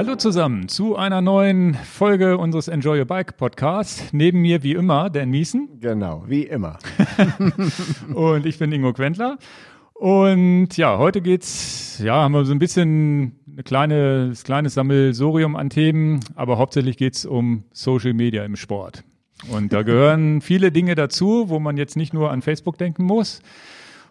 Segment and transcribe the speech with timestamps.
[0.00, 4.14] Hallo zusammen zu einer neuen Folge unseres Enjoy Your Bike Podcasts.
[4.14, 5.78] Neben mir wie immer Dan Miesen.
[5.78, 6.78] Genau, wie immer.
[8.14, 9.36] und ich bin Ingo Quentler.
[9.92, 15.68] Und ja, heute geht's, ja, haben wir so ein bisschen ein kleine, kleines Sammelsorium an
[15.68, 19.04] Themen, aber hauptsächlich geht's um Social Media im Sport.
[19.50, 23.42] Und da gehören viele Dinge dazu, wo man jetzt nicht nur an Facebook denken muss.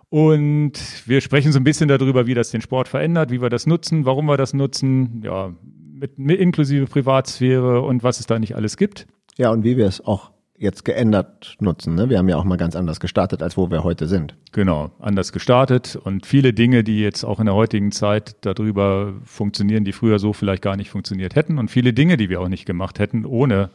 [0.09, 0.73] Und
[1.07, 4.05] wir sprechen so ein bisschen darüber, wie das den Sport verändert, wie wir das nutzen,
[4.05, 5.53] warum wir das nutzen, ja,
[5.99, 9.07] mit, mit inklusive Privatsphäre und was es da nicht alles gibt.
[9.37, 11.95] Ja, und wie wir es auch jetzt geändert nutzen.
[11.95, 12.09] Ne?
[12.09, 14.35] Wir haben ja auch mal ganz anders gestartet, als wo wir heute sind.
[14.51, 19.85] Genau, anders gestartet und viele Dinge, die jetzt auch in der heutigen Zeit darüber funktionieren,
[19.85, 22.65] die früher so vielleicht gar nicht funktioniert hätten und viele Dinge, die wir auch nicht
[22.65, 23.69] gemacht hätten ohne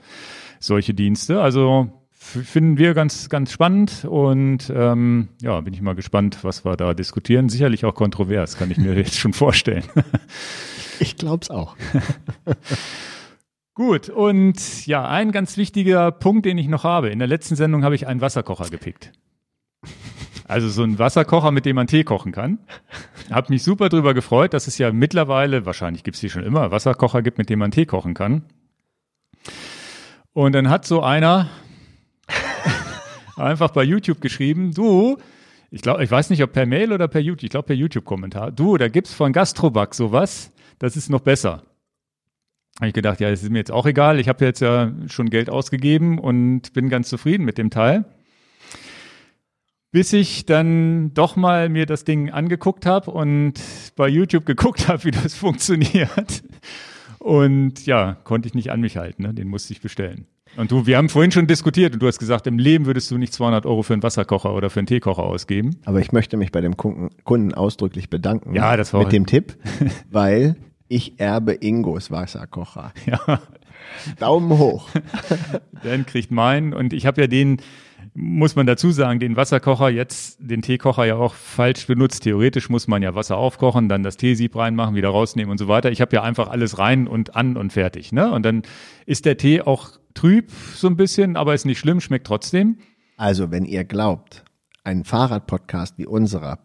[0.60, 1.40] solche Dienste.
[1.40, 6.76] Also finden wir ganz, ganz spannend und ähm, ja, bin ich mal gespannt, was wir
[6.76, 7.48] da diskutieren.
[7.48, 9.84] Sicherlich auch kontrovers, kann ich mir jetzt schon vorstellen.
[11.00, 11.76] Ich glaube es auch.
[13.74, 17.10] Gut, und ja, ein ganz wichtiger Punkt, den ich noch habe.
[17.10, 19.10] In der letzten Sendung habe ich einen Wasserkocher gepickt.
[20.46, 22.58] Also so ein Wasserkocher, mit dem man Tee kochen kann.
[23.30, 26.70] Hab mich super drüber gefreut, dass es ja mittlerweile, wahrscheinlich gibt es die schon immer,
[26.70, 28.42] Wasserkocher gibt, mit dem man Tee kochen kann.
[30.34, 31.48] Und dann hat so einer
[33.36, 35.16] einfach bei YouTube geschrieben, du,
[35.70, 38.52] ich glaube, ich weiß nicht, ob per Mail oder per YouTube, ich glaube per YouTube-Kommentar,
[38.52, 41.62] du, da gibt's von Gastroback sowas, das ist noch besser.
[42.76, 45.30] Habe ich gedacht, ja, das ist mir jetzt auch egal, ich habe jetzt ja schon
[45.30, 48.04] Geld ausgegeben und bin ganz zufrieden mit dem Teil.
[49.92, 53.54] Bis ich dann doch mal mir das Ding angeguckt habe und
[53.94, 56.42] bei YouTube geguckt habe, wie das funktioniert.
[57.20, 59.32] Und ja, konnte ich nicht an mich halten, ne?
[59.32, 60.26] den musste ich bestellen.
[60.56, 63.18] Und du, wir haben vorhin schon diskutiert und du hast gesagt, im Leben würdest du
[63.18, 65.76] nicht 200 Euro für einen Wasserkocher oder für einen Teekocher ausgeben.
[65.84, 68.54] Aber ich möchte mich bei dem Kunden, ausdrücklich bedanken.
[68.54, 69.56] Ja, das war mit dem Tipp,
[70.10, 70.56] weil
[70.88, 72.92] ich erbe Ingos Wasserkocher.
[73.06, 73.40] Ja.
[74.18, 74.88] Daumen hoch.
[75.82, 77.58] Dan kriegt meinen und ich habe ja den,
[78.14, 82.22] muss man dazu sagen, den Wasserkocher jetzt, den Teekocher ja auch falsch benutzt.
[82.22, 85.90] Theoretisch muss man ja Wasser aufkochen, dann das Teesieb reinmachen, wieder rausnehmen und so weiter.
[85.90, 88.10] Ich habe ja einfach alles rein und an und fertig.
[88.10, 88.32] Ne?
[88.32, 88.62] Und dann
[89.04, 92.78] ist der Tee auch trüb so ein bisschen, aber ist nicht schlimm, schmeckt trotzdem.
[93.16, 94.44] Also, wenn ihr glaubt,
[94.82, 96.58] ein Fahrradpodcast wie unserer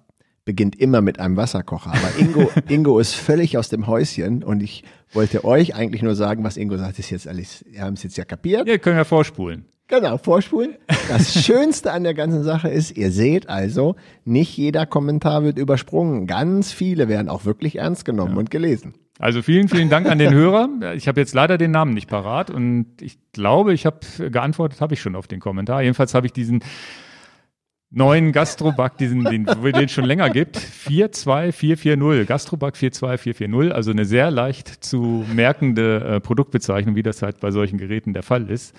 [0.46, 1.92] beginnt immer mit einem Wasserkocher.
[1.92, 4.84] Aber Ingo, Ingo ist völlig aus dem Häuschen und ich
[5.14, 8.18] wollte euch eigentlich nur sagen, was Ingo sagt, ist jetzt alles, wir haben es jetzt
[8.18, 8.68] ja kapiert.
[8.68, 9.66] Ja, können wir vorspulen.
[9.88, 10.76] Genau, vorspulen.
[11.08, 13.96] Das Schönste an der ganzen Sache ist, ihr seht also,
[14.26, 16.26] nicht jeder Kommentar wird übersprungen.
[16.26, 18.40] Ganz viele werden auch wirklich ernst genommen ja.
[18.40, 18.94] und gelesen.
[19.19, 20.94] Also vielen, vielen Dank an den Hörer.
[20.96, 24.00] Ich habe jetzt leider den Namen nicht parat und ich glaube, ich habe
[24.31, 25.81] geantwortet, habe ich schon auf den Kommentar.
[25.81, 26.63] Jedenfalls habe ich diesen
[27.91, 34.85] neuen Gastrobug, diesen, den, es schon länger gibt, 42440, Gastrobug 42440, also eine sehr leicht
[34.85, 38.74] zu merkende äh, Produktbezeichnung, wie das halt bei solchen Geräten der Fall ist.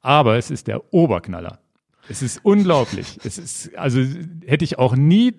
[0.00, 1.58] Aber es ist der Oberknaller.
[2.08, 3.18] Es ist unglaublich.
[3.22, 4.00] Es ist, also
[4.46, 5.34] hätte ich auch nie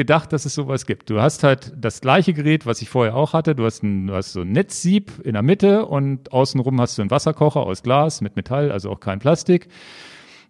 [0.00, 1.10] gedacht, dass es sowas gibt.
[1.10, 3.54] Du hast halt das gleiche Gerät, was ich vorher auch hatte.
[3.54, 7.02] Du hast, ein, du hast so ein Netzsieb in der Mitte und außenrum hast du
[7.02, 9.68] einen Wasserkocher aus Glas mit Metall, also auch kein Plastik.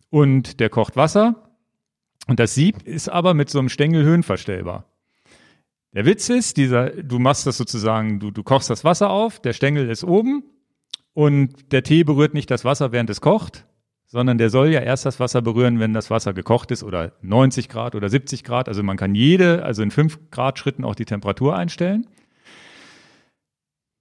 [0.08, 1.50] Und der kocht Wasser.
[2.28, 4.84] Und das Sieb ist aber mit so einem Stängel höhenverstellbar.
[5.94, 9.52] Der Witz ist, dieser, du machst das sozusagen, du, du kochst das Wasser auf, der
[9.52, 10.44] Stängel ist oben
[11.12, 13.66] und der Tee berührt nicht das Wasser, während es kocht,
[14.10, 17.68] sondern der soll ja erst das Wasser berühren, wenn das Wasser gekocht ist oder 90
[17.68, 18.68] Grad oder 70 Grad.
[18.68, 22.08] Also man kann jede, also in 5 Grad Schritten auch die Temperatur einstellen.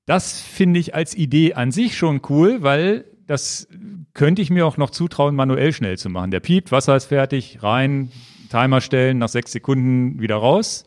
[0.07, 3.67] Das finde ich als Idee an sich schon cool, weil das
[4.15, 6.31] könnte ich mir auch noch zutrauen, manuell schnell zu machen.
[6.31, 8.11] Der piept, Wasser ist fertig, rein,
[8.49, 10.85] Timer stellen, nach sechs Sekunden wieder raus.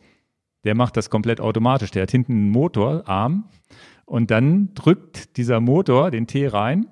[0.65, 1.91] Der macht das komplett automatisch.
[1.91, 3.45] Der hat hinten einen Motorarm
[4.03, 6.87] und dann drückt dieser Motor den Tee rein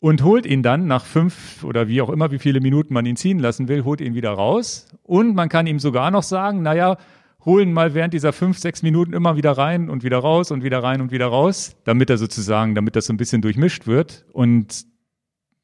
[0.00, 3.16] und holt ihn dann nach fünf oder wie auch immer, wie viele Minuten man ihn
[3.16, 4.88] ziehen lassen will, holt ihn wieder raus.
[5.02, 6.96] Und man kann ihm sogar noch sagen, naja,
[7.44, 10.82] holen mal während dieser fünf, sechs Minuten immer wieder rein und wieder raus und wieder
[10.82, 14.24] rein und wieder raus, damit er sozusagen, damit das so ein bisschen durchmischt wird.
[14.32, 14.86] Und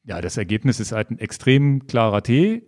[0.05, 2.63] ja, das Ergebnis ist halt ein extrem klarer Tee,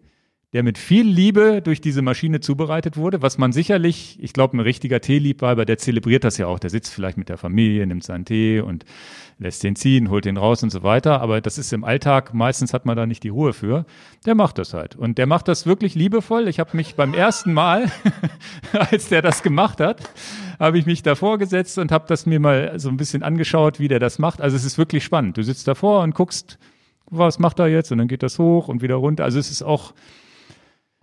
[0.54, 4.60] der mit viel Liebe durch diese Maschine zubereitet wurde, was man sicherlich, ich glaube, ein
[4.60, 6.58] richtiger Teeliebhaber, der zelebriert das ja auch.
[6.58, 8.86] Der sitzt vielleicht mit der Familie, nimmt seinen Tee und
[9.38, 11.20] lässt den ziehen, holt den raus und so weiter.
[11.20, 13.84] Aber das ist im Alltag, meistens hat man da nicht die Ruhe für.
[14.24, 14.96] Der macht das halt.
[14.96, 16.48] Und der macht das wirklich liebevoll.
[16.48, 17.92] Ich habe mich beim ersten Mal,
[18.72, 20.00] als der das gemacht hat,
[20.58, 23.88] habe ich mich davor gesetzt und habe das mir mal so ein bisschen angeschaut, wie
[23.88, 24.40] der das macht.
[24.40, 25.36] Also es ist wirklich spannend.
[25.36, 26.58] Du sitzt davor und guckst,
[27.10, 27.92] was macht er jetzt?
[27.92, 29.24] Und dann geht das hoch und wieder runter.
[29.24, 29.92] Also es ist auch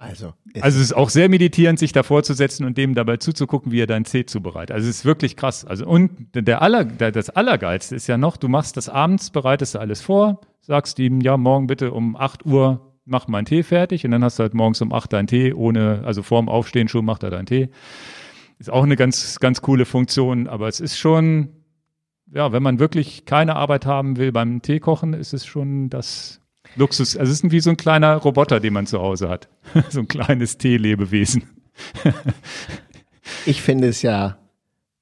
[0.07, 3.71] Also, Also es ist auch sehr meditierend, sich davor zu setzen und dem dabei zuzugucken,
[3.71, 4.75] wie er deinen Tee zubereitet.
[4.75, 5.65] Also es ist wirklich krass.
[5.65, 9.75] Also und der aller, der, das Allergeilste ist ja noch, du machst das abends, bereitest
[9.75, 14.03] du alles vor, sagst ihm, ja, morgen bitte um 8 Uhr mach meinen Tee fertig
[14.05, 17.05] und dann hast du halt morgens um 8 deinen Tee, ohne, also vorm Aufstehen schon
[17.05, 17.69] macht er deinen Tee.
[18.57, 21.49] Ist auch eine ganz, ganz coole Funktion, aber es ist schon,
[22.33, 26.41] ja, wenn man wirklich keine Arbeit haben will beim Tee kochen, ist es schon das
[26.75, 27.15] Luxus.
[27.17, 29.47] Also es ist wie so ein kleiner Roboter, den man zu Hause hat.
[29.89, 31.43] so ein kleines Teelebewesen.
[33.45, 34.37] ich finde es ja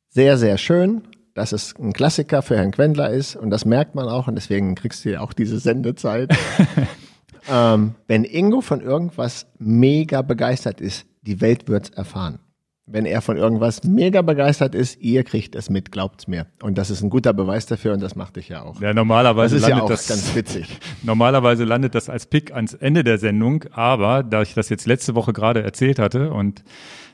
[0.09, 1.01] sehr, sehr schön,
[1.33, 4.75] dass es ein Klassiker für Herrn Quendler ist und das merkt man auch und deswegen
[4.75, 6.35] kriegst du ja auch diese Sendezeit.
[7.49, 12.39] ähm, wenn Ingo von irgendwas mega begeistert ist, die Welt wird's erfahren.
[12.85, 16.47] Wenn er von irgendwas mega begeistert ist, ihr kriegt es mit, glaubt's mir.
[16.61, 18.81] Und das ist ein guter Beweis dafür und das macht dich ja auch.
[18.81, 20.79] Ja, normalerweise das ist ja landet auch das ganz witzig.
[21.03, 25.15] Normalerweise landet das als Pick ans Ende der Sendung, aber da ich das jetzt letzte
[25.15, 26.63] Woche gerade erzählt hatte und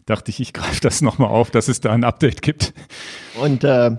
[0.07, 2.73] dachte ich, ich greife das nochmal auf, dass es da ein Update gibt.
[3.39, 3.91] Und äh,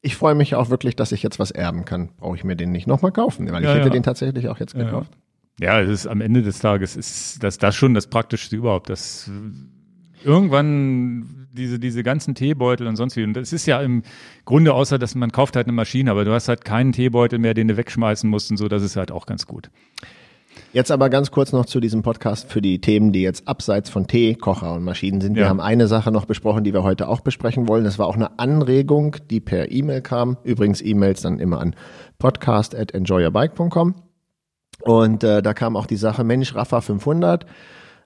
[0.00, 2.08] ich freue mich auch wirklich, dass ich jetzt was erben kann.
[2.16, 3.92] Brauche ich mir den nicht nochmal kaufen, weil ich Ja, hätte ja.
[3.92, 4.84] den tatsächlich auch jetzt Ja.
[4.84, 5.10] gekauft.
[5.60, 8.88] Ja, es ist am Ende des Tages ist das, das schon das Praktischste überhaupt.
[8.88, 9.28] Das
[10.24, 13.24] irgendwann diese, diese ganzen Teebeutel und sonst wie.
[13.24, 14.02] Und das ist ja im
[14.44, 17.54] Grunde, außer dass man kauft halt eine Maschine, aber du hast halt keinen Teebeutel mehr,
[17.54, 19.70] den du wegschmeißen musst und so, das ist halt auch ganz gut.
[20.72, 24.06] Jetzt aber ganz kurz noch zu diesem Podcast für die Themen, die jetzt abseits von
[24.06, 25.34] Tee, Kocher und Maschinen sind.
[25.34, 25.48] Wir Ja.
[25.48, 27.84] haben eine Sache noch besprochen, die wir heute auch besprechen wollen.
[27.84, 30.36] Das war auch eine Anregung, die per E-Mail kam.
[30.44, 31.74] Übrigens E-Mails dann immer an
[32.18, 33.94] podcast@enjoyyourbike.com.
[34.82, 37.46] Und äh, da kam auch die Sache, Mensch, Rafa 500.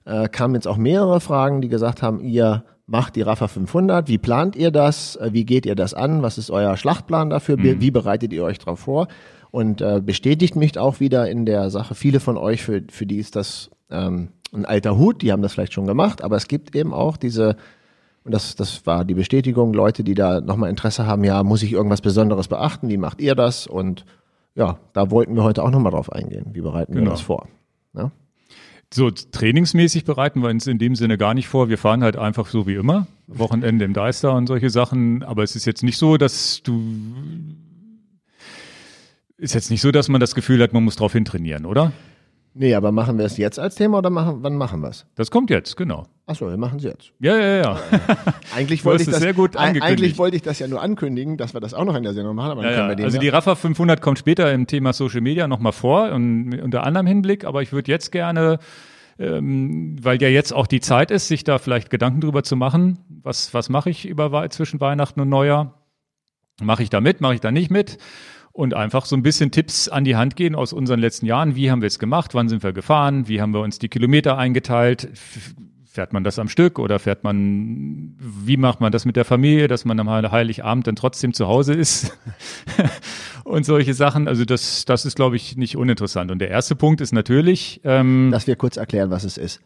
[0.05, 4.07] Äh, kamen jetzt auch mehrere Fragen, die gesagt haben, ihr macht die Rafa 500.
[4.09, 5.15] Wie plant ihr das?
[5.15, 6.21] Äh, Wie geht ihr das an?
[6.21, 7.57] Was ist euer Schlachtplan dafür?
[7.59, 9.07] Wie- Wie bereitet ihr euch darauf vor?
[9.51, 11.95] Und äh, bestätigt mich auch wieder in der Sache.
[11.95, 15.53] Viele von euch, für, für die ist das ähm, ein alter Hut, die haben das
[15.53, 17.55] vielleicht schon gemacht, aber es gibt eben auch diese,
[18.23, 21.71] und das, das war die Bestätigung, Leute, die da nochmal Interesse haben, ja, muss ich
[21.71, 22.89] irgendwas Besonderes beachten?
[22.89, 23.67] Wie macht ihr das?
[23.67, 24.05] Und
[24.55, 26.47] ja, da wollten wir heute auch nochmal drauf eingehen.
[26.53, 27.11] Wie bereiten wir Genau.
[27.11, 27.47] das vor?
[27.95, 28.11] Ja?
[28.95, 31.67] So, trainingsmäßig bereiten wir uns in dem Sinne gar nicht vor.
[31.67, 33.07] Wir fahren halt einfach so wie immer.
[33.25, 35.23] Wochenende im Deister und solche Sachen.
[35.23, 36.79] Aber es ist jetzt nicht so, dass du,
[39.35, 41.91] ist jetzt nicht so, dass man das Gefühl hat, man muss drauf hintrainieren, oder?
[42.53, 45.07] Nee, aber machen wir es jetzt als Thema oder machen, wann machen wir es?
[45.15, 46.05] Das kommt jetzt, genau.
[46.25, 47.11] Achso, wir machen es jetzt.
[47.19, 47.79] Ja, ja, ja.
[48.55, 49.57] Eigentlich wollte ich das sehr gut.
[49.57, 52.35] Eigentlich wollte ich das ja nur ankündigen, dass wir das auch noch in der Sendung
[52.35, 55.19] machen, aber ja, können wir den Also die Rafa 500 kommt später im Thema Social
[55.19, 57.43] Media nochmal vor und unter anderem Hinblick.
[57.43, 58.59] Aber ich würde jetzt gerne,
[59.19, 62.99] ähm, weil ja jetzt auch die Zeit ist, sich da vielleicht Gedanken drüber zu machen.
[63.21, 65.83] Was, was mache ich über zwischen Weihnachten und Neujahr?
[66.61, 67.19] Mache ich da mit?
[67.19, 67.97] Mache ich da nicht mit?
[68.53, 71.55] Und einfach so ein bisschen Tipps an die Hand gehen aus unseren letzten Jahren.
[71.55, 72.33] Wie haben wir es gemacht?
[72.33, 73.27] Wann sind wir gefahren?
[73.27, 75.09] Wie haben wir uns die Kilometer eingeteilt?
[75.93, 79.67] Fährt man das am Stück oder fährt man, wie macht man das mit der Familie,
[79.67, 82.17] dass man am Heiligabend dann trotzdem zu Hause ist?
[83.43, 84.27] und solche Sachen.
[84.27, 86.31] Also das, das ist, glaube ich, nicht uninteressant.
[86.31, 89.61] Und der erste Punkt ist natürlich, ähm, dass wir kurz erklären, was es ist.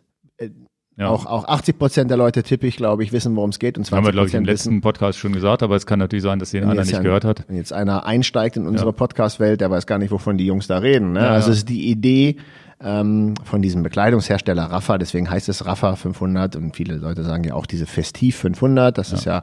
[0.97, 3.77] ja, Auch, auch 80 Prozent der Leute, tippe ich, glaube ich, wissen, worum es geht
[3.77, 6.00] und 20 haben wir, glaube ich, im wissen, letzten Podcast schon gesagt, aber es kann
[6.00, 7.45] natürlich sein, dass den einer jetzt nicht ein- gehört hat.
[7.47, 10.80] Wenn jetzt einer einsteigt in unsere Podcast-Welt, der weiß gar nicht, wovon die Jungs da
[10.80, 11.13] reden.
[11.13, 11.21] Ne?
[11.21, 11.53] Ja, also ja.
[11.53, 12.35] es ist die Idee
[12.81, 17.53] ähm, von diesem Bekleidungshersteller Rafa, deswegen heißt es Rafa 500 und viele Leute sagen ja
[17.53, 19.41] auch diese Festiv 500, das ist ja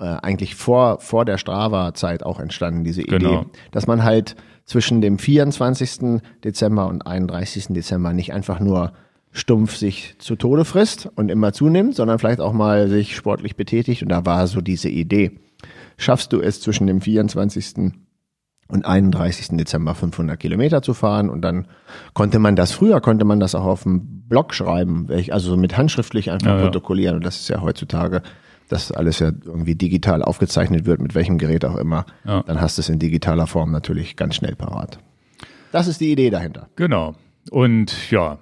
[0.00, 3.46] äh, eigentlich vor, vor der Strava-Zeit auch entstanden, diese Idee, Genau.
[3.70, 4.34] dass man halt
[4.64, 6.20] zwischen dem 24.
[6.42, 7.66] Dezember und 31.
[7.68, 8.92] Dezember nicht einfach nur
[9.30, 14.02] stumpf sich zu Tode frisst und immer zunimmt, sondern vielleicht auch mal sich sportlich betätigt.
[14.02, 15.32] Und da war so diese Idee.
[15.96, 17.92] Schaffst du es zwischen dem 24.
[18.68, 19.56] und 31.
[19.56, 21.30] Dezember 500 Kilometer zu fahren?
[21.30, 21.66] Und dann
[22.12, 25.76] konnte man das, früher konnte man das auch auf dem Blog schreiben, also so mit
[25.76, 26.62] handschriftlich einfach Ja, ja.
[26.62, 27.16] protokollieren.
[27.16, 28.22] Und das ist ja heutzutage,
[28.68, 32.06] dass alles ja irgendwie digital aufgezeichnet wird, mit welchem Gerät auch immer.
[32.24, 32.42] Ja.
[32.42, 34.98] Dann hast du es in digitaler Form natürlich ganz schnell parat.
[35.72, 36.68] Das ist die Idee dahinter.
[36.76, 37.14] Genau.
[37.50, 38.38] Und ja,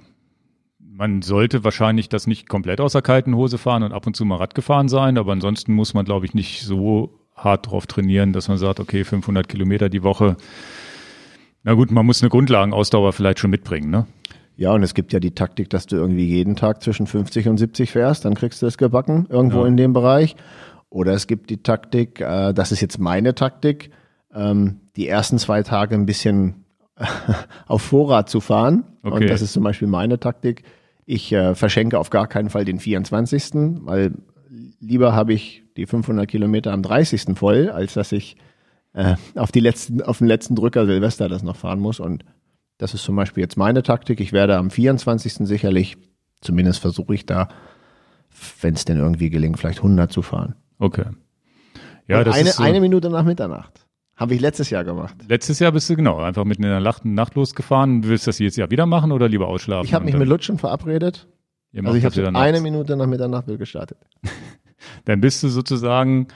[0.79, 4.25] man sollte wahrscheinlich das nicht komplett aus der kalten Hose fahren und ab und zu
[4.25, 8.33] mal Rad gefahren sein, aber ansonsten muss man, glaube ich, nicht so hart drauf trainieren,
[8.33, 10.37] dass man sagt, okay, 500 Kilometer die Woche.
[11.65, 14.07] Na gut, man muss eine Grundlagenausdauer vielleicht schon mitbringen, ne?
[14.57, 17.57] Ja, und es gibt ja die Taktik, dass du irgendwie jeden Tag zwischen 50 und
[17.59, 19.67] 70 fährst, dann kriegst du es gebacken, irgendwo Ja.
[19.67, 20.37] in dem Bereich.
[20.91, 23.91] Oder es gibt die Taktik, äh, das ist jetzt meine Taktik,
[24.35, 26.65] ähm, die ersten zwei Tage ein bisschen
[27.67, 28.85] auf Vorrat zu fahren.
[29.03, 29.15] Okay.
[29.17, 30.65] Und das ist zum Beispiel meine Taktik.
[31.07, 33.53] Ich äh, verschenke auf gar keinen Fall den 24.,
[33.85, 34.13] weil
[34.81, 37.37] lieber habe ich die 500 Kilometer am 30.
[37.37, 38.37] voll, als dass ich
[38.95, 42.01] äh, auf, die letzten, auf den letzten Drücker Silvester das noch fahren muss.
[42.01, 42.25] Und
[42.79, 44.21] das ist zum Beispiel jetzt meine Taktik.
[44.21, 45.35] Ich werde am 24.
[45.47, 45.97] sicherlich
[46.41, 47.49] zumindest versuche ich da,
[48.61, 50.57] wenn es denn irgendwie gelingt, vielleicht 100 zu fahren.
[50.79, 51.05] Okay.
[52.09, 53.87] Ja, Und das eine, ist so, eine Minute nach Mitternacht.
[54.17, 55.17] Habe ich letztes Jahr gemacht.
[55.27, 58.05] letztes Jahr bist du genau einfach mit in der Nacht, Nacht losgefahren.
[58.05, 59.87] Willst du das jetzt Jahr wieder machen oder lieber ausschlafen?
[59.87, 61.27] Ich habe mich mit Lutschen verabredet.
[61.73, 62.61] ihr Also macht ich habe eine.
[62.61, 63.99] Minute nach Mitternacht gestartet.
[65.05, 66.29] Dann bist du sozusagen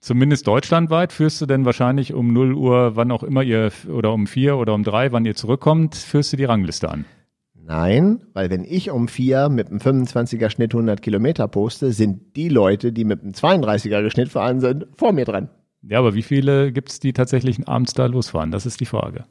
[0.00, 4.26] zumindest deutschlandweit, führst du denn wahrscheinlich um 0 Uhr, wann auch immer ihr, oder um
[4.26, 7.04] 4 oder um 3, wann ihr zurückkommt, führst du die Rangliste an.
[7.54, 12.48] Nein, weil wenn ich um vier mit einem 25er Schnitt 100 Kilometer poste, sind die
[12.48, 15.50] Leute, die mit einem 32er Schnitt fahren sind, vor mir dran.
[15.82, 18.50] Ja, aber wie viele gibt es, die tatsächlich abends da losfahren?
[18.50, 19.24] Das ist die Frage.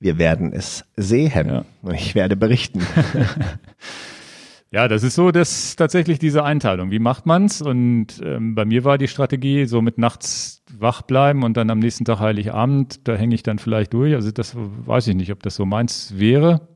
[0.00, 1.46] Wir werden es sehen.
[1.48, 1.64] Ja.
[1.82, 2.80] Und ich werde berichten.
[4.70, 6.90] Ja, das ist so, dass tatsächlich diese Einteilung.
[6.90, 7.62] Wie macht man's?
[7.62, 11.78] Und ähm, bei mir war die Strategie, so mit nachts wach bleiben und dann am
[11.78, 14.14] nächsten Tag Heiligabend, da hänge ich dann vielleicht durch.
[14.14, 16.68] Also das weiß ich nicht, ob das so meins wäre.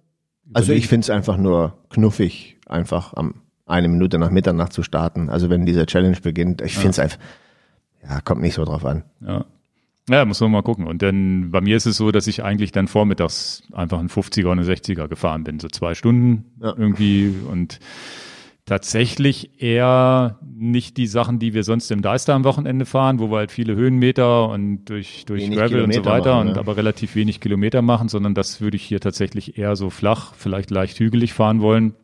[0.55, 3.35] Also ich finde es einfach nur knuffig, einfach am
[3.67, 5.29] eine Minute nach Mitternacht zu starten.
[5.29, 7.19] Also wenn diese Challenge beginnt, ich finde es einfach,
[8.03, 9.05] ja, kommt nicht so drauf an.
[9.21, 9.45] Ja.
[10.09, 10.87] Ja, muss man mal gucken.
[10.87, 14.47] Und dann bei mir ist es so, dass ich eigentlich dann vormittags einfach einen 50er
[14.47, 16.75] und einen 60er gefahren bin, so zwei Stunden Ja.
[16.77, 17.79] irgendwie und
[18.65, 23.39] tatsächlich eher nicht die Sachen, die wir sonst im Deister am Wochenende fahren, wo wir
[23.39, 26.61] halt viele Höhenmeter und durch, durch Wenig Gravel und so Kilometer weiter machen, und ja.
[26.61, 30.71] aber relativ wenig Kilometer machen, sondern das würde ich hier tatsächlich eher so flach, vielleicht
[30.71, 31.95] leicht hügelig fahren wollen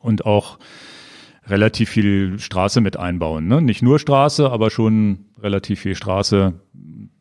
[0.00, 0.58] und auch
[1.46, 3.48] relativ viel Straße mit einbauen.
[3.48, 3.60] Ne?
[3.60, 6.54] Nicht nur Straße, aber schon relativ viel Straße,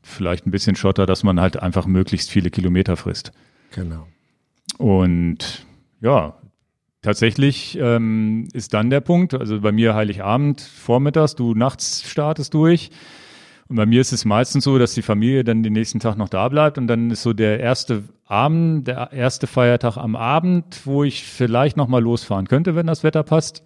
[0.03, 3.31] vielleicht ein bisschen Schotter, dass man halt einfach möglichst viele Kilometer frisst.
[3.71, 4.07] Genau.
[4.77, 5.65] Und
[6.01, 6.35] ja,
[7.01, 12.91] tatsächlich ähm, ist dann der Punkt, also bei mir Heiligabend vormittags, du nachts startest durch.
[13.69, 16.29] Und bei mir ist es meistens so, dass die Familie dann den nächsten Tag noch
[16.29, 21.03] da bleibt und dann ist so der erste Abend, der erste Feiertag am Abend, wo
[21.03, 23.63] ich vielleicht noch mal losfahren könnte, wenn das Wetter passt,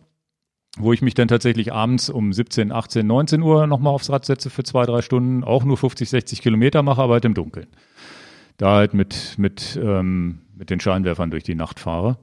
[0.78, 4.26] wo ich mich dann tatsächlich abends um 17, 18, 19 Uhr noch mal aufs Rad
[4.26, 7.68] setze für zwei, drei Stunden, auch nur 50, 60 Kilometer mache, aber halt im Dunkeln.
[8.58, 12.18] Da halt mit, mit, ähm, mit den Scheinwerfern durch die Nacht fahre.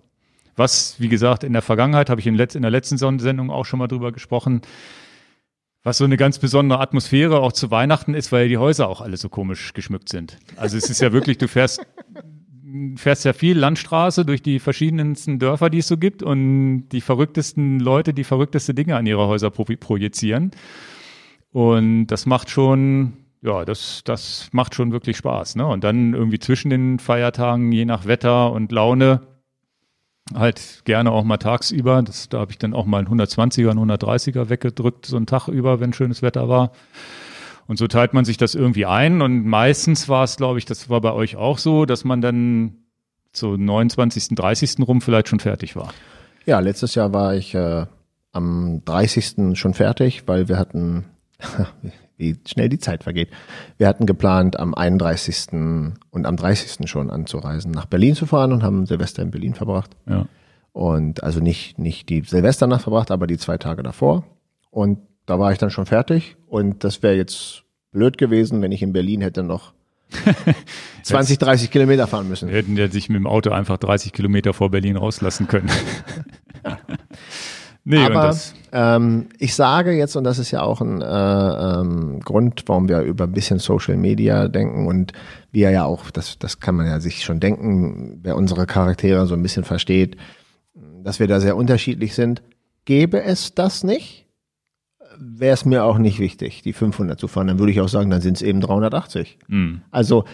[0.56, 3.78] Was, wie gesagt, in der Vergangenheit habe ich in, in der letzten Sendung auch schon
[3.78, 4.62] mal drüber gesprochen,
[5.82, 9.16] was so eine ganz besondere Atmosphäre auch zu Weihnachten ist, weil die Häuser auch alle
[9.16, 10.38] so komisch geschmückt sind.
[10.56, 11.84] Also es ist ja wirklich, du fährst,
[12.96, 17.80] fährst ja viel Landstraße durch die verschiedensten Dörfer, die es so gibt und die verrücktesten
[17.80, 20.50] Leute, die verrückteste Dinge an ihre Häuser pro projizieren.
[21.52, 25.56] Und das macht schon, ja, das, das macht schon wirklich Spaß.
[25.56, 25.66] Ne?
[25.66, 29.20] Und dann irgendwie zwischen den Feiertagen, je nach Wetter und Laune,
[30.34, 32.02] halt gerne auch mal tagsüber.
[32.02, 35.48] Das, da habe ich dann auch mal einen 120er, einen 130er weggedrückt, so einen Tag
[35.48, 36.72] über, wenn schönes Wetter war.
[37.66, 39.22] Und so teilt man sich das irgendwie ein.
[39.22, 42.76] Und meistens war es, glaube ich, das war bei euch auch so, dass man dann
[43.32, 44.76] so 29., 30.
[44.86, 45.92] rum vielleicht schon fertig war.
[46.46, 47.86] Ja, letztes Jahr war ich äh,
[48.32, 49.58] am 30.
[49.58, 51.04] schon fertig, weil wir hatten,
[52.16, 53.30] wie schnell die Zeit vergeht,
[53.78, 55.52] wir hatten geplant, am 31.
[56.10, 56.88] und am 30.
[56.88, 59.96] schon anzureisen, nach Berlin zu fahren und haben Silvester in Berlin verbracht.
[60.06, 60.26] Ja.
[60.72, 64.24] Und also nicht, nicht die Silvesternacht verbracht, aber die zwei Tage davor.
[64.70, 66.36] Und da war ich dann schon fertig.
[66.46, 69.72] Und das wäre jetzt blöd gewesen, wenn ich in Berlin hätte noch
[71.02, 72.48] 20, 30 Kilometer fahren müssen.
[72.48, 75.70] Wir hätten ja sich mit dem Auto einfach 30 Kilometer vor Berlin rauslassen können.
[77.84, 78.36] nee, Aber
[78.72, 83.00] ähm, ich sage jetzt, und das ist ja auch ein äh, ähm, Grund, warum wir
[83.00, 85.12] über ein bisschen Social Media denken und
[85.52, 89.34] wir ja auch, das, das kann man ja sich schon denken, wer unsere Charaktere so
[89.34, 90.16] ein bisschen versteht,
[91.02, 92.42] dass wir da sehr unterschiedlich sind.
[92.84, 94.23] Gäbe es das nicht,
[95.18, 97.46] wäre es mir auch nicht wichtig, die 500 zu fahren.
[97.46, 99.38] Dann würde ich auch sagen, dann sind es eben 380.
[99.48, 100.24] mh, Also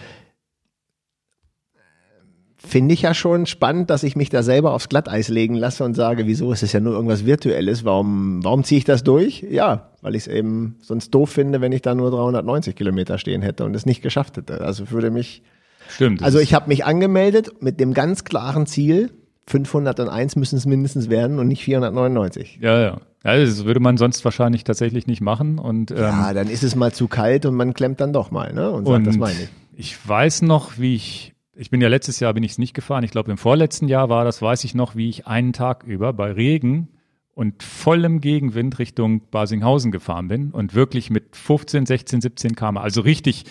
[2.63, 5.95] finde ich ja schon spannend, dass ich mich da selber aufs Glatteis legen lasse und
[5.95, 9.43] sage, wieso ist es ja nur irgendwas Virtuelles, warum, warum ziehe ich das durch?
[9.49, 13.41] Ja, weil ich es eben sonst doof finde, wenn ich da nur 390 Kilometer stehen
[13.41, 14.61] hätte und es nicht geschafft hätte.
[14.61, 15.41] Also würde mich,
[15.89, 16.21] stimmt.
[16.21, 19.09] also ich habe mich angemeldet mit dem ganz klaren Ziel,
[19.47, 22.59] 501 müssen es mindestens werden und nicht 499.
[22.61, 23.01] Ja, ja.
[23.23, 23.37] Ja.
[23.37, 25.59] Das würde man sonst wahrscheinlich tatsächlich nicht machen.
[25.59, 28.53] Und, ähm, Ja, dann ist es mal zu kalt und man klemmt dann doch mal,
[28.53, 28.71] ne?
[28.71, 29.49] Und sagt, und das meine ich.
[29.75, 33.03] ich weiß noch, wie ich, ich bin ja letztes Jahr bin ich es nicht gefahren.
[33.03, 36.13] Ich glaube, im vorletzten Jahr war das, weiß ich noch, wie ich einen Tag über
[36.13, 36.87] bei Regen
[37.33, 43.01] und vollem Gegenwind Richtung Basinghausen gefahren bin und wirklich mit 15, 16, 17 km, also
[43.01, 43.45] richtig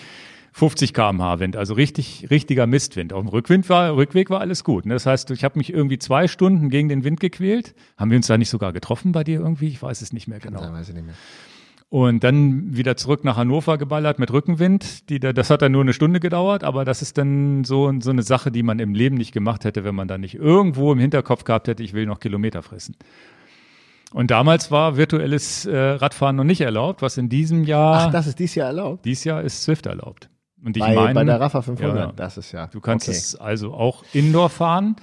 [0.53, 3.13] 50 km/h Wind, also richtig, richtiger Mistwind.
[3.13, 4.85] Auf dem Rückwind war, Rückweg war alles gut.
[4.85, 4.93] ne?
[4.93, 7.73] Das heißt, ich habe mich irgendwie zwei Stunden gegen den Wind gequält.
[7.97, 9.67] Haben wir uns da nicht sogar getroffen bei dir irgendwie?
[9.69, 10.61] Ich weiß es nicht mehr genau.
[10.61, 11.15] Ja, weiß ich nicht mehr.
[11.89, 15.09] Und dann wieder zurück nach Hannover geballert mit Rückenwind.
[15.09, 18.23] Die, das hat dann nur eine Stunde gedauert, aber das ist dann so, so eine
[18.23, 21.43] Sache, die man im Leben nicht gemacht hätte, wenn man da nicht irgendwo im Hinterkopf
[21.43, 22.95] gehabt hätte, ich will noch Kilometer fressen.
[24.13, 28.07] Und damals war virtuelles äh, Radfahren noch nicht erlaubt, was in diesem Jahr.
[28.07, 29.05] Ach, das ist dieses Jahr erlaubt?
[29.05, 30.29] Dieses Jahr ist Swift erlaubt.
[30.63, 32.67] Und ich bei, meine, bei der Rafa 500, ja, das ist ja.
[32.67, 33.17] Du kannst okay.
[33.17, 34.95] es also auch Indoor fahren.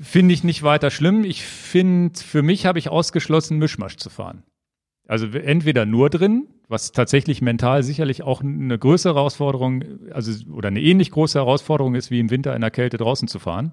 [0.00, 1.24] Finde ich nicht weiter schlimm.
[1.24, 4.44] Ich finde, für mich habe ich ausgeschlossen, Mischmasch zu fahren.
[5.08, 9.82] Also entweder nur drin, was tatsächlich mental sicherlich auch eine größere Herausforderung,
[10.12, 13.38] also oder eine ähnlich große Herausforderung ist, wie im Winter in der Kälte draußen zu
[13.38, 13.72] fahren.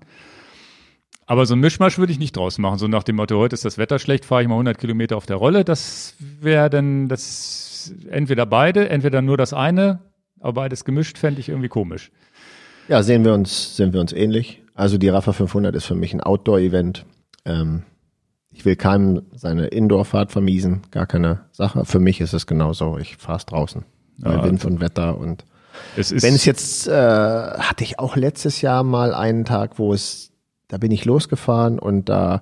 [1.26, 2.78] Aber so ein Mischmasch würde ich nicht draus machen.
[2.78, 5.26] So nach dem Motto, heute ist das Wetter schlecht, fahre ich mal 100 Kilometer auf
[5.26, 5.66] der Rolle.
[5.66, 10.00] Das wäre dann, das entweder beide, entweder nur das eine,
[10.40, 12.12] aber beides gemischt fände ich irgendwie komisch.
[12.88, 14.62] Ja, sehen wir uns, sehen wir uns ähnlich.
[14.74, 17.06] Also die Rafa 500 ist für mich ein Outdoor-Event.
[17.46, 17.84] Ähm,
[18.52, 21.86] ich will keinem seine Indoor-Fahrt vermiesen, gar keine Sache.
[21.86, 22.98] Für mich ist es genauso.
[22.98, 23.84] Ich fahre es draußen.
[24.18, 25.46] Ja, Wind und Wetter und
[25.98, 29.94] es ist wenn es jetzt, äh, hatte ich auch letztes Jahr mal einen Tag, wo
[29.94, 30.32] es,
[30.70, 32.42] da bin ich losgefahren und da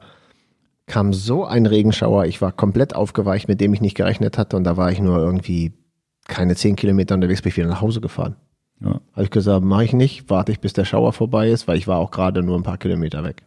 [0.85, 2.25] kam so ein Regenschauer.
[2.25, 5.17] Ich war komplett aufgeweicht, mit dem ich nicht gerechnet hatte und da war ich nur
[5.17, 5.73] irgendwie
[6.25, 8.35] keine zehn Kilometer unterwegs, bin ich wieder nach Hause gefahren.
[8.79, 8.99] Ja.
[9.13, 11.87] Habe ich gesagt, mache ich nicht, warte ich, bis der Schauer vorbei ist, weil ich
[11.87, 13.43] war auch gerade nur ein paar Kilometer weg.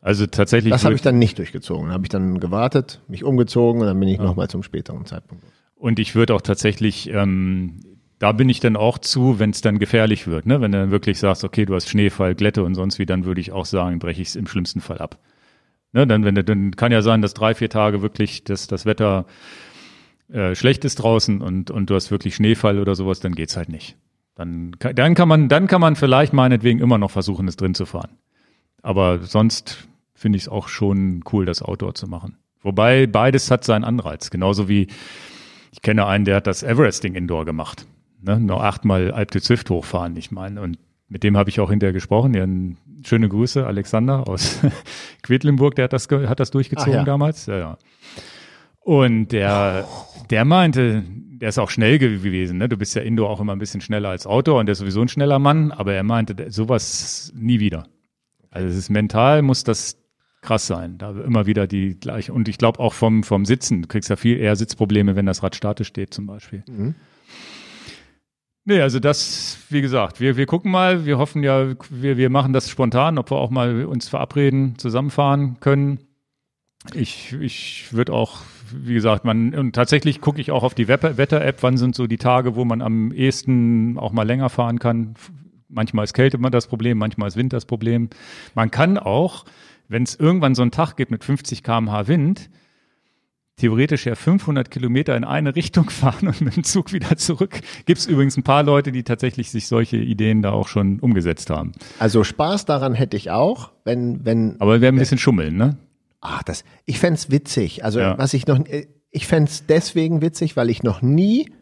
[0.00, 0.70] Also tatsächlich.
[0.70, 1.90] Das habe ich dann nicht durchgezogen.
[1.90, 4.24] Habe ich dann gewartet, mich umgezogen und dann bin ich ja.
[4.24, 5.42] nochmal zum späteren Zeitpunkt.
[5.76, 7.80] Und ich würde auch tatsächlich, ähm,
[8.18, 10.44] da bin ich dann auch zu, wenn es dann gefährlich wird.
[10.44, 10.60] Ne?
[10.60, 13.40] Wenn du dann wirklich sagst, okay, du hast Schneefall, Glätte und sonst wie, dann würde
[13.40, 15.18] ich auch sagen, breche ich es im schlimmsten Fall ab.
[15.92, 16.06] Ne?
[16.06, 19.24] Dann, wenn, dann kann ja sein, dass drei, vier Tage wirklich das, das Wetter
[20.32, 23.68] äh, schlecht ist draußen und, und du hast wirklich Schneefall oder sowas, dann geht's halt
[23.68, 23.96] nicht.
[24.34, 27.86] Dann, dann kann man, dann kann man vielleicht meinetwegen immer noch versuchen, es drin zu
[27.86, 28.18] fahren.
[28.82, 32.36] Aber sonst finde ich es auch schon cool, das Outdoor zu machen.
[32.62, 34.30] Wobei beides hat seinen Anreiz.
[34.30, 34.88] Genauso wie
[35.70, 37.86] ich kenne einen, der hat das Everesting Indoor gemacht.
[38.22, 38.40] Ne?
[38.40, 40.60] Noch achtmal Alp de Zwift hochfahren, ich meine.
[40.62, 40.78] Und
[41.08, 42.32] mit dem habe ich auch hinterher gesprochen.
[42.32, 42.46] Ja,
[43.06, 44.60] schöne Grüße, Alexander aus
[45.22, 47.04] Quedlinburg, der hat das, hat das durchgezogen ja.
[47.04, 47.46] damals.
[47.46, 47.78] Ja, ja.
[48.84, 49.88] Und der,
[50.30, 52.58] der meinte, der ist auch schnell gewesen.
[52.58, 52.68] Ne?
[52.68, 55.00] Du bist ja Indoor auch immer ein bisschen schneller als Outdoor und der ist sowieso
[55.00, 57.86] ein schneller Mann, aber er meinte, sowas nie wieder.
[58.50, 59.96] Also es ist mental, muss das
[60.42, 60.98] krass sein.
[60.98, 62.32] Da immer wieder die gleiche.
[62.32, 63.82] Und ich glaube auch vom, vom Sitzen.
[63.82, 66.62] Du kriegst ja viel eher Sitzprobleme, wenn das Rad statisch steht, zum Beispiel.
[66.68, 66.94] Mhm.
[68.66, 72.52] Nee, also das, wie gesagt, wir, wir gucken mal, wir hoffen ja, wir, wir machen
[72.52, 75.98] das spontan, ob wir auch mal uns verabreden, zusammenfahren können.
[76.94, 78.40] Ich, ich würde auch,
[78.82, 82.18] wie gesagt, man, und tatsächlich gucke ich auch auf die Wetter-App, wann sind so die
[82.18, 85.14] Tage, wo man am ehesten auch mal länger fahren kann.
[85.68, 88.10] Manchmal ist Kälte das Problem, manchmal ist Wind das Problem.
[88.54, 89.44] Man kann auch,
[89.88, 92.50] wenn es irgendwann so einen Tag gibt mit 50 km/h Wind,
[93.56, 97.60] theoretisch ja 500 Kilometer in eine Richtung fahren und mit dem Zug wieder zurück.
[97.86, 101.50] Gibt es übrigens ein paar Leute, die tatsächlich sich solche Ideen da auch schon umgesetzt
[101.50, 101.72] haben.
[101.98, 104.60] Also Spaß daran hätte ich auch, wenn, wenn.
[104.60, 105.76] Aber wir werden ein bisschen schummeln, ne?
[106.26, 107.84] Ach, das, ich fände witzig.
[107.84, 108.16] Also ja.
[108.16, 108.58] was ich noch,
[109.10, 111.52] ich fände deswegen witzig, weil ich noch nie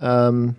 [0.00, 0.54] ähm,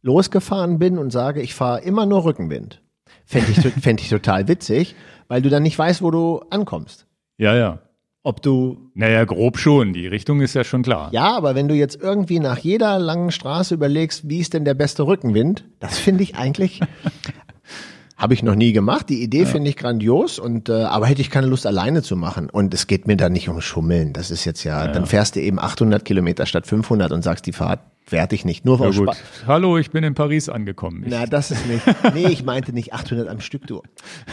[0.00, 2.82] losgefahren bin und sage, ich fahre immer nur Rückenwind.
[3.26, 4.96] Fände ich, fänd ich total witzig,
[5.28, 7.06] weil du dann nicht weißt, wo du ankommst.
[7.36, 7.80] Ja, ja.
[8.22, 8.90] Ob du.
[8.94, 9.92] Naja, grob schon.
[9.92, 11.10] Die Richtung ist ja schon klar.
[11.12, 14.74] Ja, aber wenn du jetzt irgendwie nach jeder langen Straße überlegst, wie ist denn der
[14.74, 16.80] beste Rückenwind, das finde ich eigentlich.
[18.18, 19.08] Habe ich noch nie gemacht.
[19.10, 19.46] Die Idee ja.
[19.46, 22.50] finde ich grandios und äh, aber hätte ich keine Lust alleine zu machen.
[22.50, 24.12] Und es geht mir da nicht um Schummeln.
[24.12, 27.46] Das ist jetzt ja, ja dann fährst du eben 800 Kilometer statt 500 und sagst,
[27.46, 27.78] die Fahrt
[28.08, 28.64] werte ich nicht.
[28.64, 29.12] Nur ja,
[29.46, 31.04] Hallo, ich bin in Paris angekommen.
[31.04, 31.84] Ich Na, das ist nicht.
[32.14, 33.82] Nee, ich meinte nicht 800 am Stück, du.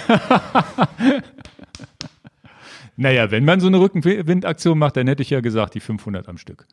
[2.96, 6.40] naja, wenn man so eine Rückenwindaktion macht, dann hätte ich ja gesagt, die 500 am
[6.40, 6.66] Stück.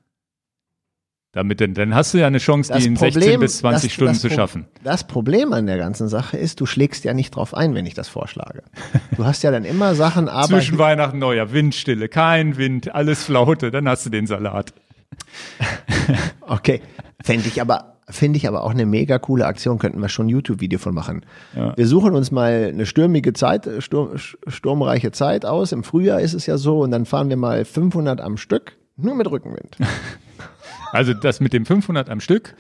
[1.34, 3.82] Damit, dann, dann hast du ja eine Chance, das die in Problem, 16 bis 20
[3.82, 4.66] das, Stunden das zu schaffen.
[4.84, 7.94] Das Problem an der ganzen Sache ist, du schlägst ja nicht drauf ein, wenn ich
[7.94, 8.62] das vorschlage.
[9.16, 10.48] Du hast ja dann immer Sachen, aber.
[10.48, 14.74] Zwischen Weihnachten Neujahr, Windstille, kein Wind, alles Flaute, dann hast du den Salat.
[16.42, 16.82] okay.
[17.22, 20.30] Fände ich aber, finde ich aber auch eine mega coole Aktion, könnten wir schon ein
[20.30, 21.24] YouTube-Video von machen.
[21.56, 21.74] Ja.
[21.76, 25.72] Wir suchen uns mal eine stürmige Zeit, sturm, sturmreiche Zeit aus.
[25.72, 29.14] Im Frühjahr ist es ja so und dann fahren wir mal 500 am Stück, nur
[29.14, 29.78] mit Rückenwind.
[30.92, 32.54] Also das mit dem 500 am Stück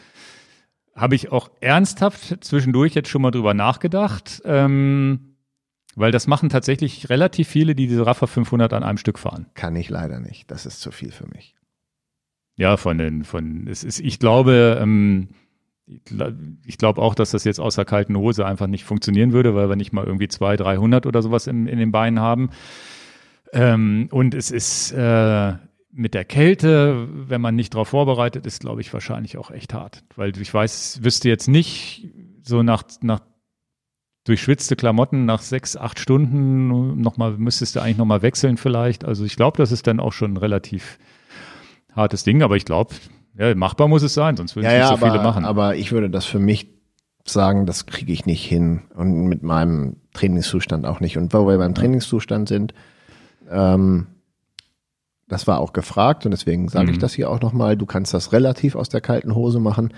[0.96, 5.36] habe ich auch ernsthaft zwischendurch jetzt schon mal drüber nachgedacht, ähm,
[5.94, 9.46] weil das machen tatsächlich relativ viele, die diese Raffa 500 an einem Stück fahren.
[9.54, 10.50] Kann ich leider nicht.
[10.50, 11.54] Das ist zu viel für mich.
[12.56, 15.28] Ja, von den, von, es ist, ich glaube, ähm,
[16.66, 19.76] ich glaube auch, dass das jetzt außer kalten Hose einfach nicht funktionieren würde, weil wir
[19.76, 22.50] nicht mal irgendwie 200, 300 oder sowas in, in den Beinen haben.
[23.52, 25.54] Ähm, und es ist, äh,
[25.92, 30.02] mit der Kälte, wenn man nicht darauf vorbereitet ist, glaube ich, wahrscheinlich auch echt hart.
[30.16, 32.08] Weil ich weiß, wüsste jetzt nicht,
[32.42, 33.20] so nach, nach
[34.24, 39.04] durchschwitzte Klamotten nach sechs, acht Stunden nochmal, müsstest du eigentlich nochmal wechseln vielleicht.
[39.04, 40.98] Also ich glaube, das ist dann auch schon ein relativ
[41.94, 42.94] hartes Ding, aber ich glaube,
[43.36, 45.44] ja, machbar muss es sein, sonst würden es Ja, nicht so aber, viele machen.
[45.44, 46.68] aber ich würde das für mich
[47.24, 51.16] sagen, das kriege ich nicht hin und mit meinem Trainingszustand auch nicht.
[51.18, 52.74] Und wo wir beim Trainingszustand sind,
[53.50, 54.06] ähm,
[55.32, 57.00] das war auch gefragt und deswegen sage ich Mhm.
[57.00, 59.92] das hier auch nochmal, du kannst das relativ aus der kalten Hose machen.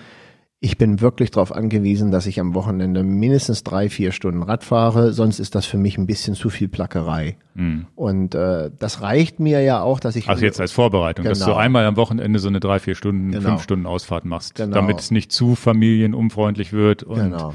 [0.60, 5.12] Ich bin wirklich darauf angewiesen, dass ich am Wochenende mindestens drei, vier Stunden Rad fahre,
[5.12, 7.36] sonst ist das für mich ein bisschen zu viel Plackerei.
[7.54, 7.84] Mhm.
[7.94, 11.44] Und äh, das reicht mir ja auch, dass ich Also jetzt als Vorbereitung, dass du
[11.46, 11.56] Genau.
[11.58, 13.50] einmal am Wochenende so eine drei, vier Stunden, Genau.
[13.50, 14.74] fünf Stunden Ausfahrt machst, Genau.
[14.74, 17.02] damit es nicht zu familienunfreundlich wird.
[17.02, 17.54] Und Genau.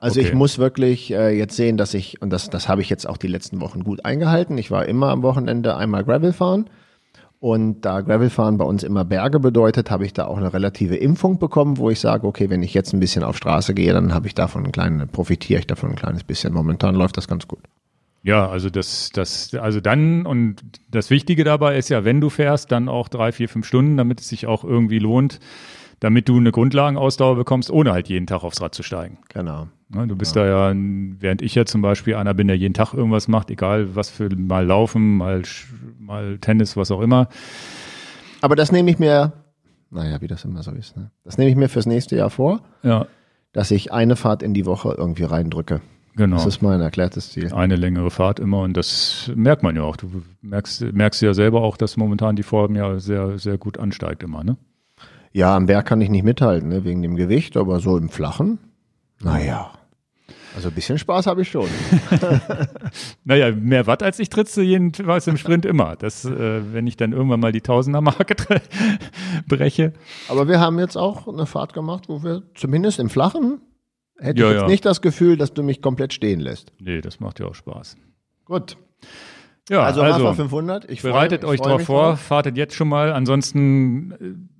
[0.00, 0.28] Also Okay.
[0.28, 3.16] ich muss wirklich äh, jetzt sehen, dass ich, und das, das habe ich jetzt auch
[3.16, 4.56] die letzten Wochen gut eingehalten.
[4.56, 6.70] Ich war immer am Wochenende einmal Gravel fahren.
[7.40, 11.38] Und da Gravelfahren bei uns immer Berge bedeutet, habe ich da auch eine relative Impfung
[11.38, 14.26] bekommen, wo ich sage, okay, wenn ich jetzt ein bisschen auf Straße gehe, dann habe
[14.26, 16.52] ich davon ein kleines, profitiere ich davon ein kleines bisschen.
[16.52, 17.60] Momentan läuft das ganz gut.
[18.24, 22.72] Ja, also das, das, also dann und das Wichtige dabei ist ja, wenn du fährst,
[22.72, 25.38] dann auch drei, vier, fünf Stunden, damit es sich auch irgendwie lohnt,
[26.00, 29.18] damit du eine Grundlagenausdauer bekommst, ohne halt jeden Tag aufs Rad zu steigen.
[29.32, 29.68] Genau.
[29.88, 32.92] Ne, Du bist da ja, während ich ja zum Beispiel einer bin, der jeden Tag
[32.94, 35.42] irgendwas macht, egal was für mal Laufen, mal,
[35.98, 37.28] mal Tennis, was auch immer.
[38.40, 39.32] Aber das nehme ich mir,
[39.90, 41.10] naja, wie das immer so ist, ne?
[41.24, 43.06] das nehme ich mir fürs nächste Jahr vor, Ja,
[43.52, 45.80] dass ich eine Fahrt in die Woche irgendwie reindrücke.
[46.14, 46.36] genau.
[46.36, 47.52] Das ist mein erklärtes Ziel.
[47.54, 49.96] eine längere Fahrt immer und das merkt man ja auch.
[49.96, 54.22] Du merkst, merkst ja selber auch, dass momentan die Form ja sehr, sehr gut ansteigt
[54.22, 54.56] immer, ne?
[55.38, 58.58] Ja, am Berg kann ich nicht mithalten, ne, wegen dem Gewicht, aber so im Flachen,
[59.22, 59.70] naja.
[60.56, 61.68] Also ein bisschen Spaß habe ich schon.
[63.24, 65.94] Naja, mehr Watt als ich du jedenfalls im Sprint immer.
[65.94, 68.34] Das, äh, wenn ich dann irgendwann mal die Tausender-Marke
[69.46, 69.92] breche.
[70.28, 73.60] Aber wir haben jetzt auch eine Fahrt gemacht, wo wir zumindest im Flachen
[74.18, 74.66] hätte Ja, ich jetzt ja.
[74.66, 76.72] nicht das Gefühl, dass du mich komplett stehen lässt.
[76.80, 77.96] Nee, das macht ja auch Spaß.
[78.44, 78.76] Gut.
[79.70, 80.90] Ja, Also, also, Hafer 500.
[80.90, 82.20] Ich freu- bereitet ich euch freu mich vor, drauf.
[82.20, 83.12] fahrtet jetzt schon mal.
[83.12, 84.12] Ansonsten,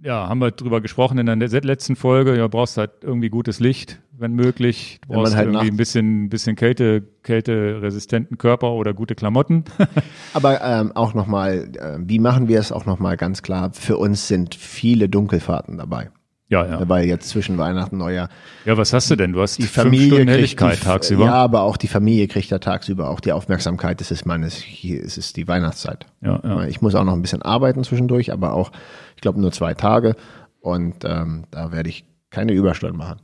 [0.03, 2.37] äh, ja, haben wir drüber gesprochen in der letzten Folge.
[2.37, 5.01] Ja, brauchst halt irgendwie gutes Licht, wenn möglich.
[5.09, 9.65] Du brauchst halt irgendwie nachts- ein bisschen, bisschen Kälte, kälteresistenten Körper oder gute Klamotten.
[10.35, 13.71] Aber ähm, auch nochmal, äh, wie machen wir es auch nochmal ganz klar?
[13.73, 16.11] Für uns sind viele Dunkelfahrten dabei.
[16.49, 16.89] Ja, ja.
[16.89, 18.29] Weil jetzt zwischen Weihnachten und Neujahr
[18.65, 19.33] Ja, was hast du denn?
[19.33, 21.27] Du hast die Familie Helligkeit die, tagsüber.
[21.27, 24.01] Ja, aber auch die Familie kriegt ja tagsüber auch die Aufmerksamkeit.
[24.01, 26.07] Es ist meines, hier ist es die Weihnachtszeit.
[26.23, 26.65] Ja, ja.
[26.65, 28.73] Ich muss auch noch ein bisschen arbeiten zwischendurch, aber auch,
[29.15, 30.17] ich glaube, nur zwei Tage.
[30.61, 33.21] Und ähm, da werde ich keine Überstunden machen.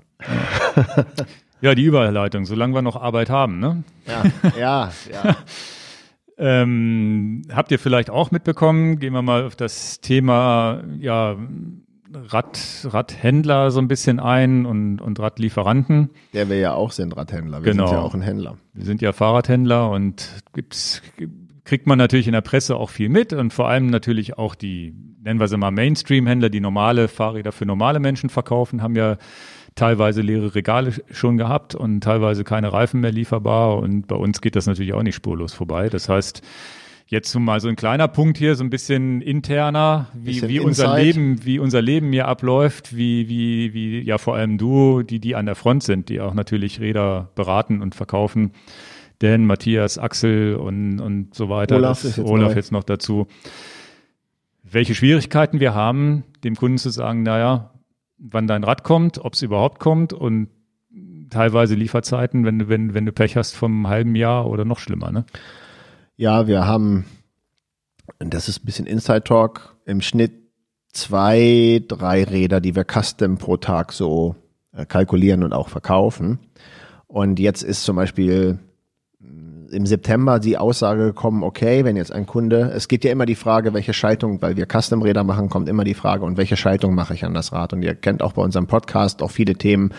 [1.64, 3.84] Ja, die Überleitung, solange wir noch Arbeit haben, ne?
[4.06, 5.36] Ja, ja, ja.
[6.36, 11.36] Ähm, habt ihr vielleicht auch mitbekommen, gehen wir mal auf das Thema ja,
[12.14, 16.10] Rad, Radhändler so ein bisschen ein und, und Radlieferanten.
[16.32, 17.62] Der wir ja auch sind, Radhändler.
[17.64, 17.86] Wir Genau.
[17.86, 18.56] sind ja auch ein Händler.
[18.72, 21.02] Wir sind ja Fahrradhändler und gibt's,
[21.64, 24.94] kriegt man natürlich in der Presse auch viel mit und vor allem natürlich auch die,
[25.22, 29.16] nennen wir sie mal Mainstream-Händler, die normale Fahrräder für normale Menschen verkaufen, haben ja
[29.74, 34.54] teilweise leere Regale schon gehabt und teilweise keine Reifen mehr lieferbar und bei uns geht
[34.54, 35.88] das natürlich auch nicht spurlos vorbei.
[35.88, 36.42] Das heißt,
[37.06, 40.84] jetzt mal so ein kleiner Punkt hier, so ein bisschen interner, wie, Bisschen wie unser
[40.84, 41.04] Insight.
[41.04, 45.34] Leben, wie unser Leben hier abläuft, wie, wie, wie, ja, vor allem du, die, die
[45.34, 48.52] an der Front sind, die auch natürlich Räder beraten und verkaufen.
[49.20, 51.76] Dan, Matthias, Axel und, und so weiter.
[51.76, 53.26] Olaf ist jetzt Olaf jetzt noch dazu.
[54.62, 57.70] Welche Schwierigkeiten wir haben, dem Kunden zu sagen, naja,
[58.18, 60.48] wann dein Rad kommt, ob es überhaupt kommt und
[61.30, 65.12] teilweise Lieferzeiten, wenn du, wenn, wenn du Pech hast vom halben Jahr oder noch schlimmer,
[65.12, 65.24] ne?
[66.16, 67.06] Ja, wir haben,
[68.20, 70.32] das ist ein bisschen Inside Talk, im Schnitt
[70.92, 74.36] zwei, drei Räder, die wir custom pro Tag so
[74.72, 76.38] äh, kalkulieren und auch verkaufen.
[77.08, 78.60] Und jetzt ist zum Beispiel
[79.18, 83.26] mh, im September die Aussage gekommen, okay, wenn jetzt ein Kunde, es geht ja immer
[83.26, 86.94] die Frage, welche Schaltung, weil wir Custom-Räder machen, kommt immer die Frage, und welche Schaltung
[86.94, 87.72] mache ich an das Rad?
[87.72, 89.92] Und ihr kennt auch bei unserem Podcast auch viele Themen,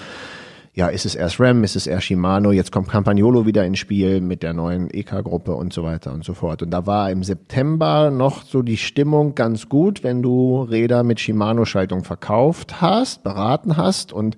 [0.75, 4.19] ja, ist es erst RAM, ist es erst Shimano, jetzt kommt Campagnolo wieder ins Spiel
[4.19, 6.61] mit der neuen EK-Gruppe und so weiter und so fort.
[6.61, 11.21] Und da war im September noch so die Stimmung ganz gut, wenn du Räder mit
[11.21, 14.35] Shimano-Schaltung verkauft hast, beraten hast und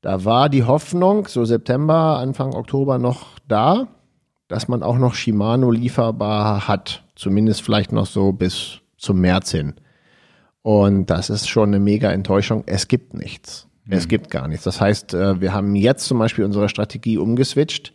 [0.00, 3.86] da war die Hoffnung, so September, Anfang Oktober noch da,
[4.48, 7.04] dass man auch noch Shimano lieferbar hat.
[7.14, 9.74] Zumindest vielleicht noch so bis zum März hin.
[10.62, 12.64] Und das ist schon eine mega Enttäuschung.
[12.66, 13.68] Es gibt nichts.
[13.88, 14.64] Es gibt gar nichts.
[14.64, 17.92] Das heißt, äh, wir haben jetzt zum Beispiel unsere Strategie umgeswitcht.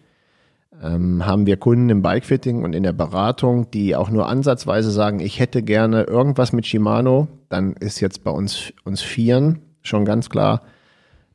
[0.84, 5.20] ähm, haben wir Kunden im Bikefitting und in der Beratung, die auch nur ansatzweise sagen,
[5.20, 10.30] ich hätte gerne irgendwas mit Shimano, dann ist jetzt bei uns, uns Vieren schon ganz
[10.30, 10.62] klar,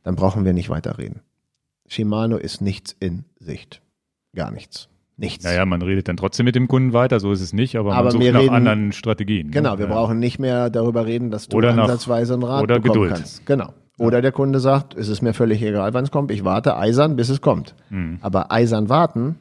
[0.05, 1.23] dann brauchen wir nicht weiterreden.
[1.89, 3.83] Shimano ist nichts in Sicht.
[4.37, 4.89] Gar nichts.
[5.17, 5.45] Nichts.
[5.45, 8.05] Naja, man redet dann trotzdem mit dem Kunden weiter, so ist es nicht, aber, Aber
[8.05, 9.49] man sucht nach reden- anderen Strategien.
[9.49, 9.53] ne?
[9.53, 9.93] Genau, wir Ja.
[9.93, 13.15] brauchen nicht mehr darüber reden, dass du Oder ansatzweise einen Rat oder bekommen Geduld.
[13.17, 13.45] kannst.
[13.45, 13.73] Genau.
[14.03, 17.17] Oder der Kunde sagt, es ist mir völlig egal, wann es kommt, ich warte eisern,
[17.17, 17.75] bis es kommt.
[17.91, 18.19] Hm.
[18.21, 19.37] Aber eisern warten,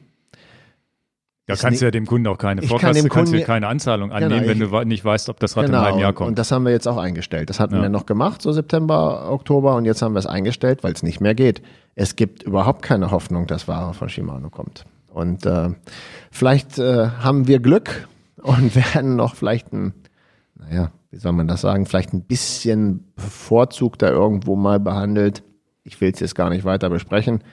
[1.46, 4.12] Da kannst du ja dem Kunden auch keine Ich kann du kannst dir keine Anzahlung
[4.12, 6.38] annehmen, Genau, wenn du nicht weißt, ob das Rad im halben genau, Jahr und kommt.
[6.38, 7.50] das haben wir jetzt auch eingestellt.
[7.50, 7.82] Das hatten Ja.
[7.82, 11.20] wir noch gemacht, so September, Oktober, und jetzt haben wir es eingestellt, weil es nicht
[11.20, 11.60] mehr geht.
[11.96, 14.84] Es gibt überhaupt keine Hoffnung, dass Ware von Shimano kommt.
[15.08, 15.70] Und äh,
[16.30, 18.06] vielleicht äh, haben wir Glück
[18.40, 19.92] und werden noch vielleicht ein,
[20.54, 25.44] naja, wie soll man das sagen, vielleicht ein bisschen bevorzugter irgendwo mal behandelt.
[25.84, 27.44] Ich will es jetzt gar nicht weiter besprechen.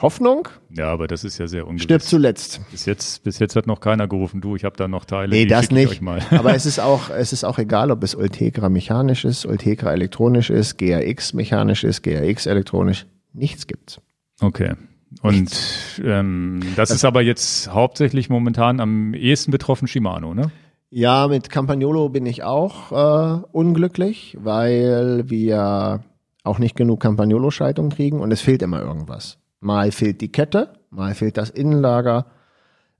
[0.00, 1.84] Hoffnung ja, aber das ist ja sehr ungewiss.
[1.84, 2.60] stirbt zuletzt.
[2.70, 5.46] Bis jetzt, bis jetzt hat noch keiner gerufen, du, ich habe da noch Teile, Nee,
[5.46, 6.00] das nicht.
[6.30, 10.48] Aber es ist auch, es ist auch egal, ob es Ultegra mechanisch ist, Ultegra elektronisch
[10.50, 13.06] ist, GRX mechanisch ist, GRX elektronisch.
[13.32, 14.00] Nichts gibt's.
[14.40, 14.74] Okay.
[15.22, 20.52] Und ähm, das ist aber jetzt hauptsächlich momentan am ehesten betroffen Shimano, ne?
[20.90, 26.00] Ja, mit Campagnolo bin ich auch äh, unglücklich, weil wir
[26.42, 29.38] auch nicht genug Campagnolo-Schaltung kriegen und es fehlt immer irgendwas.
[29.60, 32.26] Mal fehlt die Kette, mal fehlt das Innenlager,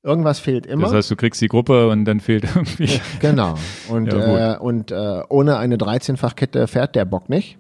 [0.04, 0.84] irgendwas fehlt immer.
[0.84, 3.00] Das heißt, du kriegst die Gruppe und dann fehlt irgendwie.
[3.18, 3.54] Genau.
[3.88, 7.58] Und, Ja, äh, und äh, ohne eine 13-fach-Kette fährt der Bock nicht.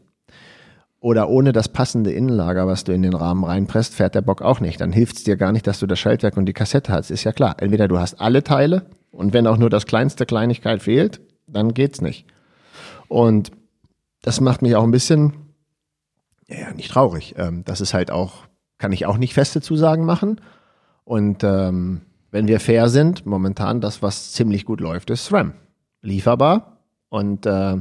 [1.00, 4.60] Oder ohne das passende Innenlager, was du in den Rahmen reinpresst, fährt der Bock auch
[4.60, 4.80] nicht.
[4.82, 7.10] Dann hilft es dir gar nicht, dass du das Schaltwerk und die Kassette hast.
[7.10, 7.56] Ist ja klar.
[7.58, 12.00] Entweder du hast alle Teile und wenn auch nur das kleinste Kleinigkeit fehlt, dann geht's
[12.00, 12.26] nicht.
[13.08, 13.50] Und
[14.22, 15.32] das macht mich auch ein bisschen,
[16.48, 17.34] ja, nicht traurig.
[17.36, 18.46] Ähm, das ist halt auch,
[18.78, 20.40] kann ich auch nicht feste Zusagen machen.
[21.04, 25.54] Und ähm, wenn wir fair sind, momentan das, was ziemlich gut läuft, ist SRAM.
[26.02, 26.78] Lieferbar.
[27.08, 27.78] Und äh,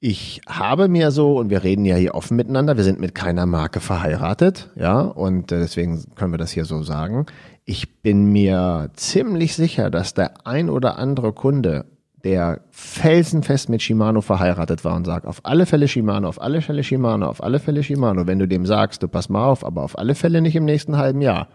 [0.00, 3.46] ich habe mir so, und wir reden ja hier offen miteinander, wir sind mit keiner
[3.46, 7.26] Marke verheiratet, ja, und äh, deswegen können wir das hier so sagen.
[7.70, 11.84] Ich bin mir ziemlich sicher, dass der ein oder andere Kunde,
[12.24, 16.82] der felsenfest mit Shimano verheiratet war und sagt, auf alle Fälle Shimano, auf alle Fälle
[16.82, 19.98] Shimano, auf alle Fälle Shimano, wenn du dem sagst, du pass mal auf, aber auf
[19.98, 21.48] alle Fälle nicht im nächsten halben Jahr.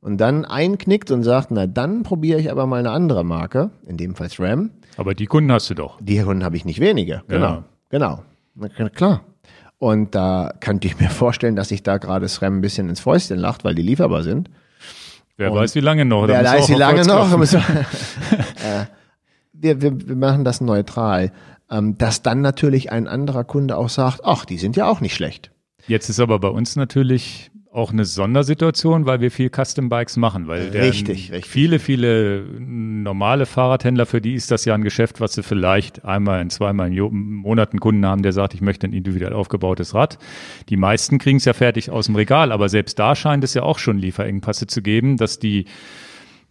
[0.00, 3.96] Und dann einknickt und sagt, na dann probiere ich aber mal eine andere Marke, in
[3.96, 5.98] dem Fall SRAM, Aber die Kunden hast du doch.
[6.00, 7.24] die Kunden habe ich nicht wenige.
[7.26, 7.46] Genau.
[7.46, 7.64] Ja.
[7.90, 8.22] Genau.
[8.54, 9.22] Na, klar.
[9.78, 13.38] Und da könnte ich mir vorstellen, dass sich da gerade SRAM ein bisschen ins Fäustchen
[13.40, 14.50] lacht, weil die lieferbar sind.
[15.36, 16.26] Wer Und weiß, wie lange noch.
[16.28, 17.30] Wer weiß, wie lange noch?
[19.52, 21.32] wir, wir, wir machen das neutral.
[21.70, 25.14] Ähm, dass dann natürlich ein anderer Kunde auch sagt, ach, die sind ja auch nicht
[25.14, 25.50] schlecht.
[25.88, 30.46] Jetzt ist aber bei uns natürlich auch eine Sondersituation, weil wir viel Custom Bikes machen,
[30.48, 31.44] weil Richtig, richtig.
[31.46, 36.40] viele, viele normale Fahrradhändler, für die ist das ja ein Geschäft, was sie vielleicht einmal
[36.40, 40.18] in zweimal Jo- Monat einen Kunden haben, der sagt, ich möchte ein individuell aufgebautes Rad.
[40.70, 43.62] Die meisten kriegen es ja fertig aus dem Regal, aber selbst da scheint es ja
[43.62, 45.66] auch schon Lieferengpässe zu geben, dass die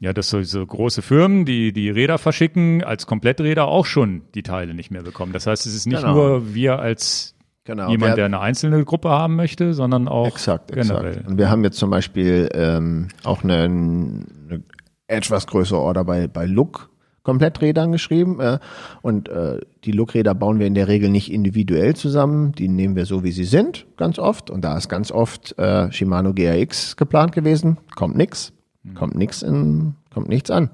[0.01, 4.43] ja, dass so, so große Firmen, die die Räder verschicken, als Kompletträder auch schon die
[4.43, 5.31] Teile nicht mehr bekommen.
[5.31, 6.13] Das heißt, es ist nicht Genau.
[6.13, 7.34] nur wir als
[7.65, 7.89] Genau.
[7.89, 11.13] jemand, der eine einzelne Gruppe haben möchte, sondern auch Exakt, generell.
[11.13, 11.27] exakt.
[11.27, 14.63] Und wir haben jetzt zum Beispiel ähm, auch eine, eine
[15.07, 16.89] etwas größere Order bei, bei Look
[17.23, 18.39] Kompletträdern geschrieben.
[18.39, 18.59] Äh,
[19.01, 22.53] und äh, die Look-Räder bauen wir in der Regel nicht individuell zusammen.
[22.53, 24.49] Die nehmen wir so, wie sie sind, ganz oft.
[24.49, 27.77] Und da ist ganz oft äh, Shimano GRX geplant gewesen.
[27.95, 28.53] Kommt nix.
[28.93, 30.69] Kommt nix in, kommt nichts an.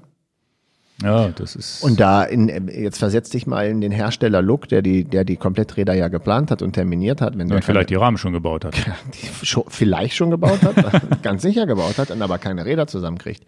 [1.02, 1.82] Ja, das ist.
[1.82, 5.36] Und da in, jetzt versetz dich mal in den Hersteller Look, der die, der die
[5.36, 7.36] Kompletträder ja geplant hat und terminiert hat.
[7.36, 8.74] Wenn der und vielleicht die Rahmen schon gebaut hat.
[9.14, 10.76] die schon, vielleicht schon gebaut hat,
[11.22, 13.44] ganz sicher gebaut hat, und aber keine Räder zusammenkriegt.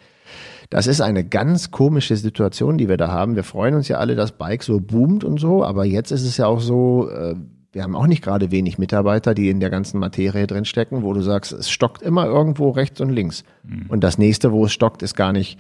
[0.71, 3.37] Das ist eine ganz komische Situation, die wir da haben.
[3.37, 6.37] Wir freuen uns ja alle, dass Bike so boomt und so, aber jetzt ist es
[6.39, 7.35] ja auch so, äh,
[7.75, 11.21] wir haben auch nicht gerade wenig Mitarbeiter, die in der ganzen Materie drinstecken, wo du
[11.21, 13.43] sagst, es stockt immer irgendwo rechts und links.
[13.89, 15.59] Und das nächste, wo es stockt, ist gar nicht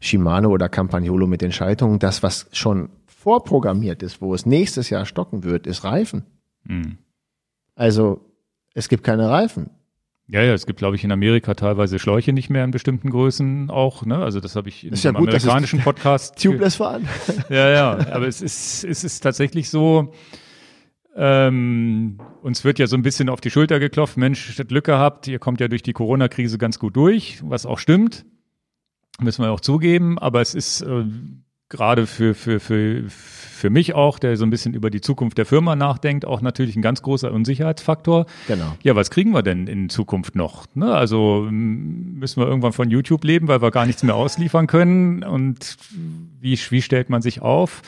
[0.00, 1.98] Shimano oder Campagnolo mit den Schaltungen.
[1.98, 6.24] Das, was schon vorprogrammiert ist, wo es nächstes Jahr stocken wird, ist Reifen.
[6.66, 6.98] Hm.
[7.74, 8.20] Also
[8.74, 9.70] es gibt keine Reifen.
[10.26, 13.68] Ja, ja, es gibt, glaube ich, in Amerika teilweise Schläuche nicht mehr in bestimmten Größen
[13.70, 14.06] auch.
[14.06, 14.16] Ne?
[14.16, 16.36] Also das habe ich in Ist ja einem gut, dass es amerikanischen Podcast.
[16.36, 17.06] ge- Tubeless fahren.
[17.50, 20.12] Ja, ja, aber es ist, es ist tatsächlich so,
[21.16, 25.38] ähm, uns wird ja so ein bisschen auf die Schulter geklopft, Mensch, Glück gehabt, ihr
[25.38, 28.24] kommt ja durch die Corona-Krise ganz gut durch, was auch stimmt,
[29.20, 31.04] müssen wir auch zugeben, aber es ist äh,
[31.68, 35.46] gerade für, für, für, für mich auch, der so ein bisschen über die Zukunft der
[35.46, 38.26] Firma nachdenkt, auch natürlich ein ganz großer Unsicherheitsfaktor.
[38.46, 38.76] Genau.
[38.82, 40.66] Ja, was kriegen wir denn in Zukunft noch?
[40.74, 40.94] Ne?
[40.94, 45.24] Also müssen wir irgendwann von YouTube leben, weil wir gar nichts mehr ausliefern können?
[45.24, 45.76] Und
[46.40, 47.82] wie, wie stellt man sich auf?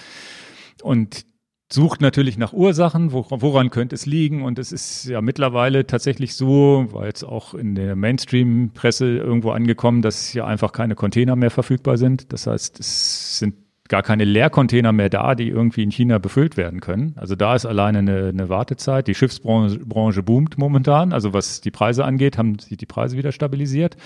[0.82, 1.26] Und
[1.72, 4.42] sucht natürlich nach Ursachen, woran könnte es liegen.
[4.42, 10.02] Und es ist ja mittlerweile tatsächlich so, weil es auch in der Mainstream-Presse irgendwo angekommen,
[10.02, 12.32] dass ja einfach keine Container mehr verfügbar sind.
[12.32, 13.54] Das heißt, es sind
[13.88, 17.14] gar keine Leercontainer mehr da, die irgendwie in China befüllt werden können.
[17.16, 19.06] Also da ist alleine eine, eine Wartezeit.
[19.06, 21.12] Die Schiffsbranche Branche boomt momentan.
[21.12, 23.96] Also was die Preise angeht, haben sich die Preise wieder stabilisiert.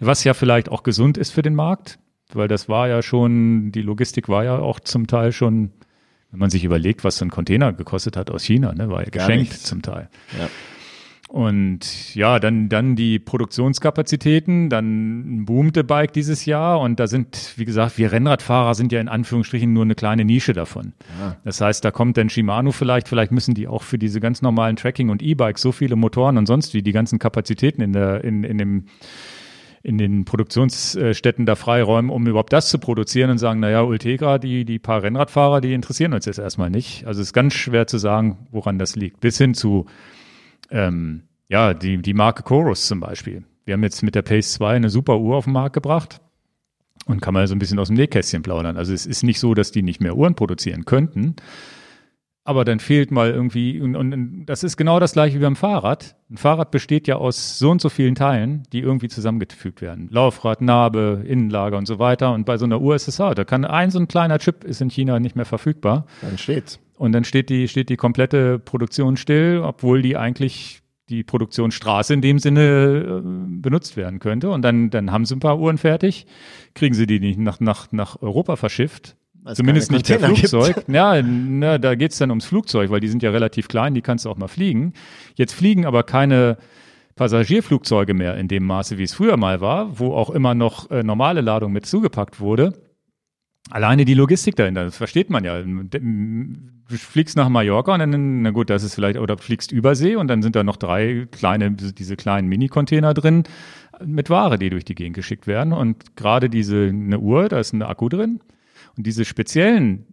[0.00, 1.98] Was ja vielleicht auch gesund ist für den Markt,
[2.32, 5.72] weil das war ja schon, die Logistik war ja auch zum Teil schon
[6.32, 9.10] wenn man sich überlegt, was so ein Container gekostet hat aus China, ne, war ja
[9.10, 10.08] geschenkt zum Teil.
[10.38, 10.48] Ja.
[11.28, 17.64] Und ja, dann, dann die Produktionskapazitäten, dann boomte Bike dieses Jahr und da sind, wie
[17.64, 20.92] gesagt, wir Rennradfahrer sind ja in Anführungsstrichen nur eine kleine Nische davon.
[21.18, 21.36] Ja.
[21.42, 24.76] Das heißt, da kommt dann Shimano vielleicht, vielleicht müssen die auch für diese ganz normalen
[24.76, 28.44] Tracking- und E-Bikes so viele Motoren und sonst wie die ganzen Kapazitäten in der, in,
[28.44, 28.84] in dem
[29.82, 34.64] in den Produktionsstätten da freiräumen, um überhaupt das zu produzieren und sagen, naja, Ultegra, die,
[34.64, 37.04] die paar Rennradfahrer, die interessieren uns jetzt erstmal nicht.
[37.06, 39.20] Also es ist ganz schwer zu sagen, woran das liegt.
[39.20, 39.86] Bis hin zu,
[40.70, 43.44] ähm, ja, die, die Marke Chorus zum Beispiel.
[43.64, 46.20] Wir haben jetzt mit der Pace 2 eine super Uhr auf den Markt gebracht
[47.06, 48.76] und kann man so ein bisschen aus dem Nähkästchen plaudern.
[48.76, 51.36] Also es ist nicht so, dass die nicht mehr Uhren produzieren könnten,
[52.44, 56.16] aber dann fehlt mal irgendwie, und, und das ist genau das gleiche wie beim Fahrrad.
[56.28, 60.08] Ein Fahrrad besteht ja aus so und so vielen Teilen, die irgendwie zusammengefügt werden.
[60.10, 62.32] Laufrad, Narbe, Innenlager und so weiter.
[62.32, 63.34] Und bei so einer Uhr ist es auch.
[63.34, 66.06] Da kann ein so ein kleiner Chip ist in China nicht mehr verfügbar.
[66.20, 66.80] Dann steht's.
[66.98, 72.22] Und dann steht die, steht die komplette Produktion still, obwohl die eigentlich die Produktionsstraße in
[72.22, 74.50] dem Sinne äh, benutzt werden könnte.
[74.50, 76.26] Und dann, dann haben sie ein paar Uhren fertig,
[76.74, 79.16] kriegen sie die nicht nach, nach, nach Europa verschifft
[79.54, 80.74] Zumindest nicht per Flugzeug.
[80.76, 80.88] Gibt.
[80.88, 84.24] Ja, na, da geht's dann ums Flugzeug, weil die sind ja relativ klein, die kannst
[84.24, 84.92] du auch mal fliegen.
[85.34, 86.58] Jetzt fliegen aber keine
[87.16, 91.02] Passagierflugzeuge mehr in dem Maße, wie es früher mal war, wo auch immer noch äh,
[91.02, 92.72] normale Ladung mit zugepackt wurde.
[93.70, 95.62] Alleine die Logistik dahinter, das versteht man ja.
[95.62, 100.28] Du fliegst nach Mallorca und dann, na gut, das ist vielleicht, oder fliegst übersee und
[100.28, 103.44] dann sind da noch drei kleine, diese kleinen Mini-Container drin
[104.04, 105.72] mit Ware, die durch die Gegend geschickt werden.
[105.72, 108.40] Und gerade diese, eine Uhr, da ist ein Akku drin
[108.96, 110.06] und diese speziellen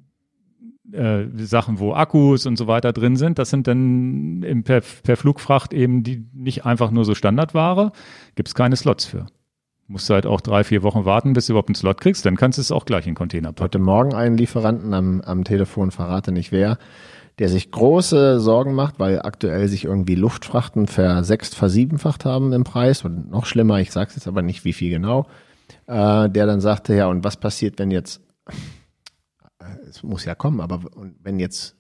[0.91, 5.17] äh, Sachen, wo Akkus und so weiter drin sind, das sind dann im, per, per
[5.17, 7.91] Flugfracht eben die nicht einfach nur so Standardware,
[8.35, 9.27] gibt es keine Slots für.
[9.87, 12.37] Musst du halt auch drei, vier Wochen warten, bis du überhaupt einen Slot kriegst, dann
[12.37, 13.63] kannst du es auch gleich in Container packen.
[13.63, 16.77] Heute Morgen einen Lieferanten am, am Telefon, verrate nicht wer,
[17.39, 23.03] der sich große Sorgen macht, weil aktuell sich irgendwie Luftfrachten versechst, versiebenfacht haben im Preis
[23.03, 25.25] und noch schlimmer, ich sage es jetzt aber nicht, wie viel genau,
[25.87, 28.21] äh, der dann sagte, ja, und was passiert, wenn jetzt
[29.89, 30.81] es muss ja kommen, aber
[31.21, 31.75] wenn jetzt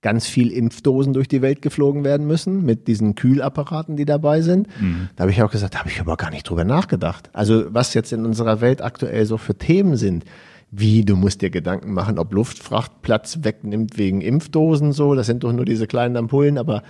[0.00, 4.68] ganz viel Impfdosen durch die Welt geflogen werden müssen mit diesen Kühlapparaten, die dabei sind.
[4.80, 5.08] Mhm.
[5.16, 7.30] Da habe ich auch gesagt, da habe ich aber gar nicht drüber nachgedacht.
[7.32, 10.24] Also was jetzt in unserer Welt aktuell so für Themen sind,
[10.70, 15.42] wie du musst dir Gedanken machen, ob Luftfracht Platz wegnimmt wegen Impfdosen so, das sind
[15.42, 16.82] doch nur diese kleinen Ampullen, aber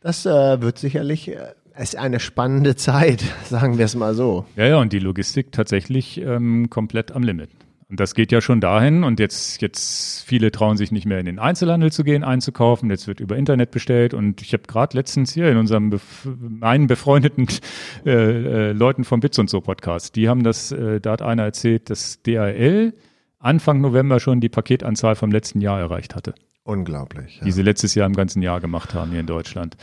[0.00, 4.46] das äh, wird sicherlich äh, ist eine spannende Zeit, sagen wir es mal so.
[4.56, 7.50] Ja, ja, und die Logistik tatsächlich ähm, komplett am Limit.
[7.92, 11.26] Und das geht ja schon dahin und jetzt, jetzt viele trauen sich nicht mehr in
[11.26, 12.88] den Einzelhandel zu gehen, einzukaufen.
[12.88, 16.86] Jetzt wird über Internet bestellt und ich habe gerade letztens hier in unserem bef meinen
[16.86, 17.48] befreundeten
[18.06, 21.42] äh, äh, Leuten vom Bits und so Podcast, die haben das, äh, da hat einer
[21.42, 22.94] erzählt, dass DHL
[23.38, 26.34] Anfang November schon die Paketanzahl vom letzten Jahr erreicht hatte.
[26.64, 27.40] Unglaublich.
[27.40, 27.44] Ja.
[27.44, 29.76] Die sie letztes Jahr im ganzen Jahr gemacht haben hier in Deutschland.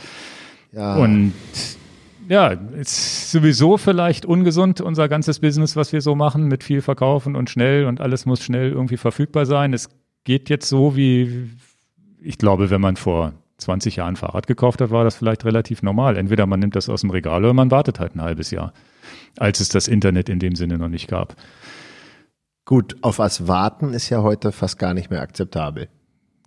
[0.72, 0.96] Ja.
[0.96, 1.32] Und
[2.30, 7.34] ja, ist sowieso vielleicht ungesund, unser ganzes Business, was wir so machen, mit viel Verkaufen
[7.34, 9.74] und schnell und alles muss schnell irgendwie verfügbar sein.
[9.74, 9.88] Es
[10.22, 11.50] geht jetzt so wie,
[12.22, 16.16] ich glaube, wenn man vor 20 Jahren Fahrrad gekauft hat, war das vielleicht relativ normal.
[16.16, 18.74] Entweder man nimmt das aus dem Regal oder man wartet halt ein halbes Jahr,
[19.36, 21.34] als es das Internet in dem Sinne noch nicht gab.
[22.64, 25.88] Gut, auf was warten ist ja heute fast gar nicht mehr akzeptabel.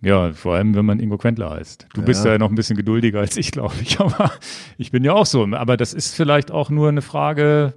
[0.04, 1.88] Ja, vor allem, wenn man Ingo Quentler heißt.
[1.94, 2.06] Du ja.
[2.06, 3.98] bist ja noch ein bisschen geduldiger als ich, glaube ich.
[4.00, 4.32] Aber
[4.78, 5.44] ich bin ja auch so.
[5.44, 7.74] Aber das ist vielleicht auch nur eine Frage,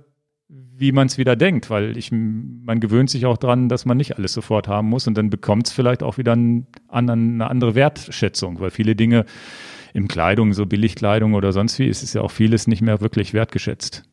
[0.49, 4.17] wie man es wieder denkt, weil ich, man gewöhnt sich auch dran, dass man nicht
[4.17, 7.75] alles sofort haben muss und dann bekommt es vielleicht auch wieder einen anderen, eine andere
[7.75, 9.25] Wertschätzung, weil viele Dinge
[9.93, 13.33] im Kleidung, so Billigkleidung oder sonst wie, ist es ja auch vieles nicht mehr wirklich
[13.33, 14.03] wertgeschätzt,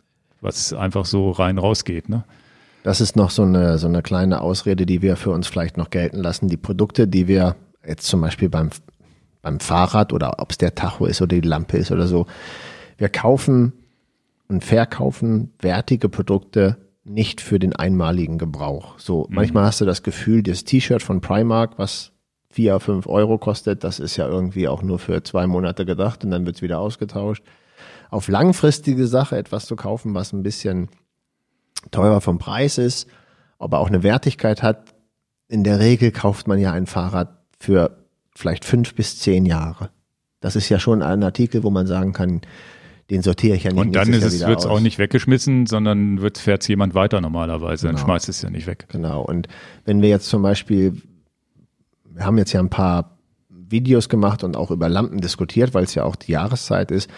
[0.41, 2.25] was einfach so rein rausgeht, ne?
[2.83, 5.89] Das ist noch so eine, so eine kleine Ausrede, die wir für uns vielleicht noch
[5.89, 6.49] gelten lassen.
[6.49, 7.57] Die Produkte, die wir
[7.87, 8.71] jetzt zum Beispiel beim,
[9.43, 12.27] beim Fahrrad oder ob es der Tacho ist oder die Lampe ist oder so.
[12.97, 13.73] Wir kaufen
[14.49, 18.99] und verkaufen wertige Produkte nicht für den einmaligen Gebrauch.
[18.99, 19.37] So, mhm.
[19.37, 22.13] manchmal hast du das Gefühl, das T-Shirt von Primark, was
[22.51, 26.31] vier, fünf Euro kostet, das ist ja irgendwie auch nur für zwei Monate gedacht und
[26.31, 27.43] dann wird's wieder ausgetauscht.
[28.11, 30.89] Auf langfristige Sache etwas zu kaufen, was ein bisschen
[31.91, 33.09] teurer vom Preis ist,
[33.59, 34.95] aber auch eine Wertigkeit hat.
[35.49, 37.97] In der Regel kauft man ja ein Fahrrad für
[38.35, 39.91] vielleicht fünf bis zehn Jahre.
[40.41, 42.43] Das ist ja schon ein Artikel, wo man sagen kann,
[43.11, 43.81] den sortiere ich ja nicht.
[43.81, 47.87] Und dann Jahr es, auch nicht weggeschmissen, sondern wird fährt's jemand weiter normalerweise.
[47.87, 48.07] Dann Genau.
[48.07, 48.87] schmeißt es ja nicht weg.
[48.89, 49.23] Genau.
[49.23, 49.49] Und
[49.85, 51.01] wenn wir jetzt zum Beispiel,
[52.05, 55.95] wir haben jetzt ja ein paar Videos gemacht und auch über Lampen diskutiert, weil es
[55.95, 57.11] ja auch die Jahreszeit ist.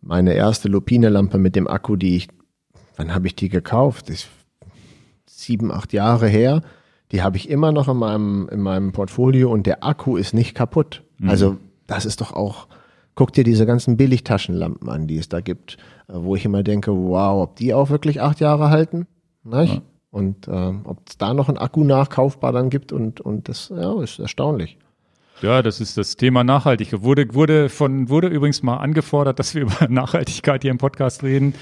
[0.00, 2.28] Meine erste Lupine-Lampe mit dem Akku, die ich,
[2.96, 4.08] wann habe ich die gekauft?
[4.10, 4.28] Ist
[5.26, 6.62] sieben, acht Jahre her.
[7.12, 10.54] Die habe ich immer noch in meinem, in meinem Portfolio und der Akku ist nicht
[10.54, 11.02] kaputt.
[11.26, 12.68] Also das ist doch auch,
[13.14, 15.76] guck dir diese ganzen Billigtaschenlampen an, die es da gibt,
[16.08, 19.06] äh, wo ich immer denke, wow, ob die auch wirklich acht Jahre halten?
[19.42, 19.74] Nicht?
[19.74, 19.82] Ja.
[20.10, 24.00] Und ähm, ob es da noch einen Akku nachkaufbar dann gibt und, und das ja,
[24.02, 24.78] ist erstaunlich.
[25.42, 27.02] Ja, das ist das Thema Nachhaltigkeit.
[27.02, 31.54] Wurde, wurde von, wurde übrigens mal angefordert, dass wir über Nachhaltigkeit hier im Podcast reden.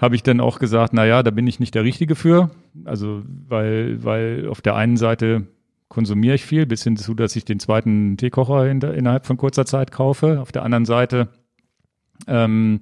[0.00, 2.50] Habe ich dann auch gesagt, na ja, da bin ich nicht der Richtige für.
[2.86, 5.46] Also, weil, weil auf der einen Seite
[5.88, 9.66] konsumiere ich viel, bis hin zu, dass ich den zweiten Teekocher in, innerhalb von kurzer
[9.66, 10.40] Zeit kaufe.
[10.40, 11.28] Auf der anderen Seite
[12.26, 12.80] ähm,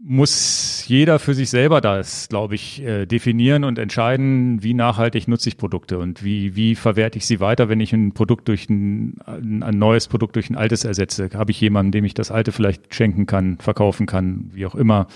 [0.00, 5.48] muss jeder für sich selber das, glaube ich, äh, definieren und entscheiden, wie nachhaltig nutze
[5.48, 9.18] ich Produkte und wie, wie verwerte ich sie weiter, wenn ich ein Produkt durch ein,
[9.26, 11.30] ein neues Produkt durch ein altes ersetze.
[11.34, 15.06] Habe ich jemanden, dem ich das alte vielleicht schenken kann, verkaufen kann, wie auch immer.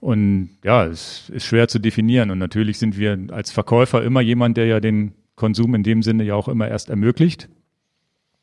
[0.00, 2.30] Und ja, es ist schwer zu definieren.
[2.30, 6.24] Und natürlich sind wir als Verkäufer immer jemand, der ja den Konsum in dem Sinne
[6.24, 7.48] ja auch immer erst ermöglicht.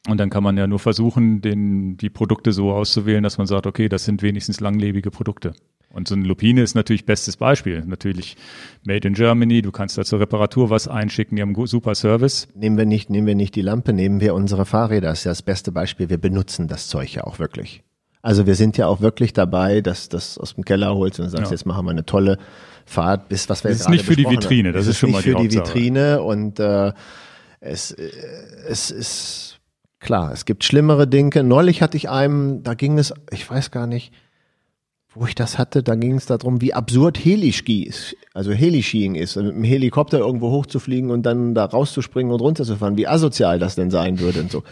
[0.10, 3.66] Und dann kann man ja nur versuchen, den, die Produkte so auszuwählen, dass man sagt,
[3.66, 5.54] okay, das sind wenigstens langlebige Produkte.
[5.92, 7.84] Und so eine Lupine ist natürlich bestes Beispiel.
[7.86, 8.36] Natürlich
[8.84, 12.48] made in Germany, du kannst da zur Reparatur was einschicken, die haben gu- super Service.
[12.56, 15.10] Nehmen wir nicht, nehmen wir nicht die Lampe, nehmen wir unsere Fahrräder.
[15.10, 16.10] Das ist ja das beste Beispiel.
[16.10, 17.84] Wir benutzen das Zeug ja auch wirklich.
[18.24, 21.46] Also wir sind ja auch wirklich dabei, dass das aus dem Keller holst und sagst,
[21.46, 21.52] Ja.
[21.52, 22.38] jetzt machen wir eine tolle
[22.86, 24.74] Fahrt, bis was wir Das ist gerade nicht für die Vitrine, haben.
[24.74, 25.58] das Es ist schon nicht mal die für die.
[25.58, 26.94] Vitrine und äh,
[27.60, 28.10] es, äh,
[28.68, 29.60] es ist
[30.00, 31.44] klar, es gibt schlimmere Dinge.
[31.44, 34.12] Neulich hatte ich einem, da ging es, ich weiß gar nicht,
[35.14, 39.36] wo ich das hatte, da ging es darum, wie absurd Heliski ist, also Heliskiing ist,
[39.36, 43.92] mit einem Helikopter irgendwo hochzufliegen und dann da rauszuspringen und runterzufahren, wie asozial das denn
[43.92, 44.64] sein würde und so.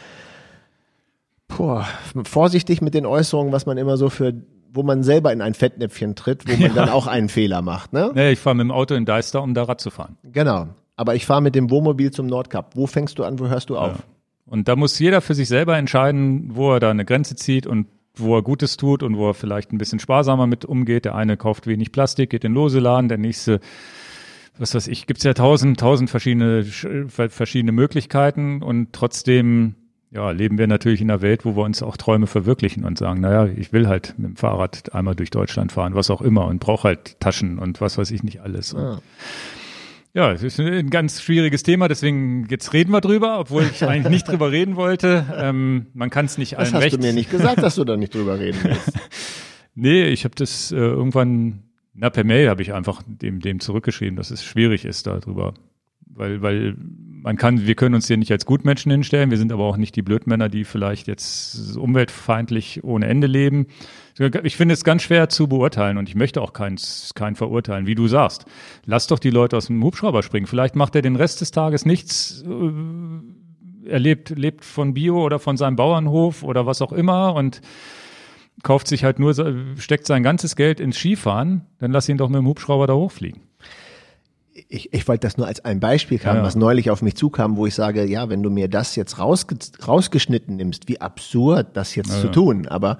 [1.56, 1.82] Puh,
[2.24, 4.34] vorsichtig mit den Äußerungen, was man immer so für,
[4.74, 8.12] wo man selber in ein Fettnäpfchen tritt, wo man dann auch einen Fehler macht, ne?
[8.14, 10.18] Nee, ich fahre mit dem Auto in Deister, um da Rad zu fahren.
[10.24, 10.68] Genau.
[10.96, 12.76] Aber ich fahre mit dem Wohnmobil zum Nordkap.
[12.76, 14.04] Wo fängst du an, wo hörst du auf?
[14.46, 17.88] Und da muss jeder für sich selber entscheiden, wo er da eine Grenze zieht und
[18.16, 21.06] wo er Gutes tut und wo er vielleicht ein bisschen sparsamer mit umgeht.
[21.06, 23.62] Der eine kauft wenig Plastik, geht in lose Laden, der nächste,
[24.58, 29.76] was weiß ich, gibt's ja tausend, tausend verschiedene, sch- ver- verschiedene Möglichkeiten und trotzdem
[30.12, 33.22] ja, leben wir natürlich in einer Welt, wo wir uns auch Träume verwirklichen und sagen,
[33.22, 36.60] naja, ich will halt mit dem Fahrrad einmal durch Deutschland fahren, was auch immer und
[36.60, 38.76] brauche halt Taschen und was weiß ich nicht alles.
[38.76, 39.02] Ah.
[40.14, 44.12] ja, es ist ein ganz schwieriges Thema, deswegen jetzt reden wir drüber, obwohl ich eigentlich
[44.12, 45.26] nicht drüber reden wollte.
[45.34, 46.96] Ähm, man kann es nicht Das allen hast recht.
[46.98, 48.92] du mir nicht gesagt, dass du da nicht drüber reden willst.
[49.74, 54.18] Nee, ich habe das äh, irgendwann, na per Mail habe ich einfach dem, dem zurückgeschrieben,
[54.18, 55.54] dass es schwierig ist darüber.
[56.14, 56.76] Weil, weil
[57.22, 59.96] man kann, wir können uns hier nicht als Gutmenschen hinstellen, wir sind aber auch nicht
[59.96, 63.68] die Blödmänner, die vielleicht jetzt umweltfeindlich ohne Ende leben.
[64.44, 68.08] Ich finde es ganz schwer zu beurteilen und ich möchte auch keinen verurteilen, wie du
[68.08, 68.46] sagst.
[68.86, 70.48] Lass doch die Leute aus dem Hubschrauber springen.
[70.48, 75.40] Vielleicht macht er den Rest des Tages nichts, äh, er lebt, lebt von Bio oder
[75.40, 77.62] von seinem Bauernhof oder was auch immer und
[78.64, 79.34] kauft sich halt nur,
[79.78, 83.42] steckt sein ganzes Geld ins Skifahren, dann lass ihn doch mit dem Hubschrauber da hochfliegen.
[84.68, 86.46] Ich, ich wollte das nur als ein Beispiel kam, Ja, ja.
[86.46, 89.56] was neulich auf mich zukam, wo ich sage, ja, wenn du mir das jetzt rausge
[89.88, 92.34] rausgeschnitten nimmst, wie absurd das jetzt zu ja.
[92.34, 92.68] tun.
[92.68, 92.98] Aber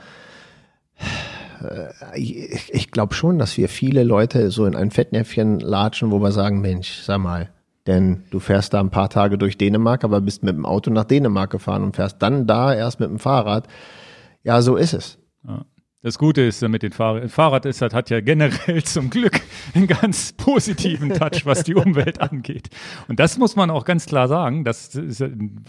[1.62, 6.20] äh, ich, ich glaube schon, dass wir viele Leute so in ein Fettnäpfchen latschen, wo
[6.20, 7.50] wir sagen, Mensch, sag mal,
[7.88, 11.06] denn du fährst da ein paar Tage durch Dänemark, aber bist mit dem Auto nach
[11.06, 13.68] Dänemark gefahren und fährst dann da erst mit dem Fahrrad.
[14.44, 15.18] Ja, so ist es.
[16.04, 19.40] Das Gute ist mit den Fahrrad, Fahrrad ist halt, hat ja generell zum Glück
[19.76, 22.70] einen ganz positiven Touch, was die Umwelt angeht.
[23.08, 24.64] Und das muss man auch ganz klar sagen.
[24.64, 25.24] Das ist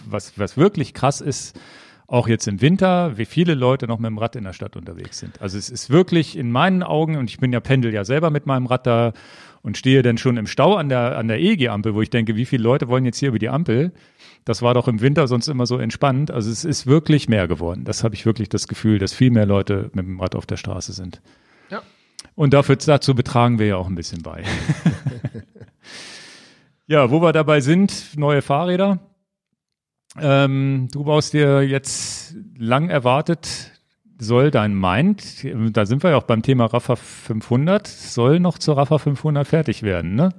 [0.09, 1.61] was, was wirklich krass ist,
[2.07, 5.19] auch jetzt im Winter, wie viele Leute noch mit dem Rad in der Stadt unterwegs
[5.19, 5.41] sind.
[5.43, 8.47] Also es ist wirklich in meinen Augen, und ich bin ja Pendel ja selber mit
[8.47, 9.13] meinem Rad da
[9.61, 12.47] und stehe dann schon im Stau an der, an der EG-Ampel, wo ich denke, wie
[12.47, 13.93] viele Leute wollen jetzt hier über die Ampel?
[14.45, 16.31] Das war doch im Winter sonst immer so entspannt.
[16.31, 17.85] Also es ist wirklich mehr geworden.
[17.85, 20.57] Das habe ich wirklich das Gefühl, dass viel mehr Leute mit dem Rad auf der
[20.57, 21.23] Straße sind.
[21.71, 21.83] Ja.
[22.35, 24.43] Und dafür, dazu betragen wir ja auch ein bisschen bei.
[26.87, 28.99] ja, wo wir dabei sind, neue Fahrräder.
[30.19, 33.71] Ähm, du baust dir jetzt lang erwartet,
[34.19, 38.77] soll dein Mind, da sind wir ja auch beim Thema Rafa 500, soll noch zur
[38.77, 40.35] Rafa 500 fertig werden, ne?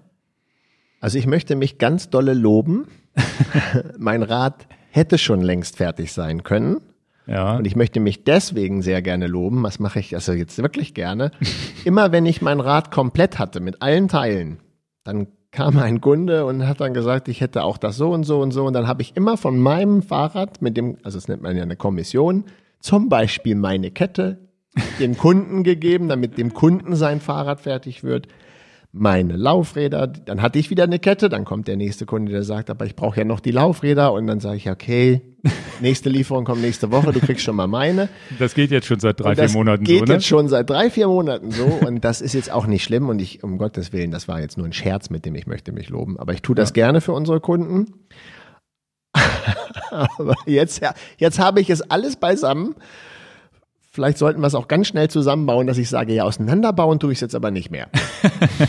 [1.03, 2.87] Also ich möchte mich ganz dolle loben.
[3.97, 6.77] mein Rad hätte schon längst fertig sein können.
[7.27, 7.57] Ja.
[7.57, 9.63] Und ich möchte mich deswegen sehr gerne loben.
[9.63, 11.31] Was mache ich also jetzt wirklich gerne?
[11.83, 14.59] Immer wenn ich mein Rad komplett hatte mit allen Teilen,
[15.03, 18.39] dann kam ein Kunde und hat dann gesagt, ich hätte auch das so und so
[18.39, 18.63] und so.
[18.63, 21.63] Und dann habe ich immer von meinem Fahrrad mit dem, also das nennt man ja
[21.63, 22.45] eine Kommission,
[22.79, 24.39] zum Beispiel meine Kette
[25.01, 28.29] dem Kunden gegeben, damit dem Kunden sein Fahrrad fertig wird
[28.95, 32.69] meine Laufräder, dann hatte ich wieder eine Kette, dann kommt der nächste Kunde, der sagt,
[32.69, 35.21] aber ich brauche ja noch die Laufräder und dann sage ich, okay,
[35.81, 38.07] nächste Lieferung kommt nächste Woche, du kriegst schon mal meine.
[38.37, 39.99] Das geht jetzt schon seit drei, vier Monaten so, ne?
[39.99, 43.09] geht jetzt schon seit drei, vier Monaten so und das ist jetzt auch nicht schlimm
[43.09, 45.71] und ich, um Gottes Willen, das war jetzt nur ein Scherz, mit dem ich möchte
[45.71, 46.73] mich loben, aber ich tue das ja.
[46.73, 47.93] gerne für unsere Kunden.
[49.89, 50.81] aber jetzt,
[51.17, 52.75] jetzt habe ich es alles beisammen
[53.93, 57.17] Vielleicht sollten wir es auch ganz schnell zusammenbauen, dass ich sage, ja, auseinanderbauen tue ich
[57.17, 57.89] es jetzt aber nicht mehr.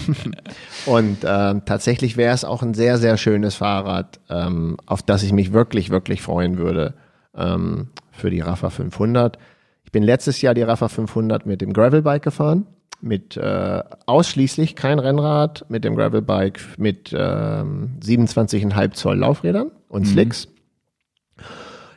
[0.86, 5.32] und äh, tatsächlich wäre es auch ein sehr, sehr schönes Fahrrad, ähm, auf das ich
[5.32, 6.92] mich wirklich, wirklich freuen würde
[7.34, 9.38] ähm, für die Rafa 500.
[9.84, 12.66] Ich bin letztes Jahr die Rafa 500 mit dem Gravelbike gefahren,
[13.00, 20.06] mit äh, ausschließlich kein Rennrad, mit dem Gravelbike mit ähm, 27,5 Zoll Laufrädern und mhm.
[20.06, 20.48] Slicks.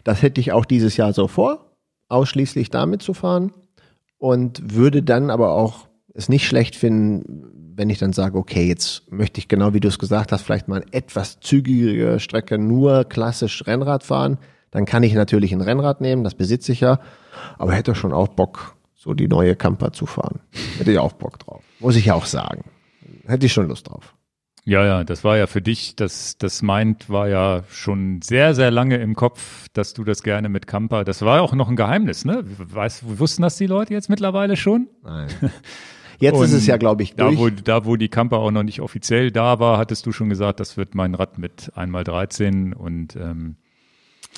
[0.05, 1.66] Das hätte ich auch dieses Jahr so vor
[2.09, 3.51] ausschließlich damit zu fahren
[4.17, 9.11] und würde dann aber auch es nicht schlecht finden, wenn ich dann sage, okay, jetzt
[9.11, 13.03] möchte ich genau wie du es gesagt hast, vielleicht mal eine etwas zügige Strecke nur
[13.03, 14.39] klassisch Rennrad fahren.
[14.71, 16.99] Dann kann ich natürlich ein Rennrad nehmen, das besitze ich ja,
[17.57, 20.39] aber hätte schon auch Bock, so die neue Camper zu fahren.
[20.77, 21.63] Hätte ich auch Bock drauf.
[21.79, 22.65] Muss ich ja auch sagen.
[23.27, 24.15] Hätte ich schon Lust drauf.
[24.67, 28.69] Ja, ja, das war ja für dich, das, das meint war ja schon sehr, sehr
[28.69, 32.25] lange im Kopf, dass du das gerne mit Camper, das war auch noch ein Geheimnis,
[32.25, 32.43] ne?
[32.43, 34.89] Weißt, wussten das die Leute jetzt mittlerweile schon?
[35.03, 35.29] Nein.
[36.19, 37.35] Jetzt ist es ja, glaube ich, durch.
[37.35, 40.29] Da wo, da, wo die Camper auch noch nicht offiziell da war, hattest du schon
[40.29, 43.55] gesagt, das wird mein Rad mit einmal 13 und ähm,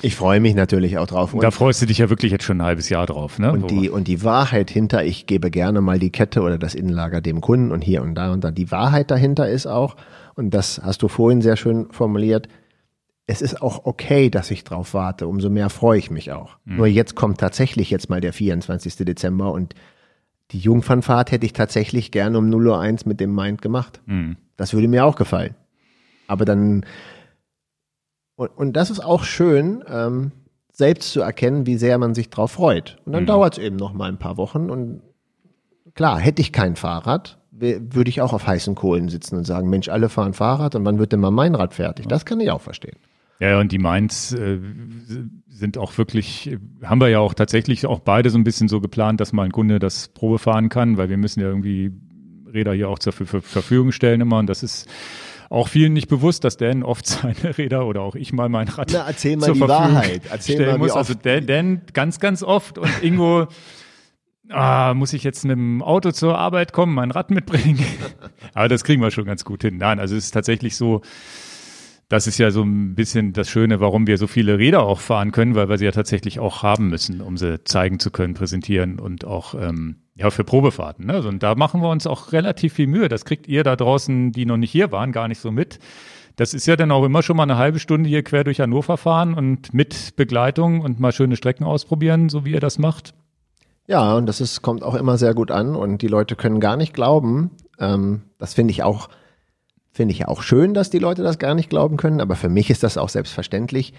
[0.01, 1.33] ich freue mich natürlich auch drauf.
[1.33, 3.51] Und da freust du dich ja wirklich jetzt schon ein halbes Jahr drauf, ne?
[3.51, 7.21] Und die, und die Wahrheit hinter, ich gebe gerne mal die Kette oder das Innenlager
[7.21, 8.51] dem Kunden und hier und da und da.
[8.51, 9.95] Die Wahrheit dahinter ist auch,
[10.35, 12.47] und das hast du vorhin sehr schön formuliert,
[13.27, 15.27] es ist auch okay, dass ich drauf warte.
[15.27, 16.57] Umso mehr freue ich mich auch.
[16.65, 16.77] Mhm.
[16.77, 18.95] Nur jetzt kommt tatsächlich jetzt mal der 24.
[19.05, 19.75] Dezember und
[20.51, 24.01] die Jungfernfahrt hätte ich tatsächlich gerne um 0.01 Uhr mit dem Mind gemacht.
[24.07, 24.37] Mhm.
[24.57, 25.55] Das würde mir auch gefallen.
[26.27, 26.85] Aber dann
[28.39, 30.31] und, und das ist auch schön, ähm,
[30.71, 32.97] selbst zu erkennen, wie sehr man sich drauf freut.
[33.03, 33.27] Und dann mhm.
[33.27, 34.69] dauert es eben noch mal ein paar Wochen.
[34.69, 35.01] Und
[35.93, 39.89] klar, hätte ich kein Fahrrad, würde ich auch auf heißen Kohlen sitzen und sagen, Mensch,
[39.89, 42.07] alle fahren Fahrrad und wann wird denn mal mein Rad fertig?
[42.07, 42.95] Das kann ich auch verstehen.
[43.41, 44.59] Ja, und die Mainz äh,
[45.49, 49.19] sind auch wirklich, haben wir ja auch tatsächlich auch beide so ein bisschen so geplant,
[49.19, 51.91] dass mal ein Kunde das Probe fahren kann, weil wir müssen ja irgendwie
[52.53, 54.87] Räder hier auch zur Verfügung stellen immer und das ist
[55.49, 58.91] auch vielen nicht bewusst, dass Dan oft seine Räder oder auch ich mal mein Rad
[58.93, 60.21] Na, erzähl mal zur die Verfügung Wahrheit.
[60.29, 60.91] Erzähl stellen mal, muss.
[60.91, 63.47] Also Dan, Dan ganz, ganz oft und Ingo
[64.49, 67.83] ah, muss ich jetzt mit dem Auto zur Arbeit kommen, mein Rad mitbringen.
[68.53, 69.77] Aber das kriegen wir schon ganz gut hin.
[69.77, 71.01] Nein, also es ist tatsächlich so,
[72.09, 75.31] das ist ja so ein bisschen das Schöne, warum wir so viele Räder auch fahren
[75.31, 78.99] können, weil wir sie ja tatsächlich auch haben müssen, um sie zeigen zu können, präsentieren
[78.99, 81.07] und auch ähm, ja für Probefahrten.
[81.07, 81.13] Ne?
[81.13, 83.09] Also, und da machen wir uns auch relativ viel Mühe.
[83.09, 85.79] Das kriegt ihr da draußen, die noch nicht hier waren, gar nicht so mit.
[86.35, 88.97] Das ist ja dann auch immer schon mal eine halbe Stunde hier quer durch Hannover
[88.97, 93.13] fahren und mit Begleitung und mal schöne Strecken ausprobieren, so wie ihr das macht.
[93.87, 96.77] Ja, und das ist, kommt auch immer sehr gut an und die Leute können gar
[96.77, 97.51] nicht glauben.
[97.79, 99.09] Ähm, das finde ich auch
[99.91, 102.69] Finde ich auch schön, dass die Leute das gar nicht glauben können, aber für mich
[102.69, 103.93] ist das auch selbstverständlich.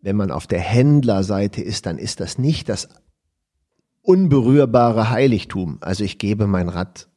[0.00, 2.88] Wenn man auf der Händlerseite ist, dann ist das nicht das
[4.02, 5.78] unberührbare Heiligtum.
[5.80, 7.08] Also ich gebe mein Rad,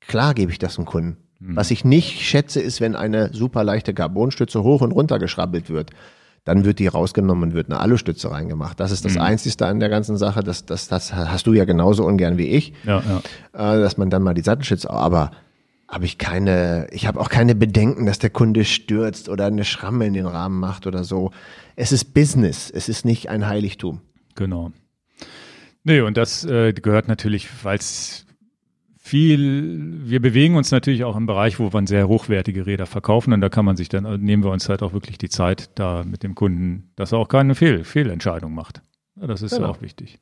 [0.00, 1.18] klar gebe ich das einem Kunden.
[1.38, 1.56] Mhm.
[1.56, 5.90] Was ich nicht schätze, ist, wenn eine super leichte Carbonstütze hoch und runter geschrabbelt wird.
[6.44, 8.78] Dann wird die rausgenommen und wird eine Alustütze reingemacht.
[8.78, 9.22] Das ist das mhm.
[9.22, 10.42] Einzige an der ganzen Sache.
[10.42, 12.74] Das, das, das hast du ja genauso ungern wie ich.
[12.84, 13.02] Ja,
[13.54, 13.76] ja.
[13.76, 15.30] Äh, dass man dann mal die Sattelstütze, aber
[15.88, 20.06] habe ich keine, ich habe auch keine Bedenken, dass der Kunde stürzt oder eine Schramme
[20.06, 21.30] in den Rahmen macht oder so.
[21.76, 24.00] Es ist Business, es ist nicht ein Heiligtum.
[24.34, 24.72] Genau.
[25.84, 28.26] Nee, und das äh, gehört natürlich, weil es
[28.98, 33.42] viel, wir bewegen uns natürlich auch im Bereich, wo wir sehr hochwertige Räder verkaufen und
[33.42, 36.22] da kann man sich dann, nehmen wir uns halt auch wirklich die Zeit da mit
[36.22, 38.80] dem Kunden, dass er auch keine Fehl, Fehlentscheidung macht.
[39.20, 39.68] Ja, das ist genau.
[39.68, 40.20] auch wichtig.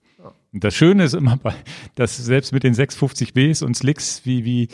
[0.52, 1.54] Und das Schöne ist immer bei,
[1.94, 4.68] dass selbst mit den 650Bs und Slicks, wie, wie,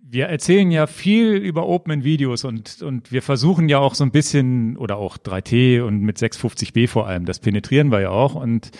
[0.00, 4.04] wir erzählen ja viel über Open in Videos und, und wir versuchen ja auch so
[4.04, 8.36] ein bisschen, oder auch 3T und mit 650b vor allem, das penetrieren wir ja auch
[8.36, 8.70] und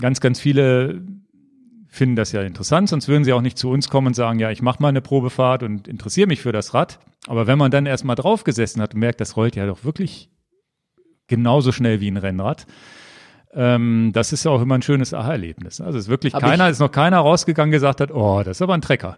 [0.00, 1.02] ganz, ganz viele
[1.88, 4.50] finden das ja interessant, sonst würden sie auch nicht zu uns kommen und sagen, ja,
[4.50, 6.98] ich mache mal eine Probefahrt und interessiere mich für das Rad.
[7.28, 10.28] Aber wenn man dann erstmal draufgesessen hat und merkt, das rollt ja doch wirklich
[11.28, 12.66] genauso schnell wie ein Rennrad,
[13.52, 15.80] ähm, das ist ja auch immer ein schönes Aha-Erlebnis.
[15.80, 18.56] Also es ist wirklich Hab keiner, ist noch keiner rausgegangen und gesagt hat, oh, das
[18.58, 19.16] ist aber ein Trecker.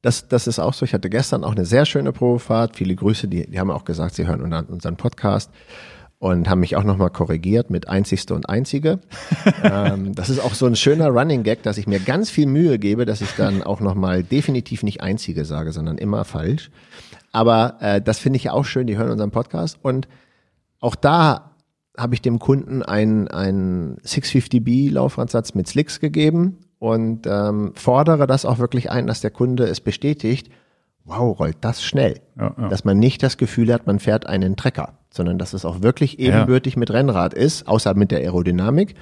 [0.00, 0.84] Das, das ist auch so.
[0.84, 2.76] Ich hatte gestern auch eine sehr schöne Probefahrt.
[2.76, 5.50] Viele Grüße, die, die haben auch gesagt, sie hören unseren- unseren Podcast
[6.24, 8.98] und haben mich auch nochmal korrigiert mit Einzigste und Einzige.
[9.62, 12.78] ähm, das ist auch so ein schöner Running Gag, dass ich mir ganz viel Mühe
[12.78, 16.70] gebe, dass ich dann auch nochmal definitiv nicht Einzige sage, sondern immer falsch.
[17.30, 20.08] Aber äh, das finde ich ja auch schön, die hören unseren Podcast und
[20.80, 21.50] auch da
[21.94, 28.46] habe ich dem Kunden einen, einen 650B Laufradsatz mit Slicks gegeben und ähm, fordere das
[28.46, 30.48] auch wirklich ein, dass der Kunde es bestätigt,
[31.04, 32.22] wow, rollt das schnell.
[32.38, 32.68] Ja, ja.
[32.68, 36.18] Dass man nicht das Gefühl hat, man fährt einen Trecker, sondern dass es auch wirklich
[36.18, 38.94] ebenbürtig mit Rennrad ist, außer mit der Aerodynamik.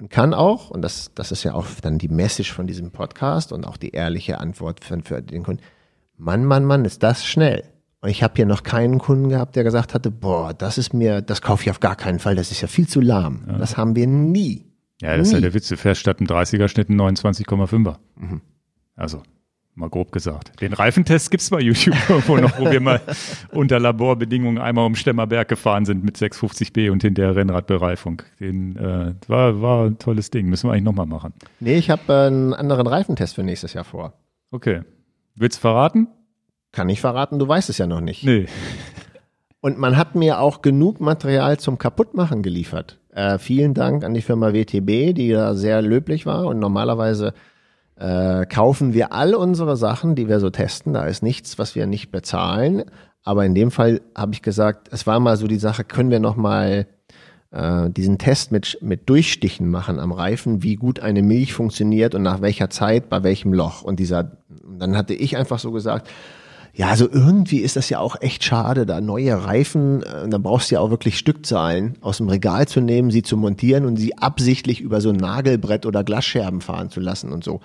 [0.00, 3.52] Und kann auch, und das, das ist ja auch dann die Message von diesem Podcast
[3.52, 5.62] und auch die ehrliche Antwort für, für den Kunden,
[6.16, 7.62] Mann, Mann, Mann, ist das schnell.
[8.00, 11.22] Und ich habe hier noch keinen Kunden gehabt, der gesagt hatte, boah, das ist mir,
[11.22, 13.44] das kaufe ich auf gar keinen Fall, das ist ja viel zu lahm.
[13.58, 14.66] Das haben wir nie.
[15.00, 15.42] Ja, das ist ja Nie.
[15.42, 15.68] der Witz.
[15.68, 17.96] Du fährst statt einem 30er-Schnitt einen 29,5er.
[18.16, 18.40] Mhm.
[18.96, 19.22] Also,
[19.74, 20.60] mal grob gesagt.
[20.60, 23.00] Den Reifentest gibt's bei YouTube irgendwo noch, wo wir mal
[23.50, 28.22] unter Laborbedingungen einmal um Stemmerberg gefahren sind mit 650b und hinterher Rennradbereifung.
[28.40, 30.48] Den äh, war, war ein tolles Ding.
[30.48, 31.32] Müssen wir eigentlich nochmal machen.
[31.60, 34.14] Nee, ich habe äh, einen anderen Reifentest für nächstes Jahr vor.
[34.50, 34.82] Okay.
[35.34, 36.08] Willst du verraten?
[36.72, 38.24] Kann ich verraten, du weißt es ja noch nicht.
[38.24, 38.46] Nee.
[39.60, 42.98] Und man hat mir auch genug Material zum Kaputtmachen geliefert.
[43.14, 46.46] Äh, vielen Dank an die Firma WTB, die da sehr löblich war.
[46.46, 47.32] Und normalerweise
[47.96, 50.94] äh, kaufen wir all unsere Sachen, die wir so testen.
[50.94, 52.84] Da ist nichts, was wir nicht bezahlen.
[53.22, 56.20] Aber in dem Fall habe ich gesagt, es war mal so die Sache, können wir
[56.20, 56.86] noch mal
[57.50, 62.22] äh, diesen Test mit, mit Durchstichen machen am Reifen, wie gut eine Milch funktioniert und
[62.22, 63.82] nach welcher Zeit, bei welchem Loch.
[63.82, 64.32] Und dieser,
[64.78, 66.08] dann hatte ich einfach so gesagt,
[66.76, 70.70] ja, also irgendwie ist das ja auch echt schade, da neue Reifen, äh, da brauchst
[70.70, 74.18] du ja auch wirklich Stückzahlen aus dem Regal zu nehmen, sie zu montieren und sie
[74.18, 77.60] absichtlich über so ein Nagelbrett oder Glasscherben fahren zu lassen und so.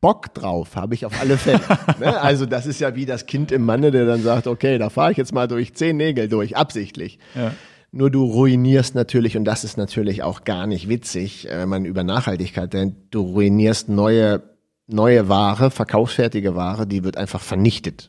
[0.00, 1.60] Bock drauf habe ich auf alle Fälle.
[1.98, 2.20] ne?
[2.20, 5.12] Also das ist ja wie das Kind im Manne, der dann sagt, okay, da fahre
[5.12, 7.18] ich jetzt mal durch zehn Nägel durch, absichtlich.
[7.34, 7.52] Ja.
[7.90, 11.84] Nur du ruinierst natürlich, und das ist natürlich auch gar nicht witzig, äh, wenn man
[11.84, 14.42] über Nachhaltigkeit denkt, du ruinierst neue,
[14.86, 18.08] neue Ware, verkaufsfertige Ware, die wird einfach vernichtet.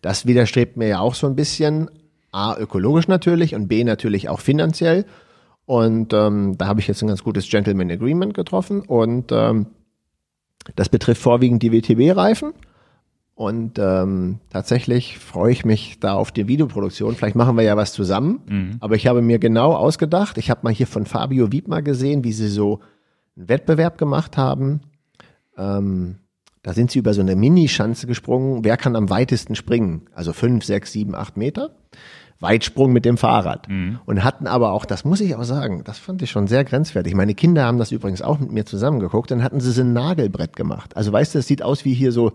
[0.00, 1.90] Das widerstrebt mir ja auch so ein bisschen,
[2.32, 5.04] A, ökologisch natürlich und B, natürlich auch finanziell.
[5.66, 9.66] Und ähm, da habe ich jetzt ein ganz gutes Gentleman Agreement getroffen und ähm,
[10.76, 12.52] das betrifft vorwiegend die WTB-Reifen.
[13.36, 17.16] Und ähm, tatsächlich freue ich mich da auf die Videoproduktion.
[17.16, 18.40] Vielleicht machen wir ja was zusammen.
[18.80, 22.32] Aber ich habe mir genau ausgedacht, ich habe mal hier von Fabio Wiedmer gesehen, wie
[22.32, 22.78] sie so
[23.36, 24.82] einen Wettbewerb gemacht haben.
[25.58, 26.18] Ähm,
[26.62, 28.64] da sind sie über so eine Minischanze gesprungen.
[28.64, 30.08] Wer kann am weitesten springen?
[30.14, 31.74] Also fünf, sechs, sieben, acht Meter.
[32.40, 33.68] Weitsprung mit dem Fahrrad.
[34.06, 37.14] Und hatten aber auch, das muss ich auch sagen, das fand ich schon sehr grenzwertig.
[37.14, 39.30] Meine Kinder haben das übrigens auch mit mir zusammengeguckt.
[39.30, 40.96] Dann hatten sie so ein Nagelbrett gemacht.
[40.96, 42.32] Also weißt du, es sieht aus wie hier so,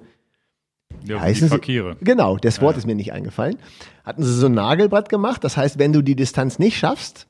[1.05, 1.97] Ja, heißen die sie- Verkehre.
[2.01, 3.57] Genau, das Wort ist mir nicht eingefallen.
[4.03, 5.43] Hatten sie so ein Nagelbrett gemacht.
[5.43, 7.27] Das heißt, wenn du die Distanz nicht schaffst,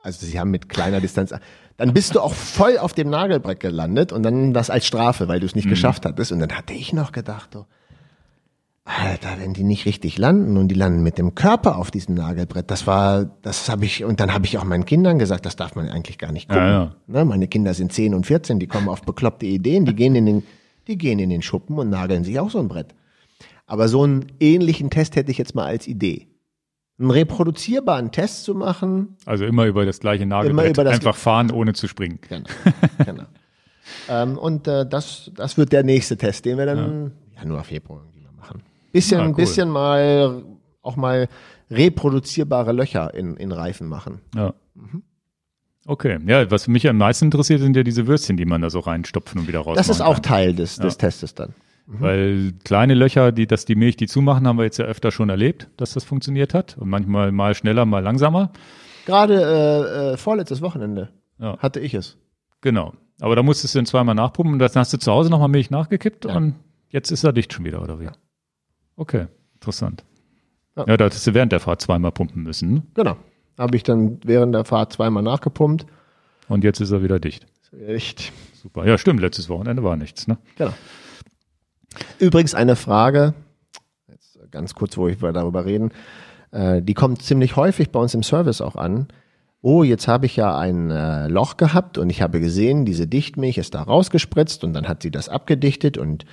[0.00, 1.34] also sie haben mit kleiner Distanz,
[1.76, 5.40] dann bist du auch voll auf dem Nagelbrett gelandet und dann das als Strafe, weil
[5.40, 6.32] du es nicht geschafft hattest.
[6.32, 7.66] Und dann hatte ich noch gedacht, so,
[8.88, 12.70] Alter, wenn die nicht richtig landen und die landen mit dem Körper auf diesem Nagelbrett,
[12.70, 15.74] das war, das habe ich, und dann habe ich auch meinen Kindern gesagt, das darf
[15.74, 16.62] man eigentlich gar nicht gucken.
[16.62, 16.94] Ja, ja.
[17.08, 20.26] Ne, meine Kinder sind 10 und 14, die kommen auf bekloppte Ideen, die gehen in
[20.26, 20.42] den,
[20.86, 22.94] die gehen in den Schuppen und nageln sich auch so ein Brett.
[23.66, 26.28] Aber so einen ähnlichen Test hätte ich jetzt mal als Idee.
[27.00, 30.70] Einen reproduzierbaren Test zu machen, Also immer über das gleiche Nagelbrett.
[30.76, 32.20] über das- Einfach fahren, ohne zu springen.
[32.28, 32.46] Genau.
[33.04, 33.24] genau.
[34.08, 38.04] ähm, und äh, das, das wird der nächste Test, den wir dann Januar, Februar.
[38.96, 39.34] Bisschen, Ah, cool.
[39.34, 40.42] bisschen mal
[40.82, 41.28] auch mal
[41.70, 44.20] reproduzierbare Löcher in, in Reifen machen.
[44.34, 44.54] Ja.
[44.74, 45.02] Mhm.
[45.86, 48.80] Okay, ja, was mich am meisten interessiert, sind ja diese Würstchen, die man da so
[48.80, 50.22] reinstopfen und wieder rausmachen Das ist auch kann.
[50.22, 51.54] Teil des, des Testes dann.
[51.86, 55.28] Weil kleine Löcher, die, dass die Milch die zumachen, haben wir jetzt ja öfter schon
[55.28, 56.76] erlebt, dass das funktioniert hat.
[56.78, 58.50] Und manchmal mal schneller, mal langsamer.
[59.04, 61.56] Gerade äh, äh, vorletztes Wochenende Ja.
[61.58, 62.16] hatte ich es.
[62.60, 62.94] Genau.
[63.20, 65.70] Aber da musstest du dann zweimal nachpumpen und dann hast du zu Hause nochmal Milch
[65.70, 66.34] nachgekippt Ja.
[66.36, 66.56] und
[66.88, 68.08] jetzt ist er dicht schon wieder, oder wie?
[68.96, 70.04] Okay, interessant.
[70.76, 70.84] Ja.
[70.86, 72.74] Ja, da hättest du während der Fahrt zweimal pumpen müssen.
[72.74, 72.82] ne?
[72.94, 73.16] Genau.
[73.58, 75.86] Habe ich dann während der Fahrt zweimal nachgepumpt.
[76.48, 77.46] Und jetzt ist er wieder dicht.
[77.86, 78.32] Echt.
[78.62, 78.86] Super.
[78.86, 80.38] Ja, stimmt, letztes Wochenende war nichts, ne?
[80.56, 80.72] Genau.
[82.18, 83.34] Übrigens eine Frage,
[84.08, 85.92] jetzt ganz kurz, wo ich darüber reden,
[86.50, 89.08] äh, die kommt ziemlich häufig bei uns im Service auch an.
[89.62, 93.58] Oh, jetzt habe ich ja ein äh, Loch gehabt und ich habe gesehen, diese Dichtmilch
[93.58, 96.24] ist da rausgespritzt und dann hat sie das abgedichtet und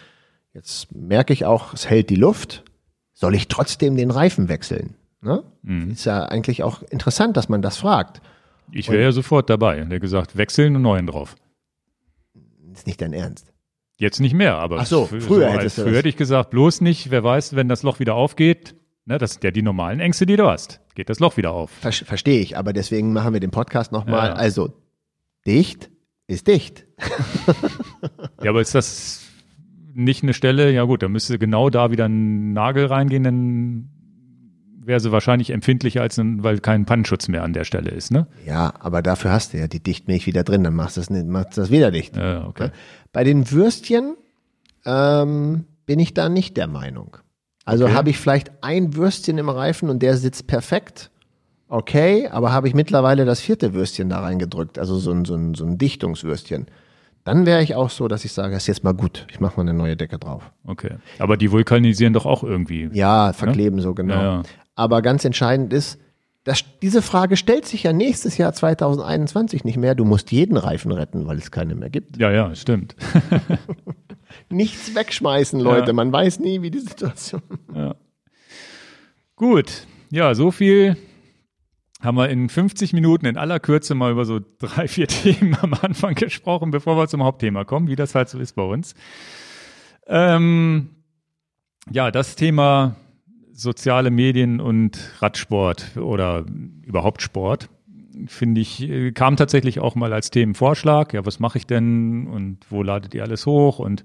[0.54, 2.64] jetzt merke ich auch, es hält die Luft.
[3.14, 4.96] Soll ich trotzdem den Reifen wechseln?
[5.22, 5.44] Ne?
[5.62, 5.92] Mhm.
[5.92, 8.22] Ist ja eigentlich auch interessant, dass man das fragt.
[8.72, 9.82] Ich wäre ja sofort dabei.
[9.82, 11.36] Der gesagt, wechseln und neuen drauf.
[12.74, 13.54] Ist nicht dein Ernst.
[13.98, 15.28] Jetzt nicht mehr, aber Ach so, früher, so,
[15.60, 18.76] du früher hätte ich gesagt, bloß nicht, wer weiß, wenn das Loch wieder aufgeht,
[19.06, 20.82] ne, das sind ja die normalen Ängste, die du hast.
[20.96, 21.70] Geht das Loch wieder auf.
[21.70, 24.30] Ver Verstehe ich, aber deswegen machen wir den Podcast nochmal.
[24.30, 24.34] Ja.
[24.34, 24.74] Also,
[25.46, 25.92] dicht
[26.28, 26.86] ist dicht.
[28.44, 29.23] ja, aber ist das
[29.94, 33.90] nicht eine Stelle, ja gut, da müsste genau da wieder ein Nagel reingehen, dann
[34.86, 38.28] wäre sie wahrscheinlich empfindlicher, als ein, weil kein Pannenschutz mehr an der Stelle ist, ne?
[38.46, 41.26] Ja, aber dafür hast du ja die Dichtmilch wieder drin, dann machst du das, nicht,
[41.26, 42.16] machst das wieder dicht.
[42.18, 42.72] Ja, okay.
[43.12, 44.16] Bei den Würstchen
[44.86, 47.18] ähm, bin ich da nicht der Meinung.
[47.66, 47.94] Also okay.
[47.94, 51.12] habe ich vielleicht ein Würstchen im Reifen und der sitzt perfekt.
[51.70, 55.56] Okay, aber habe ich mittlerweile das vierte Würstchen da reingedrückt, also so ein, so ein,
[55.56, 56.68] so ein Dichtungswürstchen.
[57.24, 59.62] Dann wäre ich auch so, dass ich sage, ist jetzt mal gut, ich mache mal
[59.62, 60.52] eine neue Decke drauf.
[60.66, 60.96] Okay.
[61.20, 62.90] Aber die vulkanisieren doch auch irgendwie.
[62.92, 63.34] Ja, ne?
[63.34, 63.82] verkleben ne?
[63.82, 64.16] so genau.
[64.16, 64.44] Ja, ja.
[64.76, 66.00] Aber ganz entscheidend ist,
[66.44, 69.96] das, diese Frage stellt sich ja nächstes Jahr 2021 nicht mehr.
[69.96, 72.18] Du musst jeden Reifen retten, weil es keine mehr gibt.
[72.18, 72.96] Ja, ja, stimmt.
[74.50, 75.88] Nichts wegschmeißen, Leute.
[75.88, 75.94] Ja.
[75.94, 77.42] Man weiß nie, wie die Situation.
[77.74, 77.96] Ja.
[79.38, 79.88] Gut.
[80.12, 80.98] Ja, so viel
[82.04, 85.74] haben wir in 50 Minuten in aller Kürze mal über so drei, vier Themen am
[85.74, 88.94] Anfang gesprochen, bevor wir zum Hauptthema kommen, wie das halt so ist bei uns.
[90.08, 90.90] Ähm,
[91.90, 92.96] ja, das Thema
[93.54, 96.46] soziale Medien und Radsport oder
[96.84, 97.70] überhaupt Sport,
[98.28, 101.14] finde ich, äh, kam tatsächlich auch mal als Themenvorschlag.
[101.14, 104.04] Ja, was mache ich denn und wo ladet ihr alles hoch und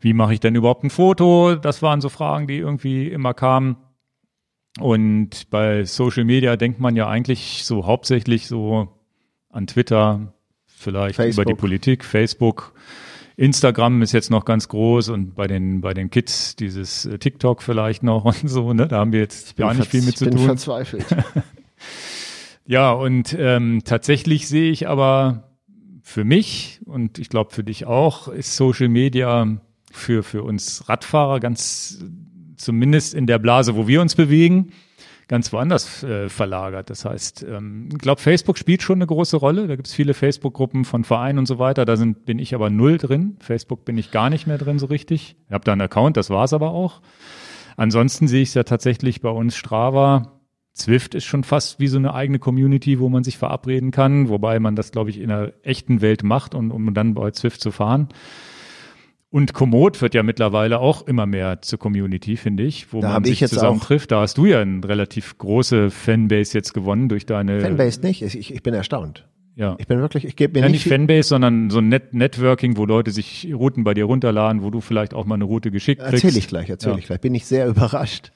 [0.00, 1.54] wie mache ich denn überhaupt ein Foto?
[1.56, 3.76] Das waren so Fragen, die irgendwie immer kamen.
[4.80, 8.88] Und bei Social Media denkt man ja eigentlich so hauptsächlich so
[9.50, 10.34] an Twitter,
[10.66, 11.44] vielleicht Facebook.
[11.44, 12.74] über die Politik, Facebook,
[13.36, 17.62] Instagram ist jetzt noch ganz groß und bei den, bei den Kids dieses äh, TikTok
[17.62, 18.86] vielleicht noch und so, ne?
[18.86, 20.34] Da haben wir jetzt gar nicht viel mit zu tun.
[20.34, 21.06] Ich bin verzweifelt.
[22.66, 25.54] ja, und ähm, tatsächlich sehe ich aber
[26.02, 29.60] für mich und ich glaube für dich auch, ist Social Media
[29.90, 32.04] für, für uns Radfahrer ganz
[32.64, 34.72] zumindest in der Blase, wo wir uns bewegen,
[35.28, 36.90] ganz woanders äh, verlagert.
[36.90, 39.66] Das heißt, ähm, ich glaube, Facebook spielt schon eine große Rolle.
[39.66, 41.84] Da gibt es viele Facebook-Gruppen von Vereinen und so weiter.
[41.84, 43.36] Da sind, bin ich aber null drin.
[43.40, 45.36] Facebook bin ich gar nicht mehr drin so richtig.
[45.46, 47.00] Ich habe da einen Account, das war's aber auch.
[47.76, 50.40] Ansonsten sehe ich es ja tatsächlich bei uns Strava.
[50.74, 54.58] Zwift ist schon fast wie so eine eigene Community, wo man sich verabreden kann, wobei
[54.58, 57.70] man das, glaube ich, in der echten Welt macht, und, um dann bei Zwift zu
[57.70, 58.08] fahren.
[59.34, 63.24] Und Komoot wird ja mittlerweile auch immer mehr zur Community, finde ich, wo da man
[63.24, 64.12] sich zusammen trifft.
[64.12, 67.60] Da hast du ja eine relativ große Fanbase jetzt gewonnen durch deine.
[67.60, 69.26] Fanbase nicht, ich, ich bin erstaunt.
[69.56, 69.74] Ja.
[69.80, 72.76] Ich bin wirklich, ich gebe mir ja, nicht, nicht Fanbase, sondern so ein Net Networking,
[72.76, 76.00] wo Leute sich Routen bei dir runterladen, wo du vielleicht auch mal eine Route geschickt
[76.00, 76.22] kriegst.
[76.22, 76.98] Erzähl ich gleich, erzähl ja.
[76.98, 77.20] ich gleich.
[77.20, 78.30] Bin ich sehr überrascht.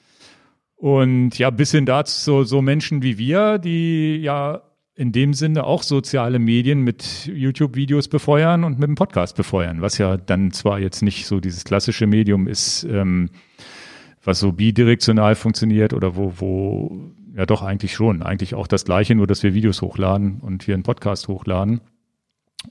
[0.75, 4.63] Und ja, bis hin dazu so, so Menschen wie wir, die ja
[4.99, 9.97] in dem Sinne auch soziale Medien mit YouTube-Videos befeuern und mit dem Podcast befeuern, was
[9.97, 13.29] ja dann zwar jetzt nicht so dieses klassische Medium ist, ähm,
[14.21, 19.15] was so bidirektional funktioniert oder wo, wo, ja doch eigentlich schon, eigentlich auch das gleiche,
[19.15, 21.79] nur dass wir Videos hochladen und wir einen Podcast hochladen.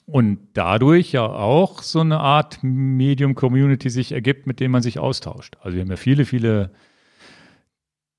[0.04, 5.56] Und dadurch ja auch so eine Art Medium-Community sich ergibt, mit dem man sich austauscht.
[5.62, 6.72] Also wir haben ja viele, viele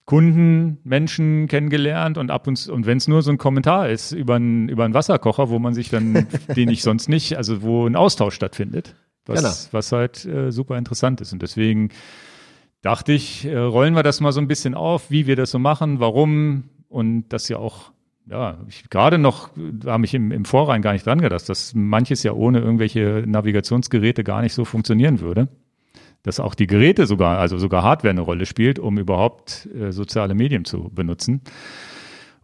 [0.10, 4.38] Kunden, Menschen kennengelernt und ab und und wenn es nur so ein Kommentar ist über
[4.38, 7.96] einen über einen Wasserkocher, wo man sich dann, den ich sonst nicht, also wo ein
[7.96, 8.96] Austausch stattfindet,
[9.28, 9.54] was, genau.
[9.72, 11.32] was halt äh, super interessant ist.
[11.32, 11.90] Und deswegen
[12.82, 15.60] dachte ich, äh, rollen wir das mal so ein bisschen auf, wie wir das so
[15.60, 17.92] machen, warum und das ja auch
[18.28, 21.76] ja, ich gerade noch, da habe ich im, im Vorrein gar nicht dran gedacht, dass
[21.76, 25.50] manches ja ohne irgendwelche Navigationsgeräte gar nicht so funktionieren würde
[26.24, 30.36] dass auch die Geräte sogar, also sogar Hardware eine Rolle spielt, um überhaupt äh, soziale
[30.36, 31.42] Medien zu benutzen.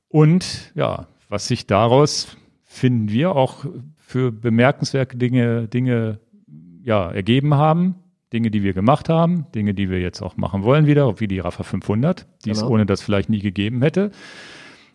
[0.08, 3.66] Und ja, was sich daraus finden wir auch
[3.98, 6.20] für bemerkenswerte Dinge, Dinge
[6.84, 7.96] ja, ergeben haben,
[8.32, 11.40] Dinge, die wir gemacht haben, Dinge, die wir jetzt auch machen wollen wieder, wie die
[11.40, 12.64] Rafa 500, die genau.
[12.66, 14.12] es ohne das vielleicht nie gegeben hätte.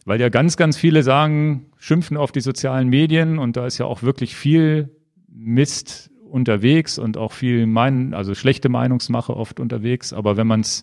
[0.04, 3.86] Weil ja ganz, ganz viele sagen, schimpfen auf die sozialen Medien und da ist ja
[3.86, 4.90] auch wirklich viel
[5.28, 10.12] Mist unterwegs und auch viel mein, also schlechte Meinungsmache oft unterwegs.
[10.12, 10.82] Aber wenn man es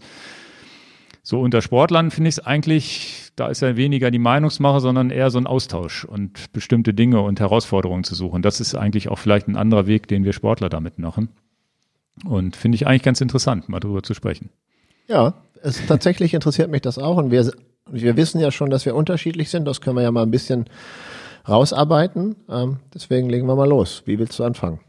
[1.24, 5.30] so unter Sportlern finde ich es eigentlich, da ist ja weniger die Meinungsmache, sondern eher
[5.30, 8.42] so ein Austausch und bestimmte Dinge und Herausforderungen zu suchen.
[8.42, 11.28] Das ist eigentlich auch vielleicht ein anderer Weg, den wir Sportler damit machen.
[12.26, 14.50] Und finde ich eigentlich ganz interessant, mal drüber zu sprechen.
[15.08, 17.52] Ja, es tatsächlich interessiert mich das auch und wir,
[17.90, 19.66] wir wissen ja schon, dass wir unterschiedlich sind.
[19.66, 20.66] Das können wir ja mal ein bisschen
[21.48, 22.38] rausarbeiten.
[22.50, 24.04] Ähm, deswegen legen wir mal los.
[24.06, 24.80] Wie willst du anfangen?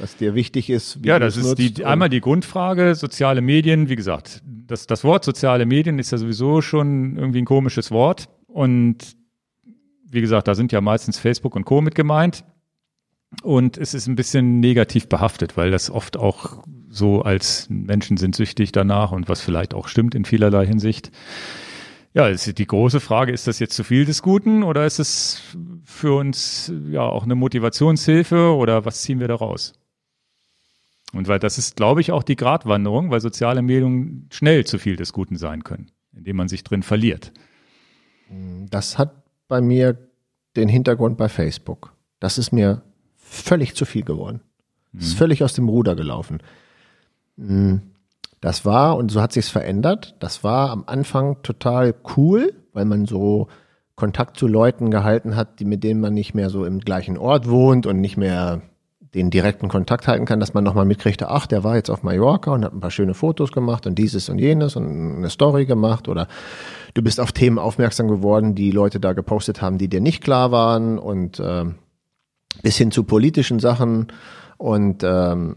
[0.00, 1.02] Was dir wichtig ist?
[1.02, 3.88] Wie ja, das ist die, einmal die Grundfrage, soziale Medien.
[3.88, 8.28] Wie gesagt, das, das Wort soziale Medien ist ja sowieso schon irgendwie ein komisches Wort.
[8.46, 9.16] Und
[10.10, 11.80] wie gesagt, da sind ja meistens Facebook und Co.
[11.80, 12.44] mit gemeint.
[13.42, 18.34] Und es ist ein bisschen negativ behaftet, weil das oft auch so als Menschen sind
[18.34, 21.12] süchtig danach und was vielleicht auch stimmt in vielerlei Hinsicht.
[22.12, 25.42] Ja, ist die große Frage, ist das jetzt zu viel des Guten oder ist es
[25.84, 29.74] für uns ja auch eine Motivationshilfe oder was ziehen wir da raus?
[31.12, 34.96] Und weil das ist, glaube ich, auch die Gratwanderung, weil soziale Medien schnell zu viel
[34.96, 37.32] des Guten sein können, indem man sich drin verliert.
[38.70, 39.98] Das hat bei mir
[40.56, 41.92] den Hintergrund bei Facebook.
[42.20, 42.82] Das ist mir
[43.16, 44.40] völlig zu viel geworden.
[44.92, 45.18] Das ist mhm.
[45.18, 46.38] völlig aus dem Ruder gelaufen.
[47.36, 47.82] Hm,
[48.40, 53.06] das war, und so hat sich's verändert, das war am Anfang total cool, weil man
[53.06, 53.48] so
[53.96, 57.48] Kontakt zu Leuten gehalten hat, die, mit denen man nicht mehr so im gleichen Ort
[57.48, 58.62] wohnt und nicht mehr
[59.14, 62.52] den direkten Kontakt halten kann, dass man nochmal mitkriegt, ach, der war jetzt auf Mallorca
[62.52, 66.06] und hat ein paar schöne Fotos gemacht und dieses und jenes und eine Story gemacht
[66.06, 66.28] oder
[66.94, 70.52] du bist auf Themen aufmerksam geworden, die Leute da gepostet haben, die dir nicht klar
[70.52, 71.64] waren und äh,
[72.62, 74.08] bis hin zu politischen Sachen
[74.58, 75.56] und ähm,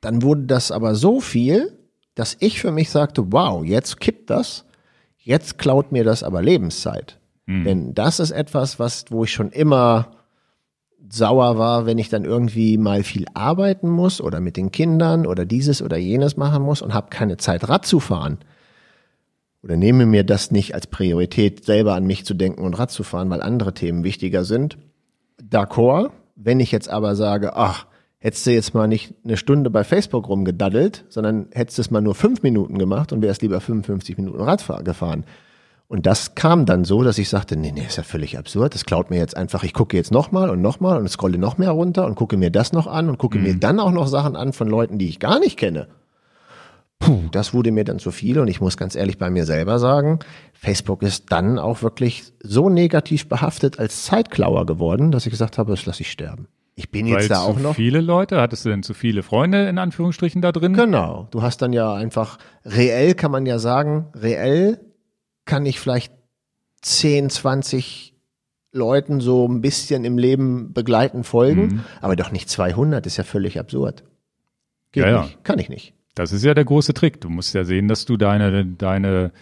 [0.00, 1.78] dann wurde das aber so viel,
[2.14, 4.64] dass ich für mich sagte, wow, jetzt kippt das,
[5.18, 7.18] jetzt klaut mir das aber Lebenszeit.
[7.46, 7.64] Mhm.
[7.64, 10.10] Denn das ist etwas, was, wo ich schon immer
[11.14, 15.44] sauer war, wenn ich dann irgendwie mal viel arbeiten muss oder mit den Kindern oder
[15.44, 18.38] dieses oder jenes machen muss und habe keine Zeit Rad zu fahren.
[19.62, 23.02] Oder nehme mir das nicht als Priorität, selber an mich zu denken und Rad zu
[23.04, 24.78] fahren, weil andere Themen wichtiger sind.
[25.40, 26.10] D'accord.
[26.34, 27.86] Wenn ich jetzt aber sage, ach,
[28.18, 32.14] hättest du jetzt mal nicht eine Stunde bei Facebook rumgedaddelt, sondern hättest es mal nur
[32.14, 35.24] fünf Minuten gemacht und wärst lieber 55 Minuten Rad gefahren
[35.92, 38.74] und das kam dann so, dass ich sagte, nee, nee, ist ja völlig absurd.
[38.74, 39.62] Das klaut mir jetzt einfach.
[39.62, 42.72] Ich gucke jetzt nochmal und nochmal und scrolle noch mehr runter und gucke mir das
[42.72, 43.44] noch an und gucke mhm.
[43.44, 45.88] mir dann auch noch Sachen an von Leuten, die ich gar nicht kenne.
[46.98, 49.78] Puh, das wurde mir dann zu viel und ich muss ganz ehrlich bei mir selber
[49.78, 50.20] sagen,
[50.54, 55.72] Facebook ist dann auch wirklich so negativ behaftet als Zeitklauer geworden, dass ich gesagt habe,
[55.72, 56.48] das lasse ich sterben.
[56.74, 57.74] Ich bin Weil jetzt da auch noch.
[57.74, 60.72] Viele Leute, hattest du denn zu viele Freunde in Anführungsstrichen da drin?
[60.72, 61.28] Genau.
[61.32, 64.80] Du hast dann ja einfach reell kann man ja sagen, reell
[65.44, 66.12] kann ich vielleicht
[66.82, 68.14] 10, 20
[68.72, 71.84] Leuten so ein bisschen im Leben begleiten, folgen, mhm.
[72.00, 74.02] aber doch nicht 200, ist ja völlig absurd.
[74.92, 75.38] Geht ja, nicht, ja.
[75.42, 75.94] kann ich nicht.
[76.14, 77.20] Das ist ja der große Trick.
[77.20, 79.32] Du musst ja sehen, dass du deine, deine,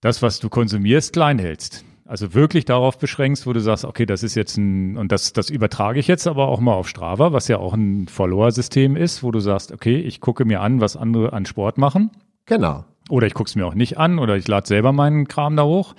[0.00, 1.84] das, was du konsumierst, klein hältst.
[2.06, 5.48] Also wirklich darauf beschränkst, wo du sagst, okay, das ist jetzt ein, und das, das
[5.48, 9.30] übertrage ich jetzt aber auch mal auf Strava, was ja auch ein Follower-System ist, wo
[9.30, 12.10] du sagst, okay, ich gucke mir an, was andere an Sport machen.
[12.44, 12.84] Genau.
[13.08, 15.64] Oder ich gucke es mir auch nicht an oder ich lade selber meinen Kram da
[15.64, 15.94] hoch.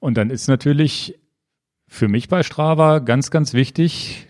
[0.00, 1.18] Und dann ist natürlich
[1.86, 4.28] für mich bei Strava ganz, ganz wichtig,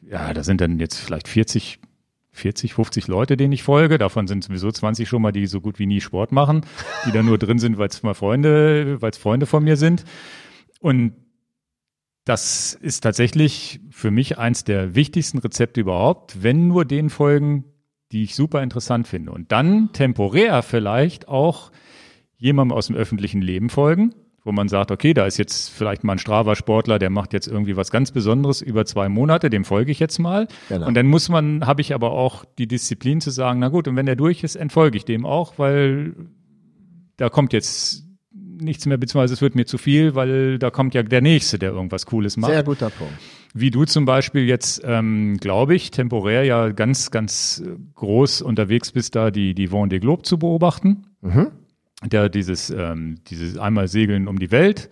[0.00, 1.80] ja, da sind dann jetzt vielleicht 40,
[2.30, 3.98] 40, 50 Leute, denen ich folge.
[3.98, 6.62] Davon sind sowieso 20 schon mal, die so gut wie nie Sport machen,
[7.06, 10.04] die da nur drin sind, weil es mal Freunde, weil es Freunde von mir sind.
[10.80, 11.14] Und
[12.24, 16.42] das ist tatsächlich für mich eins der wichtigsten Rezepte überhaupt.
[16.42, 17.64] Wenn nur den folgen,
[18.14, 19.32] die ich super interessant finde.
[19.32, 21.72] Und dann temporär vielleicht auch
[22.38, 26.12] jemandem aus dem öffentlichen Leben folgen, wo man sagt, okay, da ist jetzt vielleicht mal
[26.12, 29.98] ein Strava-Sportler, der macht jetzt irgendwie was ganz Besonderes über zwei Monate, dem folge ich
[29.98, 30.46] jetzt mal.
[30.68, 30.86] Genau.
[30.86, 33.96] Und dann muss man, habe ich aber auch die Disziplin zu sagen, na gut, und
[33.96, 36.14] wenn der durch ist, entfolge ich dem auch, weil
[37.16, 41.02] da kommt jetzt nichts mehr, beziehungsweise es wird mir zu viel, weil da kommt ja
[41.02, 42.52] der Nächste, der irgendwas Cooles macht.
[42.52, 43.14] Sehr guter Punkt
[43.54, 47.62] wie du zum Beispiel jetzt, ähm, glaube ich, temporär ja ganz, ganz
[47.94, 51.06] groß unterwegs bist, da die, die Vendée Globe zu beobachten.
[51.22, 51.52] Mhm.
[52.04, 54.90] Der dieses, ähm, dieses einmal Segeln um die Welt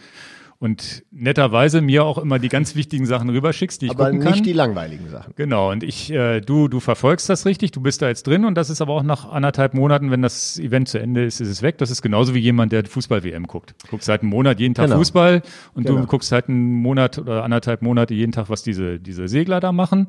[0.62, 4.28] und netterweise mir auch immer die ganz wichtigen Sachen rüberschickst, die ich aber gucken kann.
[4.28, 5.34] Aber nicht die langweiligen Sachen.
[5.34, 5.72] Genau.
[5.72, 7.72] Und ich, äh, du, du verfolgst das richtig.
[7.72, 10.60] Du bist da jetzt drin und das ist aber auch nach anderthalb Monaten, wenn das
[10.60, 11.78] Event zu Ende ist, ist es weg.
[11.78, 13.74] Das ist genauso wie jemand, der Fußball-WM guckt.
[13.82, 14.98] Du guckst halt einen Monat jeden Tag genau.
[14.98, 15.42] Fußball
[15.74, 15.98] und genau.
[15.98, 19.72] du guckst halt einen Monat oder anderthalb Monate jeden Tag, was diese diese Segler da
[19.72, 20.06] machen.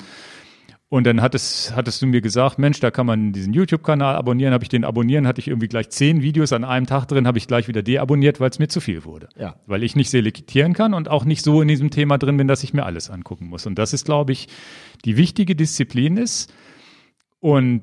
[0.94, 4.54] Und dann hattest, hattest du mir gesagt, Mensch, da kann man diesen YouTube-Kanal abonnieren.
[4.54, 7.40] Habe ich den abonnieren, hatte ich irgendwie gleich zehn Videos an einem Tag drin, habe
[7.40, 9.28] ich gleich wieder deabonniert, weil es mir zu viel wurde.
[9.36, 9.56] Ja.
[9.66, 12.64] Weil ich nicht selektieren kann und auch nicht so in diesem Thema drin bin, dass
[12.64, 13.66] ich mir alles angucken muss.
[13.66, 14.50] Und das ist, glaube ich,
[15.04, 16.54] die wichtige Disziplin ist.
[17.40, 17.82] Und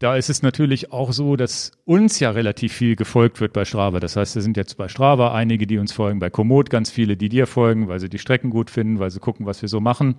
[0.00, 4.00] da ist es natürlich auch so, dass uns ja relativ viel gefolgt wird bei Strava.
[4.00, 7.16] Das heißt, es sind jetzt bei Strava einige, die uns folgen, bei Komoot ganz viele,
[7.16, 9.78] die dir folgen, weil sie die Strecken gut finden, weil sie gucken, was wir so
[9.78, 10.16] machen.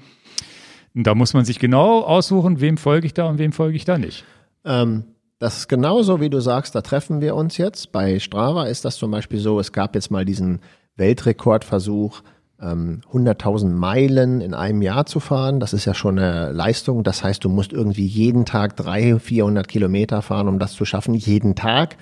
[0.93, 3.97] Da muss man sich genau aussuchen, wem folge ich da und wem folge ich da
[3.97, 4.25] nicht.
[4.65, 5.03] Ähm,
[5.39, 7.91] das ist genauso, wie du sagst, da treffen wir uns jetzt.
[7.91, 10.59] Bei Strava ist das zum Beispiel so, es gab jetzt mal diesen
[10.97, 12.21] Weltrekordversuch,
[12.61, 15.61] 100.000 ähm, Meilen in einem Jahr zu fahren.
[15.61, 17.03] Das ist ja schon eine Leistung.
[17.03, 21.13] Das heißt, du musst irgendwie jeden Tag 300, 400 Kilometer fahren, um das zu schaffen.
[21.13, 21.95] Jeden Tag.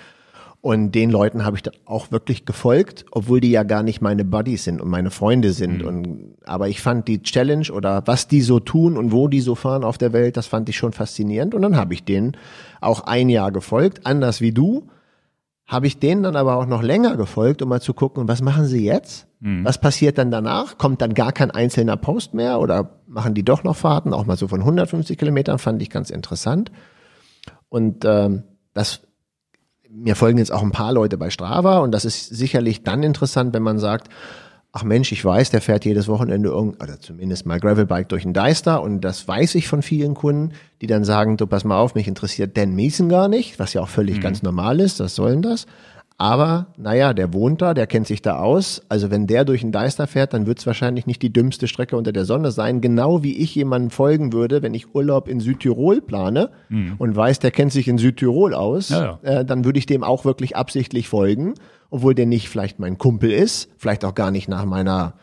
[0.61, 4.25] Und den Leuten habe ich dann auch wirklich gefolgt, obwohl die ja gar nicht meine
[4.25, 5.81] Buddies sind und meine Freunde sind.
[5.81, 5.87] Mhm.
[5.87, 9.55] Und, aber ich fand die Challenge oder was die so tun und wo die so
[9.55, 11.53] fahren auf der Welt, das fand ich schon faszinierend.
[11.53, 12.35] Und dann habe ich denen
[12.81, 14.87] auch ein Jahr gefolgt, anders wie du.
[15.67, 18.65] Habe ich denen dann aber auch noch länger gefolgt, um mal zu gucken, was machen
[18.65, 19.27] sie jetzt?
[19.39, 19.63] Mhm.
[19.63, 20.77] Was passiert dann danach?
[20.77, 24.37] Kommt dann gar kein einzelner Post mehr oder machen die doch noch Fahrten, auch mal
[24.37, 26.71] so von 150 Kilometern, fand ich ganz interessant.
[27.69, 28.43] Und ähm,
[28.73, 29.06] das
[30.03, 33.53] mir folgen jetzt auch ein paar Leute bei Strava und das ist sicherlich dann interessant,
[33.53, 34.09] wenn man sagt,
[34.71, 38.33] ach Mensch, ich weiß, der fährt jedes Wochenende irgend, oder zumindest mal Gravelbike durch ein
[38.33, 41.95] Deister und das weiß ich von vielen Kunden, die dann sagen, du pass mal auf,
[41.95, 44.21] mich interessiert Dan Miesen gar nicht, was ja auch völlig mhm.
[44.21, 45.65] ganz normal ist, das sollen das.
[46.19, 48.81] Aber naja, der wohnt da, der kennt sich da aus.
[48.89, 51.95] Also wenn der durch den Deister fährt, dann wird es wahrscheinlich nicht die dümmste Strecke
[51.95, 52.81] unter der Sonne sein.
[52.81, 56.95] Genau wie ich jemandem folgen würde, wenn ich Urlaub in Südtirol plane mhm.
[56.97, 59.39] und weiß, der kennt sich in Südtirol aus, ja, ja.
[59.39, 61.53] Äh, dann würde ich dem auch wirklich absichtlich folgen,
[61.91, 65.13] obwohl der nicht vielleicht mein Kumpel ist, vielleicht auch gar nicht nach meiner,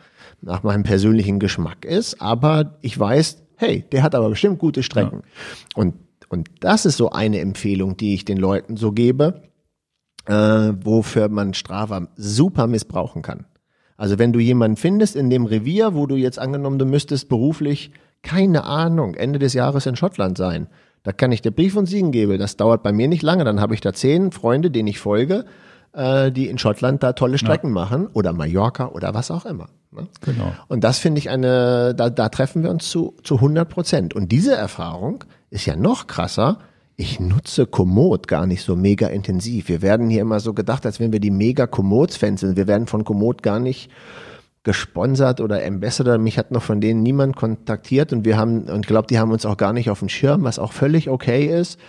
[0.41, 2.21] nach meinem persönlichen Geschmack ist.
[2.21, 5.23] Aber ich weiß, hey, der hat aber bestimmt gute Strecken.
[5.23, 5.81] Ja.
[5.81, 5.95] Und,
[6.29, 9.41] und das ist so eine Empfehlung, die ich den Leuten so gebe
[10.25, 13.45] äh, wofür man Strava super missbrauchen kann.
[13.97, 17.91] Also wenn du jemanden findest in dem Revier, wo du jetzt angenommen, du müsstest beruflich,
[18.23, 20.67] keine Ahnung, Ende des Jahres in Schottland sein,
[21.03, 22.39] da kann ich dir Brief und Siegen geben.
[22.39, 23.43] Das dauert bei mir nicht lange.
[23.43, 25.45] Dann habe ich da zehn Freunde, denen ich folge,
[25.93, 27.73] äh, die in Schottland da tolle Strecken ja.
[27.73, 29.67] machen oder Mallorca oder was auch immer.
[29.91, 30.07] Ne?
[30.21, 30.51] Genau.
[30.67, 34.13] Und das finde ich eine, da, da treffen wir uns zu, zu 100 Prozent.
[34.15, 36.57] Und diese Erfahrung ist ja noch krasser,
[36.97, 39.67] ich nutze Komoot gar nicht so mega intensiv.
[39.67, 42.55] Wir werden hier immer so gedacht, als wenn wir die mega Komoot-Fans sind.
[42.55, 43.91] Wir werden von Komoot gar nicht
[44.63, 46.17] gesponsert oder Ambassador.
[46.17, 49.45] Mich hat noch von denen niemand kontaktiert und wir haben, und glaube, die haben uns
[49.45, 51.79] auch gar nicht auf dem Schirm, was auch völlig okay ist.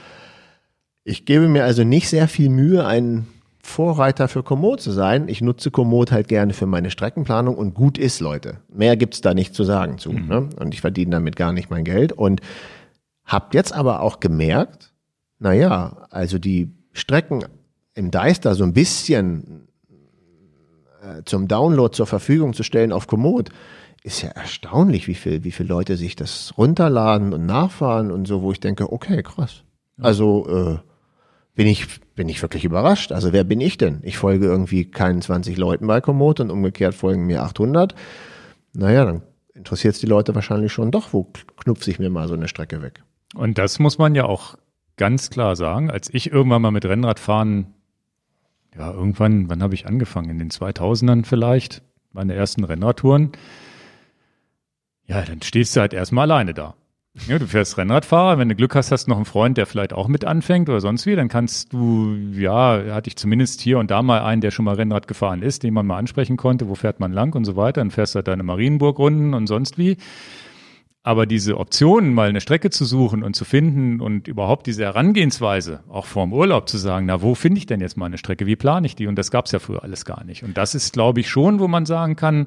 [1.04, 3.28] Ich gebe mir also nicht sehr viel Mühe, ein
[3.62, 5.28] Vorreiter für Komoot zu sein.
[5.28, 8.58] Ich nutze Komoot halt gerne für meine Streckenplanung und gut ist, Leute.
[8.72, 10.12] Mehr gibt's da nicht zu sagen zu.
[10.12, 10.26] Mhm.
[10.26, 10.48] Ne?
[10.58, 12.12] Und ich verdiene damit gar nicht mein Geld.
[12.12, 12.40] Und
[13.24, 14.92] habt jetzt aber auch gemerkt,
[15.38, 17.44] naja, also die Strecken
[17.94, 19.68] im Deister so ein bisschen
[21.02, 23.50] äh, zum Download zur Verfügung zu stellen auf Komoot,
[24.02, 28.42] ist ja erstaunlich, wie viel, wie viele Leute sich das runterladen und nachfahren und so,
[28.42, 29.62] wo ich denke, okay, krass.
[29.98, 30.78] Also äh,
[31.54, 33.12] bin ich bin ich wirklich überrascht.
[33.12, 34.00] Also wer bin ich denn?
[34.02, 37.94] Ich folge irgendwie keinen 20 Leuten bei Komoot und umgekehrt folgen mir 800.
[38.74, 39.22] Naja, dann
[39.54, 42.82] interessiert es die Leute wahrscheinlich schon doch, wo knupfe ich mir mal so eine Strecke
[42.82, 43.02] weg.
[43.34, 44.56] Und das muss man ja auch
[44.96, 47.74] ganz klar sagen, als ich irgendwann mal mit Rennradfahren,
[48.76, 50.30] ja, irgendwann, wann habe ich angefangen?
[50.30, 51.82] In den 2000ern vielleicht,
[52.12, 53.32] meine ersten Rennradtouren.
[55.06, 56.74] Ja, dann stehst du halt erstmal alleine da.
[57.28, 59.94] Ja, du fährst Rennradfahrer, wenn du Glück hast, hast du noch einen Freund, der vielleicht
[59.94, 63.90] auch mit anfängt oder sonst wie, dann kannst du, ja, hatte ich zumindest hier und
[63.90, 66.74] da mal einen, der schon mal Rennrad gefahren ist, den man mal ansprechen konnte, wo
[66.74, 69.96] fährt man lang und so weiter, dann fährst du halt deine Marienburg-Runden und sonst wie.
[71.06, 75.84] Aber diese Optionen, mal eine Strecke zu suchen und zu finden und überhaupt diese Herangehensweise,
[75.88, 78.44] auch vorm Urlaub zu sagen, na, wo finde ich denn jetzt mal eine Strecke?
[78.44, 79.06] Wie plane ich die?
[79.06, 80.42] Und das gab es ja früher alles gar nicht.
[80.42, 82.46] Und das ist, glaube ich, schon, wo man sagen kann,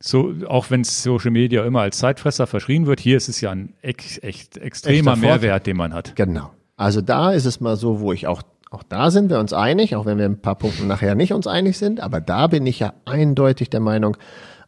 [0.00, 3.74] so, auch wenn Social Media immer als Zeitfresser verschrien wird, hier ist es ja ein
[3.82, 6.16] echt, echt extremer Mehrwert, den man hat.
[6.16, 6.52] Genau.
[6.78, 9.94] Also da ist es mal so, wo ich auch, auch da sind wir uns einig,
[9.94, 12.78] auch wenn wir ein paar Punkte nachher nicht uns einig sind, aber da bin ich
[12.78, 14.16] ja eindeutig der Meinung,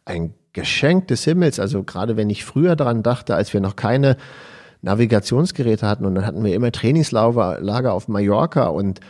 [0.05, 1.61] ein Geschenk des Himmels.
[1.61, 4.16] Also gerade wenn ich früher daran dachte, als wir noch keine
[4.80, 9.00] Navigationsgeräte hatten und dann hatten wir immer Trainingslager auf Mallorca und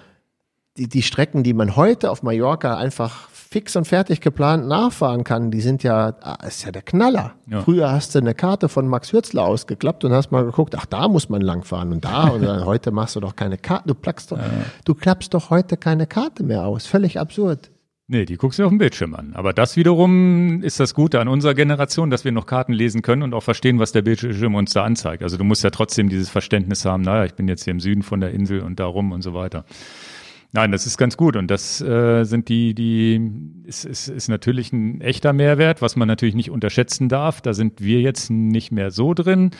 [0.76, 5.52] die, die Strecken, die man heute auf Mallorca einfach fix und fertig geplant nachfahren kann,
[5.52, 7.34] die sind ja, ah, ist ja der Knaller.
[7.46, 7.60] Ja.
[7.60, 11.06] Früher hast du eine Karte von Max Hürzler ausgeklappt und hast mal geguckt, ach, da
[11.06, 14.32] muss man langfahren und da und dann, heute machst du doch keine Karte, du plackst
[14.32, 14.44] doch, ja.
[14.84, 16.86] du klappst doch heute keine Karte mehr aus.
[16.86, 17.70] Völlig absurd.
[18.08, 19.32] Nee, die guckst du auf dem Bildschirm an.
[19.34, 23.22] Aber das wiederum ist das Gute an unserer Generation, dass wir noch Karten lesen können
[23.22, 25.24] und auch verstehen, was der Bildschirm uns da anzeigt.
[25.24, 28.02] Also du musst ja trotzdem dieses Verständnis haben, naja, ich bin jetzt hier im Süden
[28.02, 29.64] von der Insel und da rum und so weiter.
[30.52, 33.20] Nein, das ist ganz gut und das äh, sind die, die
[33.64, 37.40] ist, ist, ist natürlich ein echter Mehrwert, was man natürlich nicht unterschätzen darf.
[37.40, 39.50] Da sind wir jetzt nicht mehr so drin.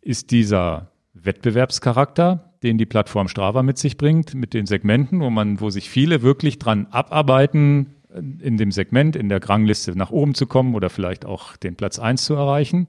[0.00, 5.60] Ist dieser Wettbewerbscharakter, den die Plattform Strava mit sich bringt, mit den Segmenten, wo man,
[5.60, 7.94] wo sich viele wirklich dran abarbeiten,
[8.40, 11.98] in dem Segment, in der Rangliste nach oben zu kommen oder vielleicht auch den Platz
[11.98, 12.86] eins zu erreichen.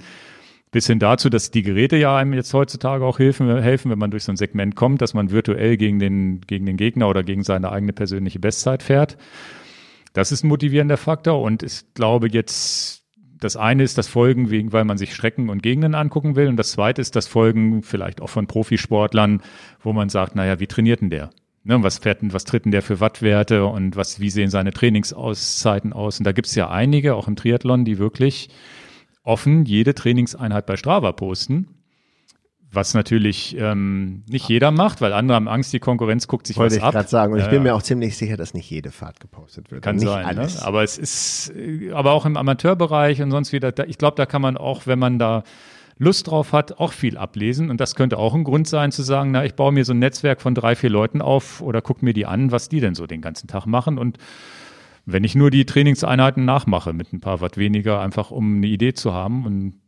[0.71, 4.09] Bis hin dazu, dass die Geräte ja einem jetzt heutzutage auch helfen, helfen, wenn man
[4.09, 7.43] durch so ein Segment kommt, dass man virtuell gegen den, gegen den Gegner oder gegen
[7.43, 9.17] seine eigene persönliche Bestzeit fährt.
[10.13, 13.00] Das ist ein motivierender Faktor und ich glaube jetzt,
[13.41, 16.57] das eine ist das Folgen wegen, weil man sich Strecken und Gegenden angucken will und
[16.57, 19.41] das zweite ist das Folgen vielleicht auch von Profisportlern,
[19.81, 21.31] wo man sagt, naja, wie trainiert denn der?
[21.63, 25.93] Ne, was fährt was tritt denn der für Wattwerte und was, wie sehen seine Trainingsauszeiten
[25.93, 26.19] aus?
[26.19, 28.49] Und da gibt's ja einige, auch im Triathlon, die wirklich
[29.23, 31.67] offen jede Trainingseinheit bei Strava posten.
[32.73, 36.75] Was natürlich ähm, nicht jeder macht, weil andere haben Angst, die Konkurrenz guckt sich Wollte
[36.75, 36.93] was ich ab.
[36.93, 37.33] gerade sagen.
[37.33, 37.63] Und ich bin ja.
[37.63, 39.81] mir auch ziemlich sicher, dass nicht jede Fahrt gepostet wird.
[39.81, 40.41] Kann nicht sein, ne?
[40.41, 40.61] alles.
[40.61, 44.25] aber es ist, äh, aber auch im Amateurbereich und sonst wieder, da, ich glaube, da
[44.25, 45.43] kann man auch, wenn man da
[45.97, 47.69] Lust drauf hat, auch viel ablesen.
[47.69, 49.99] Und das könnte auch ein Grund sein, zu sagen, na, ich baue mir so ein
[49.99, 53.05] Netzwerk von drei, vier Leuten auf oder guck mir die an, was die denn so
[53.05, 53.97] den ganzen Tag machen.
[53.97, 54.17] Und
[55.05, 58.93] wenn ich nur die Trainingseinheiten nachmache mit ein paar Watt weniger, einfach um eine Idee
[58.93, 59.81] zu haben und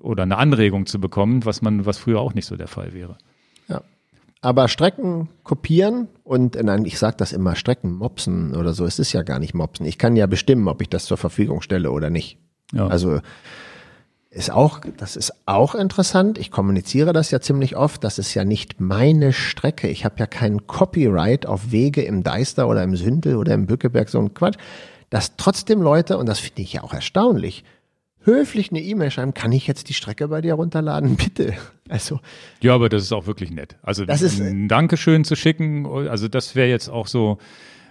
[0.00, 3.16] oder eine Anregung zu bekommen, was man, was früher auch nicht so der Fall wäre.
[3.68, 3.82] Ja.
[4.40, 8.84] Aber Strecken kopieren und, äh, nein, ich sage das immer, Strecken mopsen oder so.
[8.84, 9.86] Es ist ja gar nicht mopsen.
[9.86, 12.38] Ich kann ja bestimmen, ob ich das zur Verfügung stelle oder nicht.
[12.72, 12.86] Ja.
[12.86, 13.20] Also
[14.36, 16.36] ist auch, das ist auch interessant.
[16.36, 18.04] Ich kommuniziere das ja ziemlich oft.
[18.04, 19.88] Das ist ja nicht meine Strecke.
[19.88, 24.10] Ich habe ja kein Copyright auf Wege im Deister oder im Sündel oder im Bückeberg,
[24.10, 24.58] so ein Quatsch.
[25.08, 27.64] Dass trotzdem Leute, und das finde ich ja auch erstaunlich,
[28.26, 31.16] höflich eine E-Mail schreiben, kann ich jetzt die Strecke bei dir runterladen?
[31.16, 31.54] Bitte.
[31.88, 32.20] Also,
[32.60, 33.76] Ja, aber das ist auch wirklich nett.
[33.82, 37.38] Also Das ist- ein Dankeschön zu schicken, also das wäre jetzt auch so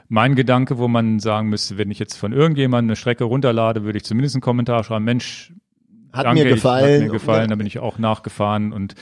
[0.07, 3.97] mein Gedanke, wo man sagen müsste, wenn ich jetzt von irgendjemandem eine Strecke runterlade, würde
[3.97, 5.51] ich zumindest einen Kommentar schreiben, Mensch,
[6.13, 6.93] hat danke, mir gefallen.
[7.01, 8.93] hat mir gefallen, da bin ich auch nachgefahren und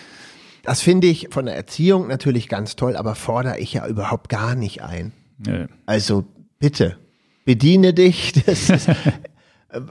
[0.64, 4.56] Das finde ich von der Erziehung natürlich ganz toll, aber fordere ich ja überhaupt gar
[4.56, 5.12] nicht ein.
[5.46, 6.24] äh, Also
[6.60, 6.98] bitte,
[7.44, 8.34] bediene dich.
[8.48, 9.82] Ist, äh,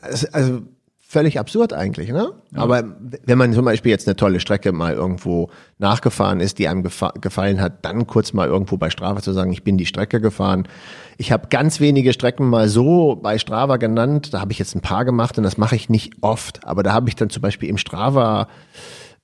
[0.00, 0.62] also, also
[1.08, 2.32] völlig absurd eigentlich, ne?
[2.54, 2.82] Aber
[3.24, 7.12] wenn man zum Beispiel jetzt eine tolle Strecke mal irgendwo nachgefahren ist, die einem gefa
[7.20, 10.66] gefallen hat, dann kurz mal irgendwo bei Strava zu sagen, ich bin die Strecke gefahren.
[11.16, 14.34] Ich habe ganz wenige Strecken mal so bei Strava genannt.
[14.34, 16.66] Da habe ich jetzt ein paar gemacht und das mache ich nicht oft.
[16.66, 18.48] Aber da habe ich dann zum Beispiel im Strava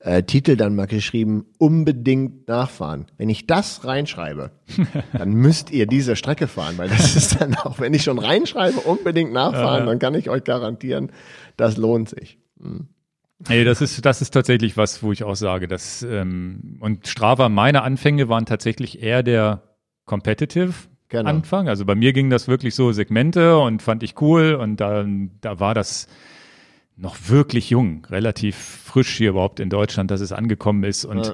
[0.05, 3.07] äh, Titel dann mal geschrieben, unbedingt nachfahren.
[3.18, 4.50] Wenn ich das reinschreibe,
[5.12, 8.80] dann müsst ihr diese Strecke fahren, weil das ist dann auch, wenn ich schon reinschreibe,
[8.80, 11.12] unbedingt nachfahren, dann kann ich euch garantieren,
[11.57, 12.38] das lohnt sich.
[13.48, 17.48] Nee, das ist, das ist tatsächlich was, wo ich auch sage, dass, ähm, und Strava,
[17.48, 19.62] meine Anfänge waren tatsächlich eher der
[20.05, 20.72] Competitive
[21.12, 21.28] Genau.
[21.28, 21.68] Anfang.
[21.68, 25.05] Also bei mir ging das wirklich so Segmente und fand ich cool und da,
[25.42, 26.09] da war das
[26.97, 31.32] noch wirklich jung, relativ frisch hier überhaupt in Deutschland, dass es angekommen ist und Ja.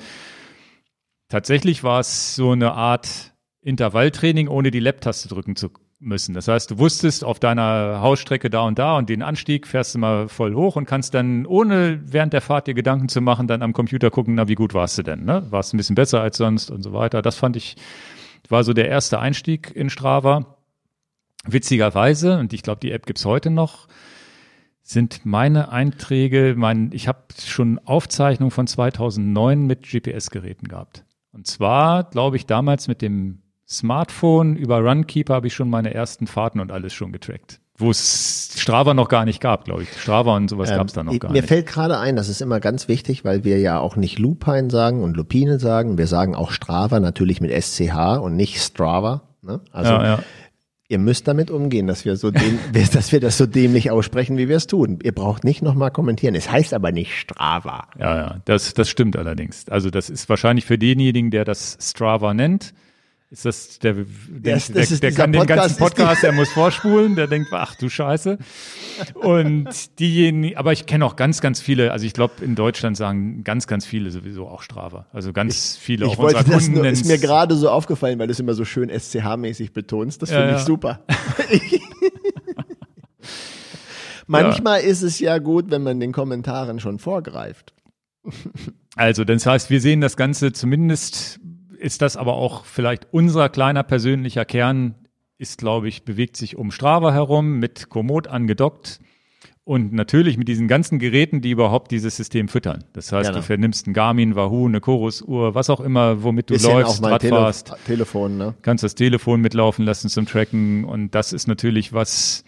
[1.29, 6.33] tatsächlich war es so eine Art Intervalltraining, ohne die Lab-Taste drücken zu müssen.
[6.33, 9.99] Das heißt, du wusstest auf deiner Hausstrecke da und da und den Anstieg fährst du
[9.99, 13.63] mal voll hoch und kannst dann, ohne während der Fahrt dir Gedanken zu machen, dann
[13.63, 15.25] am Computer gucken, na, wie gut warst du denn?
[15.25, 15.45] Ne?
[15.51, 17.21] Warst du ein bisschen besser als sonst und so weiter.
[17.21, 17.75] Das fand ich,
[18.49, 20.57] war so der erste Einstieg in Strava.
[21.45, 23.89] Witzigerweise, und ich glaube, die App gibt's heute noch,
[24.89, 31.05] sind meine Einträge, mein, ich habe schon Aufzeichnungen von 2009 mit GPS-Geräten gehabt.
[31.31, 36.27] Und zwar, glaube ich, damals mit dem Smartphone über Runkeeper habe ich schon meine ersten
[36.27, 37.61] Fahrten und alles schon getrackt.
[37.77, 39.93] Wo es Strava noch gar nicht gab, glaube ich.
[39.93, 41.49] Strava und sowas gab's da noch Ähm, gar Mir nicht.
[41.49, 45.03] fällt gerade ein, das ist immer ganz wichtig, weil wir ja auch nicht Lupine sagen
[45.03, 45.99] und Lupine sagen.
[45.99, 49.29] Wir sagen auch Strava natürlich mit SCH und nicht Strava.
[49.43, 49.61] Ne?
[49.71, 50.19] Also ja, ja.
[50.89, 54.49] Ihr müsst damit umgehen, dass wir so däm dass wir das so dämlich aussprechen, wie
[54.49, 54.99] wir es tun.
[55.03, 56.35] Ihr braucht nicht nochmal kommentieren.
[56.35, 57.89] Es heißt aber nicht Strava.
[57.99, 59.69] Ja, ja, das, das stimmt allerdings.
[59.69, 62.73] Also das ist wahrscheinlich für denjenigen, der das Strava nennt,
[63.31, 67.15] ist das der, der, das der, der kann den Podcast ganzen Podcast, der muss vorspulen,
[67.15, 68.39] der denkt, ach du Scheiße.
[69.15, 73.45] Und diejenigen, aber ich kenne auch ganz, ganz viele, also ich glaube in Deutschland sagen
[73.45, 75.07] ganz, ganz viele sowieso auch Strava.
[75.13, 78.19] Also ganz viele Ich auch wollte unserer das Kunden nur, ist mir gerade so aufgefallen,
[78.19, 80.23] weil du es immer so schön SCH-mäßig betonst.
[80.23, 80.59] Das Ja, finde ja.
[80.59, 81.05] ich super.
[84.27, 87.75] Manchmal ist es ja gut, wenn man den Kommentaren schon vorgreift.
[88.97, 91.39] Also, das heißt, wir sehen das Ganze zumindest
[91.79, 94.95] ist das aber auch vielleicht unser kleiner persönlicher Kern
[95.39, 98.99] ist, glaube ich, bewegt sich um Strava herum mit Komoot angedockt
[99.63, 102.85] und natürlich mit diesen ganzen Geräten, die überhaupt dieses System füttern.
[102.95, 103.41] Das heißt, Genau.
[103.41, 107.21] du vernimmst einen Garmin, Wahoo, eine Chorus-Uhr, was auch immer, womit du Bisschen läufst, Rad
[107.21, 108.55] Tele fahrst Telefon, ne?
[108.63, 112.45] kannst das Telefon mitlaufen lassen zum Tracken und das ist natürlich was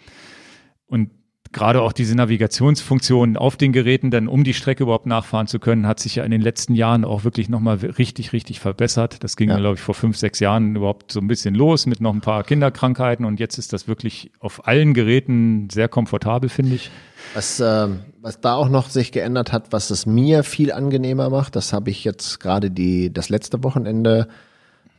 [0.87, 1.11] und
[1.53, 5.85] gerade auch diese Navigationsfunktion auf den Geräten, dann um die Strecke überhaupt nachfahren zu können,
[5.85, 9.23] hat sich ja in den letzten Jahren auch wirklich nochmal richtig, richtig verbessert.
[9.23, 9.57] Das ging, ja.
[9.57, 12.43] glaube ich, vor fünf, sechs Jahren überhaupt so ein bisschen los mit noch ein paar
[12.43, 16.89] Kinderkrankheiten und jetzt ist das wirklich auf allen Geräten sehr komfortabel, finde ich.
[17.33, 17.87] Was, äh,
[18.21, 21.89] was da auch noch sich geändert hat, was es mir viel angenehmer macht, das habe
[21.89, 24.27] ich jetzt gerade die das letzte Wochenende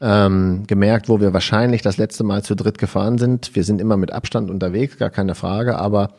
[0.03, 3.55] ähm, gemerkt, wo wir wahrscheinlich das letzte Mal zu dritt gefahren sind.
[3.55, 6.15] Wir sind immer mit Abstand unterwegs, gar keine Frage, aber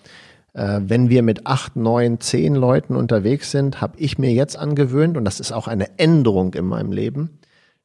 [0.56, 5.26] wenn wir mit acht, neun, zehn Leuten unterwegs sind, habe ich mir jetzt angewöhnt, und
[5.26, 7.40] das ist auch eine Änderung in meinem Leben,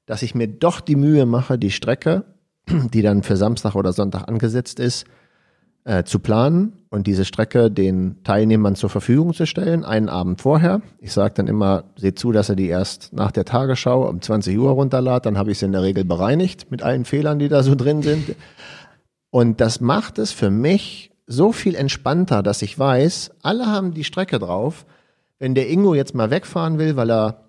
[0.04, 2.24] dass ich mir doch die Mühe mache, die Strecke,
[2.92, 5.06] die dann für Samstag oder Sonntag angesetzt ist,
[5.84, 10.82] äh, zu planen und diese Strecke den Teilnehmern zur Verfügung zu stellen, einen Abend vorher.
[10.98, 14.58] Ich sage dann immer, seht zu, dass er die erst nach der Tagesschau um 20
[14.58, 17.62] Uhr runterladet, dann habe ich sie in der Regel bereinigt mit allen Fehlern, die da
[17.62, 18.34] so drin sind.
[19.30, 24.04] Und das macht es für mich so viel entspannter, dass ich weiß, alle haben die
[24.04, 24.86] Strecke drauf.
[25.38, 27.44] Wenn der Ingo jetzt mal wegfahren will, weil er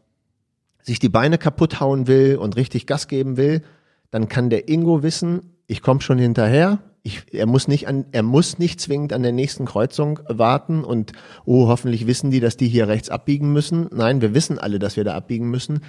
[0.83, 3.63] sich die Beine kaputt hauen will und richtig Gas geben will,
[4.11, 8.23] dann kann der Ingo wissen, ich komme schon hinterher, ich, er muss nicht an, er
[8.23, 11.13] muss nicht zwingend an der nächsten Kreuzung warten und
[11.45, 13.87] oh, hoffentlich wissen die, dass die hier rechts abbiegen müssen.
[13.93, 15.81] Nein, wir wissen alle, dass wir da abbiegen müssen.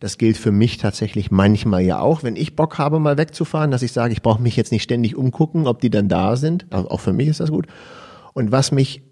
[0.00, 3.82] Das gilt für mich tatsächlich manchmal ja auch, wenn ich Bock habe, mal wegzufahren, dass
[3.82, 6.66] ich sage, ich brauche mich jetzt nicht ständig umgucken, ob die dann da sind.
[6.70, 7.66] Also auch für mich ist das gut.
[8.32, 9.02] Und was mich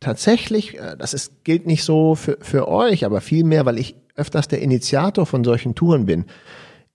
[0.00, 4.48] tatsächlich, äh, das ist, gilt nicht so für, für euch, aber vielmehr, weil ich öfters
[4.48, 6.26] der Initiator von solchen Touren bin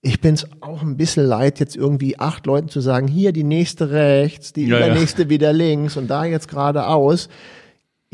[0.02, 3.90] ich bin's auch ein bisschen leid, jetzt irgendwie acht Leuten zu sagen, hier die nächste
[3.92, 5.30] rechts, die ja, übernächste ja.
[5.30, 7.28] wieder links und da jetzt geradeaus.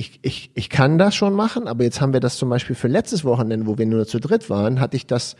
[0.00, 2.86] Ich, ich, ich kann das schon machen, aber jetzt haben wir das zum Beispiel für
[2.86, 5.34] letztes Wochenende, wo wir nur zu dritt waren, hatte ich das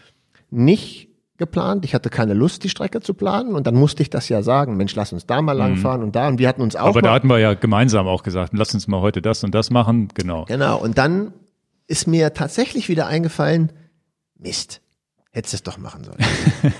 [0.50, 1.84] nicht geplant.
[1.84, 4.76] Ich hatte keine Lust, die Strecke zu planen und dann musste ich das ja sagen,
[4.76, 5.60] Mensch, lass uns da mal mhm.
[5.60, 6.88] langfahren und da und wir hatten uns auch.
[6.88, 9.70] Aber da hatten wir ja gemeinsam auch gesagt, lass uns mal heute das und das
[9.70, 10.44] machen, genau.
[10.46, 10.78] Genau.
[10.78, 11.32] Und dann
[11.86, 13.72] ist mir tatsächlich wieder eingefallen,
[14.36, 14.82] Mist
[15.30, 16.18] hättest es doch machen sollen.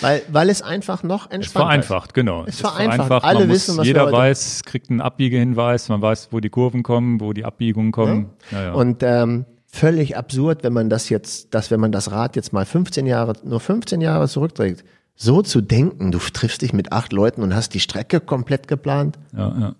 [0.00, 1.46] weil, weil es einfach noch entspannter ist.
[1.46, 1.52] Es
[1.86, 2.44] vereinfacht, genau.
[2.44, 3.06] Es, es vereinfacht.
[3.08, 3.24] vereinfacht.
[3.24, 7.20] Alle muss, wissen, was Jeder weiß, kriegt einen Abbiegehinweis, man weiß, wo die Kurven kommen,
[7.20, 8.30] wo die Abbiegungen kommen.
[8.50, 8.58] Ja.
[8.58, 8.72] Ja, ja.
[8.72, 12.64] Und ähm, völlig absurd, wenn man das jetzt, dass wenn man das Rad jetzt mal
[12.64, 14.84] 15 Jahre, nur 15 Jahre zurückträgt,
[15.16, 19.18] so zu denken, du triffst dich mit acht Leuten und hast die Strecke komplett geplant.
[19.36, 19.74] Ja, ja.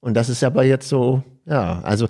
[0.00, 2.08] Und das ist aber jetzt so, ja, also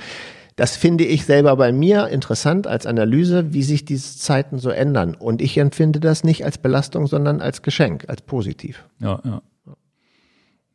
[0.61, 5.15] das finde ich selber bei mir interessant als Analyse, wie sich diese Zeiten so ändern.
[5.15, 8.85] Und ich empfinde das nicht als Belastung, sondern als Geschenk, als positiv.
[9.01, 9.41] Ja, ja.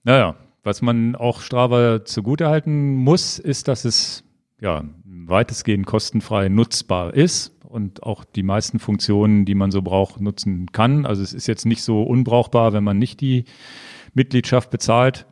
[0.04, 4.24] Naja, was man auch Strava zugutehalten muss, ist, dass es
[4.60, 10.72] ja weitestgehend kostenfrei nutzbar ist und auch die meisten Funktionen, die man so braucht, nutzen
[10.72, 11.06] kann.
[11.06, 13.46] Also es ist jetzt nicht so unbrauchbar, wenn man nicht die
[14.16, 15.28] Mitgliedschaft bezahlt.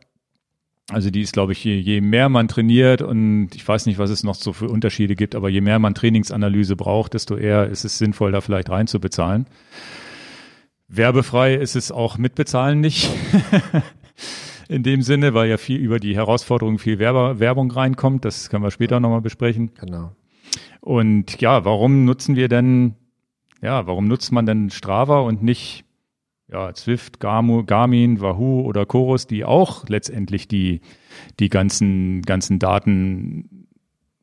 [0.91, 4.09] Also die ist, glaube ich, je, je mehr man trainiert und ich weiß nicht, was
[4.09, 7.85] es noch so für Unterschiede gibt, aber je mehr man Trainingsanalyse braucht, desto eher ist
[7.85, 9.45] es sinnvoll, da vielleicht reinzubezahlen.
[10.89, 13.09] Werbefrei ist es auch mit Bezahlen nicht.
[14.69, 18.25] In dem Sinne, weil ja viel über die Herausforderungen viel Werber, Werbung reinkommt.
[18.25, 19.71] Das können wir später nochmal besprechen.
[19.79, 20.15] Genau.
[20.81, 22.95] Und ja, warum nutzen wir denn,
[23.61, 25.85] ja, warum nutzt man denn Strava und nicht
[26.53, 30.81] ja, Zwift, Garmin, Wahoo oder Chorus, die auch letztendlich die,
[31.39, 33.67] die ganzen, ganzen Daten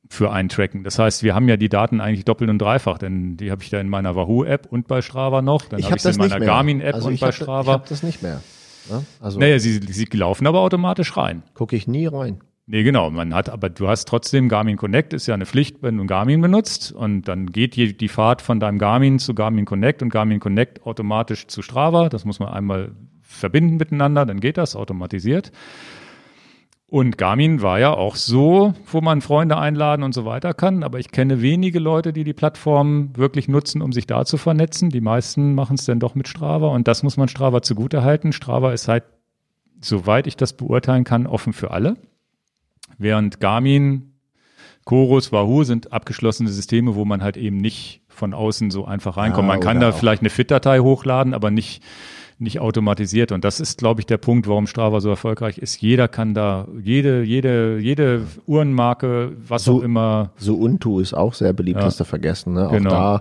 [0.09, 0.85] für einen tracken.
[0.85, 3.71] Das heißt, wir haben ja die Daten eigentlich doppelt und dreifach, denn die habe ich
[3.71, 5.67] da in meiner Wahoo-App und bei Strava noch.
[5.67, 7.63] Dann habe ich sie in meiner Garmin-App also und bei Strava.
[7.63, 8.43] Ich habe das nicht mehr.
[8.89, 9.05] Ne?
[9.21, 11.43] Also naja, sie, sie laufen aber automatisch rein.
[11.55, 12.41] Gucke ich nie rein.
[12.73, 13.11] Nee, genau.
[13.11, 16.41] Man hat, aber du hast trotzdem Garmin Connect, ist ja eine Pflicht, wenn du Garmin
[16.41, 16.93] benutzt.
[16.93, 21.49] Und dann geht die, Fahrt von deinem Garmin zu Garmin Connect und Garmin Connect automatisch
[21.49, 22.09] zu Strava.
[22.09, 22.93] Das muss man einmal
[23.23, 25.51] verbinden miteinander, dann geht das automatisiert.
[26.87, 30.85] Und Garmin war ja auch so, wo man Freunde einladen und so weiter kann.
[30.85, 34.91] Aber ich kenne wenige Leute, die die Plattform wirklich nutzen, um sich da zu vernetzen.
[34.91, 36.69] Die meisten machen es dann doch mit Strava.
[36.69, 38.33] Und das muss man Strava zugutehalten.
[38.33, 39.03] Strava ist halt,
[39.81, 41.97] soweit ich das beurteilen kann, offen für alle.
[43.01, 44.13] Während Garmin,
[44.85, 49.49] Chorus, Wahoo sind abgeschlossene Systeme, wo man halt eben nicht von außen so einfach reinkommt.
[49.49, 51.83] Ja, man kann da vielleicht eine FIT-Datei hochladen, aber nicht,
[52.39, 53.33] nicht automatisiert.
[53.33, 55.81] Und das ist, glaube ich, der Punkt, warum Strava so erfolgreich ist.
[55.81, 60.33] Jeder kann da, jede, jede, jede Uhrenmarke, was so, auch immer.
[60.37, 61.87] So Untu ist auch sehr beliebt, ja.
[61.87, 62.53] hast du vergessen.
[62.53, 62.69] Ne?
[62.69, 62.91] Auch genau.
[62.91, 63.21] da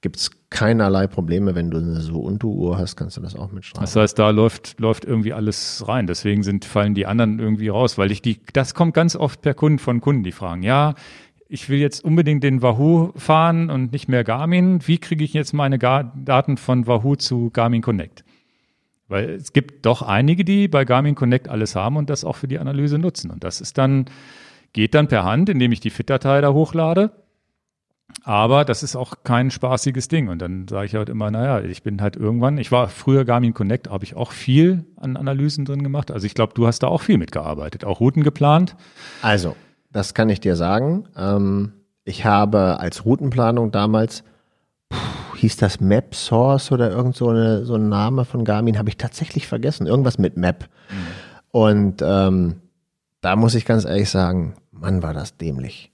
[0.00, 3.82] gibt's keinerlei Probleme, wenn du eine so Untu-Uhr hast, kannst du das auch mitschreiben.
[3.82, 6.06] Das heißt, da läuft, läuft irgendwie alles rein.
[6.06, 9.54] Deswegen sind, fallen die anderen irgendwie raus, weil ich die, das kommt ganz oft per
[9.54, 10.94] Kunden von Kunden, die fragen, ja,
[11.48, 14.86] ich will jetzt unbedingt den Wahoo fahren und nicht mehr Garmin.
[14.86, 18.24] Wie kriege ich jetzt meine Gar Daten von Wahoo zu Garmin Connect?
[19.08, 22.46] Weil es gibt doch einige, die bei Garmin Connect alles haben und das auch für
[22.46, 23.30] die Analyse nutzen.
[23.30, 24.06] Und das ist dann
[24.72, 27.10] Geht dann per Hand, indem ich die Fit-Datei da hochlade.
[28.24, 30.28] Aber das ist auch kein spaßiges Ding.
[30.28, 33.54] Und dann sage ich halt immer, naja, ich bin halt irgendwann, ich war früher Garmin
[33.54, 36.10] Connect, habe ich auch viel an Analysen drin gemacht.
[36.10, 38.76] Also ich glaube, du hast da auch viel mitgearbeitet, auch Routen geplant.
[39.22, 39.56] Also,
[39.92, 41.04] das kann ich dir sagen.
[41.16, 41.72] Ähm,
[42.04, 44.24] ich habe als Routenplanung damals,
[44.88, 48.88] puh, hieß das Map Source oder irgend so, eine, so ein Name von Garmin, habe
[48.88, 49.86] ich tatsächlich vergessen.
[49.86, 50.68] Irgendwas mit Map.
[50.90, 50.96] Mhm.
[51.52, 52.56] Und ähm,
[53.20, 55.89] da muss ich ganz ehrlich sagen, Mann, war das dämlich.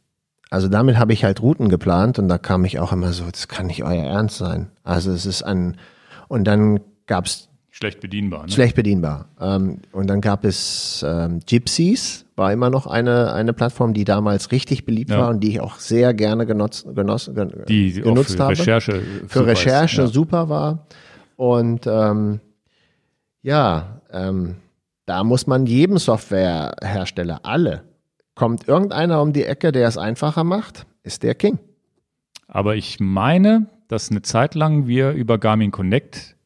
[0.51, 3.49] Also damit habe ich halt Routen geplant und da kam ich auch immer so, das
[3.49, 4.71] kann nicht euer Ernst sein.
[4.85, 5.77] Also es ist ein,
[6.29, 8.45] und dann gab's Schlecht bedienbar.
[8.45, 8.53] Ne?
[8.53, 9.27] Schlecht bedienbar.
[9.39, 14.51] Ähm, und dann gab es ähm, Gypsies, war immer noch eine, eine Plattform, die damals
[14.51, 15.19] richtig beliebt ja.
[15.19, 18.53] war und die ich auch sehr gerne genutzt, genoss, gen, die genutzt für habe.
[18.53, 20.15] Recherche für Recherche ist, ja.
[20.15, 20.87] super war.
[21.37, 22.41] Und ähm,
[23.43, 24.57] ja, ähm,
[25.05, 27.83] da muss man jedem Softwarehersteller, alle,
[28.37, 31.59] kommt irgendeiner um die Ecke, der es einfacher macht, ist der King.
[32.47, 36.37] Aber ich meine, dass eine Zeit lang wir über Garmin Connect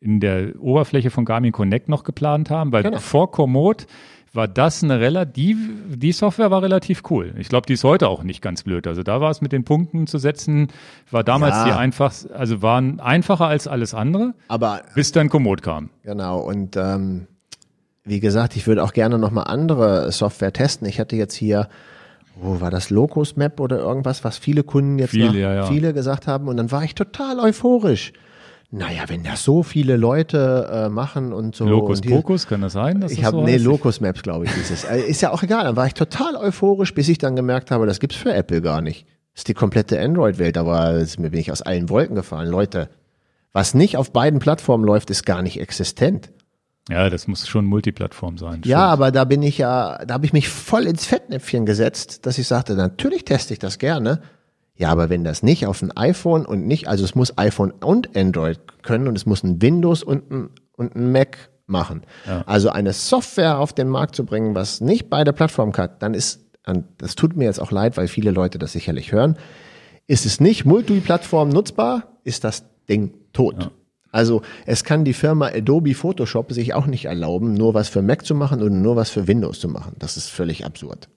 [0.00, 2.98] in der Oberfläche von Garmin Connect noch geplant haben, weil genau.
[2.98, 3.86] vor Komoot
[4.32, 5.56] war das eine relativ,
[5.86, 7.34] die Software war relativ cool.
[7.38, 8.86] Ich glaube, die ist heute auch nicht ganz blöd.
[8.86, 10.68] Also da war es mit den Punkten zu setzen,
[11.10, 11.64] war damals ja.
[11.66, 15.90] die einfach, also waren einfacher als alles andere, aber bis dann Komoot kam.
[16.02, 17.28] Genau und ähm,
[18.04, 20.86] wie gesagt, ich würde auch gerne nochmal andere Software testen.
[20.86, 21.68] Ich hatte jetzt hier
[22.36, 25.66] wo war das Locus Map oder irgendwas, was viele Kunden jetzt viele, ja, ja.
[25.66, 28.12] viele gesagt haben und dann war ich total euphorisch.
[28.70, 31.64] Naja, wenn das so viele Leute äh, machen und so.
[31.64, 33.00] Locus und Pocus, kann das sein?
[33.00, 33.56] Dass ich das habe, so nee?
[33.56, 34.84] Locus Maps, glaube ich, hieß es.
[34.84, 35.64] Äh, ist ja auch egal.
[35.64, 38.80] Dann war ich total euphorisch, bis ich dann gemerkt habe, das gibt's für Apple gar
[38.80, 39.06] nicht.
[39.32, 42.48] Das ist die komplette Android-Welt, aber mir bin ich aus allen Wolken gefallen.
[42.48, 42.88] Leute,
[43.52, 46.32] was nicht auf beiden Plattformen läuft, ist gar nicht existent.
[46.88, 48.62] Ja, das muss schon Multiplattform sein.
[48.64, 48.92] Ja, stimmt.
[48.92, 52.46] aber da bin ich ja, da habe ich mich voll ins Fettnäpfchen gesetzt, dass ich
[52.46, 54.20] sagte, natürlich teste ich das gerne.
[54.76, 58.16] Ja, aber wenn das nicht auf ein iPhone und nicht, also es muss iPhone und
[58.16, 62.02] Android können und es muss ein Windows und ein, und ein Mac machen.
[62.26, 62.42] Ja.
[62.46, 66.44] Also eine Software auf den Markt zu bringen, was nicht beide Plattformen hat, dann ist,
[66.66, 69.38] und das tut mir jetzt auch leid, weil viele Leute das sicherlich hören,
[70.06, 73.62] ist es nicht multiplattform nutzbar, ist das Ding tot.
[73.62, 73.70] Ja.
[74.14, 78.24] Also es kann die Firma Adobe Photoshop sich auch nicht erlauben, nur was für Mac
[78.24, 79.96] zu machen und nur was für Windows zu machen.
[79.98, 81.08] Das ist völlig absurd.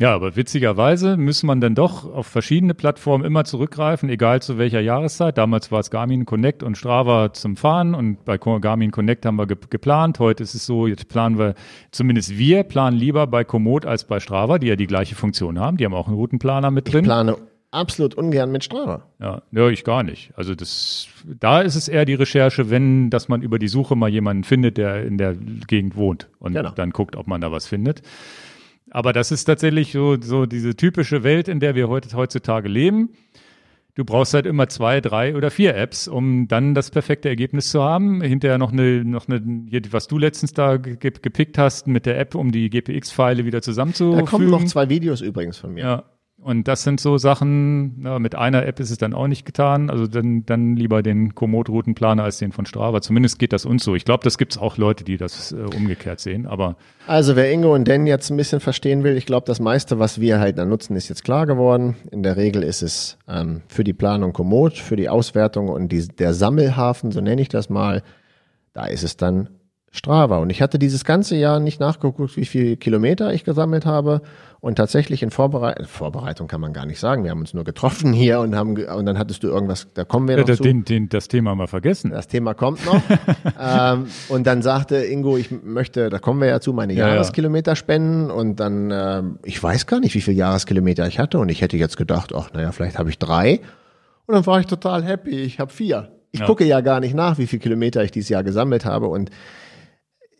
[0.00, 4.80] Ja, aber witzigerweise muss man dann doch auf verschiedene Plattformen immer zurückgreifen, egal zu welcher
[4.80, 5.36] Jahreszeit.
[5.36, 9.46] Damals war es Garmin Connect und Strava zum Fahren und bei Garmin Connect haben wir
[9.46, 10.18] ge geplant.
[10.18, 11.54] Heute ist es so, jetzt planen wir,
[11.90, 15.76] zumindest wir planen lieber bei Komoot als bei Strava, die ja die gleiche Funktion haben.
[15.76, 17.00] Die haben auch einen Routenplaner mit drin.
[17.00, 17.36] Ich plane
[17.70, 19.06] absolut ungern mit Strava.
[19.20, 20.32] Ja, ja, ich gar nicht.
[20.36, 24.08] Also das, da ist es eher die Recherche, wenn, dass man über die Suche mal
[24.08, 26.70] jemanden findet, der in der Gegend wohnt und genau.
[26.70, 28.02] dann guckt, ob man da was findet.
[28.90, 33.10] Aber das ist tatsächlich so, so diese typische Welt, in der wir heute, heutzutage leben.
[33.94, 37.82] Du brauchst halt immer zwei, drei oder vier Apps, um dann das perfekte Ergebnis zu
[37.82, 38.20] haben.
[38.22, 39.40] Hinterher noch eine, noch eine,
[39.90, 44.24] was du letztens da gepickt hast mit der App, um die GPX-Pfeile wieder zusammenzufügen.
[44.24, 45.84] Da kommen noch zwei Videos übrigens von mir.
[45.84, 46.04] Ja,
[46.42, 49.90] und das sind so Sachen, na, mit einer App ist es dann auch nicht getan.
[49.90, 53.02] Also dann, dann lieber den Komoot-Routenplaner als den von Strava.
[53.02, 53.94] Zumindest geht das uns so.
[53.94, 56.46] Ich glaube, das gibt es auch Leute, die das äh, umgekehrt sehen.
[56.46, 56.76] Aber
[57.06, 60.20] also wer Ingo und Dan jetzt ein bisschen verstehen will, ich glaube, das meiste, was
[60.20, 61.96] wir halt da nutzen, ist jetzt klar geworden.
[62.10, 66.08] In der Regel ist es ähm, für die Planung Komoot, für die Auswertung und die,
[66.08, 68.02] der Sammelhafen, so nenne ich das mal,
[68.72, 69.50] da ist es dann
[69.92, 70.38] Strava.
[70.38, 74.22] Und ich hatte dieses ganze Jahr nicht nachgeguckt, wie viele Kilometer ich gesammelt habe.
[74.60, 77.24] Und tatsächlich in Vorbereitung, Vorbereitung kann man gar nicht sagen.
[77.24, 80.28] Wir haben uns nur getroffen hier und haben, und dann hattest du irgendwas, da kommen
[80.28, 80.62] wir noch ja, zu.
[80.62, 82.10] Den, den, das Thema mal vergessen.
[82.10, 83.02] Das Thema kommt noch.
[83.60, 87.74] ähm, und dann sagte Ingo, ich möchte, da kommen wir ja zu, meine ja, Jahreskilometer
[87.74, 88.30] spenden.
[88.30, 91.38] Und dann, ähm, ich weiß gar nicht, wie viele Jahreskilometer ich hatte.
[91.38, 93.60] Und ich hätte jetzt gedacht, ach, naja, vielleicht habe ich drei.
[94.26, 95.40] Und dann war ich total happy.
[95.40, 96.12] Ich habe vier.
[96.32, 96.46] Ich ja.
[96.46, 99.08] gucke ja gar nicht nach, wie viele Kilometer ich dieses Jahr gesammelt habe.
[99.08, 99.30] Und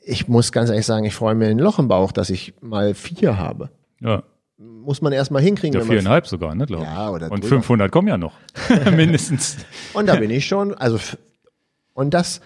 [0.02, 2.94] ich muss ganz ehrlich sagen, ich freue mir ein Loch im Bauch, dass ich mal
[2.94, 3.70] vier habe.
[4.00, 4.22] Ja.
[4.58, 5.78] Muss man erstmal hinkriegen.
[5.78, 6.90] Ja, viereinhalb sogar, ne, glaube ich.
[6.90, 7.56] Ja, oder Und drüber.
[7.56, 8.34] 500 kommen ja noch.
[8.94, 9.56] Mindestens.
[9.94, 10.98] Und da bin ich schon, also,
[11.94, 12.40] und das,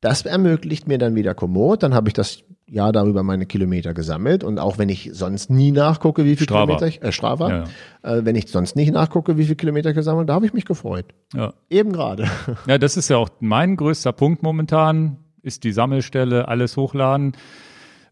[0.00, 1.82] das ermöglicht mir dann wieder Komoot.
[1.82, 4.44] Dann habe ich das Jahr darüber meine Kilometer gesammelt.
[4.44, 6.76] Und auch wenn ich sonst nie nachgucke, wie viel Strava.
[6.76, 7.64] Kilometer ich, äh, Strava, ja,
[8.04, 8.16] ja.
[8.18, 10.66] Äh, wenn ich sonst nicht nachgucke, wie viel Kilometer ich gesammelt, da habe ich mich
[10.66, 11.06] gefreut.
[11.34, 11.54] Ja.
[11.68, 12.28] Eben gerade.
[12.66, 17.32] Ja, das ist ja auch mein größter Punkt momentan ist die Sammelstelle, alles hochladen.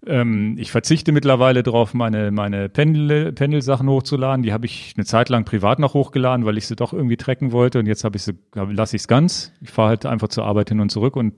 [0.07, 4.43] Ähm, ich verzichte mittlerweile darauf, meine, meine Pendel, Pendelsachen hochzuladen.
[4.43, 7.53] Die habe ich eine Zeit lang privat noch hochgeladen, weil ich sie doch irgendwie trecken
[7.53, 7.79] wollte.
[7.81, 9.53] Und jetzt habe ich sie, lasse ich es ganz.
[9.61, 11.35] Ich fahre halt einfach zur Arbeit hin und zurück und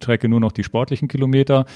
[0.00, 1.66] trecke nur noch die sportlichen Kilometer.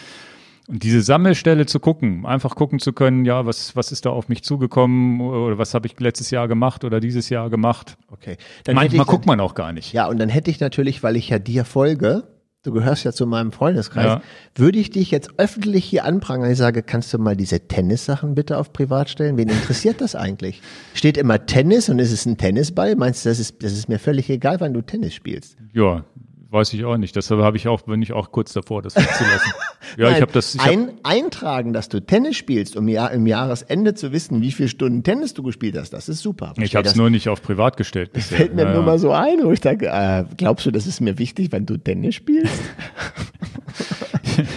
[0.67, 4.29] Und diese Sammelstelle zu gucken, einfach gucken zu können, ja, was, was ist da auf
[4.29, 7.97] mich zugekommen oder was habe ich letztes Jahr gemacht oder dieses Jahr gemacht.
[8.11, 8.37] Okay.
[8.71, 9.95] Manchmal guckt man auch gar nicht.
[9.95, 12.25] Ja, und dann hätte ich natürlich, weil ich ja dir folge,
[12.63, 14.23] du gehörst ja zu meinem Freundeskreis, Ja.
[14.55, 16.51] würde ich dich jetzt öffentlich hier anprangern.
[16.51, 19.37] Ich sage, kannst du mal diese Tennissachen bitte auf privat stellen?
[19.37, 20.61] Wen interessiert das eigentlich?
[20.95, 22.97] Steht immer Tennis und ist es ein Tennisball?
[22.97, 25.57] Meinst du, das ist, das ist mir völlig egal, wann du Tennis spielst?
[25.73, 26.05] Ja,
[26.51, 27.15] weiß ich auch nicht.
[27.15, 29.53] Deshalb habe ich auch, bin ich auch kurz davor, das wegzulassen.
[29.97, 30.55] ja, ich Nein, habe das.
[30.55, 34.53] Ich hab, ein, eintragen, dass du Tennis spielst, um ja, im Jahresende zu wissen, wie
[34.53, 36.55] viele Stunden Tennis du gespielt hast, das ist super.
[36.59, 38.13] ich habe es das nur nicht auf privat gestellt.
[38.13, 38.39] Bisher.
[38.39, 38.87] fällt mir ja, nur ja.
[38.87, 41.77] mal so ein, wo ich sage, äh, glaubst du, das ist mir wichtig, wenn du
[41.77, 42.59] Tennis spielst?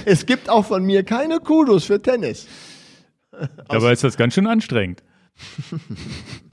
[0.05, 2.47] es gibt auch von mir keine Kudos für Tennis.
[3.67, 5.03] Dabei ist das ganz schön anstrengend.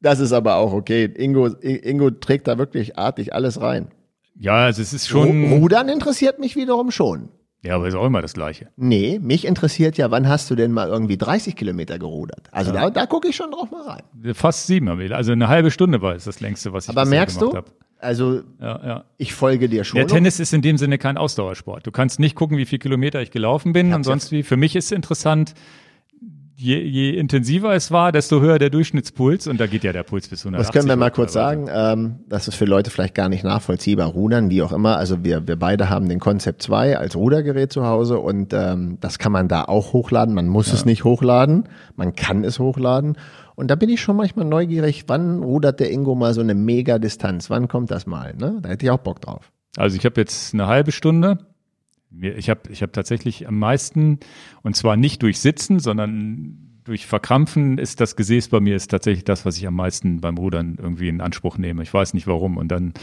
[0.00, 1.04] Das ist aber auch okay.
[1.16, 3.88] Ingo, Ingo trägt da wirklich artig alles rein.
[4.38, 5.52] Ja, also es ist schon.
[5.52, 7.30] Rudern interessiert mich wiederum schon.
[7.62, 8.68] Ja, aber ist auch immer das Gleiche.
[8.76, 12.48] Nee, mich interessiert ja, wann hast du denn mal irgendwie 30 Kilometer gerudert?
[12.52, 14.34] Also da, da gucke ich schon drauf mal rein.
[14.34, 15.16] Fast sieben haben wir.
[15.16, 17.70] Also eine halbe Stunde war es das längste, was ich Aber merkst du, gemacht habe.
[17.98, 19.04] also Ja, ja.
[19.16, 19.96] ich folge dir schon.
[19.96, 21.84] Der Tennis ist in dem Sinne kein Ausdauersport.
[21.86, 24.44] Du kannst nicht gucken, wie viel Kilometer ich gelaufen bin und sonst wie.
[24.44, 25.54] Für mich ist interessant,
[26.56, 30.28] je, je intensiver es war, desto höher der Durchschnittspuls und da geht ja der Puls
[30.28, 30.66] bis 180.
[30.66, 31.68] Das können wir mal kurz sagen.
[31.70, 34.08] Ähm, das ist für Leute vielleicht gar nicht nachvollziehbar.
[34.08, 34.96] Rudern, wie auch immer.
[34.96, 39.18] Also wir, wir beide haben den Concept 2 als Rudergerät zu Hause und ähm, das
[39.18, 40.34] kann man da auch hochladen.
[40.34, 41.68] Man muss es nicht hochladen.
[41.94, 43.18] Man kann es hochladen.
[43.54, 47.48] Und da bin ich schon manchmal neugierig, wann rudert der Ingo mal so eine Mega-Distanz?
[47.48, 48.34] Wann kommt das mal?
[48.34, 48.58] Ne?
[48.60, 49.50] Da hätte ich auch Bock drauf.
[49.76, 51.38] Also ich habe jetzt eine halbe Stunde.
[52.20, 54.20] Ich habe ich hab tatsächlich am meisten,
[54.62, 59.24] und zwar nicht durch Sitzen, sondern durch Verkrampfen ist das Gesäß bei mir ist tatsächlich
[59.24, 61.82] das, was ich am meisten beim Rudern irgendwie in Anspruch nehme.
[61.82, 62.56] Ich weiß nicht warum.
[62.56, 62.94] Und dann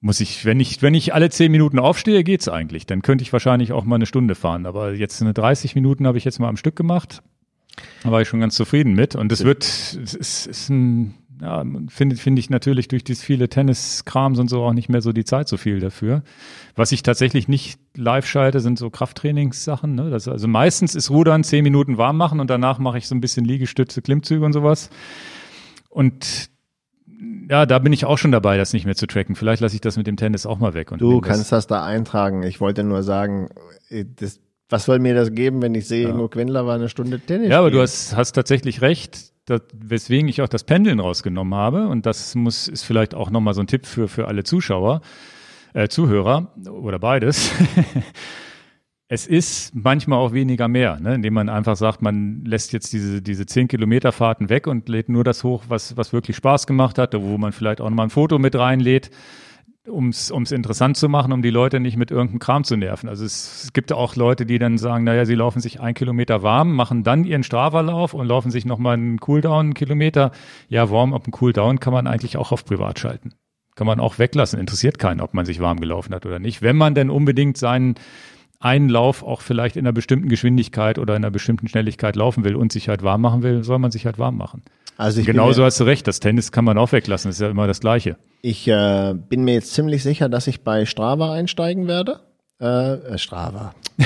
[0.00, 2.86] muss ich, wenn ich, wenn ich alle zehn Minuten aufstehe, geht's eigentlich.
[2.86, 4.66] Dann könnte ich wahrscheinlich auch mal eine Stunde fahren.
[4.66, 7.22] Aber jetzt eine 30 Minuten habe ich jetzt mal am Stück gemacht.
[8.02, 9.14] Da war ich schon ganz zufrieden mit.
[9.14, 13.48] Und es wird, es ist, ist ein, ja, finde finde ich natürlich durch dieses viele
[13.48, 16.22] Tenniskrams und so auch nicht mehr so die Zeit so viel dafür.
[16.76, 19.94] Was ich tatsächlich nicht live schalte, sind so Krafttrainingssachen.
[19.94, 20.10] Ne?
[20.10, 23.20] Das, also meistens ist Rudern zehn Minuten warm machen und danach mache ich so ein
[23.20, 24.90] bisschen Liegestütze, Klimmzüge und sowas.
[25.88, 26.50] Und
[27.48, 29.34] ja, da bin ich auch schon dabei, das nicht mehr zu tracken.
[29.34, 30.92] Vielleicht lasse ich das mit dem Tennis auch mal weg.
[30.92, 32.42] Und Du nehme das- kannst das da eintragen.
[32.42, 33.48] Ich wollte nur sagen,
[34.16, 37.50] das, was soll mir das geben, wenn ich sehe, Ingo Quindler war eine Stunde Tennis
[37.50, 41.88] Ja, aber du hast, hast tatsächlich recht, dass, weswegen ich auch das Pendeln rausgenommen habe.
[41.88, 45.02] Und das muss, ist vielleicht auch nochmal so ein Tipp für, für alle Zuschauer,
[45.74, 47.52] äh, Zuhörer oder beides.
[49.08, 51.14] es ist manchmal auch weniger mehr, ne?
[51.14, 55.10] indem man einfach sagt, man lässt jetzt diese, diese 10 Kilometer Fahrten weg und lädt
[55.10, 58.10] nur das hoch, was, was wirklich Spaß gemacht hat, wo man vielleicht auch nochmal ein
[58.10, 59.10] Foto mit reinlädt
[59.88, 63.08] um es interessant zu machen, um die Leute nicht mit irgendeinem Kram zu nerven.
[63.08, 66.42] Also es, es gibt auch Leute, die dann sagen, naja, sie laufen sich ein Kilometer
[66.42, 70.32] warm, machen dann ihren Strava-Lauf und laufen sich nochmal einen Cooldown einen Kilometer.
[70.68, 73.32] Ja, Warm-up und Cooldown kann man eigentlich auch auf privat schalten.
[73.74, 74.58] Kann man auch weglassen.
[74.58, 76.62] Interessiert keinen, ob man sich warm gelaufen hat oder nicht.
[76.62, 77.96] Wenn man denn unbedingt seinen
[78.60, 82.56] einen Lauf auch vielleicht in einer bestimmten Geschwindigkeit oder in einer bestimmten Schnelligkeit laufen will
[82.56, 84.62] und sich halt warm machen will, soll man sich halt warm machen.
[84.96, 87.48] Also ich Genauso mir- hast du recht, das Tennis kann man auch weglassen, ist ja
[87.48, 88.16] immer das Gleiche.
[88.42, 92.20] Ich äh, bin mir jetzt ziemlich sicher, dass ich bei Strava einsteigen werde.
[92.60, 93.74] Äh, äh, Strava.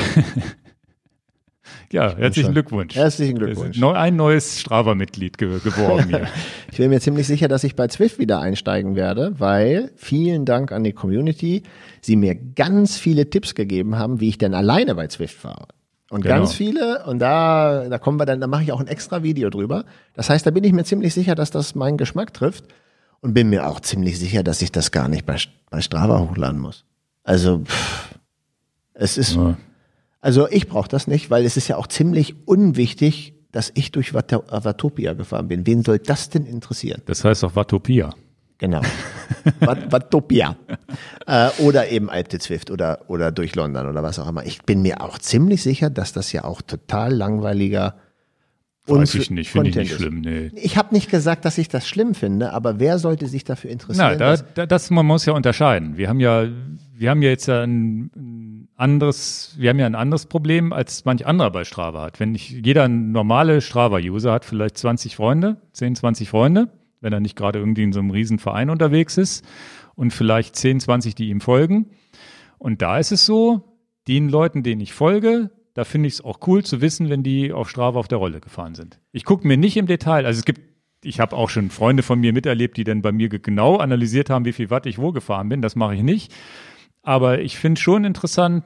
[1.91, 2.95] Ja, herzlichen Glückwunsch.
[2.95, 3.83] Herzlichen Glückwunsch.
[3.83, 6.29] Ein neues Strava-Mitglied ge geworden hier.
[6.71, 10.71] Ich bin mir ziemlich sicher, dass ich bei Zwift wieder einsteigen werde, weil vielen Dank
[10.71, 11.63] an die Community,
[12.03, 15.67] sie mir ganz viele Tipps gegeben haben, wie ich denn alleine bei Zwift fahre.
[16.11, 16.37] Und Genau.
[16.37, 19.51] ganz viele, und da, da kommen wir dann, da mache ich auch ein extra Video
[19.51, 19.85] drüber.
[20.15, 22.65] Das heißt, da bin ich mir ziemlich sicher, dass das meinen Geschmack trifft
[23.21, 25.37] und bin mir auch ziemlich sicher, dass ich das gar nicht bei,
[25.71, 26.85] bei Strava hochladen muss.
[27.25, 28.15] Also, pff,
[28.95, 29.59] es ist, Ja.
[30.23, 34.15] also ich brauche das nicht, weil es ist ja auch ziemlich unwichtig, dass ich durch
[34.15, 35.67] Wat- Watopia gefahren bin.
[35.67, 37.03] Wen soll das denn interessieren?
[37.07, 38.15] Das heißt auch Watopia.
[38.59, 38.81] Genau.
[39.61, 40.57] Wat- Watopia.
[41.27, 44.45] äh, oder eben Alpte Zwift oder, oder durch London oder was auch immer.
[44.45, 47.95] Ich bin mir auch ziemlich sicher, dass das ja auch total langweiliger
[48.87, 49.99] Weiß ich nicht, finde ich nicht ist.
[49.99, 50.23] schlimm.
[50.23, 50.51] Nee.
[50.55, 54.17] Ich habe nicht gesagt, dass ich das schlimm finde, aber wer sollte sich dafür interessieren?
[54.19, 55.99] Na, da, da, das, man muss ja unterscheiden.
[55.99, 56.47] Wir haben ja,
[56.97, 61.51] wir haben ja jetzt ein, anderes, wir haben ja ein anderes Problem, als manch anderer
[61.51, 62.19] bei Strava hat.
[62.19, 66.69] Wenn nicht jeder normale Strava-User hat vielleicht 20 Freunde, 10, 20 Freunde,
[67.01, 69.45] wenn er nicht gerade irgendwie in so einem riesen Verein unterwegs ist
[69.95, 71.91] und vielleicht 10, 20, die ihm folgen.
[72.59, 76.41] Und da ist es so, den Leuten, denen ich folge, da finde ich es auch
[76.47, 78.99] cool zu wissen, wenn die auf Strava auf der Rolle gefahren sind.
[79.13, 80.61] Ich gucke mir nicht im Detail, also es gibt,
[81.05, 84.31] ich habe auch schon Freunde von mir miterlebt, die dann bei mir ge- genau analysiert
[84.31, 85.63] haben, wie viel Watt ich wo gefahren bin.
[85.63, 86.35] Das mache ich nicht.
[87.03, 88.65] aber ich finde schon interessant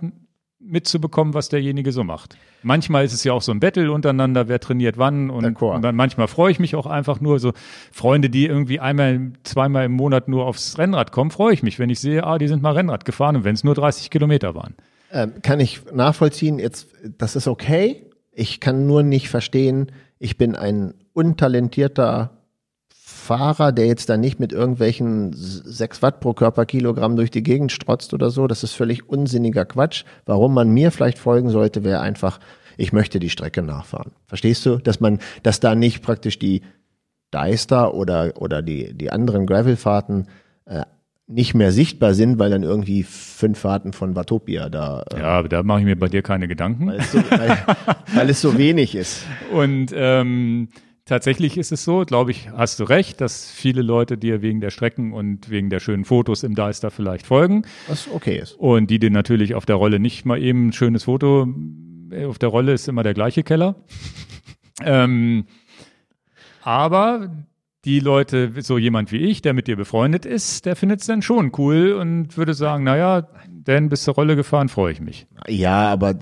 [0.65, 2.37] mitzubekommen, was derjenige so macht.
[2.63, 5.97] Manchmal ist es ja auch so ein Battle untereinander, wer trainiert wann und, und dann
[5.97, 7.53] manchmal freue ich mich auch einfach nur so
[7.91, 11.91] Freunde, die irgendwie einmal, zweimal im Monat nur aufs Rennrad kommen, freue ich mich, wenn
[11.91, 14.75] ich sehe, ah, die sind mal Rennrad gefahren und wenn es nur 30 Kilometer waren.
[15.13, 18.07] Ähm, kann ich nachvollziehen, jetzt, das ist okay.
[18.31, 22.42] Ich kann nur nicht verstehen, ich bin ein untalentierter
[23.23, 28.13] Fahrer, der jetzt da nicht mit irgendwelchen 6 Watt pro Körperkilogramm durch die Gegend strotzt
[28.13, 28.47] oder so.
[28.47, 30.05] Das ist völlig unsinniger Quatsch.
[30.27, 32.41] Warum man mir vielleicht folgen sollte, wäre einfach,
[32.77, 34.13] ich möchte die Strecke nachfahren.
[34.27, 34.77] Verstehst du?
[34.79, 36.63] Dass man, dass da nicht praktisch die
[37.31, 40.29] Deister oder, oder die, die anderen Gravelfahrten
[40.67, 40.83] äh,
[41.29, 45.49] nicht mehr sichtbar sind, weil dann irgendwie fünf Fahrten von Watopia da, äh, Ja, aber
[45.49, 46.89] da mache ich mir bei dir keine Gedanken.
[46.89, 47.59] weil, es so, weil,
[48.15, 49.25] weil es so wenig ist.
[49.53, 50.69] Und ähm,
[51.05, 54.71] tatsächlich ist es so, glaube ich, hast du recht, dass viele Leute dir wegen der
[54.71, 57.63] Strecken und wegen der schönen Fotos im Deister vielleicht folgen.
[57.89, 58.55] Was okay ist.
[58.55, 61.47] Und die dir natürlich auf der Rolle nicht mal eben ein schönes Foto,
[62.11, 63.77] äh, auf der Rolle ist immer der gleiche Keller.
[64.85, 65.47] ähm,
[66.63, 67.31] aber
[67.85, 71.21] die Leute, so jemand wie ich, der mit dir befreundet ist, der findet es dann
[71.21, 75.27] schon cool und würde sagen, naja, denn bis zur Rolle gefahren, freue ich mich.
[75.49, 76.17] Ja, aber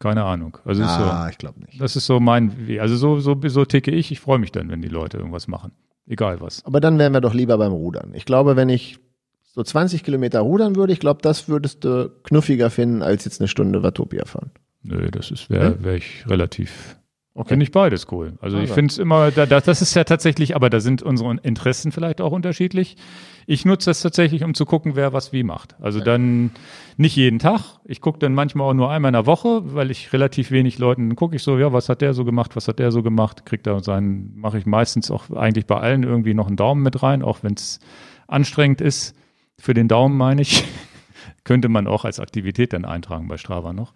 [0.00, 0.58] Keine Ahnung.
[0.64, 1.02] Also ist so.
[1.04, 1.80] ah, ich glaube nicht.
[1.80, 4.10] Das ist so mein, also so, so, so ticke ich.
[4.10, 5.70] Ich freue mich dann, wenn die Leute irgendwas machen.
[6.08, 6.64] Egal was.
[6.64, 8.12] Aber dann wären wir doch lieber beim Rudern.
[8.14, 8.98] Ich glaube, wenn ich
[9.42, 13.48] so 20 Kilometer rudern würde, ich glaube, das würdest du knuffiger finden, als jetzt eine
[13.48, 14.50] Stunde Watopia fahren.
[14.82, 16.96] Nö, das ist, wäre wär ich relativ,
[17.34, 17.50] Okay.
[17.50, 18.32] finde ich beides cool.
[18.40, 18.74] Also ich Also.
[18.74, 22.32] finde es immer, da, das ist ja tatsächlich, aber da sind unsere Interessen vielleicht auch
[22.32, 22.96] unterschiedlich.
[23.46, 25.76] Ich nutze das tatsächlich, um zu gucken, wer was wie macht.
[25.80, 26.50] Also dann
[26.96, 27.60] nicht jeden Tag.
[27.84, 31.16] Ich gucke dann manchmal auch nur einmal in der Woche, weil ich relativ wenig Leuten,
[31.16, 33.66] gucke ich so, ja, was hat der so gemacht, was hat der so gemacht, kriegt
[33.66, 37.22] da seinen, mache ich meistens auch eigentlich bei allen irgendwie noch einen Daumen mit rein,
[37.22, 37.80] auch wenn es
[38.28, 39.16] anstrengend ist.
[39.58, 40.64] Für den Daumen meine ich.
[41.44, 43.92] Könnte man auch als Aktivität dann eintragen bei Strava noch.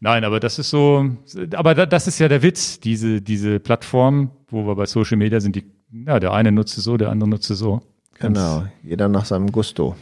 [0.00, 1.08] Nein, aber das ist so,
[1.54, 5.40] aber da, das ist ja der Witz, diese, diese Plattform, wo wir bei Social Media
[5.40, 5.64] sind, die,
[6.06, 7.80] ja, der eine nutzt es so, der andere nutzt es so.
[8.18, 9.96] Ganz- Genau, jeder nach seinem Gusto.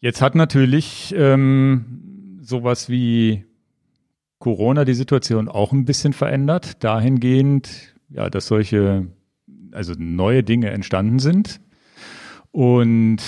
[0.00, 3.44] Jetzt hat natürlich ähm, sowas wie
[4.38, 9.06] Corona die Situation auch ein bisschen verändert, dahingehend, ja, dass solche,
[9.72, 11.60] also neue Dinge entstanden sind.
[12.50, 13.18] Und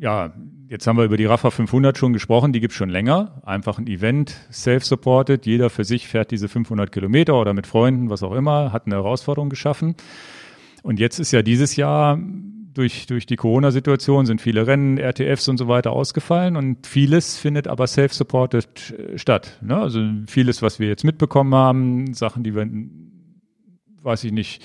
[0.00, 0.32] ja,
[0.68, 3.42] jetzt haben wir über die Rafa 500 schon gesprochen, die gibt's schon länger.
[3.44, 8.22] Einfach ein Event, self-supported, jeder für sich fährt diese 500 Kilometer oder mit Freunden, was
[8.22, 9.94] auch immer, hat eine Herausforderung geschaffen.
[10.82, 12.18] Und jetzt ist ja dieses Jahr
[12.74, 17.68] durch, durch die Corona-Situation sind viele Rennen, RTFs und so weiter ausgefallen und vieles findet
[17.68, 19.58] aber self-supported äh, statt.
[19.62, 19.76] Ne?
[19.76, 22.68] Also vieles, was wir jetzt mitbekommen haben, Sachen, die wir,
[24.02, 24.62] weiß ich nicht,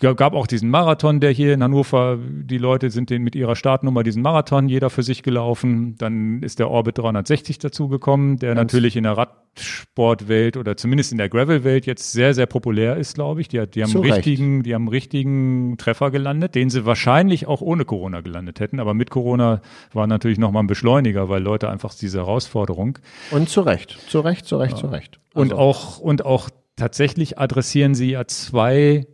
[0.00, 4.02] gab auch diesen Marathon, der hier in Hannover, die Leute sind den mit ihrer Startnummer
[4.02, 5.94] diesen Marathon, jeder für sich gelaufen.
[5.98, 11.18] Dann ist der Orbit 360 dazugekommen, der Ganz- natürlich in der Radsportwelt oder zumindest in
[11.18, 13.48] der Gravel-Welt jetzt sehr, sehr populär ist, glaube ich.
[13.48, 18.20] Die, die haben richtigen, die haben richtigen Treffer gelandet, den sie wahrscheinlich auch ohne Corona
[18.20, 18.80] gelandet hätten.
[18.80, 19.60] Aber mit Corona
[19.92, 22.98] war natürlich nochmal ein Beschleuniger, weil Leute einfach diese Herausforderung
[23.30, 25.20] Und zu Recht, zu Recht, zu Recht, zu Recht.
[25.34, 29.06] und Also, auch, und auch tatsächlich adressieren sie ja zwei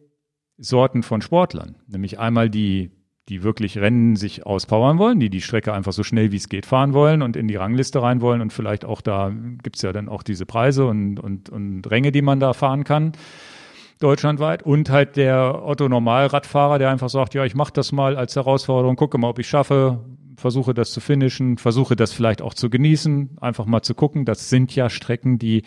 [0.59, 1.77] Sorten von Sportlern.
[1.89, 2.91] Nämlich einmal die,
[3.29, 6.67] die wirklich Rennen sich auspowern wollen, die die Strecke einfach so schnell wie es geht
[6.67, 9.33] fahren wollen und in die Rangliste rein wollen und vielleicht auch da
[9.63, 13.13] gibt's ja dann auch diese Preise und, und, und Ränge, die man da fahren kann.
[14.01, 18.37] Deutschlandweit und halt der Otto Normalradfahrer, der einfach sagt, ja, ich mache das mal als
[18.37, 20.05] Herausforderung, gucke mal, ob ich schaffe,
[20.37, 24.25] versuche das zu finishen, versuche das vielleicht auch zu genießen, einfach mal zu gucken.
[24.25, 25.63] Das sind ja Strecken, die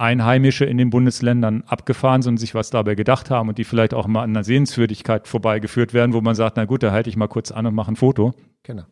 [0.00, 3.92] Einheimische in den Bundesländern abgefahren sind und sich was dabei gedacht haben und die vielleicht
[3.92, 7.16] auch mal an einer Sehenswürdigkeit vorbeigeführt werden, wo man sagt, na gut, da halte ich
[7.16, 8.32] mal kurz an und mache ein Foto.
[8.62, 8.84] genau.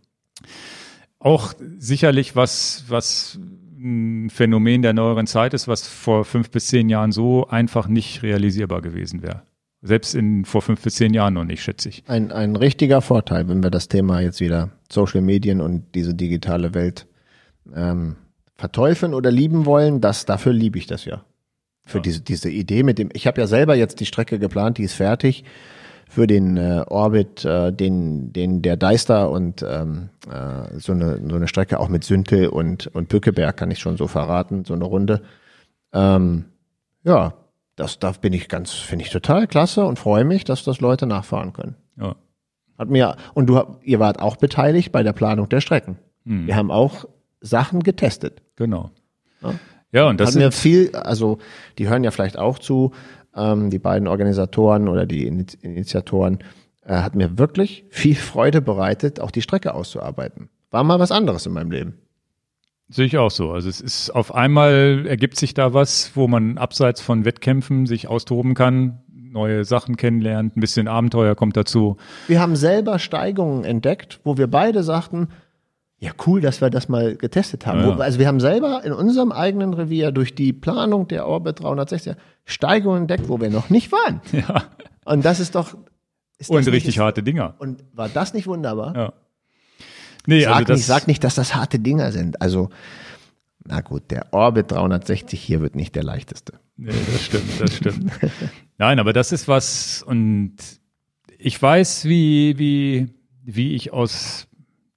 [1.21, 3.41] Auch sicherlich was, was
[3.77, 8.23] ein Phänomen der neueren Zeit ist, was vor fünf bis zehn Jahren so einfach nicht
[8.23, 9.43] realisierbar gewesen wäre.
[9.81, 12.05] Selbst in vor fünf bis zehn Jahren noch nicht, schätze ich.
[12.07, 16.75] Ein, ein richtiger Vorteil, wenn wir das Thema jetzt wieder Social Medien und diese digitale
[16.75, 17.07] Welt
[17.75, 18.17] ähm,
[18.59, 21.23] verteufeln oder lieben wollen, das dafür liebe ich das ja.
[21.87, 22.03] Für Ja.
[22.03, 24.95] diese, diese Idee mit dem, ich habe ja selber jetzt die Strecke geplant, die ist
[24.95, 25.45] fertig
[26.11, 31.37] für den äh, Orbit, äh, den, den der Deister und ähm, äh, so, eine, so
[31.37, 34.85] eine Strecke auch mit Süntel und, und Bückeberg kann ich schon so verraten, so eine
[34.85, 35.23] Runde.
[35.93, 36.47] Ähm,
[37.05, 37.35] ja,
[37.77, 41.07] das, da bin ich ganz, finde ich total klasse und freue mich, dass das Leute
[41.07, 41.77] nachfahren können.
[41.99, 42.17] Ja.
[42.79, 45.99] Hat mir, und du, ihr wart auch beteiligt bei der Planung der Strecken.
[46.25, 47.05] Hm, Wir haben auch
[47.41, 48.43] Sachen getestet.
[48.59, 48.91] Genau.
[49.43, 49.55] Ja.
[49.91, 51.39] Ja, und das Hat mir viel, also
[51.79, 52.93] die hören ja vielleicht auch zu,
[53.35, 56.41] ähm, die beiden Organisatoren oder die Ini- Initiatoren.
[56.83, 60.49] äh, hat mir wirklich viel Freude bereitet, auch die Strecke auszuarbeiten.
[60.71, 61.99] War mal was anderes in meinem Leben.
[62.91, 63.51] Sehe ich auch so.
[63.53, 68.09] Also es ist auf einmal ergibt sich da was, wo man abseits von Wettkämpfen sich
[68.09, 71.99] austoben kann, neue Sachen kennenlernt, ein bisschen Abenteuer kommt dazu.
[72.27, 75.29] Wir haben selber Steigungen entdeckt, wo wir beide sagten,
[76.01, 77.81] ja, cool, dass wir das mal getestet haben.
[77.81, 77.97] Ja.
[77.99, 82.15] Wo, also wir haben selber in unserem eigenen Revier durch die Planung der Orbit 360
[82.45, 84.21] Steigungen entdeckt, wo wir noch nicht waren.
[84.33, 84.65] Ja.
[85.05, 85.75] Und das ist doch.
[86.39, 87.55] Ist das Und nicht- richtig harte Dinger.
[87.59, 88.95] Und war das nicht wunderbar?
[88.97, 89.13] Ja.
[90.27, 92.41] Nee, Sag, also das, nicht, sag nicht, dass das harte Dinger sind.
[92.43, 92.69] Also,
[93.65, 96.55] na gut, der Orbit 360 hier wird nicht der leichteste.
[96.77, 98.13] Nee, das stimmt, das stimmt.
[98.77, 100.55] Nein, aber das ist was und
[101.39, 103.09] ich weiß, wie, wie,
[103.43, 104.48] wie ich aus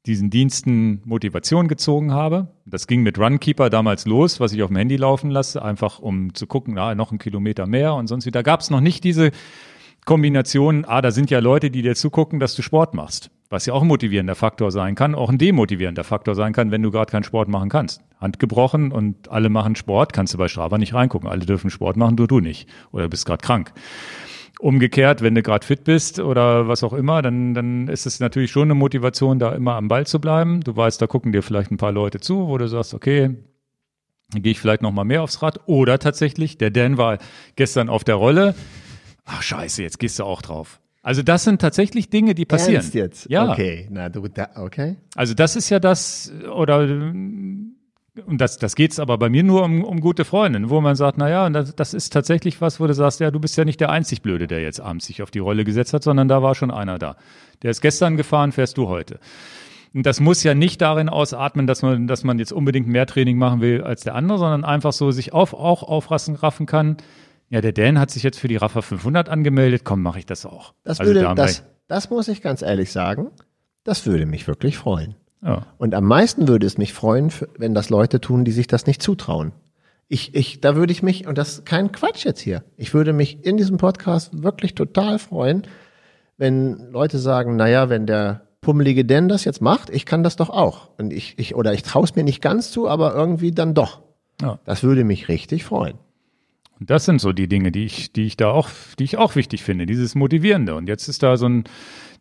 [0.06, 2.48] diesen Diensten Motivation gezogen habe.
[2.66, 6.34] Das ging mit Runkeeper damals los, was ich auf dem Handy laufen lasse, einfach um
[6.34, 8.32] zu gucken, na, noch einen Kilometer mehr und sonst wie.
[8.32, 9.32] Da gab es noch nicht diese
[10.06, 13.30] Kombination, ah, da sind ja Leute, die dir zugucken, dass du Sport machst.
[13.52, 16.82] Was ja auch ein motivierender Faktor sein kann, auch ein demotivierender Faktor sein kann, wenn
[16.82, 18.02] du gerade keinen Sport machen kannst.
[18.20, 21.30] Hand gebrochen und alle machen Sport, kannst du bei Strava nicht reingucken.
[21.30, 22.68] Alle dürfen Sport machen, du du nicht.
[22.92, 23.74] Oder bist gerade krank.
[24.62, 28.52] Umgekehrt, wenn du gerade fit bist oder was auch immer, dann, dann ist es natürlich
[28.52, 30.62] schon eine Motivation, da immer am Ball zu bleiben.
[30.62, 33.36] Du weißt, da gucken dir vielleicht ein paar Leute zu, wo du sagst, okay,
[34.32, 35.62] dann gehe ich vielleicht noch mal mehr aufs Rad.
[35.66, 37.18] Oder tatsächlich, der Dan war
[37.56, 38.54] gestern auf der Rolle.
[39.26, 40.80] Ach scheiße, jetzt gehst du auch drauf.
[41.02, 42.76] Also das sind tatsächlich Dinge, die passieren.
[42.76, 43.30] Ernst jetzt?
[43.32, 43.52] Ja.
[43.52, 44.98] Okay, na du, da, okay.
[45.16, 46.88] Also das ist ja das, oder
[48.26, 51.18] und das, das geht's aber bei mir nur um, um gute Freundinnen, wo man sagt,
[51.18, 53.64] na ja, und das, das ist tatsächlich was, wo du sagst, ja, du bist ja
[53.64, 56.42] nicht der einzig Blöde, der jetzt abends sich auf die Rolle gesetzt hat, sondern da
[56.42, 57.16] war schon einer da.
[57.62, 59.20] Der ist gestern gefahren, fährst du heute.
[59.94, 63.38] Und das muss ja nicht darin ausatmen, dass man, dass man jetzt unbedingt mehr Training
[63.38, 66.98] machen will als der andere, sondern einfach so sich auf, auch aufrassen, raffen kann.
[67.50, 70.46] Ja, der Dan hat sich jetzt für die Raffa 500 angemeldet, komm, mache ich das
[70.46, 70.74] auch.
[70.84, 73.32] Das Also würde, da das, das muss ich ganz ehrlich sagen,
[73.84, 75.16] das würde mich wirklich freuen.
[75.44, 75.66] Ja.
[75.78, 79.02] Und am meisten würde es mich freuen, wenn das Leute tun, die sich das nicht
[79.02, 79.54] zutrauen.
[80.08, 83.14] Ich, ich, da würde ich mich, und das ist kein Quatsch jetzt hier, ich würde
[83.14, 85.64] mich in diesem Podcast wirklich total freuen,
[86.38, 90.50] wenn Leute sagen, naja, wenn der pummelige Dan das jetzt macht, ich kann das doch
[90.50, 90.90] auch.
[90.98, 94.02] Und ich, ich oder ich traue es mir nicht ganz zu, aber irgendwie dann doch.
[94.42, 94.60] Ja.
[94.66, 95.98] Das würde mich richtig freuen.
[96.80, 99.36] Und das sind so die Dinge, die ich, die ich da auch, die ich auch
[99.36, 100.76] wichtig finde, dieses Motivierende.
[100.76, 101.64] Und jetzt ist da so ein,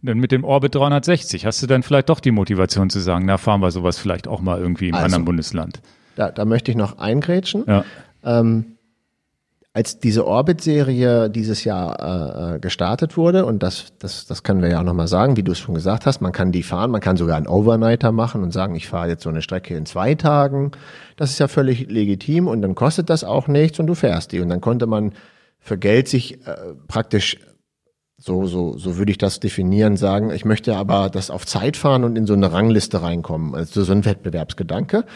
[0.03, 3.39] dann mit dem Orbit 360, hast du dann vielleicht doch die Motivation zu sagen, na,
[3.39, 5.05] fahren wir sowas vielleicht auch mal irgendwie im Also.
[5.05, 5.81] anderen Bundesland.
[6.17, 7.65] Da, da möchte ich noch eingrätschen.
[7.67, 7.85] Ja.
[8.25, 8.77] ähm,
[9.73, 14.69] als diese Orbit-Serie dieses Jahr äh, äh, gestartet wurde, und das, das, das können wir
[14.69, 17.01] ja auch nochmal sagen, wie du es schon gesagt hast, man kann die fahren, man
[17.01, 20.17] kann sogar einen Overnighter machen und sagen, ich fahre jetzt so eine Strecke in zwei
[20.17, 20.73] Tagen.
[21.17, 24.41] Das ist ja völlig legitim und dann kostet das auch nichts und du fährst die.
[24.41, 25.13] Und dann konnte man
[25.61, 26.57] für Geld sich äh,
[26.89, 27.37] praktisch
[28.21, 32.05] so, so, so würde ich das definieren, sagen, ich möchte aber das auf Zeit fahren
[32.05, 33.55] und in so eine Rangliste reinkommen.
[33.55, 35.07] Also so ein Wettbewerbsgedanke.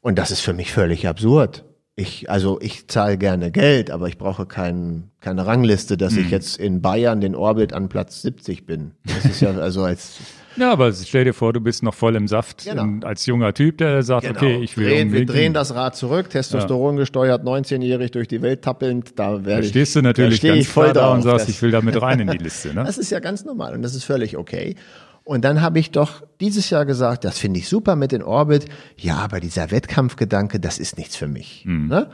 [0.00, 1.64] Und das ist für mich völlig absurd.
[1.96, 6.58] Ich, also ich zahle gerne Geld, aber ich brauche kein, keine Rangliste, dass ich jetzt
[6.58, 8.92] in Bayern den Orbit an Platz 70 bin.
[9.04, 10.18] Das ist ja also als
[10.56, 12.82] Ja, aber stell dir vor, du bist noch voll im Saft Genau.
[12.82, 16.30] und als junger Typ, der sagt, okay, ich will drehen, wir drehen das Rad zurück,
[16.30, 19.68] Testosteron gesteuert, 19-jährig durch die Welt tappelnd, da Da werde ich.
[19.70, 22.00] stehst du da natürlich stehe ganz voll da und sagst, Das- ich will da mit
[22.00, 22.74] rein in die Liste.
[22.74, 22.84] Ne?
[22.86, 24.76] Das ist ja ganz normal und das ist völlig okay.
[25.24, 28.66] Und dann habe ich doch dieses Jahr gesagt, das finde ich super mit den Orbit.
[28.96, 31.64] Ja, aber dieser Wettkampfgedanke, das ist nichts für mich.
[31.66, 32.08] Ne?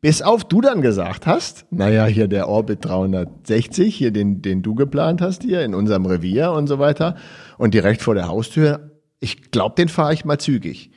[0.00, 4.76] Bis auf du dann gesagt hast, naja, hier der Orbit 360, hier den, den du
[4.76, 7.16] geplant hast hier in unserem Revier und so weiter
[7.56, 10.92] und direkt vor der Haustür, ich glaube, den fahre ich mal zügig.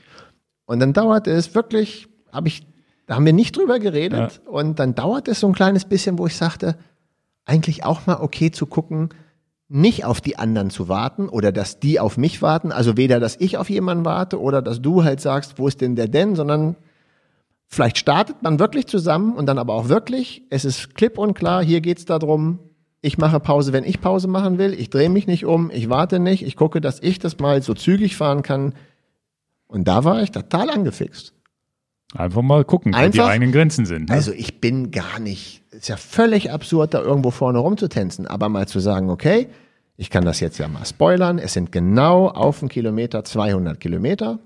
[0.66, 2.68] Und dann dauert es wirklich, habe ich,
[3.08, 6.28] da haben wir nicht drüber geredet und dann dauert es so ein kleines bisschen, wo
[6.28, 6.78] ich sagte,
[7.46, 9.10] eigentlich auch mal okay zu gucken,
[9.68, 12.72] nicht auf die anderen zu warten oder dass die auf mich warten.
[12.72, 15.96] Also weder, dass ich auf jemanden warte oder dass du halt sagst, wo ist denn
[15.96, 16.76] der denn, sondern
[17.72, 21.64] vielleicht startet man wirklich zusammen und dann aber auch wirklich, es ist klipp und klar,
[21.64, 22.60] hier geht's darum,
[23.02, 26.20] ich mache Pause, wenn ich Pause machen will, ich drehe mich nicht um, ich warte
[26.20, 28.76] nicht, ich gucke, dass ich das mal so zügig fahren kann.
[29.68, 31.34] Und da war ich total angefixt.
[32.14, 34.10] Einfach mal gucken, wo die Einfach- eigenen Grenzen sind.
[34.10, 34.16] Ne?
[34.16, 38.68] Also ich bin gar nicht, ist ja völlig absurd, da irgendwo vorne rumzutänzen, aber mal
[38.68, 39.48] zu sagen, okay,
[39.98, 44.40] ich kann das jetzt ja mal spoilern, es sind genau auf den Kilometer 200 Kilometer.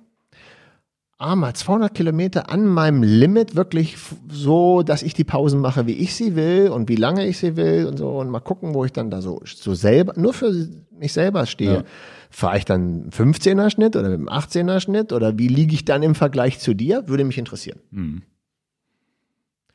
[1.33, 3.97] Mal 200 Kilometer an meinem Limit, wirklich
[4.29, 7.55] so, dass ich die Pausen mache, wie ich sie will und wie lange ich sie
[7.55, 10.53] will und so und mal gucken, wo ich dann da so, so selber, nur für
[10.91, 11.73] mich selber stehe.
[11.73, 11.83] Ja.
[12.29, 15.85] Fahre ich dann einen 15er Schnitt oder mit einem 18er Schnitt oder wie liege ich
[15.85, 17.07] dann im Vergleich zu dir?
[17.07, 17.79] Würde mich interessieren.
[17.91, 18.25] Tja,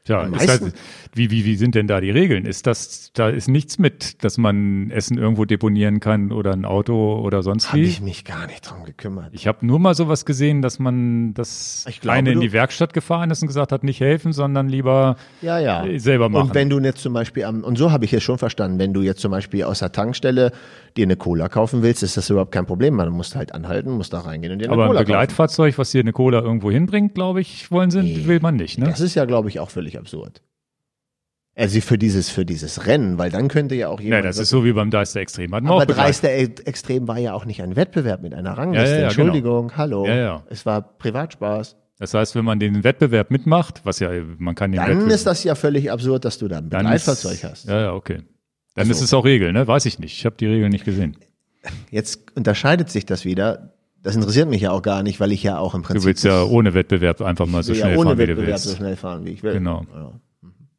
[0.03, 0.09] Ist
[0.49, 0.73] das, meisten-
[1.15, 2.45] wie, wie, wie sind denn da die Regeln?
[2.47, 7.21] Ist das, da ist nichts mit, dass man Essen irgendwo deponieren kann oder ein Auto
[7.21, 7.87] oder sonst Habe wie?
[7.87, 9.29] ich mich gar nicht drum gekümmert.
[9.33, 11.35] Ich habe nur mal sowas gesehen, dass man,
[11.87, 15.17] Ich glaube, eine in die Werkstatt gefahren ist und gesagt hat, nicht helfen, sondern lieber
[15.43, 15.85] Ja, ja.
[15.85, 16.49] äh, selber machen.
[16.49, 18.95] Und wenn du jetzt zum Beispiel am, und so habe ich es schon verstanden, wenn
[18.95, 20.53] du jetzt zum Beispiel aus der Tankstelle
[20.97, 22.95] dir eine Cola kaufen willst, ist das überhaupt kein Problem.
[22.95, 25.07] Man muss halt anhalten, musst da reingehen und dir eine aber ein Cola kaufen.
[25.13, 28.87] Begleitfahrzeug, was hier eine Cola irgendwo hinbringt, glaube ich, wollen sie, will man nicht, ne?
[28.87, 30.43] Das ist ja, glaube ich, auch völlig absurd.
[31.57, 34.25] Also für dieses, für dieses Rennen, weil dann könnte ja auch Ja, jemand.
[34.25, 35.55] das ist so wie beim Deister Extrem.
[35.55, 38.87] Hatten aber Dreister Ex- Extrem war ja auch nicht ein Wettbewerb mit einer Rangliste.
[38.89, 40.07] Ja, ja, ja, Entschuldigung, hallo.
[40.07, 40.45] Ja, ja.
[40.49, 41.77] Es war Privatspaß.
[41.99, 45.45] Das heißt, wenn man den Wettbewerb mitmacht, was ja, man kann den Dann ist das
[45.45, 47.69] ja völlig absurd, dass du da ein Begleitfahrzeug hast.
[47.69, 48.19] Ja, ja, okay.
[48.75, 49.67] Dann Also- ist es auch Regel, ne?
[49.67, 50.17] Weiß ich nicht.
[50.17, 51.17] Ich habe die Regeln nicht gesehen.
[51.91, 53.75] Jetzt unterscheidet sich das wieder.
[54.03, 56.25] Das interessiert mich ja auch gar nicht, weil ich ja auch im Du Prinzip willst
[56.25, 58.79] ja ohne Wettbewerb einfach mal so schnell ja ohne fahren, wie du Wettbewerb so willst.
[58.79, 59.53] schnell fahren, wie ich will.
[59.53, 59.85] Genau.
[59.95, 60.13] Ja.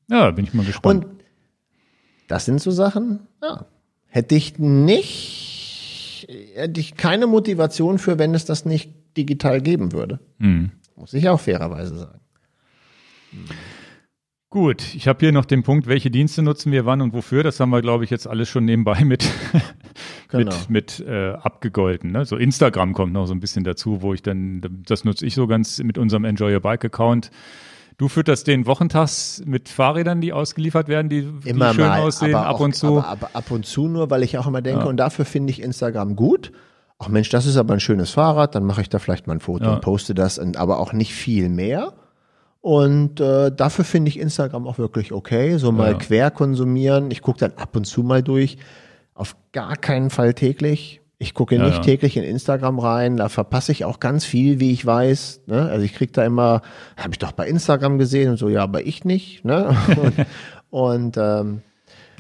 [0.10, 1.06] Ja, bin ich mal gespannt.
[1.06, 1.14] Und
[2.28, 3.66] das sind so Sachen, ja.
[4.08, 10.20] Hätte ich nicht, hätte ich keine Motivation für, wenn es das nicht digital geben würde.
[10.40, 10.72] Hm.
[10.98, 12.20] Muss ich auch fairerweise sagen.
[14.52, 17.42] Gut, ich habe hier noch den Punkt, welche Dienste nutzen wir wann und wofür.
[17.42, 19.24] Das haben wir, glaube ich, jetzt alles schon nebenbei mit,
[20.28, 20.52] Genau.
[20.68, 22.12] mit, mit äh, abgegolten.
[22.12, 22.26] Ne?
[22.26, 25.48] So Instagram kommt noch so ein bisschen dazu, wo ich dann, das nutze ich so
[25.48, 27.32] ganz mit unserem Enjoy Your Bike Account.
[27.98, 32.36] Du fütterst den wochentags mit Fahrrädern, die ausgeliefert werden, die, Immer die schön mal, aussehen,
[32.36, 32.88] aber ab auch, und zu.
[33.00, 34.88] Aber, aber ab und zu nur, weil ich auch immer denke, Ja.
[34.88, 36.52] und dafür finde ich Instagram gut.
[37.00, 39.40] Ach Mensch, das ist aber ein schönes Fahrrad, dann mache ich da vielleicht mal ein
[39.40, 39.74] Foto Ja.
[39.76, 41.94] und poste das, aber auch nicht viel mehr.
[42.62, 45.58] Und äh, dafür finde ich Instagram auch wirklich okay.
[45.58, 45.98] So mal Ja.
[45.98, 47.10] quer konsumieren.
[47.12, 48.58] Ich gucke dann ab und zu mal durch.
[49.16, 51.02] Auf gar keinen Fall täglich.
[51.18, 51.82] Ich gucke Ja, nicht ja.
[51.82, 53.18] täglich in Instagram rein.
[53.18, 55.42] Da verpasse ich auch ganz viel, wie ich weiß.
[55.48, 55.70] Ne?
[55.70, 56.62] Also ich krieg da immer,
[56.98, 59.44] habe ich doch bei Instagram gesehen und so, ja, aber ich nicht.
[59.44, 59.76] Ne?
[59.98, 60.26] Und,
[60.70, 61.62] und ähm,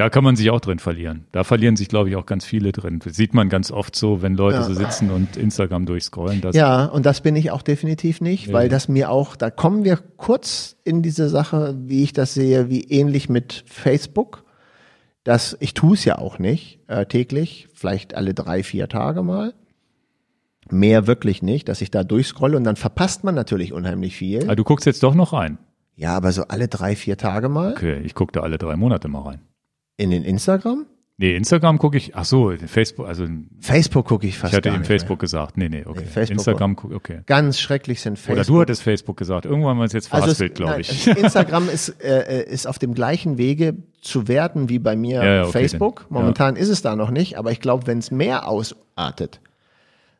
[0.01, 1.25] Da kann man sich auch drin verlieren.
[1.31, 2.97] Da verlieren sich, glaube ich, auch ganz viele drin.
[3.05, 4.63] Das sieht man ganz oft so, wenn Leute Ja.
[4.63, 6.41] so sitzen und Instagram durchscrollen.
[6.53, 8.53] Ja, und das bin ich auch definitiv nicht, Ja.
[8.53, 12.67] weil das mir auch, da kommen wir kurz in diese Sache, wie ich das sehe,
[12.67, 14.43] wie ähnlich mit Facebook.
[15.23, 19.53] Das, ich tue es ja auch nicht äh, täglich, vielleicht alle drei, vier Tage mal.
[20.71, 24.49] Mehr wirklich nicht, dass ich da durchscrolle und dann verpasst man natürlich unheimlich viel.
[24.49, 25.59] Ah, du guckst jetzt doch noch rein.
[25.95, 29.07] Ja, aber so alle drei, vier Tage mal Okay, ich gucke da alle drei Monate
[29.07, 29.41] mal rein.
[30.01, 30.85] In den Instagram.
[31.17, 33.27] Nee, Instagram gucke ich, ach so, Facebook, also
[33.59, 35.55] Facebook gucke ich fast ich hatte eben Facebook gesagt.
[35.55, 35.99] Nee, nee, okay.
[35.99, 37.13] Nee, Facebook Instagram, guck- okay.
[37.13, 37.23] Mehr.
[37.27, 38.37] Ganz schrecklich sind Facebook.
[38.37, 39.45] Oder du hattest Facebook gesagt.
[39.45, 41.05] Irgendwann haben wir jetzt Also es- verhaspelt, glaube nein, ich.
[41.07, 45.41] Instagram ist, äh, ist auf dem gleichen Wege zu werden wie bei mir Ja, ja,
[45.43, 46.07] okay, Facebook.
[46.09, 49.41] Momentan ist es da noch nicht, aber ich glaube, wenn es mehr ausartet,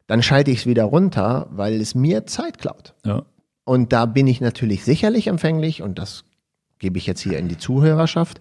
[0.06, 2.94] dann schalte ich es wieder runter, weil es mir Zeit klaut.
[3.06, 3.24] Ja.
[3.64, 6.26] Und da bin ich natürlich sicherlich empfänglich und das
[6.78, 8.40] gebe ich jetzt hier in die Zuhörerschaft.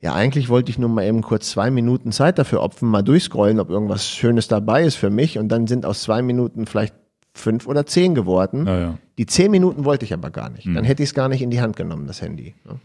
[0.00, 3.60] Ja, eigentlich wollte ich nur mal eben kurz zwei Minuten Zeit dafür opfern, mal durchscrollen,
[3.60, 5.38] ob irgendwas Schönes dabei ist für mich.
[5.38, 6.94] Und dann sind aus zwei Minuten vielleicht
[7.34, 8.66] fünf oder zehn geworden.
[8.66, 8.98] Ja, ja.
[9.18, 10.64] Die zehn Minuten wollte ich aber gar nicht.
[10.64, 10.74] Hm.
[10.74, 12.54] Dann hätte ich es gar nicht in die Hand genommen, das Handy.
[12.64, 12.80] ne?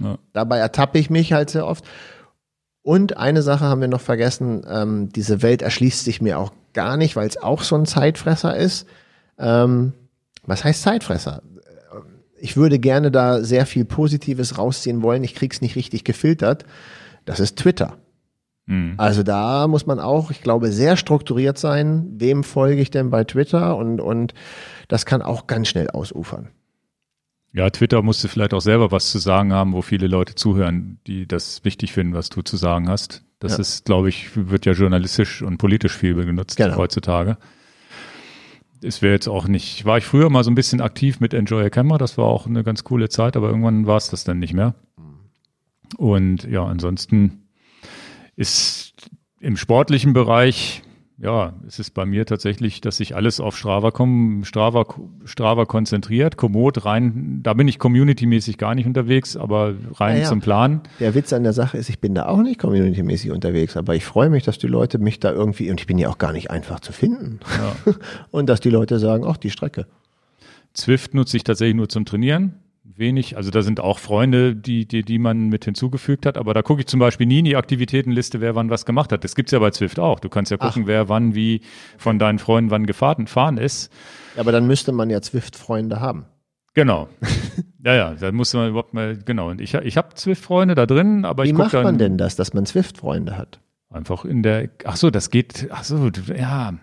[0.00, 0.18] Ja.
[0.32, 1.84] Dabei ertappe ich mich halt sehr oft.
[2.82, 6.96] Und eine Sache haben wir noch vergessen, ähm, diese Welt erschließt sich mir auch gar
[6.96, 8.86] nicht, weil es auch so ein Zeitfresser ist.
[9.38, 9.92] Ähm,
[10.44, 11.42] was heißt Zeitfresser?
[12.44, 15.22] Ich würde gerne da sehr viel Positives rausziehen wollen.
[15.22, 16.64] Ich krieg's nicht richtig gefiltert.
[17.24, 17.98] Das ist Twitter.
[18.66, 18.94] Hm.
[18.96, 22.08] Also da muss man auch, ich glaube, sehr strukturiert sein.
[22.16, 23.76] Wem folge ich denn bei Twitter?
[23.76, 24.34] Und, und
[24.88, 26.48] das kann auch ganz schnell ausufern.
[27.52, 31.28] Ja, Twitter musste vielleicht auch selber was zu sagen haben, wo viele Leute zuhören, die
[31.28, 33.22] das wichtig finden, was du zu sagen hast.
[33.38, 33.58] Das Ja.
[33.58, 36.76] ist, glaube ich, wird ja journalistisch und politisch viel genutzt Genau.
[36.76, 37.36] heutzutage.
[38.82, 41.64] Es wäre jetzt auch nicht, war ich früher mal so ein bisschen aktiv mit Enjoy
[41.64, 44.38] a Camera, das war auch eine ganz coole Zeit, aber irgendwann war es das dann
[44.38, 44.74] nicht mehr.
[45.96, 47.48] Und ja, ansonsten
[48.34, 48.94] ist
[49.40, 50.82] im sportlichen Bereich,
[51.18, 54.86] ja, es ist bei mir tatsächlich, dass sich alles auf Strava, kom Strava,
[55.24, 56.36] Strava konzentriert.
[56.36, 60.28] Komoot rein, da bin ich community-mäßig gar nicht unterwegs, aber rein Ja, ja.
[60.28, 60.80] zum Plan.
[61.00, 64.04] Der Witz an der Sache ist, ich bin da auch nicht communitymäßig unterwegs, aber ich
[64.04, 66.50] freue mich, dass die Leute mich da irgendwie, und ich bin ja auch gar nicht
[66.50, 67.40] einfach zu finden.
[68.30, 69.86] Und dass die Leute sagen, ach, die Strecke.
[70.74, 72.54] Zwift nutze ich tatsächlich nur zum Trainieren.
[72.98, 76.62] Wenig, also da sind auch Freunde, die, die, die man mit hinzugefügt hat, aber da
[76.62, 79.24] gucke ich zum Beispiel nie in die Aktivitätenliste, wer wann was gemacht hat.
[79.24, 80.20] Das gibt's ja bei Zwift auch.
[80.20, 81.62] Du kannst ja gucken, wer wann wie
[81.98, 83.92] von deinen Freunden wann gefahren fahren ist.
[84.36, 86.26] Aber dann müsste man ja Zwift-Freunde haben.
[86.74, 87.08] Genau.
[87.84, 89.50] ja, ja, da muss man überhaupt mal, genau.
[89.50, 92.18] Und ich, ich habe Zwift-Freunde da drin, aber Wie ich gucke macht dann man denn
[92.18, 93.60] das, dass man Zwift-Freunde hat?
[93.92, 96.74] einfach in der, ach so, das geht, ach so, ja.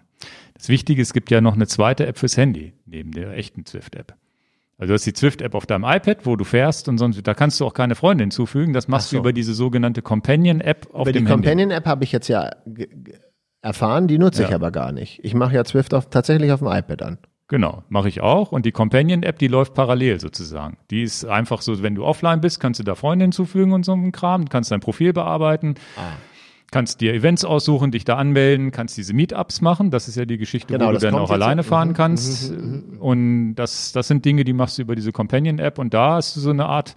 [0.53, 4.15] Das Wichtige, es gibt ja noch eine zweite App fürs Handy, neben der echten Zwift-App.
[4.80, 7.60] Also du hast die Zwift-App auf deinem iPad, wo du fährst und sonst, da kannst
[7.60, 8.74] du auch keine Freunde hinzufügen.
[8.74, 9.16] Das machst Ach so.
[9.18, 11.44] du über diese sogenannte Companion-App auf Über die dem Handy.
[11.48, 12.50] Companion-App habe ich jetzt ja
[13.62, 14.56] erfahren, die nutze ich Ja.
[14.56, 15.20] aber gar nicht.
[15.24, 17.18] Ich mache ja Zwift auf, tatsächlich auf dem iPad an.
[17.50, 18.52] Genau, mache ich auch.
[18.52, 20.78] Und die Companion-App, die läuft parallel sozusagen.
[20.92, 23.94] Die ist einfach so, wenn du offline bist, kannst du da Freunde hinzufügen und so
[23.94, 26.02] einen Kram, kannst dein Profil bearbeiten, Ah.
[26.72, 29.91] Kannst dir Events aussuchen, dich da anmelden, kannst diese Meetups machen.
[29.91, 32.54] Das ist ja die Geschichte, Genau, wo du dann auch alleine Mhm, fahren mhm, kannst.
[33.00, 35.80] Und das, das sind Dinge, die machst du über diese Companion-App.
[35.80, 36.96] Und da hast du so eine Art,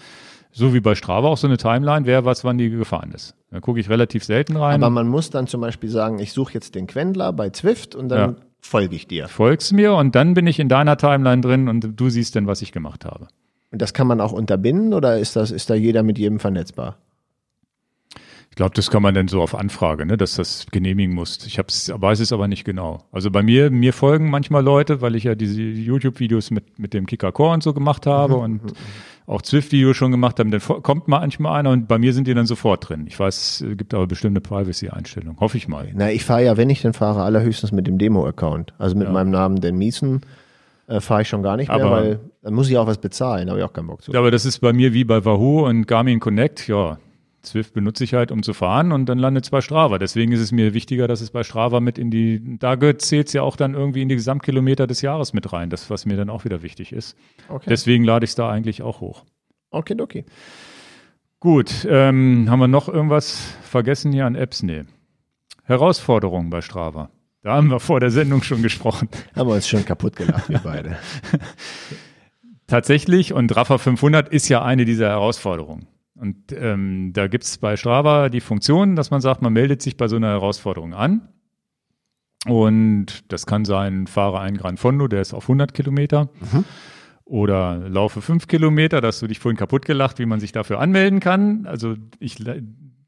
[0.50, 3.34] so wie bei Strava auch so eine Timeline, wer was wann die gefahren ist.
[3.50, 4.82] Da gucke ich relativ selten rein.
[4.82, 8.08] Aber man muss dann zum Beispiel sagen, ich suche jetzt den Quendler bei Zwift und
[8.08, 8.36] dann Ja.
[8.60, 9.28] folge ich dir.
[9.28, 12.62] Folgst mir und dann bin ich in deiner Timeline drin und du siehst dann, was
[12.62, 13.28] ich gemacht habe.
[13.70, 16.96] Und das kann man auch unterbinden oder ist das, ist da jeder mit jedem vernetzbar?
[18.52, 21.38] Ich glaube, das kann man dann so auf Anfrage, ne, dass das genehmigen muss.
[21.46, 22.98] Ich hab's, weiß es aber nicht genau.
[23.10, 27.06] Also bei mir, mir folgen manchmal Leute, weil ich ja diese YouTube-Videos mit, mit dem
[27.06, 28.60] Kicker Core und so gemacht habe und
[29.26, 30.50] auch Zwift-Videos schon gemacht habe.
[30.50, 33.06] Dann kommt manchmal einer und bei mir sind die dann sofort drin.
[33.06, 35.40] Ich weiß, es gibt aber bestimmte Privacy-Einstellungen.
[35.40, 35.88] Hoffe ich mal.
[35.94, 38.74] Na, ich fahre ja, wenn ich denn fahre, allerhöchstens mit dem Demo-Account.
[38.76, 40.20] Also mit meinem Namen, den Miesen,
[40.88, 43.48] äh, fahre ich schon gar nicht mehr, Aber- weil dann muss ich auch was bezahlen,
[43.48, 44.12] habe ich auch keinen Bock zu.
[44.12, 46.68] Ja, aber das ist bei mir wie bei Wahoo und Garmin Connect.
[46.68, 46.98] Ja,
[47.42, 49.98] Zwift benutze ich halt, um zu fahren und dann landet es bei Strava.
[49.98, 53.32] Deswegen ist es mir wichtiger, dass es bei Strava mit in die, da zählt es
[53.32, 55.68] ja auch dann irgendwie in die Gesamtkilometer des Jahres mit rein.
[55.68, 57.16] Das, was mir dann auch wieder wichtig ist.
[57.48, 57.66] Okay.
[57.68, 59.24] Deswegen lade ich es da eigentlich auch hoch.
[59.70, 60.24] Okay, okay.
[61.40, 64.62] Gut, ähm, haben wir noch irgendwas vergessen hier an Apps?
[64.62, 64.84] Nee.
[65.64, 67.10] Herausforderungen bei Strava.
[67.42, 69.08] Da haben wir vor der Sendung schon gesprochen.
[69.34, 70.96] Haben wir uns schon kaputt gelacht, wir beide.
[72.68, 75.88] Tatsächlich, und Rafa 500 ist ja eine dieser Herausforderungen.
[76.22, 80.06] Und ähm, da gibt's bei Strava die Funktion, dass man sagt, man meldet sich bei
[80.06, 81.28] so einer Herausforderung an.
[82.46, 86.28] Und das kann sein, fahre einen Gran Fondo, der ist auf 100 Kilometer.
[87.24, 90.78] Oder laufe fünf Kilometer, da hast du dich vorhin kaputt gelacht, wie man sich dafür
[90.78, 91.66] anmelden kann.
[91.66, 92.36] Also ich,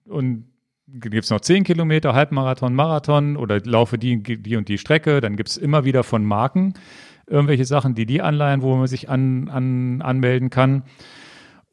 [0.09, 0.47] und
[0.89, 5.21] gibt's noch 10 Kilometer, Halbmarathon, Marathon oder laufe die, die und die Strecke.
[5.21, 6.75] Dann gibt's immer wieder von Marken
[7.29, 10.83] irgendwelche Sachen, die die anleihen, wo man sich an, an, anmelden kann.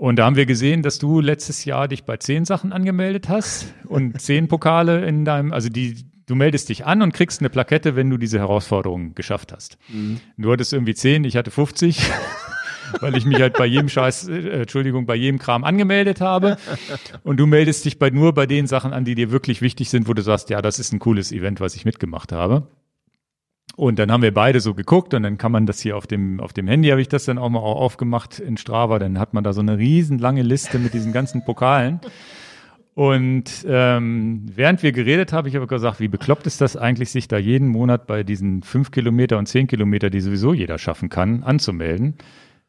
[0.01, 3.71] Und da haben wir gesehen, dass du letztes Jahr dich bei zehn Sachen angemeldet hast
[3.85, 5.95] und zehn Pokale in deinem, also die,
[6.25, 9.77] du meldest dich an und kriegst eine Plakette, wenn du diese Herausforderung geschafft hast.
[10.37, 12.01] Du hattest irgendwie zehn, ich hatte 50,
[12.99, 16.57] weil ich mich halt bei jedem Scheiß, äh, Entschuldigung, bei jedem Kram angemeldet habe.
[17.23, 20.07] Und du meldest dich bei nur bei den Sachen an, die dir wirklich wichtig sind,
[20.07, 22.63] wo du sagst, ja, das ist ein cooles Event, was ich mitgemacht habe.
[23.77, 26.39] Und dann haben wir beide so geguckt und dann kann man das hier auf dem,
[26.41, 28.99] auf dem Handy habe ich das dann auch mal au- aufgemacht in Strava.
[28.99, 32.01] Dann hat man da so eine riesen lange Liste mit diesen ganzen Pokalen.
[32.93, 37.29] Und ähm, während wir geredet haben, ich habe gesagt, wie bekloppt ist das eigentlich, sich
[37.29, 41.41] da jeden Monat bei diesen fünf Kilometer und zehn Kilometer, die sowieso jeder schaffen kann,
[41.43, 42.15] anzumelden.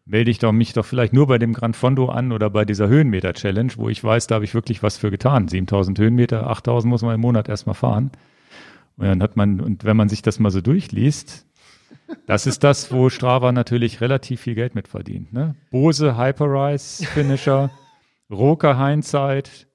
[0.07, 2.87] Melde ich doch mich doch vielleicht nur bei dem Gran Fondo an oder bei dieser
[2.89, 5.49] Höhenmeter-Challenge, wo ich weiß, da habe ich wirklich was für getan.
[5.49, 8.13] 7000 Höhenmeter, 8000 muss man im Monat erstmal fahren.
[8.97, 11.47] Und dann hat man, und wenn man sich das mal so durchliest,
[12.27, 15.33] das ist das, wo Strava natürlich relativ viel Geld mit verdient.
[15.33, 15.55] Ne?
[15.71, 17.71] Bose Hyperrise Finisher,
[18.31, 19.67] Roker Hindsight,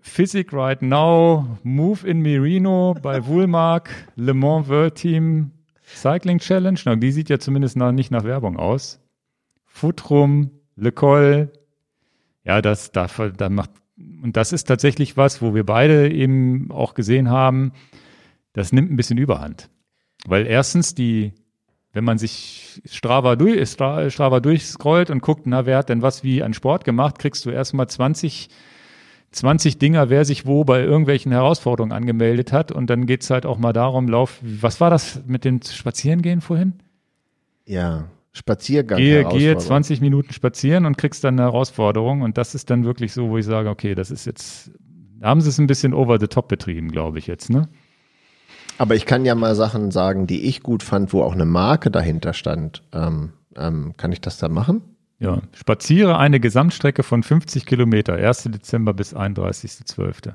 [0.00, 5.52] Physic Right Now, Move in Merino bei Woolmark, Le Mans World Team
[5.84, 6.78] Cycling Challenge.
[6.84, 9.00] Na, die sieht ja zumindest nach, nicht nach Werbung aus.
[9.64, 11.52] Futrum, Le Col.
[12.44, 13.06] Ja, das, da,
[13.36, 13.70] da macht,
[14.22, 17.72] und das ist tatsächlich was, wo wir beide eben auch gesehen haben,
[18.52, 19.68] das nimmt ein bisschen Überhand.
[20.26, 21.32] Weil erstens die,
[21.92, 26.22] wenn man sich Strava, durch, Stra- Strava durchscrollt und guckt, na, wer hat denn was
[26.22, 28.48] wie an Sport gemacht, kriegst du erstmal 20,
[29.32, 32.70] 20 Dinger, wer sich wo bei irgendwelchen Herausforderungen angemeldet hat.
[32.70, 36.74] Und dann geht's halt auch mal darum, lauf, was war das mit dem Spazierengehen vorhin?
[37.66, 38.98] Ja, Spaziergang.
[38.98, 39.60] Gehe, gehe Herausforderung.
[39.60, 42.22] 20 Minuten spazieren und kriegst dann eine Herausforderung.
[42.22, 44.70] Und das ist dann wirklich so, wo ich sage, okay, das ist jetzt,
[45.20, 47.68] da haben sie es ein bisschen over the top betrieben, glaube ich jetzt, ne?
[48.78, 51.90] Aber ich kann ja mal Sachen sagen, die ich gut fand, wo auch eine Marke
[51.90, 52.82] dahinter stand.
[52.92, 54.82] Ähm, ähm, kann ich das da machen?
[55.18, 58.44] Ja, spaziere eine Gesamtstrecke von 50 Kilometer, 1.
[58.44, 60.34] Dezember bis 31.12.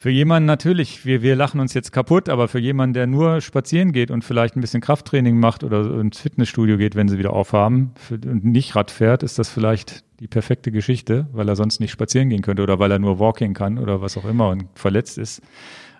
[0.00, 3.90] Für jemanden natürlich, wir, wir lachen uns jetzt kaputt, aber für jemanden, der nur spazieren
[3.90, 7.90] geht und vielleicht ein bisschen Krafttraining macht oder ins Fitnessstudio geht, wenn sie wieder aufhaben
[7.96, 11.90] für, und nicht Rad fährt, ist das vielleicht die perfekte Geschichte, weil er sonst nicht
[11.90, 15.18] spazieren gehen könnte oder weil er nur Walking kann oder was auch immer und verletzt
[15.18, 15.42] ist.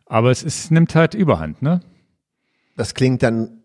[0.06, 1.80] Aber es ist, nimmt halt Überhand, ne?
[2.76, 3.64] Das klingt dann,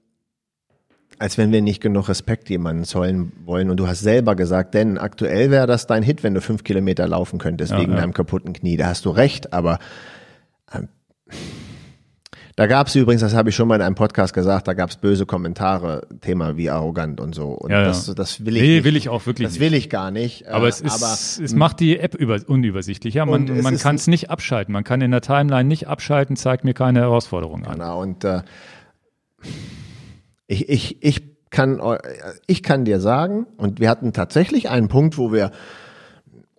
[1.19, 3.69] als wenn wir nicht genug Respekt jemanden zollen wollen.
[3.69, 7.07] Und du hast selber gesagt, denn aktuell wäre das dein Hit, wenn du fünf Kilometer
[7.07, 7.99] laufen könntest Ja, wegen ja.
[7.99, 8.77] deinem kaputten Knie.
[8.77, 9.77] Da hast du recht, aber
[12.55, 14.91] Da gab es übrigens, das habe ich schon mal in einem Podcast gesagt, da gab
[14.91, 17.47] es böse Kommentare, Thema wie arrogant und so.
[17.47, 18.83] Und Ja, das, das will ich Nee, nicht.
[18.83, 19.61] will ich auch wirklich Das nicht.
[19.61, 20.47] will ich gar nicht.
[20.47, 23.25] Aber äh, es ist, es macht die App über, unübersichtlicher.
[23.25, 24.71] Man, man kann es nicht abschalten.
[24.71, 27.73] Man kann in der Timeline nicht abschalten, zeigt mir keine Herausforderung an.
[27.73, 28.43] Genau, und äh,
[30.45, 31.97] ich, ich, ich, kann, eu-
[32.45, 35.49] ich kann dir sagen, und wir hatten tatsächlich einen Punkt, wo wir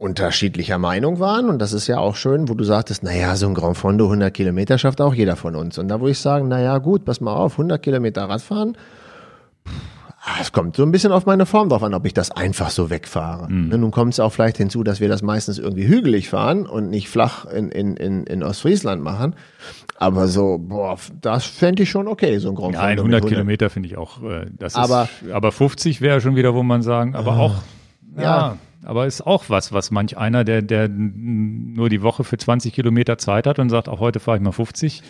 [0.04, 3.54] unterschiedlicher Meinung waren, und das ist ja auch schön, wo du sagtest, naja, so ein
[3.54, 5.78] Grand Fondo 100 Kilometer schafft auch jeder von uns.
[5.78, 8.76] Und da würde ich sagen, naja, gut, pass mal auf, 100 Kilometer Radfahren,
[10.26, 12.70] Ah, Es kommt so ein bisschen auf meine Form drauf an, ob ich das einfach
[12.70, 13.52] so wegfahre.
[13.52, 16.88] Ne, Nun kommt es auch vielleicht hinzu, dass wir das meistens irgendwie hügelig fahren und
[16.88, 19.34] nicht flach in, in, in, in Ostfriesland machen.
[19.98, 23.68] Aber so, boah, das fände ich schon okay, so ein Grand Fondo mit 100 Kilometer
[23.68, 27.14] finde ich auch, äh, das Aber- ist, aber 50 wäre schon wieder, wo man sagen,
[27.14, 27.56] aber auch,
[28.16, 28.56] ja, Ja.
[28.84, 33.18] Aber ist auch was, was manch einer, der, der nur die Woche für 20 Kilometer
[33.18, 35.02] Zeit hat und sagt, auch heute fahre ich mal 50.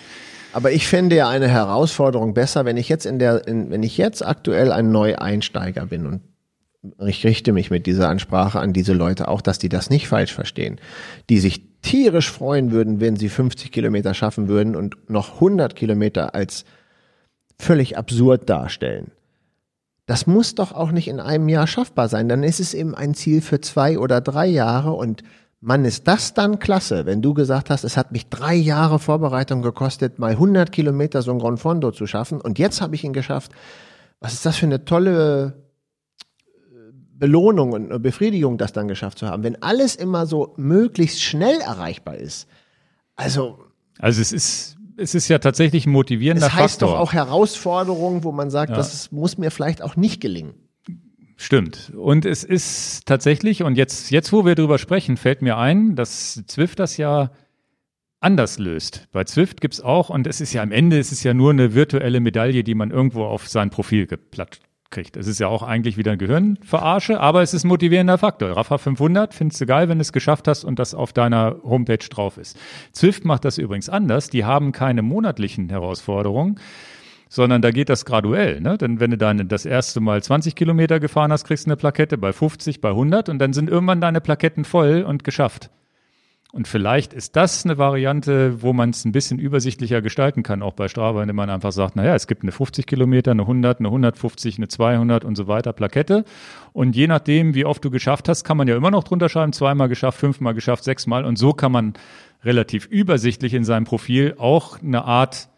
[0.52, 3.98] Aber ich fände ja eine Herausforderung besser, wenn ich jetzt in der, in, wenn ich
[3.98, 6.20] jetzt aktuell ein Neueinsteiger bin und
[7.06, 10.34] ich richte mich mit dieser Ansprache an diese Leute auch, dass die das nicht falsch
[10.34, 10.80] verstehen,
[11.30, 16.34] die sich tierisch freuen würden, wenn sie 50 Kilometer schaffen würden und noch 100 Kilometer
[16.34, 16.64] als
[17.58, 19.12] völlig absurd darstellen.
[20.06, 22.28] Das muss doch auch nicht in einem Jahr schaffbar sein.
[22.28, 25.22] Dann ist es eben ein Ziel für zwei oder drei Jahre und
[25.60, 29.62] Mann, ist das dann klasse, wenn du gesagt hast, es hat mich drei Jahre Vorbereitung
[29.62, 33.14] gekostet, mal 100 Kilometer so ein Grand Fondo zu schaffen und jetzt habe ich ihn
[33.14, 33.50] geschafft.
[34.20, 35.64] Was ist das für eine tolle
[36.70, 41.58] äh, Belohnung und Befriedigung, das dann geschafft zu haben, wenn alles immer so möglichst schnell
[41.60, 42.46] erreichbar ist.
[43.16, 43.58] Also
[43.98, 46.96] Also es ist, es ist ja tatsächlich ein motivierender es heißt Faktor.
[46.96, 48.76] doch auch Herausforderung, wo man sagt, Ja.
[48.76, 50.54] das muss mir vielleicht auch nicht gelingen.
[51.36, 51.92] Stimmt.
[51.96, 56.42] Und es ist tatsächlich, und jetzt, jetzt, wo wir drüber sprechen, fällt mir ein, dass
[56.46, 57.32] Zwift das ja
[58.20, 59.08] anders löst.
[59.12, 61.74] Bei Zwift gibt's auch, und es ist ja am Ende, es ist ja nur eine
[61.74, 64.60] virtuelle Medaille, die man irgendwo auf sein Profil geplatt
[64.94, 65.16] kriegt.
[65.16, 68.50] Es ist ja auch eigentlich wieder ein Gehirnverarsche, aber es ist ein motivierender Faktor.
[68.50, 71.98] Rafa 500 findest du geil, wenn du es geschafft hast und das auf deiner Homepage
[71.98, 72.56] drauf ist.
[72.92, 74.30] Zwift macht das übrigens anders.
[74.30, 76.60] Die haben keine monatlichen Herausforderungen,
[77.28, 78.60] sondern da geht das graduell.
[78.60, 78.78] Ne?
[78.78, 82.16] Denn wenn du dann das erste Mal 20 Kilometer gefahren hast, kriegst du eine Plakette
[82.16, 85.70] bei 50, bei 100 und dann sind irgendwann deine Plaketten voll und geschafft.
[86.54, 90.74] Und vielleicht ist das eine Variante, wo man es ein bisschen übersichtlicher gestalten kann, auch
[90.74, 93.88] bei Strava, indem man einfach sagt, naja, es gibt eine 50 Kilometer, eine 100, eine
[93.88, 96.24] 150, eine 200 und so weiter Plakette.
[96.72, 99.52] Und je nachdem, wie oft du geschafft hast, kann man ja immer noch drunter schreiben,
[99.52, 101.24] zweimal geschafft, fünfmal geschafft, sechsmal.
[101.24, 101.94] Und so kann man
[102.44, 105.48] relativ übersichtlich in seinem Profil auch eine Art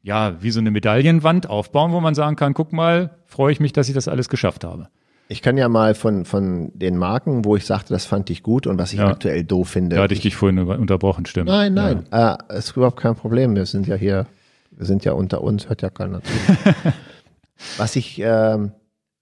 [0.00, 3.74] ja, wie so eine Medaillenwand aufbauen, wo man sagen kann, guck mal, freue ich mich,
[3.74, 4.88] dass ich das alles geschafft habe.
[5.28, 8.66] Ich kann ja mal von, von den Marken, wo ich sagte, das fand ich gut
[8.66, 9.08] und was ich Ja.
[9.08, 9.96] aktuell doof finde.
[9.96, 11.48] Da hatte ich dich vorhin unterbrochen, stimmt.
[11.48, 13.56] Nein, nein, äh, ist überhaupt kein Problem.
[13.56, 14.26] Wir sind ja hier,
[14.70, 16.32] wir sind ja unter uns, hört ja keiner zu.
[17.76, 18.72] Was ich, ähm,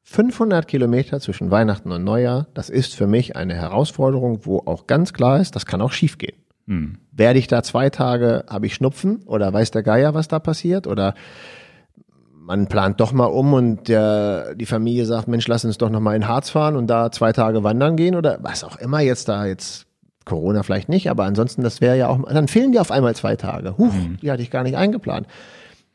[0.06, 5.14] 500 Kilometer zwischen Weihnachten und Neujahr, das ist für mich eine Herausforderung, wo auch ganz
[5.14, 6.36] klar ist, das kann auch schiefgehen.
[6.66, 6.98] Hm.
[7.12, 10.86] Werde ich da zwei Tage, habe ich Schnupfen oder weiß der Geier, was da passiert
[10.86, 11.14] oder
[12.44, 16.00] man plant doch mal um und der, die Familie sagt, Mensch, lass uns doch noch
[16.00, 19.28] mal in Harz fahren und da zwei Tage wandern gehen oder was auch immer jetzt
[19.28, 19.86] da jetzt
[20.26, 23.36] Corona vielleicht nicht, aber ansonsten das wäre ja auch, dann fehlen dir auf einmal zwei
[23.36, 23.76] Tage.
[23.78, 23.92] Huch,
[24.22, 25.26] die hatte ich gar nicht eingeplant.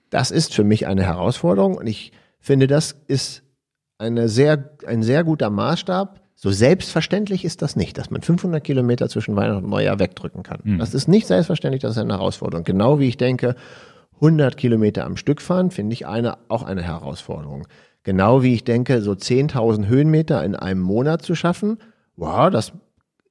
[0.09, 3.43] Das ist für mich eine Herausforderung und ich finde, das ist
[3.97, 6.19] eine sehr, ein sehr guter Maßstab.
[6.35, 10.61] So selbstverständlich ist das nicht, dass man 500 Kilometer zwischen Weihnachten und Neujahr wegdrücken kann.
[10.80, 12.63] Das ist nicht selbstverständlich, das ist eine Herausforderung.
[12.63, 13.55] Genau wie ich denke,
[14.22, 17.68] 100 Kilometer am Stück fahren, finde ich eine, auch eine Herausforderung.
[18.04, 21.78] Genau wie ich denke, so 10.000 Höhenmeter in einem Monat zu schaffen,
[22.16, 22.74] wow, das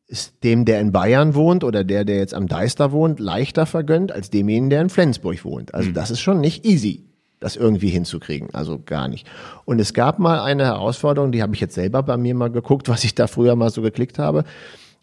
[0.06, 4.10] ist dem, der in Bayern wohnt oder der, der jetzt am Deister wohnt, leichter vergönnt
[4.10, 5.74] als demjenigen, der in Flensburg wohnt.
[5.74, 7.04] Also das ist schon nicht easy,
[7.40, 8.48] das irgendwie hinzukriegen.
[8.54, 9.26] Also gar nicht.
[9.66, 12.88] Und es gab mal eine Herausforderung, die habe ich jetzt selber bei mir mal geguckt,
[12.88, 14.44] was ich da früher mal so geklickt habe.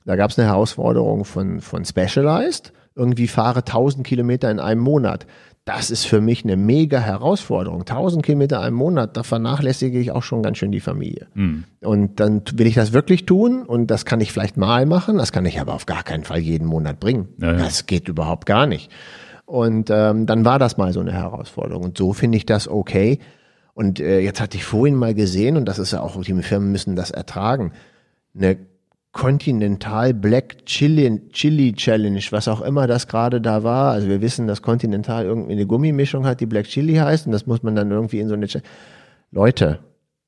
[0.06, 2.74] Da gab es eine Herausforderung von, von Specialized.
[2.96, 5.28] Irgendwie fahre 1000 Kilometer in einem Monat.
[5.66, 7.82] Das ist für mich eine mega Herausforderung.
[7.82, 11.28] 1000 Kilometer im Monat, da vernachlässige ich auch schon ganz schön die Familie.
[11.82, 15.32] Und dann will ich das wirklich tun und das kann ich vielleicht mal machen, das
[15.32, 17.30] kann ich aber auf gar keinen Fall jeden Monat bringen.
[17.40, 17.58] Ja, ja.
[17.58, 18.92] Das geht überhaupt gar nicht.
[19.46, 21.84] Und ähm, dann war das mal so eine Herausforderung.
[21.84, 23.18] Und so finde ich das okay.
[23.74, 26.72] Und äh, jetzt hatte ich vorhin mal gesehen, und das ist ja auch, die Firmen
[26.72, 27.74] müssen das ertragen,
[28.36, 28.58] eine
[29.16, 33.94] Continental Black Chili, Chili Challenge, was auch immer das gerade da war.
[33.94, 37.46] Also wir wissen, dass Continental irgendwie eine Gummimischung hat, die Black Chili heißt, und das
[37.48, 38.46] muss man dann irgendwie in so eine.
[38.48, 38.58] Ch
[39.32, 39.80] Leute,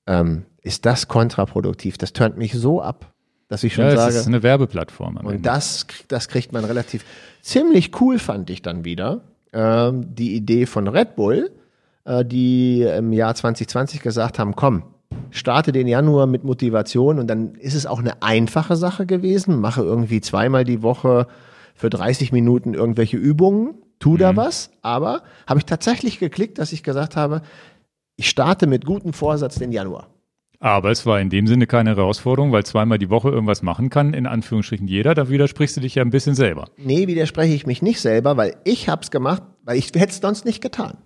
[0.07, 1.97] ähm, ist das kontraproduktiv?
[1.97, 3.13] Das turnt mich so ab,
[3.49, 4.15] dass ich schon Ja, sage.
[4.15, 5.17] ist eine Werbeplattform.
[5.17, 5.41] Und Ende.
[5.41, 7.03] das, das kriegt man relativ
[7.41, 9.21] ziemlich cool, fand ich dann wieder.
[9.51, 11.51] ähm, die Idee von Red Bull,
[12.05, 14.83] äh, die im Jahr 2020 gesagt haben, komm,
[15.31, 19.81] starte den Januar mit Motivation und dann ist es auch eine einfache Sache gewesen, mache
[19.81, 21.27] irgendwie zweimal die Woche
[21.75, 26.83] für 30 Minuten irgendwelche Übungen, tu da was, aber habe ich tatsächlich geklickt, dass ich
[26.83, 27.41] gesagt habe,
[28.15, 30.07] ich starte mit gutem Vorsatz den Januar.
[30.59, 34.13] Aber es war in dem Sinne keine Herausforderung, weil zweimal die Woche irgendwas machen kann,
[34.13, 35.13] in Anführungsstrichen jeder.
[35.13, 36.65] Da widersprichst du dich ja ein bisschen selber.
[36.77, 40.45] Nee, widerspreche ich mich nicht selber, weil ich hab's gemacht, weil ich hätte es sonst
[40.45, 40.97] nicht getan.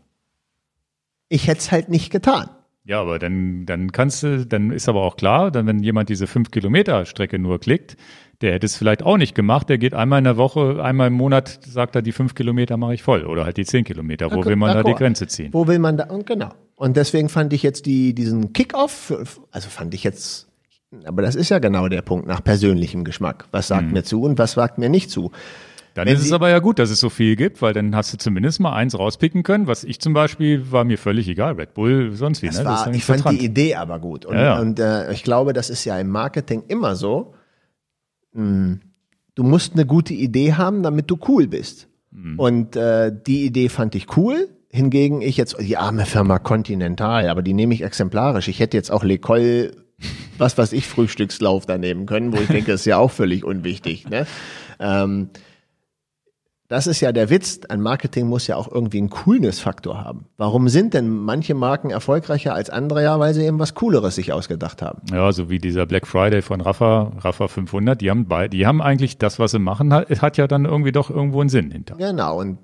[1.27, 2.49] Ich hätte es halt nicht getan.
[2.83, 6.25] Ja, aber dann, dann kannst du, dann ist aber auch klar, dann wenn jemand diese
[6.25, 7.95] fünf Kilometer Strecke nur klickt,
[8.41, 9.69] der hätte es vielleicht auch nicht gemacht.
[9.69, 12.95] Der geht einmal in der Woche, einmal im Monat, sagt er, die fünf Kilometer mache
[12.95, 14.31] ich voll oder halt die zehn Kilometer.
[14.31, 15.53] Wo will man da die Grenze ziehen?
[15.53, 16.05] Wo will man da?
[16.05, 16.49] Und genau.
[16.75, 19.13] Und deswegen fand ich jetzt die, diesen Kickoff,
[19.51, 20.47] also fand ich jetzt,
[21.05, 23.45] aber das ist ja genau der Punkt nach persönlichem Geschmack.
[23.51, 23.93] Was sagt Mhm.
[23.93, 25.31] mir zu und was sagt mir nicht zu?
[25.93, 28.13] Dann Wenn ist es aber ja gut, dass es so viel gibt, weil dann hast
[28.13, 29.67] du zumindest mal eins rauspicken können.
[29.67, 31.53] Was ich zum Beispiel, war mir völlig egal.
[31.53, 32.47] Red Bull, sonst wie.
[32.47, 32.65] Das ne?
[32.65, 34.25] war, ja ich fand die Idee aber gut.
[34.25, 34.59] Und, Ja, ja.
[34.59, 37.33] und äh, ich glaube, das ist ja im Marketing immer so.
[38.33, 38.77] Mh,
[39.35, 41.87] Du musst eine gute Idee haben, damit du cool bist.
[42.11, 42.39] Mhm.
[42.39, 44.49] Und äh, die Idee fand ich cool.
[44.69, 48.47] Hingegen ich jetzt, die arme Firma Continental, aber die nehme ich exemplarisch.
[48.47, 49.71] Ich hätte jetzt auch L'Ecole,
[50.37, 53.43] was weiß ich, Frühstückslauf da nehmen können, wo ich denke, das ist ja auch völlig
[53.43, 54.09] unwichtig.
[54.09, 54.25] Ne?
[54.79, 55.29] Ähm,
[56.71, 57.59] das ist ja der Witz.
[57.67, 60.27] Ein Marketing muss ja auch irgendwie einen Coolness-Faktor haben.
[60.37, 63.03] Warum sind denn manche Marken erfolgreicher als andere?
[63.03, 65.01] Ja, weil sie eben was Cooleres sich ausgedacht haben.
[65.11, 68.81] Ja, so wie dieser Black Friday von Rafa, Rafa 500, die haben bei, die haben
[68.81, 71.95] eigentlich das, was sie machen, hat, hat ja dann irgendwie doch irgendwo einen Sinn hinter.
[71.95, 72.39] Genau.
[72.39, 72.57] Und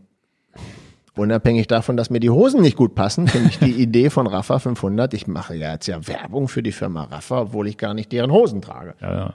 [1.17, 4.59] unabhängig davon, dass mir die Hosen nicht gut passen, finde ich die Idee von Rafa
[4.59, 5.13] 500.
[5.15, 8.31] Ich mache ja jetzt ja Werbung für die Firma Rafa, obwohl ich gar nicht deren
[8.31, 8.95] Hosen trage.
[9.01, 9.33] Ja, ja.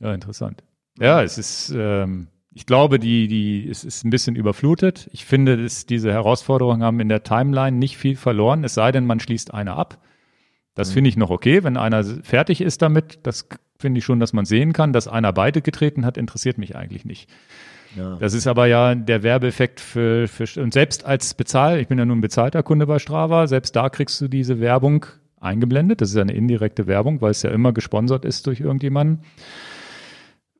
[0.00, 0.64] Ja, interessant.
[0.98, 5.08] Ja, es ist, ähm, ich glaube, die, die, es ist ein bisschen überflutet.
[5.12, 9.06] Ich finde, dass diese Herausforderungen haben in der Timeline nicht viel verloren, es sei denn,
[9.06, 9.98] man schließt eine ab.
[10.74, 13.20] Das finde ich noch okay, wenn einer fertig ist damit.
[13.24, 13.46] Das
[13.78, 17.04] finde ich schon, dass man sehen kann, dass einer beide getreten hat, interessiert mich eigentlich
[17.04, 17.28] nicht.
[17.96, 18.16] Ja.
[18.16, 22.06] Das ist aber ja der Werbeeffekt für, für und selbst als Bezahl, ich bin ja
[22.06, 25.04] nun ein bezahlter Kunde bei Strava, selbst da kriegst du diese Werbung
[25.40, 26.00] eingeblendet.
[26.00, 29.24] Das ist ja eine indirekte Werbung, weil es ja immer gesponsert ist durch irgendjemanden.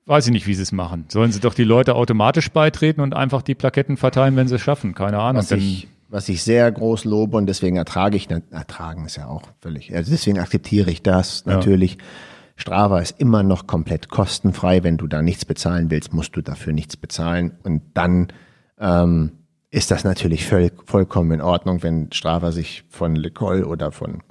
[0.06, 1.04] Weiß ich nicht, wie sie es machen.
[1.08, 4.60] Sollen sie doch die Leute automatisch beitreten und einfach die Plaketten verteilen, wenn sie es
[4.60, 4.94] schaffen?
[4.94, 5.42] Keine Ahnung.
[5.42, 9.42] Was ich, was ich sehr groß lobe und deswegen ertrage ich, ertragen ist ja auch
[9.60, 11.98] völlig, also deswegen akzeptiere ich das natürlich.
[12.56, 14.84] Strava ist immer noch komplett kostenfrei.
[14.84, 17.52] Wenn du da nichts bezahlen willst, musst du dafür nichts bezahlen.
[17.62, 18.28] Und dann
[18.78, 19.32] ähm,
[19.70, 24.22] ist das natürlich voll, vollkommen in Ordnung, wenn Strava sich von Lecol oder von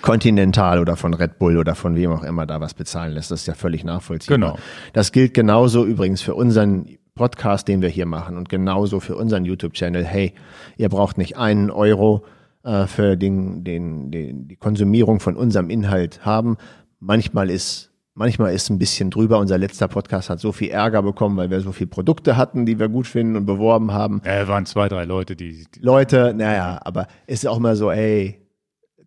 [0.00, 3.30] Continental oder von Red Bull oder von wem auch immer da was bezahlen lässt.
[3.30, 4.38] Das ist ja völlig nachvollziehbar.
[4.38, 4.58] Genau.
[4.92, 9.44] Das gilt genauso übrigens für unseren Podcast, den wir hier machen und genauso für unseren
[9.44, 10.04] YouTube-Channel.
[10.04, 10.34] Hey,
[10.76, 12.24] ihr braucht nicht einen Euro
[12.62, 16.56] äh, für den, den, den, die Konsumierung von unserem Inhalt haben.
[17.00, 17.88] Manchmal ist
[18.18, 19.38] Manchmal ist ein bisschen drüber.
[19.38, 22.80] Unser letzter Podcast hat so viel Ärger bekommen, weil wir so viele Produkte hatten, die
[22.80, 24.20] wir gut finden und beworben haben.
[24.24, 27.92] äh, waren zwei, drei Leute, die, die Leute, naja, aber es ist auch mal so,
[27.92, 28.40] ey,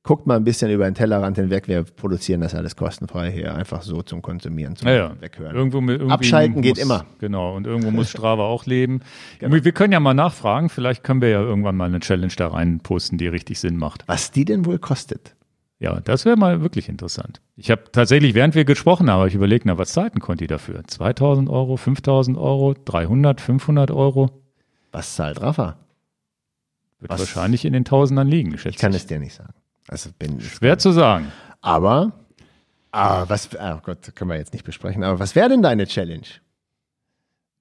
[0.03, 1.68] guckt mal ein bisschen über den Tellerrand hinweg.
[1.68, 5.19] Wir produzieren das alles kostenfrei hier, einfach so zum Konsumieren, zum ja.
[5.19, 5.56] Weghören.
[5.56, 7.06] Irgendwo, Abschalten geht muss, immer.
[7.19, 9.02] Genau, und irgendwo muss Strava auch leben.
[9.40, 9.64] Genau.
[9.64, 12.80] Wir können ja mal nachfragen, vielleicht können wir ja irgendwann mal eine Challenge da rein
[12.80, 14.03] posten, die richtig Sinn macht.
[14.07, 15.36] Was die denn wohl kostet?
[15.80, 17.41] Ja, das wäre mal wirklich interessant.
[17.56, 20.45] Ich habe tatsächlich, während wir gesprochen haben, hab ich überlegt, na, was zahlt ein Conti
[20.45, 20.84] dafür?
[20.86, 24.30] 2000 Euro, 5000 Euro, 300, 500 Euro?
[24.91, 25.78] Was zahlt Rafa?
[26.99, 27.22] Wird Was?
[27.22, 29.53] wahrscheinlich in den Tausendern liegen, schätze Ich kann es dir nicht sagen.
[29.91, 30.53] Also bin ich.
[30.53, 31.31] Schwer zu sagen.
[31.59, 32.13] Aber,
[32.91, 35.03] ah, was, oh Gott, können wir jetzt nicht besprechen.
[35.03, 36.26] Aber was wäre denn deine Challenge?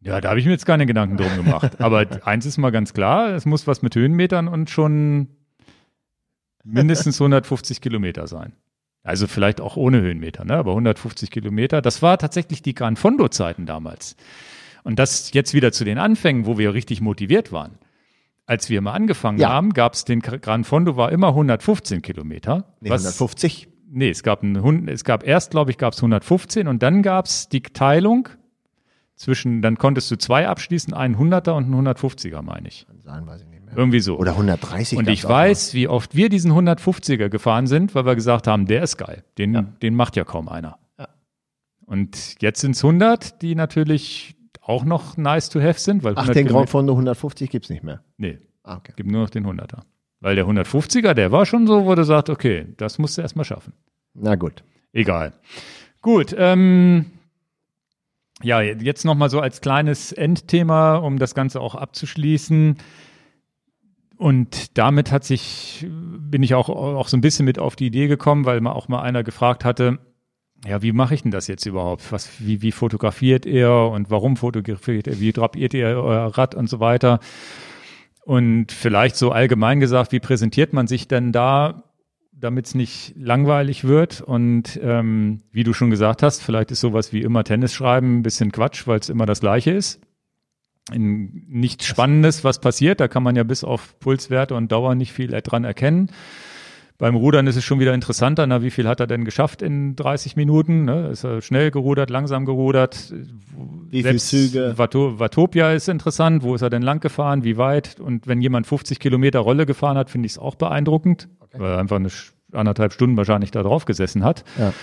[0.00, 1.80] Ja, da habe ich mir jetzt keine Gedanken drum gemacht.
[1.80, 5.28] Aber eins ist mal ganz klar, es muss was mit Höhenmetern und schon
[6.64, 8.52] mindestens 150 Kilometer sein.
[9.02, 10.54] Also vielleicht auch ohne Höhenmeter, ne?
[10.54, 11.82] aber 150 Kilometer.
[11.82, 14.14] Das war tatsächlich die Gran Fondo-Zeiten damals.
[14.84, 17.78] Und das jetzt wieder zu den Anfängen, wo wir richtig motiviert waren.
[18.50, 19.50] Als wir mal angefangen Ja.
[19.50, 22.64] haben, gab es den Gran Fondo war immer 115 Kilometer.
[22.80, 23.68] Nee, was- 150?
[23.92, 27.26] Nee, es gab, Hund- es gab erst, glaube ich, gab es 115 und dann gab
[27.26, 28.28] es die Teilung
[29.14, 32.86] zwischen, dann konntest du zwei abschließen, einen 100er und einen 150er, meine ich.
[32.88, 33.76] Kann sein, weiß ich nicht mehr.
[33.76, 34.18] Irgendwie so.
[34.18, 34.98] Oder 130.
[34.98, 38.82] und ich weiß, wie oft wir diesen 150er gefahren sind, weil wir gesagt haben, der
[38.82, 39.22] ist geil.
[39.38, 40.76] Den, den macht ja kaum einer.
[40.98, 41.06] Ja.
[41.86, 44.34] Und jetzt sind es 100, die natürlich
[44.70, 46.12] auch noch nice to have sind, weil.
[46.14, 48.02] Ach, 100 den Grand Fondo 150 gibt's nicht mehr.
[48.16, 48.92] Nee, Ah, okay.
[48.96, 49.82] gibt nur noch den 100er.
[50.20, 53.44] Weil der 150er, der war schon so, wo du sagst, okay, das musst du erstmal
[53.44, 53.72] schaffen.
[54.14, 54.62] Na gut.
[54.92, 55.32] Egal.
[56.02, 57.06] Gut, ähm,
[58.42, 62.76] Ja, jetzt nochmal so als kleines Endthema, um das Ganze auch abzuschließen.
[64.16, 68.06] Und damit hat sich, bin ich auch, auch so ein bisschen mit auf die Idee
[68.06, 69.98] gekommen, weil mal auch mal einer gefragt hatte,
[70.66, 72.12] ja, wie mache ich denn das jetzt überhaupt?
[72.12, 76.68] Was, wie, wie fotografiert ihr und warum fotografiert ihr, wie drapiert ihr euer Rad und
[76.68, 77.20] so weiter?
[78.24, 81.84] Und vielleicht so allgemein gesagt, wie präsentiert man sich denn da,
[82.32, 84.20] damit es nicht langweilig wird?
[84.20, 88.22] Und ähm, wie du schon gesagt hast, vielleicht ist sowas wie immer Tennis schreiben ein
[88.22, 90.00] bisschen Quatsch, weil es immer das Gleiche ist
[90.92, 93.00] in nichts Spannendes, was passiert.
[93.00, 96.10] Da kann man ja bis auf Pulswerte und Dauer nicht viel dran erkennen.
[97.00, 98.46] Beim Rudern ist es schon wieder interessanter.
[98.46, 100.84] Na, wie viel hat er denn geschafft in 30 Minuten?
[100.84, 101.08] Ne?
[101.08, 103.10] Ist er schnell gerudert, langsam gerudert?
[103.88, 104.74] Wie viele Züge?
[104.76, 106.42] Vatopia ist interessant.
[106.42, 107.42] Wo ist er denn lang gefahren?
[107.42, 107.98] Wie weit?
[108.00, 111.58] Und wenn jemand 50 Kilometer Rolle gefahren hat, finde ich es auch beeindruckend, okay.
[111.58, 112.10] weil er einfach eine
[112.52, 114.44] anderthalb Stunden wahrscheinlich da drauf gesessen hat.
[114.58, 114.74] Ja.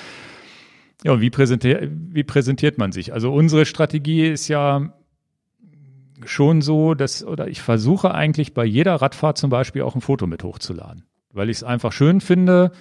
[1.04, 3.14] Ja, und wie präsentiert, wie präsentiert man sich?
[3.14, 4.92] Also unsere Strategie ist ja,
[6.26, 10.28] schon so, dass, oder ich versuche eigentlich bei jeder Radfahrt zum Beispiel auch ein Foto
[10.28, 11.04] mit hochzuladen,
[11.38, 12.72] weil ich es einfach schön finde,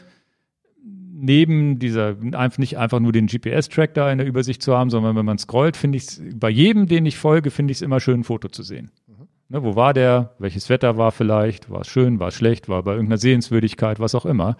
[1.19, 5.17] neben dieser, einfach nicht einfach nur den GPS-Track da in der Übersicht zu haben, sondern
[5.17, 8.01] wenn man scrollt, finde ich es, bei jedem, den ich folge, finde ich es immer
[8.01, 8.91] schön, ein Foto zu sehen.
[9.07, 9.29] Mhm.
[9.49, 10.35] Ne, wo war der?
[10.39, 11.71] Welches Wetter war vielleicht?
[11.71, 12.19] War es schön?
[12.19, 12.69] War es schlecht?
[12.69, 14.01] War bei irgendeiner Sehenswürdigkeit?
[14.01, 14.57] Was auch immer.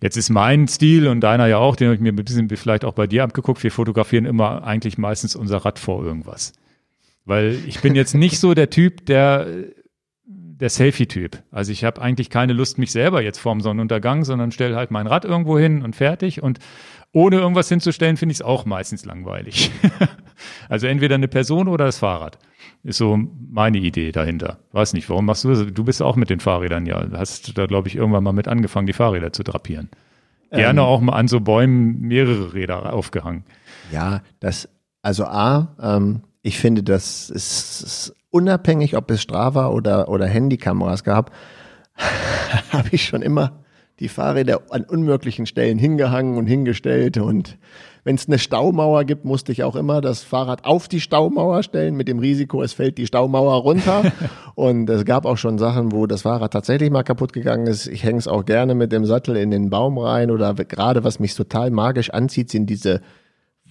[0.00, 2.84] Jetzt ist mein Stil und deiner ja auch, den habe ich mir ein bisschen vielleicht
[2.84, 3.62] auch bei dir abgeguckt.
[3.62, 6.52] Wir fotografieren immer eigentlich meistens unser Rad vor irgendwas.
[7.24, 9.46] Weil ich bin jetzt nicht so der Typ, der
[10.64, 11.42] der Selfie-Typ.
[11.50, 15.06] Also ich habe eigentlich keine Lust, mich selber jetzt vorm Sonnenuntergang, sondern stelle halt mein
[15.06, 16.42] Rad irgendwo hin und fertig.
[16.42, 16.58] Und
[17.12, 19.70] ohne irgendwas hinzustellen, finde ich es auch meistens langweilig.
[20.70, 22.38] also entweder eine Person oder das Fahrrad.
[22.82, 23.18] Ist so
[23.50, 24.58] meine Idee dahinter.
[24.72, 25.66] Weiß nicht, warum machst du das?
[25.70, 27.08] Du bist auch mit den Fahrrädern ja.
[27.12, 29.90] Hast da, glaube ich, irgendwann mal mit angefangen, die Fahrräder zu drapieren.
[30.50, 33.44] Gerne ähm, auch mal an so Bäumen mehrere Räder aufgehangen.
[33.92, 34.70] Ja, das,
[35.02, 41.32] also A, ähm, ich finde, das ist unabhängig, ob es Strava oder, oder Handykameras gab,
[42.70, 43.64] habe ich schon immer
[43.98, 47.16] die Fahrräder an unmöglichen Stellen hingehangen und hingestellt.
[47.16, 47.56] Und
[48.02, 51.96] wenn es eine Staumauer gibt, musste ich auch immer das Fahrrad auf die Staumauer stellen,
[51.96, 54.12] mit dem Risiko, es fällt die Staumauer runter.
[54.54, 57.86] und es gab auch schon Sachen, wo das Fahrrad tatsächlich mal kaputt gegangen ist.
[57.86, 61.20] Ich hänge es auch gerne mit dem Sattel in den Baum rein oder gerade was
[61.20, 63.00] mich total magisch anzieht, sind diese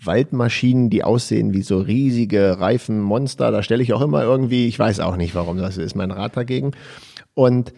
[0.05, 3.51] Waldmaschinen, die aussehen wie so riesige Reifenmonster.
[3.51, 6.37] Da stelle ich auch immer irgendwie, ich weiß auch nicht warum, das ist mein Rat
[6.37, 6.71] dagegen.
[7.33, 7.73] Und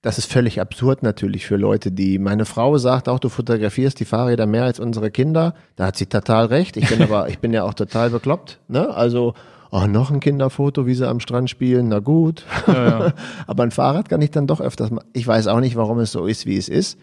[0.00, 4.04] das ist völlig absurd natürlich für Leute, die, meine Frau sagt auch, du fotografierst die
[4.04, 5.54] Fahrräder mehr als unsere Kinder.
[5.74, 6.76] Da hat sie total recht.
[6.76, 8.94] Ich bin aber, ich bin ja auch total bekloppt, ne?
[8.94, 9.34] Also,
[9.72, 12.44] oh, noch ein Kinderfoto, wie sie am Strand spielen, na gut.
[12.68, 13.12] Ja, ja.
[13.48, 15.04] aber ein Fahrrad kann ich dann doch öfters mal.
[15.14, 16.98] Ich weiß auch nicht, warum es so ist, wie es ist.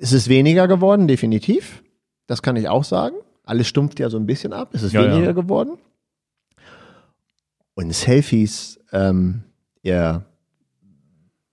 [0.00, 1.82] Es ist weniger geworden, definitiv.
[2.32, 3.16] Das kann ich auch sagen.
[3.44, 4.70] Alles stumpft ja so ein bisschen ab.
[4.72, 5.32] Es ist ja, weniger ja.
[5.32, 5.76] geworden.
[7.74, 9.42] Und Selfies, ähm,
[9.82, 10.24] ja,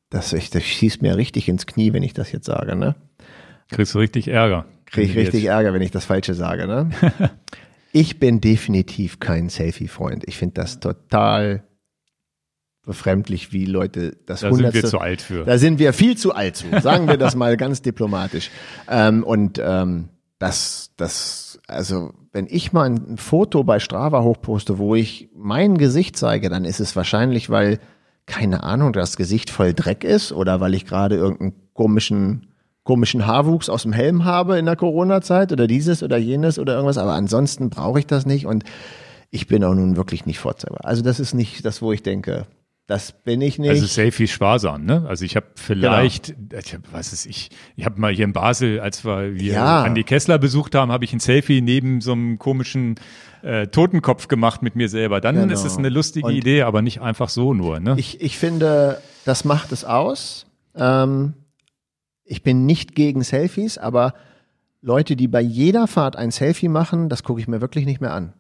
[0.09, 2.95] das, ich, das schießt mir richtig ins Knie, wenn ich das jetzt sage, ne?
[3.67, 4.67] Kriegst du richtig Ärger.
[4.85, 5.51] Krieg ich richtig jetzt.
[5.51, 6.91] Ärger, wenn ich das Falsche sage, ne?
[7.91, 10.23] ich bin definitiv kein Selfie-Freund.
[10.27, 11.65] Ich finde das total
[12.85, 15.43] befremdlich, wie Leute das Da sind wir zu alt für.
[15.43, 16.67] Da sind wir viel zu alt zu.
[16.79, 18.49] Sagen wir das mal ganz diplomatisch.
[18.87, 20.07] Ähm, und ähm,
[20.39, 26.17] das, das, also wenn ich mal ein Foto bei Strava hochposte, wo ich mein Gesicht
[26.17, 27.79] zeige, dann ist es wahrscheinlich, weil,
[28.25, 32.47] keine Ahnung, das Gesicht voll Dreck ist oder weil ich gerade irgendeinen komischen,
[32.83, 36.97] komischen Haarwuchs aus dem Helm habe in der Corona-Zeit oder dieses oder jenes oder irgendwas.
[36.97, 38.63] Aber ansonsten brauche ich das nicht und
[39.31, 40.85] ich bin auch nun wirklich nicht vorzeigbar.
[40.85, 42.47] Also das ist nicht das, wo ich denke,
[42.89, 43.69] das bin ich nicht.
[43.69, 45.05] Also Selfie sparsam, ne?
[45.07, 46.59] Also ich habe vielleicht, genau.
[46.59, 49.83] ich hab, was ist ich, ich habe mal hier in Basel, als wir hier ja.
[49.83, 52.95] Andi Kessler besucht haben, habe ich ein Selfie neben so einem komischen
[53.43, 55.21] äh, Totenkopf gemacht mit mir selber.
[55.21, 55.53] Dann genau.
[55.53, 57.79] ist es eine lustige Und Idee, aber nicht einfach so nur.
[57.79, 57.93] Ne?
[57.99, 60.47] Ich, ich finde, das macht es aus.
[60.75, 61.35] Ähm,
[62.25, 64.15] ich bin nicht gegen Selfies, aber
[64.81, 68.13] Leute, die bei jeder Fahrt ein Selfie machen, das gucke ich mir wirklich nicht mehr
[68.13, 68.33] an.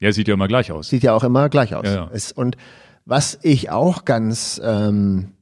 [0.00, 0.90] Ja, sieht ja immer gleich aus.
[0.90, 1.86] Sieht ja auch immer gleich aus.
[1.86, 2.10] Ja, ja.
[2.12, 2.58] Es, und
[3.06, 5.32] was ich auch ganz, ähm,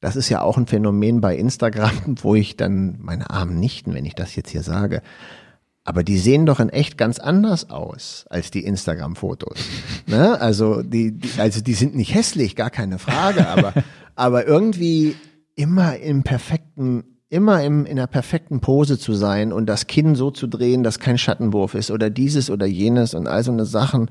[0.00, 1.92] das ist ja auch ein Phänomen bei Instagram,
[2.22, 5.02] wo ich dann meine armen Nichten, wenn ich das jetzt hier sage,
[5.84, 9.58] aber die sehen doch in echt ganz anders aus als die Instagram-Fotos.
[10.06, 10.40] ne?
[10.40, 13.72] Also die, die, also die sind nicht hässlich, gar keine Frage, aber,
[14.16, 15.14] aber irgendwie
[15.54, 20.30] immer im perfekten, immer im, in der perfekten Pose zu sein und das Kinn so
[20.30, 24.10] zu drehen, dass kein Schattenwurf ist oder dieses oder jenes und all so eine Sachen.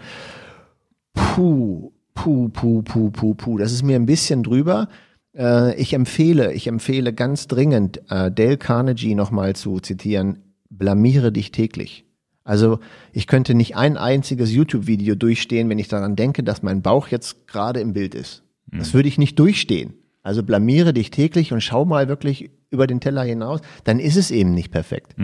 [1.13, 3.57] Puh, puh, puh, puh, puh, puh.
[3.59, 4.89] Das ist mir ein bisschen drüber.
[5.37, 10.39] Äh, ich empfehle, ich empfehle ganz dringend, äh, Dale Carnegie nochmal zu zitieren,
[10.69, 12.05] blamiere dich täglich.
[12.43, 12.79] Also
[13.11, 17.47] ich könnte nicht ein einziges YouTube-Video durchstehen, wenn ich daran denke, dass mein Bauch jetzt
[17.47, 18.43] gerade im Bild ist.
[18.71, 19.93] Das würde ich nicht durchstehen.
[20.21, 24.31] Also blamiere dich täglich und schau mal wirklich über den Teller hinaus, dann ist es
[24.31, 25.15] eben nicht perfekt.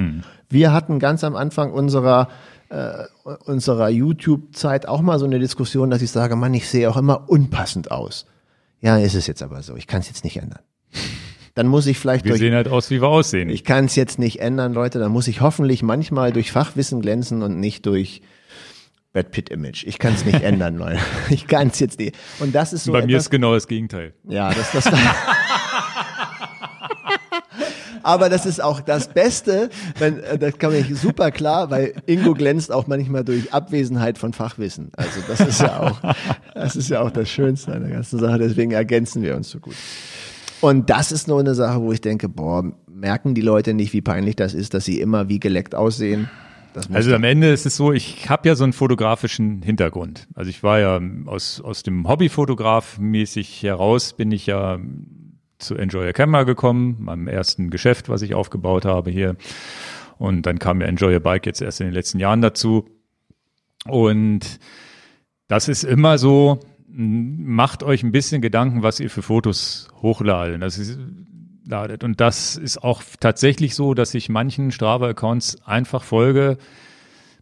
[0.50, 2.28] Wir hatten ganz am Anfang unserer
[2.72, 3.04] äh,
[3.46, 7.30] unserer YouTube-Zeit auch mal so eine Diskussion, dass ich sage, Mann, ich sehe auch immer
[7.30, 8.26] unpassend aus.
[8.80, 9.76] Ja, ist es jetzt aber so.
[9.76, 10.62] Ich kann es jetzt nicht ändern.
[11.54, 13.50] Dann muss ich vielleicht Wir durch sehen halt aus, wie wir aussehen.
[13.50, 15.00] ich kann es jetzt nicht ändern, Leute.
[15.00, 18.22] Dann muss ich hoffentlich manchmal durch Fachwissen glänzen und nicht durch
[19.14, 19.84] Brad Pitt Image.
[19.86, 21.00] Ich kann es nicht ändern, Leute.
[21.30, 22.16] Ich kann es jetzt nicht.
[22.40, 24.14] Und das ist so Bei mir etwas, ist genau das Gegenteil.
[24.24, 24.86] ja, das, das
[28.04, 29.70] Aber das ist auch das Beste,
[30.00, 34.34] wenn, äh, das kann ich super klar, weil Ingo glänzt auch manchmal durch Abwesenheit von
[34.34, 34.92] Fachwissen.
[34.96, 36.02] Also das ist ja auch,
[36.54, 38.38] das ist ja auch das Schönste an der ganzen Sache.
[38.38, 39.76] Deswegen ergänzen wir uns so gut.
[40.62, 44.02] Und das ist nur eine Sache, wo ich denke, boah, merken die Leute nicht, wie
[44.02, 46.30] peinlich das ist, dass sie immer wie geleckt aussehen.
[46.94, 50.28] Also am Ende ist es so, ich habe ja so einen fotografischen Hintergrund.
[50.36, 54.80] Also ich war ja aus, aus dem Hobbyfotograf mäßig heraus, bin ich ja
[55.62, 59.36] zu Enjoy a Camera gekommen, meinem ersten Geschäft, was ich aufgebaut habe hier.
[60.18, 62.88] Und dann kam ja Enjoy a Bike jetzt erst in den letzten Jahren dazu.
[63.86, 64.60] Und
[65.48, 70.62] das ist immer so, macht euch ein bisschen Gedanken, was ihr für Fotos hochladet.
[70.62, 71.00] Das ist,
[71.66, 72.04] ladet.
[72.04, 76.58] Und das ist auch tatsächlich so, dass ich manchen Strava-Accounts einfach folge.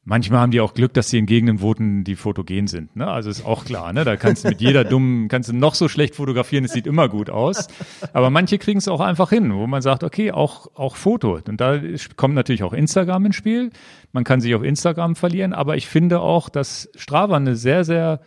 [0.09, 2.95] Manchmal haben die auch Glück, dass sie in Gegenden wohnen, die fotogen sind.
[2.95, 3.05] Ne?
[3.05, 4.05] Also ist auch klar, ne?
[4.05, 7.07] Da kannst du mit jeder dummen, kannst du noch so schlecht fotografieren, es sieht immer
[7.07, 7.67] gut aus.
[8.11, 11.37] Aber manche kriegen es auch einfach hin, wo man sagt, okay, auch, auch Foto.
[11.47, 11.79] Und da
[12.15, 13.69] kommt natürlich auch Instagram ins Spiel.
[14.11, 18.21] Man kann sich auf Instagram verlieren, aber ich finde auch, dass Strava eine sehr, sehr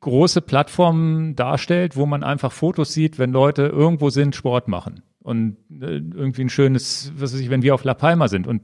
[0.00, 5.04] große Plattform darstellt, wo man einfach Fotos sieht, wenn Leute irgendwo sind, Sport machen.
[5.20, 8.48] Und äh, irgendwie ein schönes, was weiß ich, wenn wir auf La Palma sind.
[8.48, 8.62] Und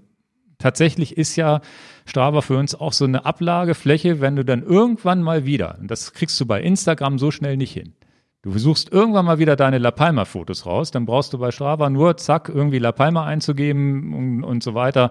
[0.64, 1.60] tatsächlich ist ja
[2.06, 6.14] Strava für uns auch so eine Ablagefläche, wenn du dann irgendwann mal wieder, und das
[6.14, 7.92] kriegst du bei Instagram so schnell nicht hin.
[8.40, 12.16] Du suchst irgendwann mal wieder deine La Palma-Fotos raus, dann brauchst du bei Strava nur,
[12.16, 15.10] zack, irgendwie La Palma einzugeben und, und so weiter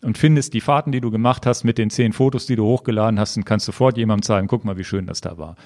[0.00, 3.20] und findest die Fahrten, die du gemacht hast mit den zehn Fotos, die du hochgeladen
[3.20, 5.56] hast und kannst sofort jemandem zeigen, guck mal, wie schön das da war.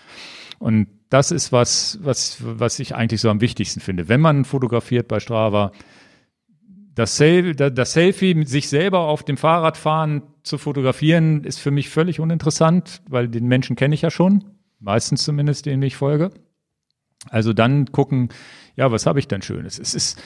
[0.59, 4.09] Und das ist was, was, was ich eigentlich so am wichtigsten finde.
[4.09, 5.70] Wenn man fotografiert bei Strava,
[6.98, 11.88] das, Sel das Selfie mit sich selber auf dem Fahrradfahren zu fotografieren, ist für mich
[11.88, 14.44] völlig uninteressant, weil den Menschen kenne ich ja schon,
[14.80, 16.30] meistens zumindest, denen ich folge.
[17.30, 18.30] Also dann gucken,
[18.76, 19.78] ja, was habe ich denn Schönes?
[19.78, 20.20] Es ist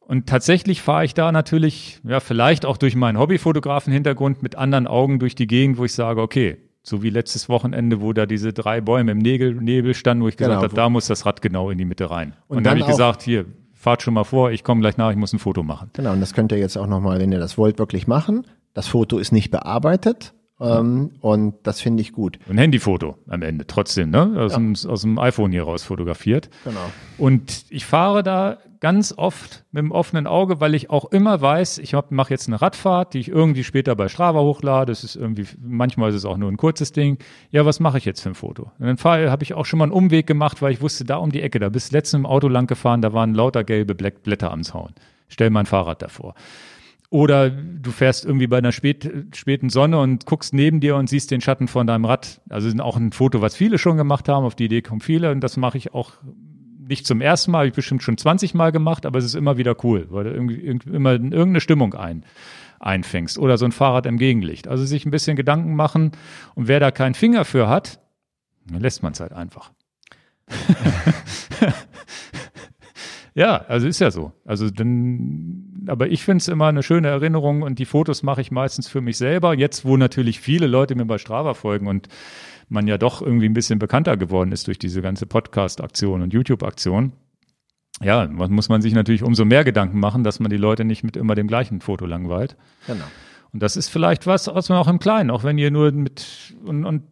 [0.00, 5.20] und tatsächlich fahre ich da natürlich, ja, vielleicht auch durch meinen Hobbyfotografen-Hintergrund mit anderen Augen
[5.20, 8.80] durch die Gegend, wo ich sage, okay, so wie letztes Wochenende, wo da diese drei
[8.80, 11.70] Bäume im Nebel, Nebel standen, wo ich gesagt Genau, habe, da muss das Rad genau
[11.70, 12.34] in die Mitte rein.
[12.48, 13.44] Und Und, dann dann habe ich gesagt, hier,
[13.80, 15.90] fahrt schon mal vor, ich komme gleich nach, ich muss ein Foto machen.
[15.94, 18.46] Genau, und das könnt ihr jetzt auch nochmal, wenn ihr das wollt, wirklich machen.
[18.74, 22.38] Das Foto ist nicht bearbeitet ähm, und das finde ich gut.
[22.48, 24.34] Ein Handyfoto am Ende, trotzdem, ne?
[24.36, 26.50] Aus, dem, aus dem iPhone hier raus fotografiert.
[26.64, 26.78] Genau.
[27.16, 31.78] Und ich fahre da ganz oft mit dem offenen Auge, weil ich auch immer weiß,
[31.78, 34.90] ich mache jetzt eine Radfahrt, die ich irgendwie später bei Strava hochlade.
[34.90, 37.18] Das ist irgendwie, manchmal ist es auch nur ein kurzes Ding.
[37.50, 38.72] Ja, was mache ich jetzt für ein Foto?
[38.78, 41.16] Und dann fahre- habe ich auch schon mal einen Umweg gemacht, weil ich wusste, da
[41.16, 44.18] um die Ecke, da bist letztens im Auto lang gefahren, da waren lauter gelbe Blä-
[44.22, 44.94] Blätter am Zaun.
[45.28, 46.34] Stell mein Fahrrad davor.
[47.10, 51.32] Oder du fährst irgendwie bei einer spät, späten Sonne und guckst neben dir und siehst
[51.32, 52.40] den Schatten von deinem Rad.
[52.48, 54.46] Also ist auch ein Foto, was viele schon gemacht haben.
[54.46, 56.12] Auf die Idee kommen viele und das mache ich auch
[56.90, 59.56] nicht zum ersten Mal, habe ich bestimmt schon 20 Mal gemacht, aber es ist immer
[59.56, 62.24] wieder cool, weil du immer in irgendeine Stimmung ein,
[62.78, 63.38] einfängst.
[63.38, 64.68] Oder so ein Fahrrad im Gegenlicht.
[64.68, 66.12] Also sich ein bisschen Gedanken machen
[66.54, 68.00] und wer da keinen Finger für hat,
[68.66, 69.72] dann lässt man es halt einfach.
[73.34, 74.32] Ja, also ist ja so.
[74.44, 78.50] Also dann, aber ich finde es immer eine schöne Erinnerung und die Fotos mache ich
[78.50, 79.54] meistens für mich selber.
[79.54, 82.08] Jetzt, wo natürlich viele Leute mir bei Strava folgen und
[82.70, 87.12] man ja doch irgendwie ein bisschen bekannter geworden ist durch diese ganze Podcast-Aktion und YouTube-Aktion.
[88.02, 91.04] Ja, man- muss man sich natürlich umso mehr Gedanken machen, dass man die Leute nicht
[91.04, 92.56] mit immer dem gleichen Foto langweilt.
[92.86, 93.04] Genau.
[93.52, 96.54] Und das ist vielleicht was, was man auch im Kleinen, auch wenn ihr nur mit
[96.64, 97.02] und, und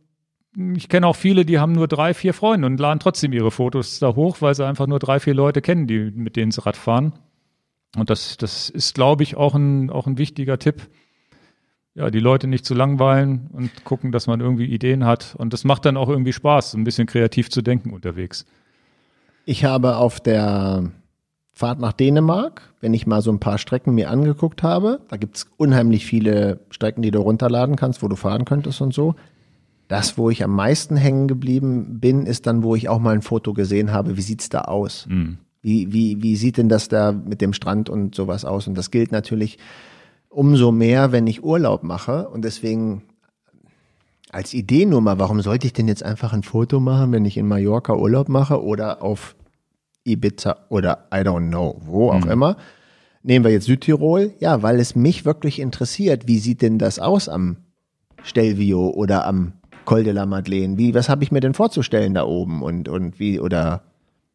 [0.77, 3.99] ich kenne auch viele, die haben nur drei, vier Freunde und laden trotzdem ihre Fotos
[3.99, 6.77] da hoch, weil sie einfach nur drei, vier Leute kennen, die, mit denen sie Rad
[6.77, 7.13] fahren.
[7.97, 10.89] Und das, das ist, glaube ich, auch ein, auch ein wichtiger Tipp.
[11.99, 15.35] Ja, die Leute nicht zu langweilen und gucken, dass man irgendwie Ideen hat.
[15.37, 18.47] Und das macht dann auch irgendwie Spaß, so ein bisschen kreativ zu denken unterwegs.
[19.45, 20.93] Ich habe auf der
[21.55, 25.49] Fahrt nach Dänemark, wenn ich mal so ein paar Strecken mir angeguckt habe, da gibt's
[25.57, 29.17] unheimlich viele Strecken, die du runterladen kannst, wo du fahren könntest und so.
[29.89, 33.23] Das, wo ich am meisten hängen geblieben bin, ist dann, wo ich auch mal ein
[33.23, 35.09] Foto gesehen habe, wie sieht's da aus?
[35.63, 38.69] Wie, wie, wie sieht denn das da mit dem Strand und sowas aus?
[38.69, 39.59] Und das gilt natürlich
[40.39, 42.29] umso mehr, wenn ich Urlaub mache.
[42.29, 43.03] Und deswegen
[44.31, 47.37] als Idee nur mal, warum sollte ich denn jetzt einfach ein Foto machen, wenn ich
[47.37, 49.35] in Mallorca Urlaub mache oder auf
[50.05, 52.31] Ibiza oder I don't know, wo auch mhm.
[52.31, 52.57] immer.
[53.25, 57.29] Nehmen wir jetzt Südtirol, ja, weil es mich wirklich interessiert, wie sieht denn das aus
[57.29, 57.57] am
[58.23, 59.55] Stelvio oder am
[59.87, 60.79] Col de la Madeleine?
[60.79, 63.88] Wie, was habe ich mir denn vorzustellen da oben und, und wie, oder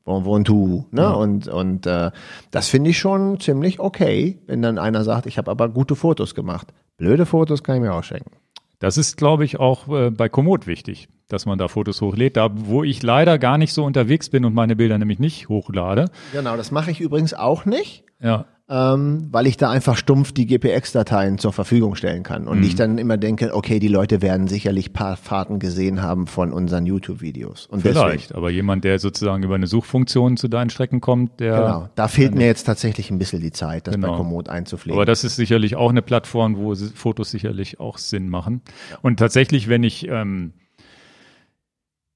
[0.05, 1.01] Ventoux, ne?
[1.01, 1.11] Ja.
[1.11, 2.11] Und, und äh,
[2.51, 6.35] das finde ich schon ziemlich okay, wenn dann einer sagt, ich habe aber gute Fotos
[6.35, 6.73] gemacht.
[6.97, 8.31] Blöde Fotos kann ich mir auch schenken.
[8.79, 12.35] Das ist, glaube ich, auch äh, bei Komoot wichtig, dass man da Fotos hochlädt.
[12.35, 16.09] Da, wo ich leider gar nicht so unterwegs bin und meine Bilder nämlich nicht hochlade.
[16.33, 18.03] Genau, das mache ich übrigens auch nicht.
[18.19, 22.47] Ja ähm, weil ich da einfach stumpf die GPX-Dateien zur Verfügung stellen kann.
[22.47, 22.63] Und mhm.
[22.63, 26.85] ich dann immer denke, okay, die Leute werden sicherlich paar Fahrten gesehen haben von unseren
[26.85, 27.67] YouTube-Videos.
[27.79, 31.57] Vielleicht, deswegen, aber jemand, der sozusagen über eine Suchfunktion zu deinen Strecken kommt, der.
[31.57, 34.11] Genau, da fehlt mir jetzt tatsächlich ein bisschen die Zeit, das genau.
[34.11, 34.97] bei Komoot einzupflegen.
[34.97, 38.61] Aber das ist sicherlich auch eine Plattform, wo Fotos sicherlich auch Sinn machen.
[39.01, 40.53] Und tatsächlich, wenn ich, ähm,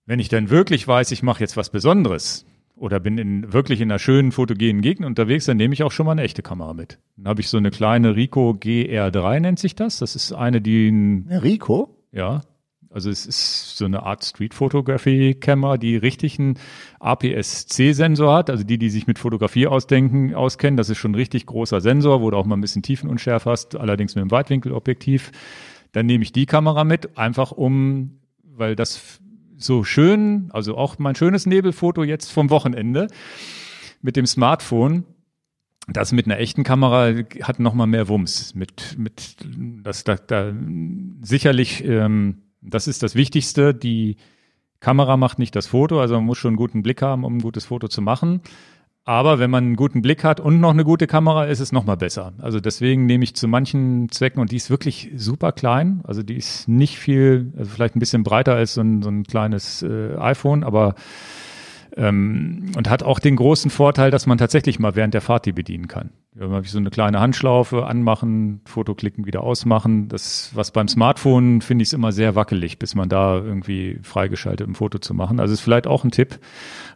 [0.05, 2.45] wenn ich dann wirklich weiß, ich mache jetzt was Besonderes,
[2.77, 6.05] oder bin in, wirklich in einer schönen fotogenen Gegend unterwegs, dann nehme ich auch schon
[6.05, 6.99] mal eine echte Kamera mit.
[7.17, 9.99] Dann habe ich so eine kleine Ricoh GR3 nennt sich das.
[9.99, 11.89] Das ist eine, die ein, eine Ricoh?
[12.11, 12.41] Ja.
[12.89, 16.57] Also es ist so eine Art Street Photography Kamera, die richtig einen
[16.99, 18.49] APS-C-Sensor hat.
[18.49, 20.77] Also die, die sich mit Fotografie ausdenken, auskennen.
[20.77, 23.75] Das ist schon ein richtig großer Sensor, wo du auch mal ein bisschen Tiefenunschärfe hast,
[23.75, 25.31] allerdings mit einem Weitwinkelobjektiv.
[25.91, 29.19] Dann nehme ich die Kamera mit, einfach um, weil das
[29.57, 33.07] so schön, also auch mein schönes Nebelfoto jetzt vom Wochenende
[34.01, 35.05] mit dem Smartphone.
[35.87, 38.55] Das mit einer echten Kamera hat noch mal mehr Wumms.
[38.55, 39.37] Mit, mit,
[39.83, 40.53] das, da, da,
[41.21, 43.73] sicherlich, ähm, das ist das Wichtigste.
[43.73, 44.17] Die
[44.79, 47.41] Kamera macht nicht das Foto, also man muss schon einen guten Blick haben, um ein
[47.41, 48.41] gutes Foto zu machen.
[49.07, 51.85] Aber wenn man einen guten Blick hat und noch eine gute Kamera, ist es noch
[51.85, 52.33] mal besser.
[52.39, 56.35] Also deswegen nehme ich zu manchen Zwecken, und die ist wirklich super klein, also die
[56.35, 60.17] ist nicht viel, also vielleicht ein bisschen breiter als so ein, so ein kleines äh,
[60.17, 60.95] iPhone, aber
[61.95, 65.53] ähm, und hat auch den großen Vorteil, dass man tatsächlich mal während der Fahrt die
[65.53, 66.09] bedienen kann.
[66.37, 70.09] Habe ich so eine kleine Handschlaufe, anmachen, Foto klicken, wieder ausmachen.
[70.09, 74.67] Das, was beim Smartphone finde ich ist immer sehr wackelig, bis man da irgendwie freigeschaltet,
[74.67, 75.39] um Foto zu machen.
[75.39, 76.39] Also ist vielleicht auch ein Tipp.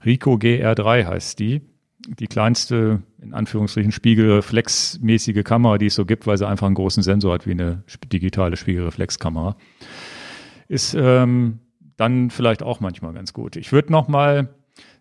[0.06, 1.62] Rico GR3 heißt die
[2.08, 7.04] die kleinste, in Anführungsstrichen, spiegelreflexmäßige Kamera, die es so gibt, weil sie einfach einen großen
[7.04, 9.56] Sensor hat, wie eine digitale Spiegelreflexkamera.
[10.68, 11.60] Ist ähm,
[11.98, 13.56] dann vielleicht auch manchmal ganz gut.
[13.56, 14.50] Ich würde noch mal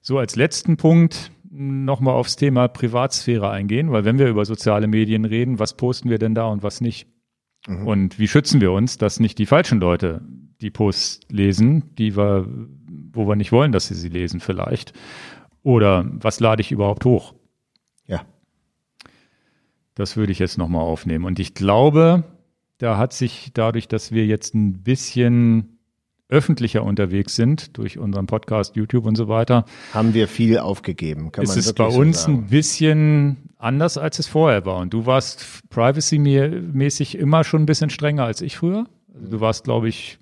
[0.02, 4.86] so als letzten Punkt noch mal aufs Thema Privatsphäre eingehen, weil wenn wir über soziale
[4.86, 7.08] Medien reden, was posten wir denn da und was nicht?
[7.66, 7.86] Mhm.
[7.86, 10.22] Und wie schützen wir uns, dass nicht die falschen Leute
[10.60, 12.46] die Posts lesen, die wir,
[13.12, 14.92] wo wir nicht wollen, dass sie sie lesen vielleicht?
[15.62, 17.34] Oder was lade ich überhaupt hoch?
[18.06, 18.22] Ja.
[19.94, 21.24] Das würde ich jetzt nochmal aufnehmen.
[21.24, 22.24] Und ich glaube,
[22.78, 25.78] da hat sich dadurch, dass wir jetzt ein bisschen
[26.30, 29.64] öffentlicher unterwegs sind durch unseren Podcast, YouTube und so weiter.
[29.92, 31.32] Haben wir viel aufgegeben.
[31.32, 34.78] Kann ist es bei uns so ein bisschen anders, als es vorher war.
[34.78, 38.86] Und du warst privacy-mäßig immer schon ein bisschen strenger als ich früher.
[39.12, 40.19] Also du warst, glaube ich,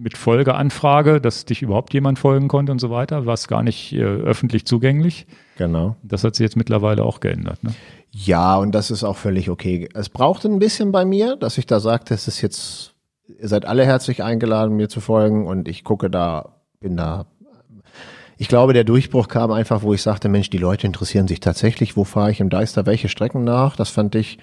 [0.00, 3.92] mit Folgeanfrage, dass dich überhaupt jemand folgen konnte und so weiter, war es gar nicht
[3.92, 5.26] äh, öffentlich zugänglich.
[5.56, 5.96] Genau.
[6.02, 7.62] Das hat sich jetzt mittlerweile auch geändert.
[7.62, 7.74] Ne?
[8.10, 9.88] Ja, und das ist auch völlig okay.
[9.94, 12.94] Es brauchte ein bisschen bei mir, dass ich da sagte, es ist jetzt,
[13.28, 17.26] ihr seid alle herzlich eingeladen, mir zu folgen und ich gucke da, bin da.
[18.38, 21.96] Ich glaube, der Durchbruch kam einfach, wo ich sagte, Mensch, die Leute interessieren sich tatsächlich,
[21.96, 23.76] wo fahre ich im Deister welche Strecken nach.
[23.76, 24.38] Das fand ich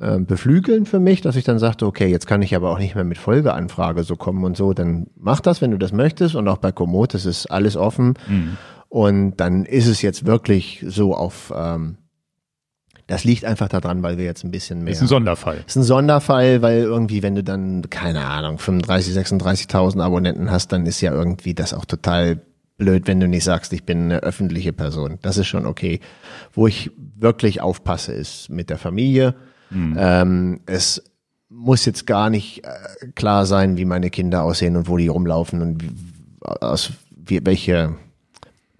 [0.00, 2.94] äh, beflügeln für mich, dass ich dann sagte, okay, jetzt kann ich aber auch nicht
[2.94, 6.48] mehr mit Folgeanfrage so kommen und so, dann mach das, wenn du das möchtest und
[6.48, 8.56] auch bei Komoot, das ist alles offen mhm.
[8.88, 11.98] und dann ist es jetzt wirklich so auf, ähm,
[13.06, 14.92] das liegt einfach daran, weil wir jetzt ein bisschen mehr.
[14.92, 15.64] Ist ein Sonderfall.
[15.66, 20.86] Ist ein Sonderfall, weil irgendwie, wenn du dann, keine Ahnung, 35, 36.000 Abonnenten hast, dann
[20.86, 22.40] ist ja irgendwie das auch total
[22.78, 25.18] blöd, wenn du nicht sagst, ich bin eine öffentliche Person.
[25.22, 26.00] Das ist schon okay.
[26.52, 29.34] Wo ich wirklich aufpasse, ist mit der Familie
[29.70, 29.96] Mhm.
[29.98, 31.02] Ähm, es
[31.48, 35.62] muss jetzt gar nicht äh, klar sein, wie meine Kinder aussehen und wo die rumlaufen
[35.62, 35.90] und wie,
[36.42, 37.96] aus wie, welche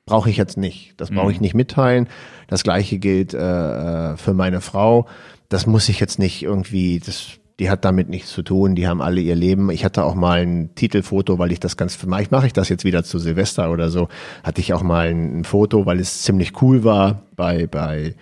[0.04, 0.94] brauche ich jetzt nicht.
[0.98, 1.42] Das brauche ich mhm.
[1.42, 2.08] nicht mitteilen.
[2.48, 5.06] Das gleiche gilt äh, äh, für meine Frau.
[5.48, 7.26] Das muss ich jetzt nicht irgendwie, das,
[7.58, 8.76] die hat damit nichts zu tun.
[8.76, 9.68] Die haben alle ihr Leben.
[9.70, 12.84] Ich hatte auch mal ein Titelfoto, weil ich das ganz, vielleicht mache ich das jetzt
[12.84, 14.08] wieder zu Silvester oder so.
[14.44, 18.14] Hatte ich auch mal ein, ein Foto, weil es ziemlich cool war bei bei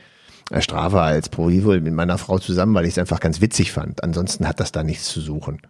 [0.59, 4.03] Strava als Pro Vivo mit meiner Frau zusammen, weil ich es einfach ganz witzig fand.
[4.03, 5.63] Ansonsten hat das da nichts zu suchen.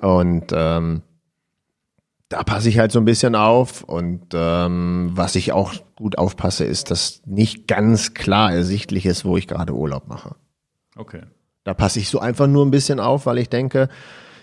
[0.00, 0.06] Mhm.
[0.06, 1.02] Und ähm,
[2.28, 3.82] da passe ich halt so ein bisschen auf.
[3.82, 9.36] Und ähm, was ich auch gut aufpasse, ist, dass nicht ganz klar ersichtlich ist, wo
[9.36, 10.36] ich gerade Urlaub mache.
[10.96, 11.22] Okay.
[11.64, 13.88] Da passe ich so einfach nur ein bisschen auf, weil ich denke,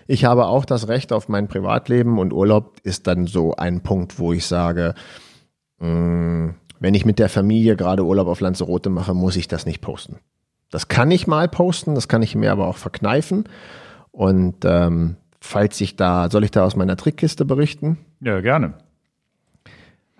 [0.08, 4.18] ich habe auch das Recht auf mein Privatleben und Urlaub ist dann so ein Punkt,
[4.18, 4.96] wo ich sage,
[5.80, 9.66] mh, mm, wenn ich mit der Familie gerade Urlaub auf Lanzarote mache, muss ich das
[9.66, 10.18] nicht posten.
[10.72, 13.46] Das kann ich mal posten, das kann ich mir aber auch verkneifen.
[14.12, 17.98] Und ähm, falls ich da, soll ich da aus meiner Trickkiste berichten?
[18.22, 18.76] Ja, gerne.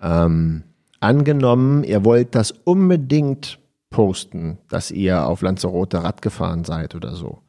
[0.02, 0.64] Ähm,
[1.00, 3.58] angenommen, ihr wollt das unbedingt
[3.90, 7.40] posten, dass ihr auf Lanzarote Rad gefahren seid oder so.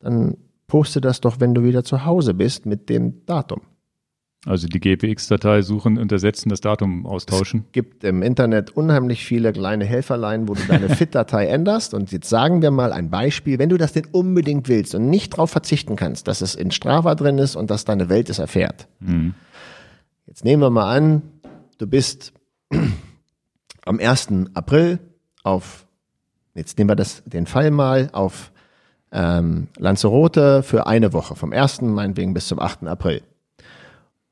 [0.00, 0.36] Dann
[0.66, 3.62] poste das doch, wenn du wieder zu Hause bist mit dem Datum.
[4.46, 7.64] Also die GPX-Datei suchen und ersetzen, das Datum austauschen.
[7.66, 11.94] Es gibt im Internet unheimlich viele kleine Helferlein, wo du deine FIT-Datei änderst.
[11.94, 15.32] Und jetzt sagen wir mal ein Beispiel, wenn du das denn unbedingt willst und nicht
[15.32, 18.86] darauf verzichten kannst, dass es in Strava drin ist und dass deine Welt es erfährt.
[19.00, 19.34] Mhm.
[20.26, 21.22] Jetzt nehmen wir mal an,
[21.78, 22.34] du bist
[23.86, 24.28] am 1.
[24.52, 24.98] April
[25.42, 25.86] auf,
[26.54, 28.52] jetzt nehmen wir das, den Fall mal auf
[29.10, 31.80] ähm, Lanzarote für eine Woche, vom 1.
[31.82, 32.86] meinetwegen bis zum 8.
[32.86, 33.22] April.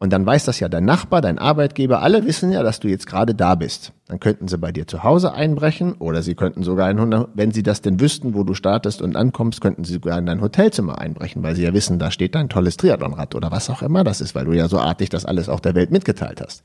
[0.03, 3.07] Und dann weiß das ja dein Nachbar, dein Arbeitgeber, alle wissen ja, dass du jetzt
[3.07, 3.93] gerade da bist.
[4.09, 7.62] Dann könnten sie bei dir zu Hause einbrechen oder sie könnten sogar, in, wenn sie
[7.62, 11.45] das denn wüssten, wo du startest und ankommst, könnten sie sogar in dein Hotelzimmer einbrechen,
[11.45, 14.35] weil sie ja wissen, da steht dein tolles Triathlonrad oder was auch immer das ist,
[14.35, 16.65] weil du ja so artig das alles auch der Welt mitgeteilt hast.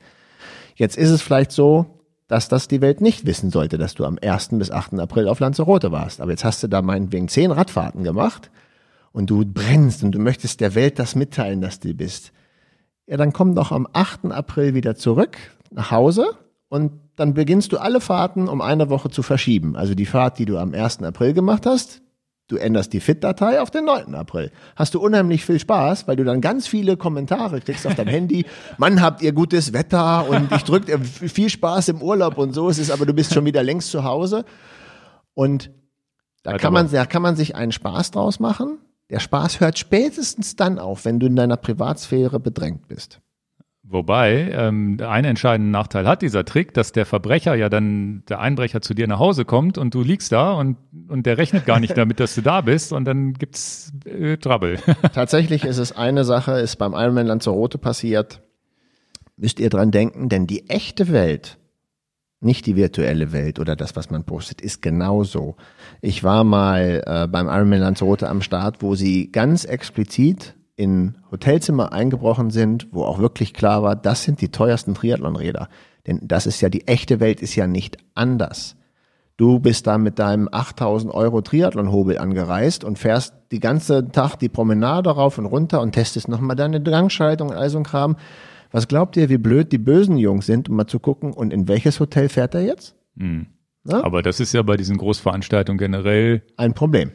[0.74, 1.86] Jetzt ist es vielleicht so,
[2.26, 4.48] dass das die Welt nicht wissen sollte, dass du am 1.
[4.54, 4.98] bis 8.
[4.98, 6.20] April auf Lanzarote warst.
[6.20, 8.50] Aber jetzt hast du da meinetwegen zehn Radfahrten gemacht
[9.12, 12.32] und du brennst und du möchtest der Welt das mitteilen, dass du bist
[13.08, 14.26] ja, dann komm doch am 8.
[14.26, 15.38] April wieder zurück
[15.70, 16.26] nach Hause
[16.68, 19.76] und dann beginnst du alle Fahrten um eine Woche zu verschieben.
[19.76, 21.02] Also die Fahrt, die du am 1.
[21.02, 22.02] April gemacht hast,
[22.48, 24.14] du änderst die FIT-Datei auf den 9.
[24.14, 24.52] April.
[24.76, 28.44] Hast du unheimlich viel Spaß, weil du dann ganz viele Kommentare kriegst auf deinem Handy.
[28.78, 32.68] Mann, habt ihr gutes Wetter und ich drück dir viel Spaß im Urlaub und so.
[32.68, 34.44] Es ist aber du bist schon wieder längst zu Hause.
[35.32, 35.70] Und
[36.42, 38.78] da kann man, da kann man sich einen Spaß draus machen.
[39.10, 43.20] Der Spaß hört spätestens dann auf, wenn du in deiner Privatsphäre bedrängt bist.
[43.90, 48.82] Wobei, ähm, einen entscheidenden Nachteil hat dieser Trick, dass der Verbrecher ja dann, der Einbrecher
[48.82, 50.76] zu dir nach Hause kommt und du liegst da und,
[51.08, 54.78] und der rechnet gar nicht damit, dass du da bist und dann gibt's äh, Trouble.
[55.14, 58.42] Tatsächlich ist es eine Sache, ist beim Ironman Lanzarote passiert.
[59.38, 61.56] Müsst ihr dran denken, denn die echte Welt
[62.40, 65.56] nicht die virtuelle Welt oder das, was man postet, ist genauso.
[66.00, 71.92] Ich war mal äh, beim Ironman Lanzarote am Start, wo sie ganz explizit in Hotelzimmer
[71.92, 75.68] eingebrochen sind, wo auch wirklich klar war, das sind die teuersten Triathlonräder.
[76.06, 78.76] Denn das ist ja, die echte Welt ist ja nicht anders.
[79.36, 84.48] Du bist da mit deinem 8000 Euro Triathlon-Hobel angereist und fährst die ganze Tag die
[84.48, 88.16] Promenade rauf und runter und testest nochmal deine Gangschaltung und all so ein Kram.
[88.70, 91.68] Was glaubt ihr, wie blöd die bösen Jungs sind, um mal zu gucken, und in
[91.68, 92.94] welches Hotel fährt er jetzt?
[93.14, 93.46] Mhm.
[93.90, 97.10] Aber das ist ja bei diesen Großveranstaltungen generell ein Problem.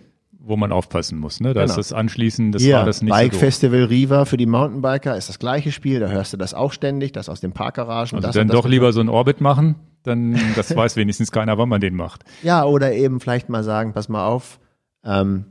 [0.46, 1.54] Wo man aufpassen muss, ne?
[1.54, 1.72] Da genau.
[1.72, 5.16] ist das anschließend, das Hier, war das nicht Bike so Festival Riva für die Mountainbiker
[5.16, 8.18] ist das gleiche Spiel, da hörst du das auch ständig, das aus den Parkgaragen.
[8.18, 11.80] Also dann doch lieber so ein Orbit machen, dann das weiß wenigstens keiner, wann man
[11.80, 12.26] den macht.
[12.42, 14.60] Ja, oder eben vielleicht mal sagen, pass mal auf,
[15.06, 15.46] ähm,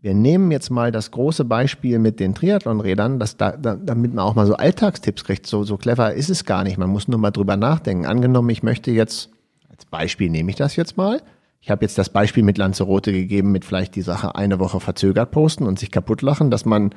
[0.00, 4.24] wir nehmen jetzt mal das große Beispiel mit den Triathlonrädern, dass da, da, damit man
[4.24, 5.46] auch mal so Alltagstipps kriegt.
[5.46, 6.78] So, so clever ist es gar nicht.
[6.78, 8.06] Man muss nur mal drüber nachdenken.
[8.06, 9.30] Angenommen, ich möchte jetzt,
[9.68, 11.20] als Beispiel nehme ich das jetzt mal.
[11.60, 15.32] Ich habe jetzt das Beispiel mit Lanzarote gegeben, mit vielleicht die Sache eine Woche verzögert
[15.32, 16.94] posten und sich kaputt lachen, dass man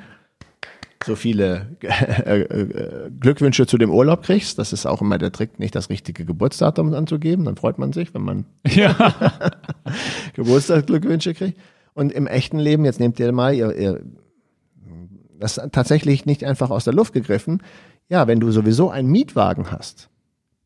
[1.04, 4.60] so viele äh, äh, Glückwünsche zu dem Urlaub kriegst.
[4.60, 7.46] Das ist auch immer der Trick, nicht das richtige Geburtsdatum anzugeben.
[7.46, 8.94] Dann freut man sich, wenn man ja.
[10.34, 11.58] Geburtstagsglückwünsche kriegt.
[11.94, 14.00] Und im echten Leben, jetzt nehmt ihr mal, ihr, ihr,
[15.38, 17.62] das ist tatsächlich nicht einfach aus der Luft gegriffen.
[18.08, 20.08] Ja, wenn du sowieso einen Mietwagen hast,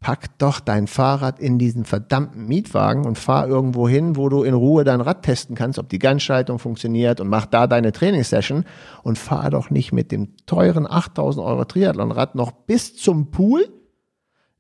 [0.01, 4.55] pack doch dein Fahrrad in diesen verdammten Mietwagen und fahr irgendwo hin, wo du in
[4.55, 8.65] Ruhe dein Rad testen kannst, ob die Ganzschaltung funktioniert und mach da deine Trainingssession
[9.03, 13.69] und fahr doch nicht mit dem teuren 8000 Euro Triathlonrad noch bis zum Pool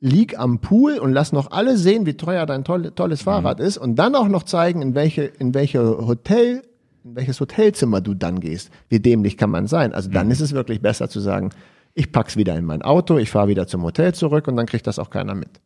[0.06, 3.24] lieg am Pool und lass noch alle sehen, wie teuer dein tolle, tolles mhm.
[3.24, 6.62] Fahrrad ist und dann auch noch zeigen, in welche, in welche Hotel,
[7.04, 8.70] in welches Hotelzimmer du dann gehst.
[8.88, 9.92] Wie dämlich kann man sein?
[9.92, 10.32] Also dann mhm.
[10.32, 11.50] ist es wirklich besser zu sagen,
[11.94, 14.86] ich pack's wieder in mein Auto, ich fahre wieder zum Hotel zurück und dann kriegt
[14.86, 15.60] das auch keiner mit.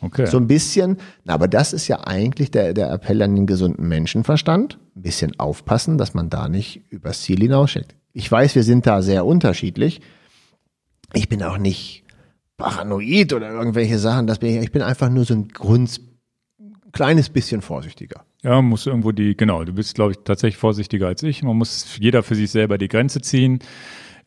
[0.00, 0.26] Okay.
[0.26, 4.78] So ein bisschen, aber das ist ja eigentlich der, der Appell an den gesunden Menschenverstand.
[4.96, 7.94] Ein bisschen aufpassen, dass man da nicht übers Ziel hinausschickt.
[8.12, 10.00] Ich weiß, wir sind da sehr unterschiedlich.
[11.14, 12.01] Ich bin auch nicht
[12.56, 14.26] paranoid oder irgendwelche Sachen.
[14.26, 16.00] Das bin ich, ich bin einfach nur so ein Grund,
[16.92, 18.24] kleines bisschen vorsichtiger.
[18.42, 21.42] Ja, muss irgendwo die, genau, du bist, glaube ich, tatsächlich vorsichtiger als ich.
[21.42, 23.60] Man muss jeder für sich selber die Grenze ziehen.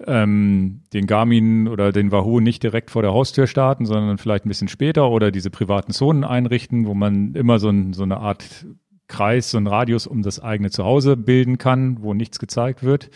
[0.06, 4.50] Ähm, den Garmin oder den Wahoo nicht direkt vor der Haustür starten, sondern vielleicht ein
[4.50, 8.66] bisschen später oder diese privaten Zonen einrichten, wo man immer so, ein, so eine Art
[9.08, 13.10] Kreis, so einen Radius um das eigene Zuhause bilden kann, wo nichts gezeigt wird.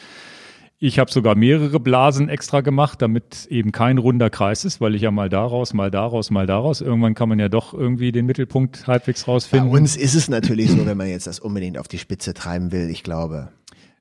[0.82, 5.02] Ich habe sogar mehrere Blasen extra gemacht, damit eben kein runder Kreis ist, weil ich
[5.02, 6.80] ja mal daraus, mal daraus, mal daraus.
[6.80, 9.72] Irgendwann kann man ja doch irgendwie den Mittelpunkt halbwegs rausfinden.
[9.72, 12.72] Bei uns ist es natürlich so, wenn man jetzt das unbedingt auf die Spitze treiben
[12.72, 13.50] will, ich glaube.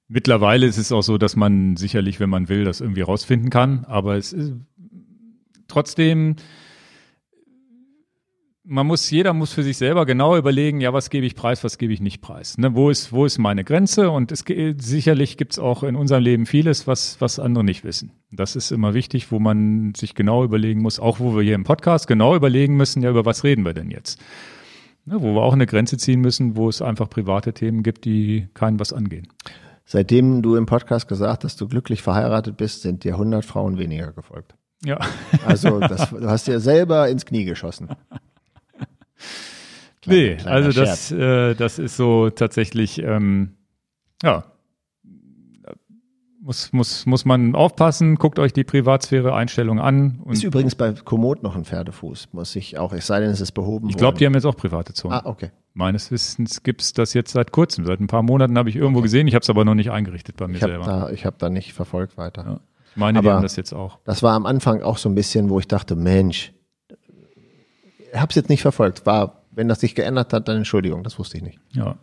[0.07, 3.85] Mittlerweile ist es auch so, dass man sicherlich, wenn man will, das irgendwie rausfinden kann.
[3.87, 4.53] Aber es ist
[5.67, 6.37] trotzdem
[8.70, 11.78] man muss, jeder muss für sich selber genau überlegen, ja, was gebe ich preis, was
[11.78, 12.59] gebe ich nicht preis.
[12.59, 12.74] Ne?
[12.74, 14.11] Wo ist, wo ist meine Grenze?
[14.11, 14.45] Und es
[14.77, 18.12] sicherlich gibt es auch in unserem Leben vieles, was, was andere nicht wissen.
[18.31, 21.65] Das ist immer wichtig, wo man sich genau überlegen muss, auch wo wir hier im
[21.65, 24.20] Podcast genau überlegen müssen, ja, über was reden wir denn jetzt?
[25.07, 25.20] Ne?
[25.23, 28.78] Wo wir auch eine Grenze ziehen müssen, wo es einfach private Themen gibt, die keinen
[28.78, 29.28] was angehen.
[29.86, 33.78] Seitdem du im Podcast gesagt hast, dass du glücklich verheiratet bist, sind dir 100 Frauen
[33.78, 34.55] weniger gefolgt.
[34.85, 34.99] Ja.
[35.47, 37.89] Also das, du hast dir selber ins Knie geschossen.
[40.07, 43.57] nee, also das, äh, das ist so tatsächlich, ähm,
[44.23, 44.45] ja,
[46.49, 50.20] muss, muss, muss man aufpassen, guckt euch die Privatsphäre-Einstellung an.
[50.31, 53.53] ist übrigens bei Komoot noch ein Pferdefuß, muss ich auch, es sei denn, es ist
[53.53, 55.15] behoben Ich glaube, die haben jetzt auch private Zonen.
[55.15, 55.51] Ah, okay.
[55.74, 59.07] Meines Wissens gibt's das jetzt seit kurzem, seit ein paar Monaten habe ich irgendwo okay.
[59.07, 60.85] gesehen, ich habe es aber noch nicht eingerichtet bei mir ich selber.
[60.85, 62.45] Da, ich habe da nicht verfolgt weiter.
[62.47, 62.61] Ja.
[62.93, 63.99] Ich meine, aber die haben das jetzt auch.
[64.05, 66.53] Das war am Anfang auch so ein bisschen, wo ich dachte, Mensch,
[68.20, 69.07] habe es jetzt nicht verfolgt.
[69.07, 71.61] War, wenn das sich geändert hat, dann Entschuldigung, das wusste ich nicht.
[71.73, 71.97] Ja.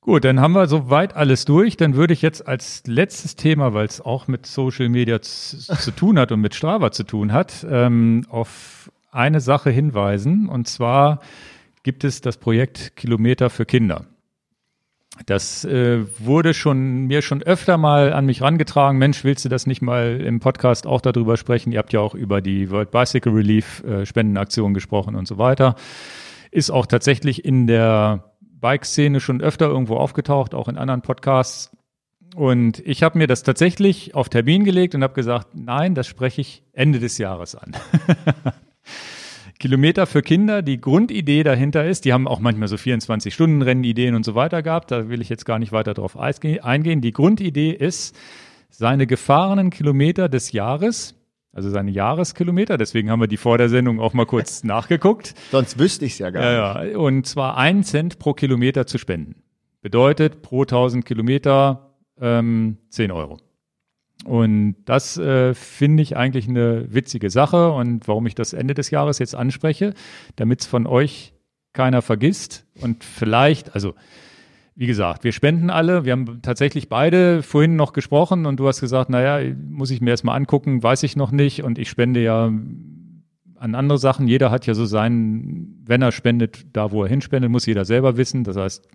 [0.00, 1.76] Gut, dann haben wir soweit alles durch.
[1.76, 6.18] Dann würde ich jetzt als letztes Thema, weil es auch mit Social Media zu, tun
[6.18, 10.48] hat und mit Strava zu tun hat, ähm, auf eine Sache hinweisen.
[10.48, 11.20] Und zwar
[11.82, 14.06] gibt es das Projekt Kilometer für Kinder.
[15.26, 18.98] Das äh, wurde schon mir schon öfter mal an mich rangetragen.
[18.98, 21.72] Mensch, willst du das nicht mal im Podcast auch darüber sprechen?
[21.72, 25.74] Ihr habt ja auch über die World Bicycle Relief äh, Spendenaktion gesprochen und so weiter.
[26.50, 31.70] Ist auch tatsächlich in der Bike-Szene schon öfter irgendwo aufgetaucht, auch in anderen Podcasts.
[32.36, 36.40] Und ich habe mir das tatsächlich auf Termin gelegt und habe gesagt, nein, das spreche
[36.40, 37.76] ich Ende des Jahres an.
[39.60, 40.62] Kilometer für Kinder.
[40.62, 44.90] Die Grundidee dahinter ist, die haben auch manchmal so 24-Stunden-Rennen-Ideen und so weiter gehabt.
[44.90, 47.00] Da will ich jetzt gar nicht weiter drauf eingehen.
[47.00, 48.16] Die Grundidee ist,
[48.70, 51.14] seine gefahrenen Kilometer des Jahres,
[51.52, 55.34] also seine Jahreskilometer, deswegen haben wir die vor der Sendung auch mal kurz nachgeguckt.
[55.50, 56.92] Sonst wüsste ich es ja gar nicht.
[56.94, 59.42] Ja, und zwar ein Cent pro Kilometer zu spenden.
[59.82, 63.38] Bedeutet pro 1000 Kilometer ähm, 10 Euro.
[64.24, 68.90] Und das äh, finde ich eigentlich eine witzige Sache und warum ich das Ende des
[68.90, 69.94] Jahres jetzt anspreche,
[70.36, 71.32] damit es von euch
[71.72, 73.94] keiner vergisst und vielleicht, also
[74.74, 76.04] wie gesagt, wir spenden alle.
[76.04, 80.10] Wir haben tatsächlich beide vorhin noch gesprochen und du hast gesagt, naja, muss ich mir
[80.10, 84.26] erstmal angucken, weiß ich noch nicht und ich spende ja an andere Sachen.
[84.26, 88.16] Jeder hat ja so seinen, wenn er spendet, da wo er hinspendet, muss jeder selber
[88.16, 88.42] wissen.
[88.42, 88.88] Das heißt,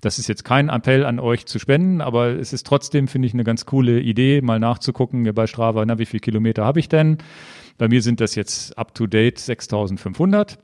[0.00, 3.34] das ist jetzt kein Appell an euch zu spenden, aber es ist trotzdem, finde ich,
[3.34, 7.18] eine ganz coole Idee, mal nachzugucken bei Strava, na, wie viele Kilometer habe ich denn?
[7.76, 10.58] Bei mir sind das jetzt up to date 6500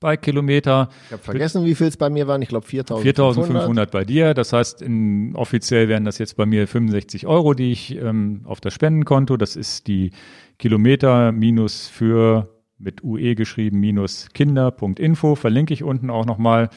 [0.00, 0.90] bei Kilometer.
[1.06, 2.42] Ich habe vergessen, wie viel es bei mir waren.
[2.42, 3.14] Ich glaube 4.500.
[3.16, 4.34] 4.500 bei dir.
[4.34, 8.60] Das heißt, in, offiziell wären das jetzt bei mir 65 Euro, die ich ähm, auf
[8.60, 9.36] das Spendenkonto.
[9.36, 10.12] Das ist die
[10.58, 16.70] Kilometer minus für mit UE geschrieben minus kinder.info, verlinke ich unten auch nochmal.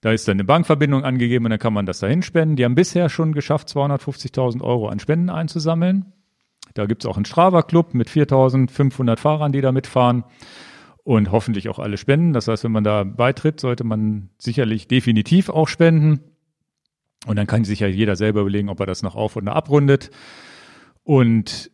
[0.00, 2.56] Da ist dann eine Bankverbindung angegeben und dann kann man das dahin spenden.
[2.56, 6.12] Die haben bisher schon geschafft, 250.000 Euro an Spenden einzusammeln.
[6.74, 10.24] Da gibt es auch einen Strava-Club mit 4.500 Fahrern, die da mitfahren
[11.04, 12.32] und hoffentlich auch alle spenden.
[12.32, 16.20] Das heißt, wenn man da beitritt, sollte man sicherlich definitiv auch spenden.
[17.26, 20.10] Und dann kann sich ja jeder selber überlegen, ob er das noch auf- oder abrundet.
[21.02, 21.70] Und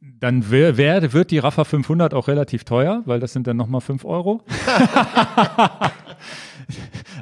[0.00, 3.80] dann wär, wär, wird die Rafa 500 auch relativ teuer, weil das sind dann nochmal
[3.80, 4.42] 5 Euro.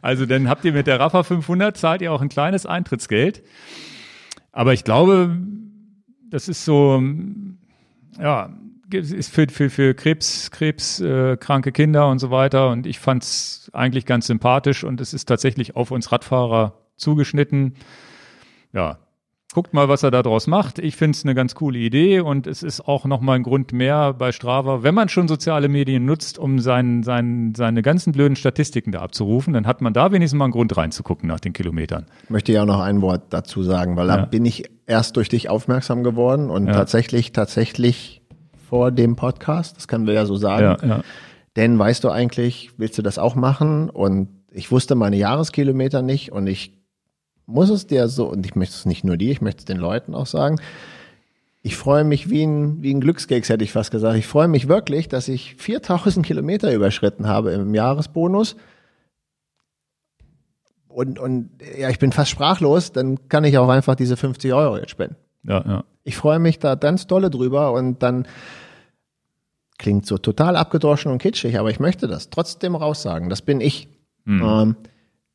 [0.03, 3.43] also dann habt ihr mit der Rafa 500, zahlt ihr auch ein kleines Eintrittsgeld.
[4.53, 5.37] Aber ich glaube,
[6.31, 7.03] das ist so,
[8.19, 8.51] ja,
[8.93, 12.71] ist für, für, für Krebs, krebskranke äh, Kinder und so weiter.
[12.71, 17.75] Und ich fand es eigentlich ganz sympathisch und es ist tatsächlich auf uns Radfahrer zugeschnitten.
[18.73, 18.99] Ja,
[19.53, 20.79] Guckt mal, was er da draus macht.
[20.79, 24.13] Ich finde es eine ganz coole Idee und es ist auch nochmal ein Grund mehr
[24.15, 28.93] bei Strava, wenn man schon soziale Medien nutzt, um sein, sein, seine ganzen blöden Statistiken
[28.93, 32.07] da abzurufen, dann hat man da wenigstens mal einen Grund reinzugucken nach den Kilometern.
[32.23, 34.19] Ich möchte ja auch noch ein Wort dazu sagen, weil ja.
[34.19, 36.73] da bin ich erst durch dich aufmerksam geworden und ja.
[36.73, 38.23] tatsächlich, tatsächlich
[38.69, 40.89] vor dem Podcast, das können wir ja so sagen.
[40.89, 41.01] Ja.
[41.57, 43.91] Denn weißt du eigentlich, willst du das auch machen?
[43.91, 46.80] Und ich wusste meine Jahreskilometer nicht und ich
[47.51, 49.77] muss es dir so, und ich möchte es nicht nur dir, ich möchte es den
[49.77, 50.61] Leuten auch sagen,
[51.63, 54.17] ich freue mich wie ein, wie ein Glückskeks, hätte ich fast gesagt.
[54.17, 58.57] Ich freue mich wirklich, dass ich 4000 Kilometer überschritten habe im Jahresbonus.
[60.89, 64.79] und, und ja, ich bin fast sprachlos, dann kann ich auch einfach diese 50 Euro
[64.79, 65.17] jetzt spenden.
[65.43, 65.85] Ja, ja.
[66.03, 68.27] Ich freue mich da ganz dolle drüber und dann
[69.79, 73.29] klingt so total abgedroschen und kitschig, aber ich möchte das trotzdem raussagen.
[73.29, 73.89] Das bin ich.
[74.25, 74.43] Mhm.
[74.43, 74.77] Ähm,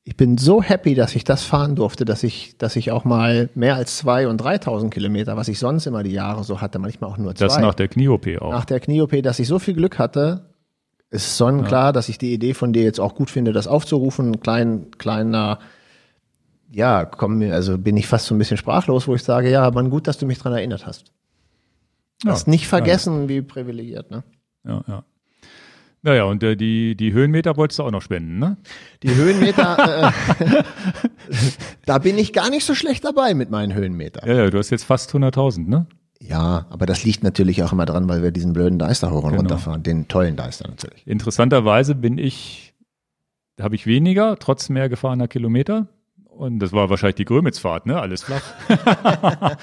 [0.07, 3.49] ich bin so happy, dass ich das fahren durfte, dass ich, dass ich auch mal
[3.55, 7.09] mehr als zwei und 3000 Kilometer, was ich sonst immer die Jahre so hatte, manchmal
[7.09, 7.45] auch nur zwei.
[7.47, 8.51] Das nach der Knie-OP auch.
[8.51, 10.53] nach der Knie-OP, dass ich so viel Glück hatte,
[11.09, 14.33] ist sonnenklar, dass ich die Idee von dir jetzt auch gut finde, das aufzurufen.
[14.33, 15.57] Ein klein, kleiner,
[16.71, 19.71] ja, komm mir, also bin ich fast so ein bisschen sprachlos, wo ich sage, ja,
[19.71, 21.13] man gut, dass du mich dran erinnert hast.
[22.23, 24.23] Ja, Hast nicht vergessen, wie privilegiert, ne?
[24.63, 25.03] Ja, ja.
[26.05, 28.57] Naja, und äh, die, die Höhenmeter wolltest du auch noch spenden, ne?
[29.01, 30.63] Die Höhenmeter, äh,
[31.87, 34.29] da bin ich gar nicht so schlecht dabei mit meinen Höhenmetern.
[34.29, 35.87] Ja, ja, du hast jetzt fast 100.000, ne?
[36.21, 39.31] Ja, aber das liegt natürlich auch immer dran, weil wir diesen blöden Deister hoch und
[39.31, 39.37] Genau.
[39.37, 41.07] runter fahren, den tollen Deister natürlich.
[41.07, 42.75] Interessanterweise bin ich,
[43.59, 45.87] habe ich weniger, trotz mehr gefahrener Kilometer.
[46.29, 47.99] Und das war wahrscheinlich die Grömitzfahrt, ne?
[47.99, 48.43] Alles flach.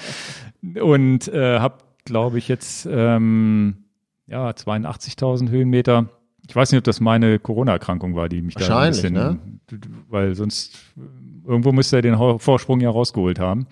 [0.81, 3.85] und äh, habe, glaube ich, jetzt ähm,
[4.27, 6.09] ja 82.000 Höhenmeter.
[6.47, 9.39] Ich weiß nicht, ob das meine Corona-Erkrankung war, die mich da ein Wahrscheinlich, bisschen, ne?
[10.09, 13.67] weil sonst äh, irgendwo müsste er den Vorsprung ja rausgeholt haben.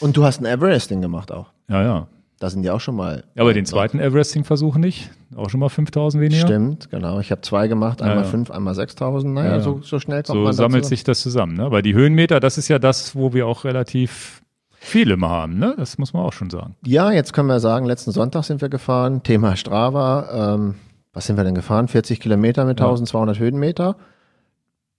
[0.00, 1.46] Und du hast ein Everesting gemacht auch.
[1.68, 2.06] Ja, ja.
[2.40, 3.24] Da sind die auch schon mal.
[3.36, 5.10] Aber den zweiten Everesting-Versuch nicht.
[5.34, 6.46] Auch schon mal 5000 weniger.
[6.46, 7.18] Stimmt, genau.
[7.18, 8.28] Ich habe zwei gemacht, einmal Ja, ja.
[8.28, 9.34] fünf, einmal 6000.
[9.34, 9.60] Naja, Ja, ja.
[9.60, 10.90] So, so schnell kommt So man sammelt dazu.
[10.90, 11.56] sich das zusammen.
[11.56, 11.64] Ne?
[11.64, 15.58] Aber die Höhenmeter, das ist ja das, wo wir auch relativ viele mal haben.
[15.58, 15.74] Ne?
[15.76, 16.76] Das muss man auch schon sagen.
[16.86, 19.24] Ja, jetzt können wir sagen, letzten Sonntag sind wir gefahren.
[19.24, 20.54] Thema Strava.
[20.54, 20.76] Ähm,
[21.18, 21.88] was sind wir denn gefahren?
[21.88, 22.86] 40 Kilometer mit Ja.
[22.86, 23.96] 1200 Höhenmeter.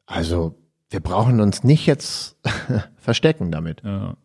[0.06, 0.56] Also,
[0.89, 2.35] wir brauchen uns nicht jetzt
[2.98, 3.81] verstecken damit.
[3.85, 4.15] Ja,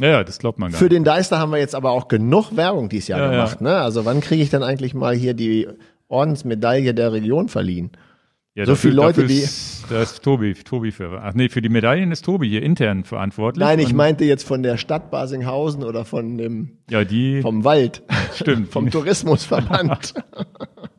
[0.00, 0.92] ja, ja das glaubt man gar Für nicht.
[0.94, 3.30] den Deister haben wir jetzt aber auch genug Werbung dieses Jahr Ja, ja.
[3.32, 3.60] gemacht.
[3.60, 3.76] Ne?
[3.76, 5.68] Also wann kriege ich denn eigentlich mal hier die
[6.08, 7.90] Ordensmedaille der Region verliehen?
[8.54, 11.22] Ja, so viele Leute, die- ist, Da ist Tobi, Tobi für.
[11.22, 13.64] Ach nee, für die Medaillen ist Tobi hier intern verantwortlich.
[13.64, 17.40] Nein, ich meinte jetzt von der Stadt Basinghausen oder von dem Ja, die.
[17.42, 18.02] vom Wald,
[18.34, 18.68] Stimmt.
[18.72, 20.14] vom Tourismusverband.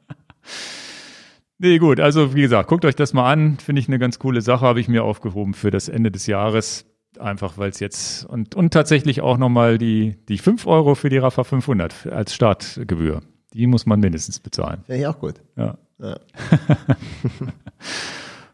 [1.59, 3.57] Nee, gut, also wie gesagt, guckt euch das mal an.
[3.57, 6.85] Finde ich eine ganz coole Sache, habe ich mir aufgehoben für das Ende des Jahres.
[7.19, 11.19] Einfach weil es jetzt und, und tatsächlich auch nochmal die, die 5 Euro für die
[11.19, 13.21] Rafa 500 als Startgebühr.
[13.53, 14.81] Die muss man mindestens bezahlen.
[14.87, 15.35] Finde ich auch gut.
[15.55, 15.77] Ja.
[15.99, 16.17] Ja.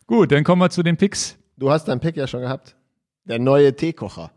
[0.08, 1.38] Gut, dann kommen wir zu den Picks.
[1.58, 2.76] Du hast deinen Pick ja schon gehabt.
[3.26, 4.32] Der neue Teekocher.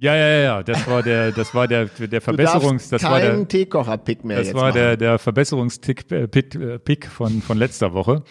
[0.00, 3.46] Ja, ja, ja, ja, das war der, das war der, der Verbesserungs, das war der,
[3.46, 4.74] Teekocher-Pick mehr das war machen.
[4.74, 8.22] der, der Verbesserungstick, äh, Pick, äh, Pick von, von letzter Woche.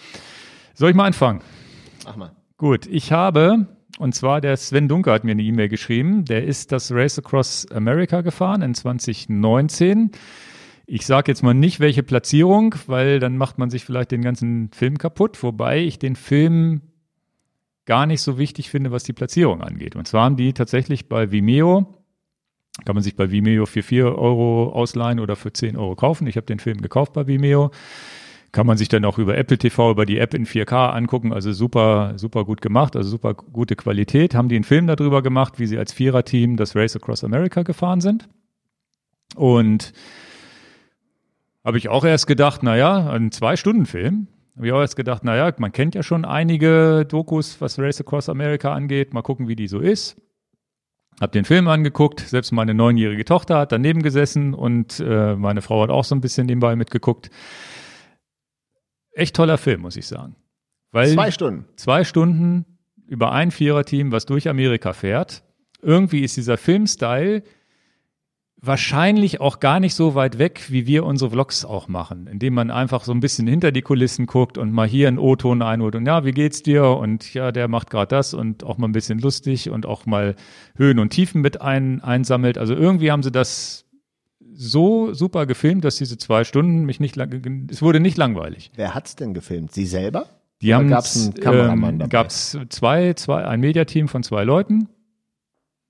[0.73, 1.41] Soll ich mal anfangen?
[2.05, 2.31] Mach mal.
[2.57, 3.67] Gut, ich habe,
[3.97, 7.71] und zwar der Sven Dunker hat mir eine E-Mail geschrieben, der ist das Race Across
[7.71, 10.11] America gefahren in 2019.
[10.85, 14.69] Ich sage jetzt mal nicht, welche Platzierung, weil dann macht man sich vielleicht den ganzen
[14.73, 16.81] Film kaputt, wobei ich den Film
[17.85, 19.95] gar nicht so wichtig finde, was die Platzierung angeht.
[19.95, 21.87] Und zwar haben die tatsächlich bei Vimeo,
[22.85, 26.27] kann man sich bei Vimeo für 4 Euro ausleihen oder für 10 Euro kaufen.
[26.27, 27.71] Ich habe den Film gekauft bei Vimeo.
[28.51, 31.33] Kann man sich dann auch über Apple TV, über die App in 4K angucken.
[31.33, 34.35] Also super, super gut gemacht, also super gute Qualität.
[34.35, 38.01] Haben die einen Film darüber gemacht, wie sie als Viererteam das Race Across America gefahren
[38.01, 38.27] sind.
[39.35, 39.93] Und
[41.63, 44.27] habe ich auch erst gedacht, naja, ein Zwei-Stunden-Film.
[44.55, 48.29] Habe ich auch erst gedacht, naja, man kennt ja schon einige Dokus, was Race Across
[48.29, 49.13] America angeht.
[49.13, 50.21] Mal gucken, wie die so ist.
[51.19, 55.81] Hab den Film angeguckt, selbst meine neunjährige Tochter hat daneben gesessen und äh, meine Frau
[55.83, 57.29] hat auch so ein bisschen nebenbei mitgeguckt.
[59.11, 60.35] Echt toller Film, muss ich sagen.
[60.91, 61.65] Weil Zwei Stunden.
[61.75, 62.65] zwei Stunden
[63.07, 65.43] über ein Viererteam, was durch Amerika fährt.
[65.81, 67.43] Irgendwie ist dieser Filmstyle
[68.65, 72.71] wahrscheinlich auch gar nicht so weit weg, wie wir unsere Vlogs auch machen, indem man
[72.71, 76.05] einfach so ein bisschen hinter die Kulissen guckt und mal hier einen O-Ton einholt und
[76.05, 76.85] ja, wie geht's dir?
[76.85, 80.35] Und ja, der macht gerade das und auch mal ein bisschen lustig und auch mal
[80.77, 82.57] Höhen und Tiefen mit ein, einsammelt.
[82.57, 83.85] Also irgendwie haben sie das
[84.55, 88.71] so super gefilmt, dass diese zwei Stunden mich nicht lang, es wurde nicht langweilig.
[88.75, 89.73] Wer hat's denn gefilmt?
[89.73, 90.27] Sie selber?
[90.61, 92.09] Die haben gab's einen Kameramann ähm, dabei?
[92.09, 94.87] gab's zwei, zwei, ein Mediateam von zwei Leuten.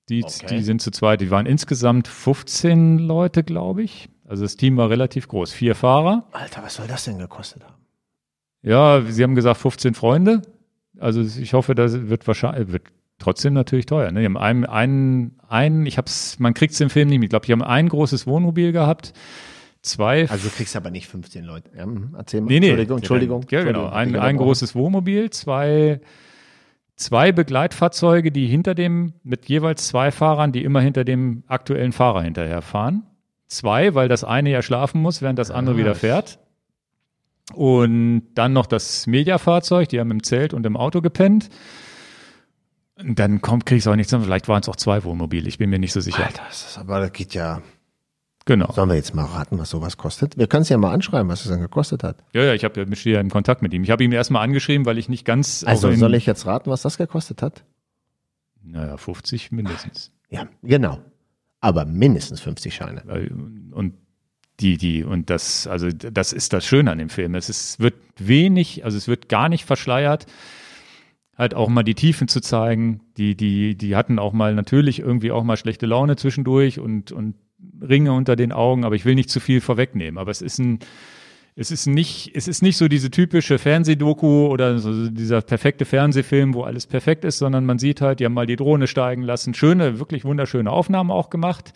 [0.09, 0.57] Die, Okay.
[0.57, 4.09] die sind zu zweit, die waren insgesamt 15 Leute, glaube ich.
[4.27, 5.51] Also das Team war relativ groß.
[5.53, 6.27] Vier Fahrer.
[6.31, 7.75] Alter, was soll das denn gekostet haben?
[8.61, 10.41] Ja, sie haben gesagt 15 Freunde.
[10.99, 12.83] Also ich hoffe, das wird wahrscheinlich, wird
[13.19, 14.11] trotzdem natürlich teuer.
[14.11, 14.19] Ne?
[14.21, 17.27] Die haben einen, einen, einen ich hab's, man kriegt's im Film nicht mit.
[17.27, 19.13] Ich glaube, die haben ein großes Wohnmobil gehabt.
[19.81, 21.69] Zwei Also du kriegst aber nicht 15 Leute.
[21.75, 22.47] Ja, mhm, erzähl mal.
[22.47, 22.69] Nee, nee.
[22.69, 23.45] Entschuldigung, Entschuldigung.
[23.49, 23.85] Ja, genau.
[23.87, 25.99] Entschuldigung, Ein, ein großes Wohnmobil, zwei,
[26.95, 32.21] zwei Begleitfahrzeuge, die hinter dem, mit jeweils zwei Fahrern, die immer hinter dem aktuellen Fahrer
[32.21, 33.03] hinterherfahren.
[33.47, 36.39] Zwei, weil das eine ja schlafen muss, während das andere Ah, wieder fährt.
[37.53, 41.49] Und dann noch das Mediafahrzeug, die haben im Zelt und im Auto gepennt.
[42.95, 45.79] Dann kommt, krieg ich auch nichts, vielleicht waren es auch zwei Wohnmobile, ich bin mir
[45.79, 46.25] nicht so sicher.
[46.25, 47.61] Alter, das ist, aber das geht ja.
[48.45, 48.71] Genau.
[48.73, 50.37] Sollen wir jetzt mal raten, was sowas kostet?
[50.37, 52.17] Wir können es ja mal anschreiben, was es dann gekostet hat.
[52.33, 53.83] Ja, ja, ich habe ja mit ja in Kontakt mit ihm.
[53.83, 55.63] Ich habe ihm erstmal angeschrieben, weil ich nicht ganz.
[55.65, 57.63] Also soll ich jetzt raten, was das gekostet hat?
[58.61, 60.11] Naja, 50 mindestens.
[60.29, 60.99] Ja, genau.
[61.61, 63.03] Aber mindestens 50 Scheine.
[63.71, 63.93] Und
[64.59, 67.35] die, die, und das, also das ist das Schöne an dem Film.
[67.35, 70.25] Es ist, wird wenig, also es wird gar nicht verschleiert,
[71.35, 73.01] halt auch mal die Tiefen zu zeigen.
[73.17, 77.35] Die, die, die hatten auch mal natürlich irgendwie auch mal schlechte Laune zwischendurch und, und
[77.81, 80.17] Ringe unter den Augen, aber ich will nicht zu viel vorwegnehmen.
[80.17, 80.79] Aber es ist ein,
[81.55, 86.53] es ist nicht, es ist nicht so diese typische Fernsehdoku oder so dieser perfekte Fernsehfilm,
[86.53, 89.53] wo alles perfekt ist, sondern man sieht halt, die haben mal die Drohne steigen lassen,
[89.53, 91.73] schöne, wirklich wunderschöne Aufnahmen auch gemacht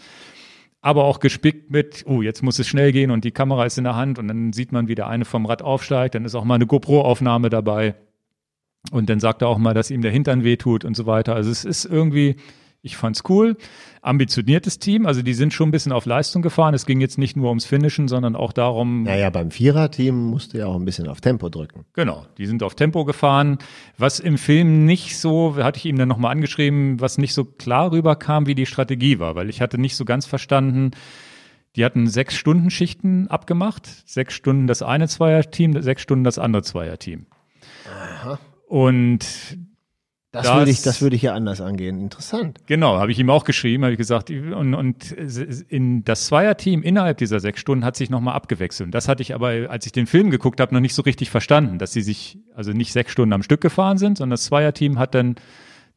[0.82, 3.84] aber auch gespickt mit, oh, jetzt muss es schnell gehen und die Kamera ist in
[3.84, 6.44] der Hand und dann sieht man, wie der eine vom Rad aufsteigt, dann ist auch
[6.44, 7.96] mal eine GoPro-Aufnahme dabei
[8.92, 11.36] und dann sagt er auch mal, dass ihm der Hintern wehtut und so weiter.
[11.36, 12.38] Also es ist irgendwie,
[12.82, 13.58] ich fand's cool,
[14.02, 16.74] ambitioniertes Team, also die sind schon ein bisschen auf Leistung gefahren.
[16.74, 20.60] Es ging jetzt nicht nur ums Finishen, sondern auch darum, Naja, beim Viererteam musst du
[20.60, 21.86] ja auch ein bisschen auf Tempo drücken.
[21.94, 23.58] Genau, die sind auf Tempo gefahren.
[23.98, 27.92] Was im Film nicht so, hatte ich ihm dann nochmal angeschrieben, was nicht so klar
[27.92, 30.92] rüberkam, wie die Strategie war, weil ich hatte nicht so ganz verstanden,
[31.76, 36.64] die hatten sechs Stunden Schichten abgemacht, sechs Stunden das eine Zweierteam, sechs Stunden das andere
[36.64, 37.28] Zweierteam.
[38.68, 39.58] Und
[40.38, 42.00] Das, Das- würde ich, das würde ich ja anders angehen.
[42.00, 42.60] Interessant.
[42.68, 47.18] Genau, habe ich ihm auch geschrieben, habe ich gesagt, und, und in das Zweierteam innerhalb
[47.18, 48.94] dieser sechs Stunden hat sich nochmal abgewechselt.
[48.94, 51.80] Das hatte ich aber, als ich den Film geguckt habe, noch nicht so richtig verstanden,
[51.80, 55.16] dass sie sich also nicht sechs Stunden am Stück gefahren sind, sondern das Zweierteam hat
[55.16, 55.36] dann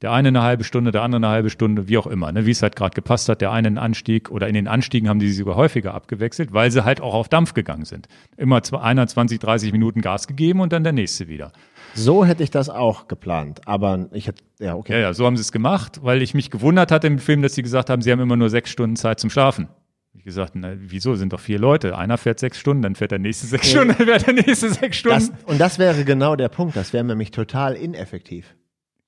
[0.03, 2.51] der eine eine halbe Stunde, der andere eine halbe Stunde, wie auch immer, ne, wie
[2.51, 3.41] es halt gerade gepasst hat.
[3.41, 6.70] Der eine einen Anstieg oder in den Anstiegen haben die sich sogar häufiger abgewechselt, weil
[6.70, 8.09] sie halt auch auf Dampf gegangen sind.
[8.37, 11.53] Immer zw- einer 20, 30 Minuten Gas gegeben und dann der nächste wieder.
[11.95, 13.61] So hätte ich das auch geplant.
[13.67, 14.93] Aber ich hätte, ja, okay.
[14.95, 17.55] Ja, ja, so haben sie es gemacht, weil ich mich gewundert hatte im Film, dass
[17.55, 19.69] sie gesagt haben, sie haben immer nur sechs Stunden Zeit zum Schlafen.
[20.15, 21.97] Ich gesagt, na, wieso sind doch vier Leute?
[21.97, 24.99] Einer fährt sechs Stunden, dann fährt der nächste sechs Stunden, dann fährt der nächste sechs
[24.99, 25.19] Stunden.
[25.19, 26.77] Das, und das wäre genau der Punkt.
[26.77, 28.55] Das wäre nämlich total ineffektiv.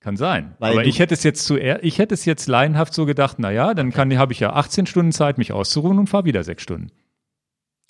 [0.03, 0.55] Kann sein.
[0.59, 3.51] Weil Aber ich hätte es jetzt zu ich hätte es jetzt laienhaft so gedacht, na
[3.51, 6.63] ja, dann kann habe ich ja 18 Stunden Zeit, mich auszuruhen und fahre wieder sechs
[6.63, 6.91] Stunden.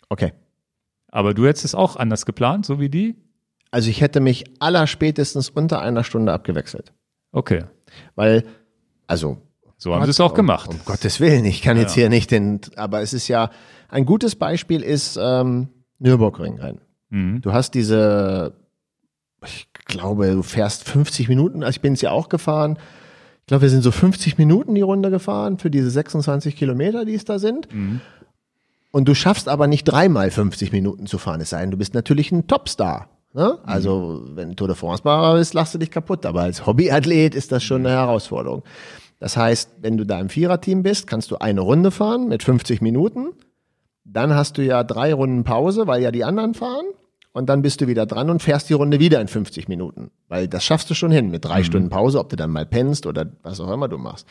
[0.09, 0.33] Okay.
[1.09, 3.17] Aber du hättest es auch anders geplant, so wie die?
[3.71, 6.93] Also ich hätte mich allerspätestens unter einer Stunde abgewechselt.
[7.33, 7.65] Okay.
[8.15, 8.45] Weil,
[9.07, 9.39] also.
[9.79, 10.71] So haben sie es auch gemacht.
[10.71, 13.51] Um, Gottes Willen, ich kann jetzt hier nicht den, aber es ist ja,
[13.89, 15.69] ein gutes Beispiel ist ähm,
[15.99, 16.81] Nürburgring-Rennen.
[17.09, 17.41] Mhm.
[17.41, 18.55] Du hast diese,
[19.47, 22.79] ich glaube, du fährst 50 Minuten, also ich bin es ja auch gefahren.
[23.41, 27.15] Ich glaube, wir sind so 50 Minuten die Runde gefahren für diese 26 Kilometer, die
[27.15, 27.69] es da sind.
[28.93, 31.95] Und du schaffst aber nicht dreimal 50 Minuten zu fahren, es sei denn, du bist
[31.95, 33.09] natürlich ein Topstar.
[33.35, 33.59] Ne?
[33.65, 36.27] Also, wenn du Tour de France-Fahrer bist, lachst du dich kaputt.
[36.27, 38.63] Aber als Hobbyathlet ist das schon eine Herausforderung.
[39.19, 42.83] Das heißt, wenn du da im Viererteam bist, kannst du eine Runde fahren mit 50
[42.83, 43.29] Minuten.
[44.05, 46.85] Dann hast du ja drei Runden Pause, weil ja die anderen fahren.
[47.33, 50.11] Und dann bist du wieder dran und fährst die Runde wieder in 50 Minuten.
[50.29, 53.07] Weil das schaffst du schon hin mit drei Stunden Pause, ob du dann mal pennst
[53.07, 54.27] oder was auch immer du machst.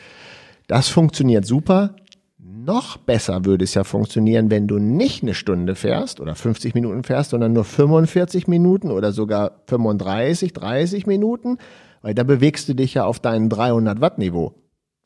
[0.68, 1.96] Das funktioniert super.
[2.38, 7.02] Noch besser würde es ja funktionieren, wenn du nicht eine Stunde fährst oder 50 Minuten
[7.02, 11.58] fährst, sondern nur 45 Minuten oder sogar 35, 30 Minuten,
[12.02, 14.54] weil da bewegst du dich ja auf deinem 300 Watt Niveau.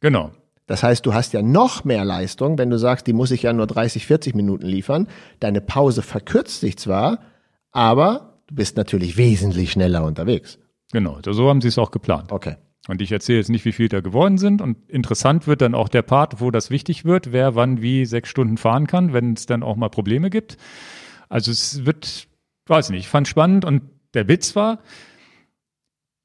[0.00, 0.32] Genau.
[0.66, 3.52] Das heißt, du hast ja noch mehr Leistung, wenn du sagst, die muss ich ja
[3.52, 5.06] nur 30, 40 Minuten liefern.
[5.40, 7.20] Deine Pause verkürzt sich zwar,
[7.76, 10.58] aber du bist natürlich wesentlich schneller unterwegs.
[10.92, 11.18] Genau.
[11.22, 12.32] So haben sie es auch geplant.
[12.32, 12.56] Okay.
[12.88, 14.62] Und ich erzähle jetzt nicht, wie viel da geworden sind.
[14.62, 18.30] Und interessant wird dann auch der Part, wo das wichtig wird, wer wann wie sechs
[18.30, 20.56] Stunden fahren kann, wenn es dann auch mal Probleme gibt.
[21.28, 22.28] Also es wird,
[22.66, 23.82] weiß nicht, ich fand spannend und
[24.14, 24.78] der Witz war,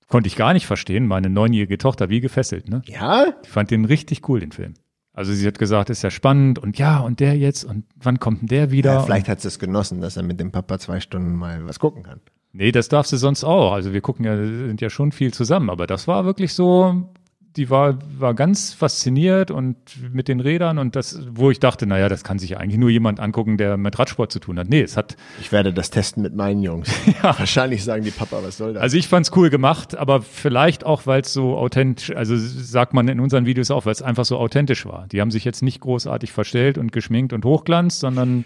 [0.07, 2.81] konnte ich gar nicht verstehen, meine neunjährige Tochter wie gefesselt, ne?
[2.85, 3.25] Ja?
[3.43, 4.75] Ich fand den richtig cool, den Film.
[5.13, 8.41] Also sie hat gesagt, ist ja spannend und ja, und der jetzt und wann kommt
[8.41, 8.93] denn der wieder?
[8.93, 11.79] ja vielleicht hat sie es genossen, dass er mit dem Papa zwei Stunden mal was
[11.79, 12.21] gucken kann.
[12.53, 13.73] Nee, das darfst du sonst auch.
[13.73, 17.09] Also wir gucken ja, sind ja schon viel zusammen, aber das war wirklich so,
[17.57, 19.75] die war, war ganz fasziniert und
[20.13, 22.89] mit den Rädern und das, wo ich dachte, naja, das kann sich ja eigentlich nur
[22.89, 24.69] jemand angucken, der mit Radsport zu tun hat.
[24.69, 26.89] Nee, es hat, Ich werde das testen mit meinen Jungs.
[27.21, 28.81] Wahrscheinlich sagen die Papa, was soll das?
[28.81, 33.07] also ich fand's cool gemacht, aber vielleicht auch, weil es so authentisch, also sagt man
[33.09, 35.07] in unseren Videos auch, weil es einfach so authentisch war.
[35.11, 38.45] Die haben sich jetzt nicht großartig verstellt und geschminkt und hochglanzt, sondern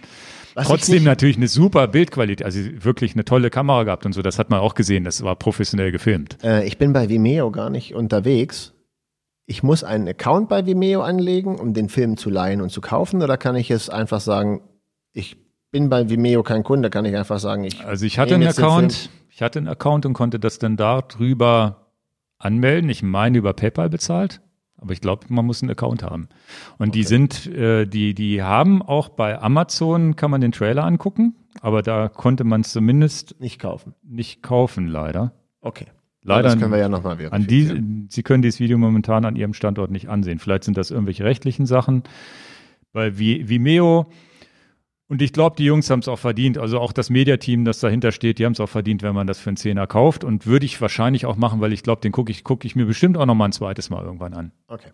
[0.56, 4.40] Was trotzdem natürlich eine super Bildqualität, also wirklich eine tolle Kamera gehabt und so, das
[4.40, 6.38] hat man auch gesehen, das war professionell gefilmt.
[6.44, 8.75] Äh, ich bin bei Vimeo gar nicht unterwegs.
[9.46, 13.22] Ich muss einen Account bei Vimeo anlegen, um den Film zu leihen und zu kaufen,
[13.22, 14.62] oder kann ich es einfach sagen,
[15.14, 15.38] ich
[15.72, 18.60] bin bei Vimeo kein Kunde, kann ich einfach sagen, ich Also ich hatte einen jetzt
[18.60, 21.92] Account, ich hatte einen Account und konnte das dann darüber
[22.38, 22.90] anmelden.
[22.90, 24.42] Ich meine über PayPal bezahlt.
[24.78, 26.28] Aber ich glaube, man muss einen Account haben.
[26.78, 27.00] Und okay.
[27.00, 31.82] die sind, äh, die, die haben auch bei Amazon kann man den Trailer angucken, aber
[31.82, 33.96] da konnte man es zumindest nicht kaufen.
[34.04, 35.32] Nicht kaufen, leider.
[35.62, 35.88] Okay.
[36.26, 36.50] Leider.
[36.50, 39.92] Das können wir ja nochmal an die, Sie können dieses Video momentan an Ihrem Standort
[39.92, 40.40] nicht ansehen.
[40.40, 42.04] Vielleicht sind das irgendwelche rechtlichen Sachen.
[42.94, 44.08] Weil Vimeo,
[45.08, 46.58] und ich glaube, die Jungs haben es auch verdient.
[46.58, 49.38] Also auch das Mediateam, das dahinter steht, die haben es auch verdient, wenn man das
[49.38, 50.24] für einen Zehner kauft.
[50.24, 52.86] Und würde ich wahrscheinlich auch machen, weil ich glaube, den gucke ich, guck ich mir
[52.86, 54.52] bestimmt auch noch mal ein zweites Mal irgendwann an.
[54.68, 54.90] Okay.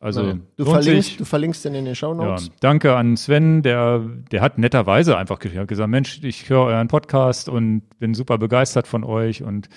[0.00, 2.46] Also du verlinkst, du verlinkst den in den Show Notes.
[2.46, 3.98] Ja, danke an Sven, der,
[4.30, 9.02] der hat netterweise einfach gesagt, Mensch, ich höre euren Podcast und bin super begeistert von
[9.02, 9.68] euch und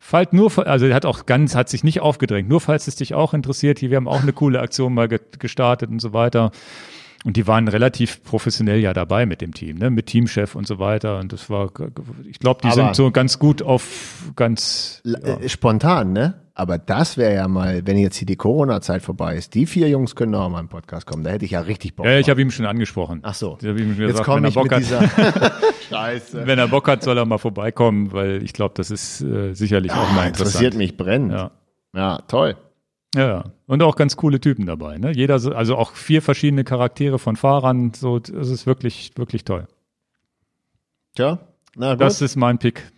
[0.00, 3.34] falls nur, also hat auch ganz, hat sich nicht aufgedrängt, nur falls es dich auch
[3.34, 6.50] interessiert, hier, wir haben auch eine coole Aktion mal gestartet und so weiter.
[7.24, 9.90] Und die waren relativ professionell ja dabei mit dem Team, ne?
[9.90, 11.18] mit Teamchef und so weiter.
[11.18, 11.70] Und das war,
[12.28, 15.18] ich glaube, die Aber sind so ganz gut auf ganz ja.
[15.18, 16.40] Äh, spontan, ne?
[16.54, 20.14] Aber das wäre ja mal, wenn jetzt hier die Corona-Zeit vorbei ist, die vier Jungs
[20.14, 21.24] können auch mal im Podcast kommen.
[21.24, 22.04] Da hätte ich ja richtig Bock.
[22.04, 23.20] Ja, ich habe ihm schon angesprochen.
[23.22, 23.56] Ach so.
[23.60, 25.08] Ich ihm schon jetzt komme ich Bock mit dieser
[25.88, 26.46] Scheiße.
[26.46, 29.92] Wenn er Bock hat, soll er mal vorbeikommen, weil ich glaube, das ist äh, sicherlich
[29.92, 30.62] auch mal interessant.
[30.62, 31.32] Interessiert mich brennend.
[31.32, 31.50] Ja.
[31.94, 32.56] ja, toll.
[33.14, 34.98] Ja, und auch ganz coole Typen dabei.
[34.98, 35.12] Ne?
[35.12, 37.92] Jeder, also auch vier verschiedene Charaktere von Fahrern.
[37.92, 39.66] So, das ist wirklich, wirklich toll.
[41.16, 41.40] Tja,
[41.74, 42.00] na gut.
[42.02, 42.90] Das ist mein Pick.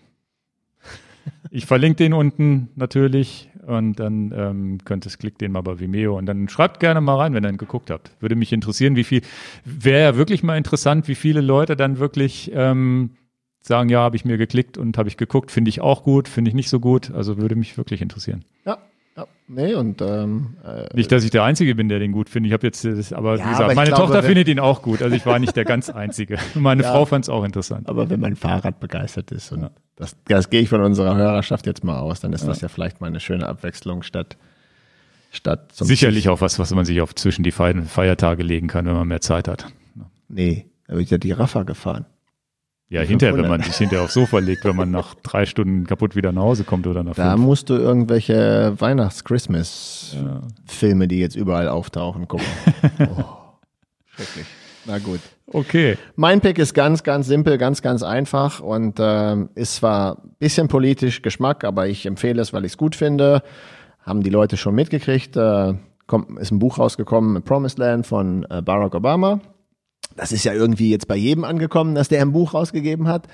[1.51, 6.19] Ich verlinke den unten natürlich und dann ähm, könnt ihr klickt den mal bei Vimeo
[6.19, 8.11] und dann schreibt gerne mal rein, wenn ihr ihn geguckt habt.
[8.21, 9.23] Würde mich interessieren, wie viel,
[9.65, 13.11] wäre ja wirklich mal interessant, wie viele Leute dann wirklich ähm,
[13.61, 16.49] sagen, ja, habe ich mir geklickt und habe ich geguckt, finde ich auch gut, finde
[16.49, 17.13] ich nicht so gut.
[17.13, 18.45] Also würde mich wirklich interessieren.
[18.65, 18.79] Ja,
[19.17, 22.49] ja, nee, und ähm, äh, nicht, dass ich der Einzige bin, der den gut findet.
[22.49, 24.83] Ich habe jetzt, das, aber ja, wie gesagt, aber meine glaube, Tochter findet ihn auch
[24.83, 25.03] gut.
[25.03, 26.39] Also ich war nicht der ganz Einzige.
[26.55, 27.89] meine ja, Frau fand es auch interessant.
[27.89, 29.71] Aber wenn mein Fahrrad begeistert ist und ja.
[29.97, 33.01] das, das gehe ich von unserer Hörerschaft jetzt mal aus, dann ist das ja vielleicht
[33.01, 34.37] mal eine schöne Abwechslung statt
[35.33, 39.09] statt sicherlich auch was, was man sich auf zwischen die Feiertage legen kann, wenn man
[39.09, 39.67] mehr Zeit hat.
[40.29, 42.05] Nee, da bin ich ja die Raffa gefahren.
[42.93, 46.15] Ja, hinterher, wenn man sich hinterher aufs Sofa legt, wenn man nach drei Stunden kaputt
[46.15, 47.43] wieder nach Hause kommt oder nach Da fünf.
[47.43, 52.45] musst du irgendwelche Weihnachts-Christmas-Filme, die jetzt überall auftauchen, gucken.
[53.17, 53.25] oh,
[54.15, 54.45] schrecklich.
[54.85, 55.21] Na gut.
[55.47, 55.97] Okay.
[56.17, 60.69] Mein Pick ist ganz, ganz simpel, ganz, ganz einfach und äh, ist zwar ein bisschen
[60.69, 63.43] politisch Geschmack, aber ich empfehle es, weil ich es gut finde.
[64.03, 65.35] Haben die Leute schon mitgekriegt.
[65.39, 69.41] Äh, kommt, ist ein Buch rausgekommen, Promised Land von äh, Barack Obama
[70.17, 73.29] das ist ja irgendwie jetzt bei jedem angekommen, dass der ein Buch rausgegeben hat.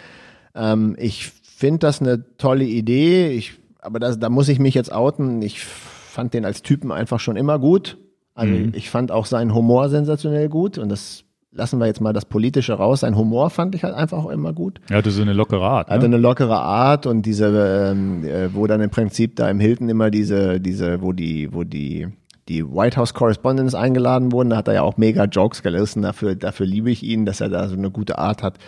[0.54, 4.92] Ähm, ich finde das eine tolle Idee, ich, aber das, da muss ich mich jetzt
[4.92, 5.42] outen.
[5.42, 7.98] Ich fand den als Typen einfach schon immer gut.
[8.34, 8.72] Also mhm.
[8.74, 12.74] ich fand auch seinen Humor sensationell gut und das lassen wir jetzt mal das Politische
[12.74, 13.00] raus.
[13.00, 14.80] Sein Humor fand ich halt einfach auch immer gut.
[14.88, 15.88] Er hatte so eine lockere Art.
[15.88, 16.16] Er hatte ne?
[16.16, 20.10] eine lockere Art und diese, ähm, äh, wo dann im Prinzip da im Hilton immer
[20.10, 22.08] diese, diese, wo die, wo die
[22.48, 24.50] die White House Correspondents eingeladen wurden.
[24.50, 26.02] Da hat er ja auch mega Jokes gerissen.
[26.02, 28.58] Dafür, dafür liebe ich ihn, dass er da so eine gute Art hat.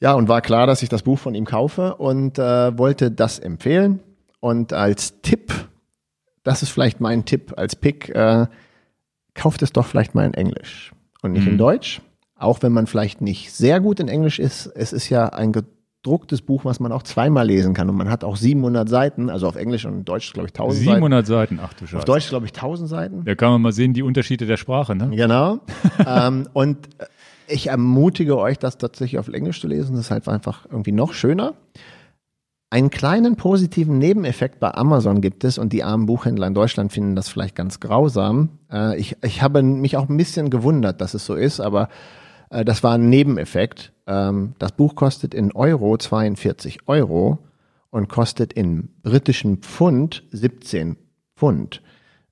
[0.00, 3.38] Ja, und war klar, dass ich das Buch von ihm kaufe und äh, wollte das
[3.38, 4.00] empfehlen.
[4.40, 5.52] Und als Tipp,
[6.42, 8.46] das ist vielleicht mein Tipp als Pick, äh,
[9.34, 10.92] kauft es doch vielleicht mal in Englisch
[11.22, 11.52] und nicht mhm.
[11.52, 12.02] in Deutsch.
[12.38, 14.66] Auch wenn man vielleicht nicht sehr gut in Englisch ist.
[14.66, 15.52] Es ist ja ein
[16.06, 17.90] gedrucktes Buch, was man auch zweimal lesen kann.
[17.90, 21.26] Und man hat auch 700 Seiten, also auf Englisch und Deutsch glaube ich 1000 700
[21.26, 21.58] Seiten.
[21.60, 21.98] ach du Scheiße.
[21.98, 23.24] Auf Deutsch glaube ich 1000 Seiten.
[23.24, 25.10] Da kann man mal sehen, die Unterschiede der Sprache, ne?
[25.10, 25.58] Genau.
[26.06, 26.78] ähm, und
[27.48, 29.96] ich ermutige euch, das tatsächlich auf Englisch zu lesen.
[29.96, 31.54] Das ist halt einfach irgendwie noch schöner.
[32.70, 37.16] Einen kleinen positiven Nebeneffekt bei Amazon gibt es und die armen Buchhändler in Deutschland finden
[37.16, 38.50] das vielleicht ganz grausam.
[38.70, 41.88] Äh, ich, ich habe mich auch ein bisschen gewundert, dass es so ist, aber
[42.50, 43.92] äh, das war ein Nebeneffekt.
[44.06, 47.38] Ähm, das Buch kostet in Euro 42 Euro
[47.90, 50.96] und kostet in britischen Pfund 17
[51.36, 51.82] Pfund.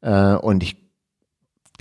[0.00, 0.76] Äh, und ich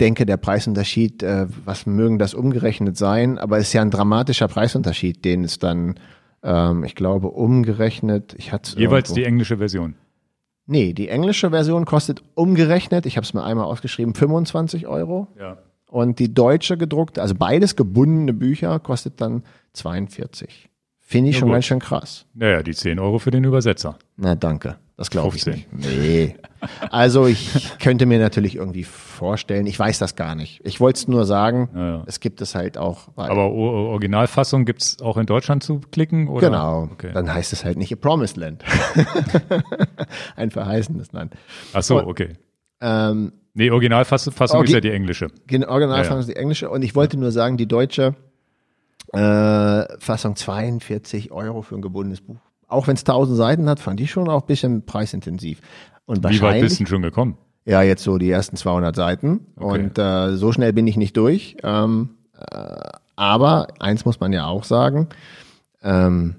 [0.00, 4.48] denke, der Preisunterschied, äh, was mögen das umgerechnet sein, aber es ist ja ein dramatischer
[4.48, 5.94] Preisunterschied, den es dann,
[6.42, 9.14] ähm, ich glaube, umgerechnet, ich hatte Jeweils irgendwo.
[9.14, 9.94] die englische Version.
[10.66, 15.28] Nee, die englische Version kostet umgerechnet, ich habe es mir einmal ausgeschrieben, 25 Euro.
[15.38, 15.58] Ja.
[15.94, 20.68] Und die deutsche gedruckte, also beides gebundene Bücher, kostet dann 42.
[20.98, 21.54] Finde ich ja, schon gut.
[21.54, 22.26] ganz schön krass.
[22.34, 23.96] Naja, die 10 Euro für den Übersetzer.
[24.16, 24.74] Na, danke.
[24.96, 25.72] Das glaube ich nicht.
[25.72, 26.34] Nee.
[26.90, 30.60] Also ich könnte mir natürlich irgendwie vorstellen, ich weiß das gar nicht.
[30.64, 32.02] Ich wollte es nur sagen, ja, ja.
[32.06, 33.06] es gibt es halt auch.
[33.14, 36.26] Aber o Originalfassung gibt es auch in Deutschland zu klicken?
[36.26, 36.48] Oder?
[36.48, 36.88] Genau.
[36.92, 37.12] Okay.
[37.14, 38.64] Dann heißt es halt nicht A Promised Land.
[40.34, 41.34] Ein verheißenes Land.
[41.72, 42.32] Ach so, okay.
[42.80, 45.28] Ähm, Nee, Originalfassung Orgi ist ja die englische.
[45.46, 46.20] Genau, Originalfassung ja, ja.
[46.20, 46.70] ist die englische.
[46.70, 48.14] Und ich wollte nur sagen, die deutsche
[49.12, 52.38] äh, Fassung 42 Euro für ein gebundenes Buch.
[52.68, 55.60] auch wenn es tausend Seiten hat, fand ich schon auch ein bisschen preisintensiv.
[56.06, 57.38] Und Wie weit bist du denn schon gekommen?
[57.64, 59.46] ja, jetzt so die ersten 200 Seiten.
[59.56, 59.66] Okay.
[59.66, 61.56] Und äh, so schnell bin ich nicht durch.
[61.62, 62.56] Ähm, äh,
[63.16, 65.08] aber eins muss man ja auch sagen,
[65.82, 66.36] ähm,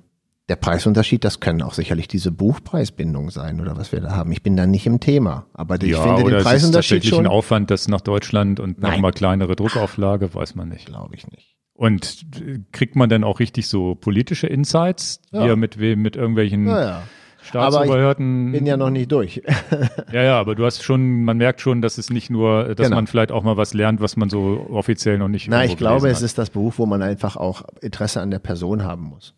[0.49, 4.31] der Preisunterschied, das können auch sicherlich diese Buchpreisbindung sein oder was wir da haben.
[4.31, 7.09] Ich bin da nicht im Thema, aber ich finde oder den es ist Preisunterschied tatsächlich
[7.09, 10.85] schon, ein Aufwand, das nach Deutschland und nochmal kleinere Druckauflage, weiß man nicht.
[10.85, 11.55] glaube ich nicht.
[11.73, 15.43] Und äh, kriegt man dann auch richtig so politische Insights, Ja.
[15.43, 17.01] wie er mit wem, mit irgendwelchen Naja,
[17.41, 18.51] Staatsoberhörten?
[18.51, 19.41] bin ja noch nicht durch.
[20.11, 22.95] ja, ja, aber du hast schon, man merkt schon, dass es nicht nur, dass Genau.
[22.97, 26.01] man vielleicht auch mal was lernt, was man so offiziell noch nicht Na, ich glaube,
[26.01, 29.33] gelesen es ist das Buch, wo man einfach auch Interesse an der Person haben muss.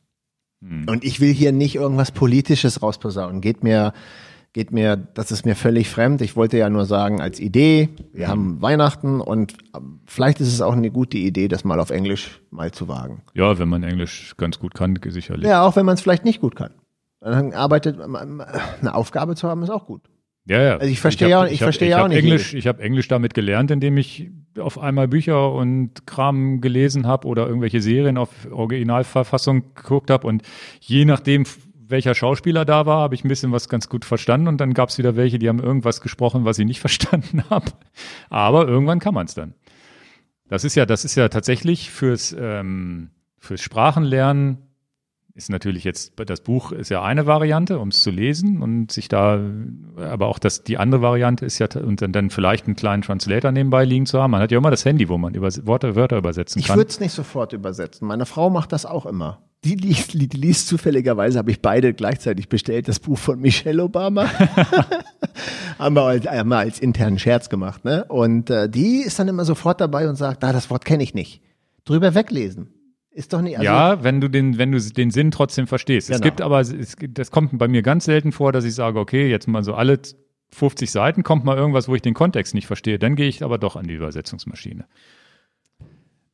[0.62, 0.86] Hm.
[0.90, 3.42] Und ich will hier nicht irgendwas Politisches rausposaunen.
[3.42, 3.94] Geht mir,
[4.54, 6.22] geht mir, das ist mir völlig fremd.
[6.22, 8.32] Ich wollte ja nur sagen, als Idee, wir Hm.
[8.32, 12.42] haben Weihnachten und ähm, vielleicht ist es auch eine gute Idee, das mal auf Englisch
[12.50, 13.22] mal zu wagen.
[13.34, 15.46] Ja, wenn man Englisch ganz gut kann, sicherlich.
[15.48, 16.72] Ja, auch wenn man es vielleicht nicht gut kann.
[17.20, 20.02] Dann arbeitet, eine Aufgabe zu haben, ist auch gut.
[20.50, 20.78] Ja, ja.
[20.78, 23.08] Also ich verstehe ja- ich hab- verstehe ich ja auch nicht Englisch, ich habe Englisch
[23.08, 28.30] damit gelernt, indem ich auf einmal Bücher und Kram gelesen habe oder irgendwelche Serien auf
[28.52, 30.44] Originalverfassung geguckt habe und
[30.80, 31.44] je nachdem,
[31.90, 34.90] welcher Schauspieler da war, habe ich ein bisschen was ganz gut verstanden und dann gab
[34.90, 37.72] es wieder welche, die haben irgendwas gesprochen, was ich nicht verstanden habe.
[38.30, 39.54] Aber irgendwann kann man es dann.
[40.50, 44.60] Das ist ja, das ist ja tatsächlich fürs, ähm, fürs Sprachenlernen
[45.38, 49.08] ist natürlich jetzt, das Buch ist ja eine Variante, um es zu lesen und sich
[49.08, 49.40] da,
[49.96, 53.52] aber auch das, die andere Variante ist ja, und dann, dann vielleicht einen kleinen Translator
[53.52, 54.32] nebenbei liegen zu haben.
[54.32, 56.78] Man hat ja immer das Handy, wo man über, Worte, Wörter übersetzen Ich kann.
[56.78, 58.08] würde es nicht sofort übersetzen.
[58.08, 59.44] Meine Frau macht das auch immer.
[59.64, 64.26] Die liest, die liest zufälligerweise, habe ich beide gleichzeitig bestellt, das Buch von Michelle Obama.
[65.80, 67.86] haben wir als, wir als internen Scherz gemacht.
[67.86, 68.06] Ne?
[68.06, 71.14] Und äh, die ist dann immer sofort dabei und sagt, da, das Wort kenne ich
[71.14, 71.42] nicht.
[71.86, 72.70] Drüber weglesen.
[73.18, 76.08] Ist doch nicht, also, ja, wenn du den, wenn du den Sinn trotzdem verstehst.
[76.12, 76.24] Es Genau.
[76.24, 79.48] gibt aber, es, das kommt bei mir ganz selten vor, dass ich sage, okay, jetzt
[79.48, 80.00] mal so alle
[80.54, 83.00] 50 Seiten kommt mal irgendwas, wo ich den Kontext nicht verstehe.
[83.00, 84.86] Dann gehe ich aber doch an die Übersetzungsmaschine.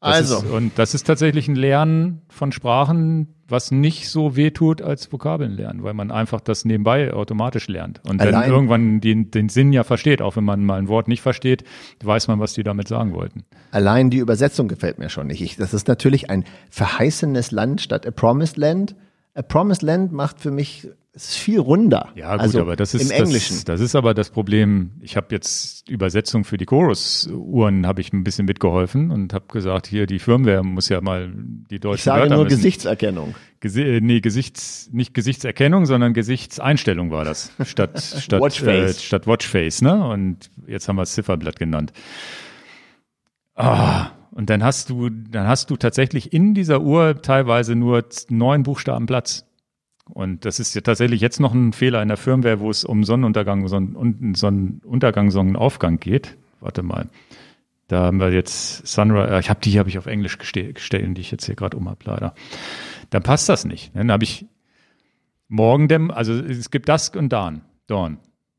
[0.04, 0.38] Also.
[0.38, 5.12] Ist, und das ist tatsächlich ein Lernen von Sprachen, was nicht so weh tut als
[5.12, 8.02] Vokabeln lernen, weil man einfach das nebenbei automatisch lernt.
[8.08, 10.22] Und dann Allein- irgendwann den, den Sinn ja versteht.
[10.22, 11.64] Auch wenn man mal ein Wort nicht versteht,
[12.04, 13.44] weiß man, was die damit sagen wollten.
[13.72, 15.42] Allein die Übersetzung gefällt mir schon nicht.
[15.42, 18.96] Ich, das ist natürlich ein verheißenes Land statt a promised land.
[19.36, 22.10] A promised land macht für mich es ist viel runder.
[22.16, 23.58] Ja, gut, also aber das ist im Englischen.
[23.58, 24.94] Das, das ist aber das Problem.
[25.00, 29.86] Ich habe jetzt Übersetzung für die Chorus-Uhren habe ich ein bisschen mitgeholfen und habe gesagt,
[29.86, 33.36] hier die Firmware muss ja mal die deutschen ich sage Wörter nur müssen, Gesichtserkennung.
[33.60, 37.52] Gesi äh, nee, Gesichts, nicht Gesichtserkennung, sondern Gesichtseinstellung war das.
[37.64, 38.98] Statt, statt, Watchface.
[38.98, 40.04] Äh, statt Watchface, ne?
[40.08, 41.94] Und jetzt haben wir es Zifferblatt genannt.
[43.54, 48.64] Ah, und dann hast du, dann hast du tatsächlich in dieser Uhr teilweise nur neun
[48.64, 49.46] Buchstaben Platz.
[50.06, 53.04] Und das ist ja tatsächlich jetzt noch ein Fehler in der Firmware, wo es um
[53.06, 56.36] Sonnenuntergang, Sonnen, un- Sonnenuntergang, Sonnenaufgang geht.
[56.60, 57.08] Warte mal.
[57.88, 61.16] Da haben wir jetzt Sunrise, äh, ich habe die habe ich auf Englisch geste- gestellt,
[61.18, 62.34] die ich jetzt hier gerade um habe, leider.
[63.12, 63.96] Dann passt das nicht.
[63.96, 64.46] Dann habe ich
[65.48, 67.62] Morgendämm, also es gibt Dusk und Dawn.
[67.88, 68.18] Dawn.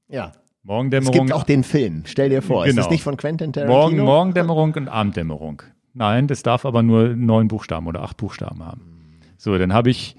[0.08, 0.32] Ja.
[0.64, 1.12] Es Morgendämmerung.
[1.26, 2.04] gibt auch den Film.
[2.06, 2.88] Stell dir vor, ist Genau.
[2.88, 3.78] nicht von Quentin Tarantino?
[3.78, 5.62] Morgen, Morgendämmerung und Abenddämmerung.
[5.92, 9.20] Nein, das darf aber nur neun Buchstaben oder acht Buchstaben haben.
[9.36, 10.16] So, dann habe ich,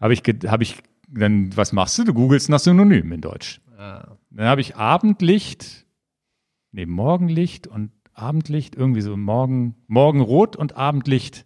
[0.00, 2.04] habe ich, habe ich, dann, was machst du?
[2.04, 3.60] Du googelst nach Synonym in Deutsch.
[3.76, 5.84] Dann habe ich Abendlicht,
[6.72, 11.44] nee, Morgenlicht und Abendlicht, irgendwie so Morgen, Morgenrot und Abendlicht.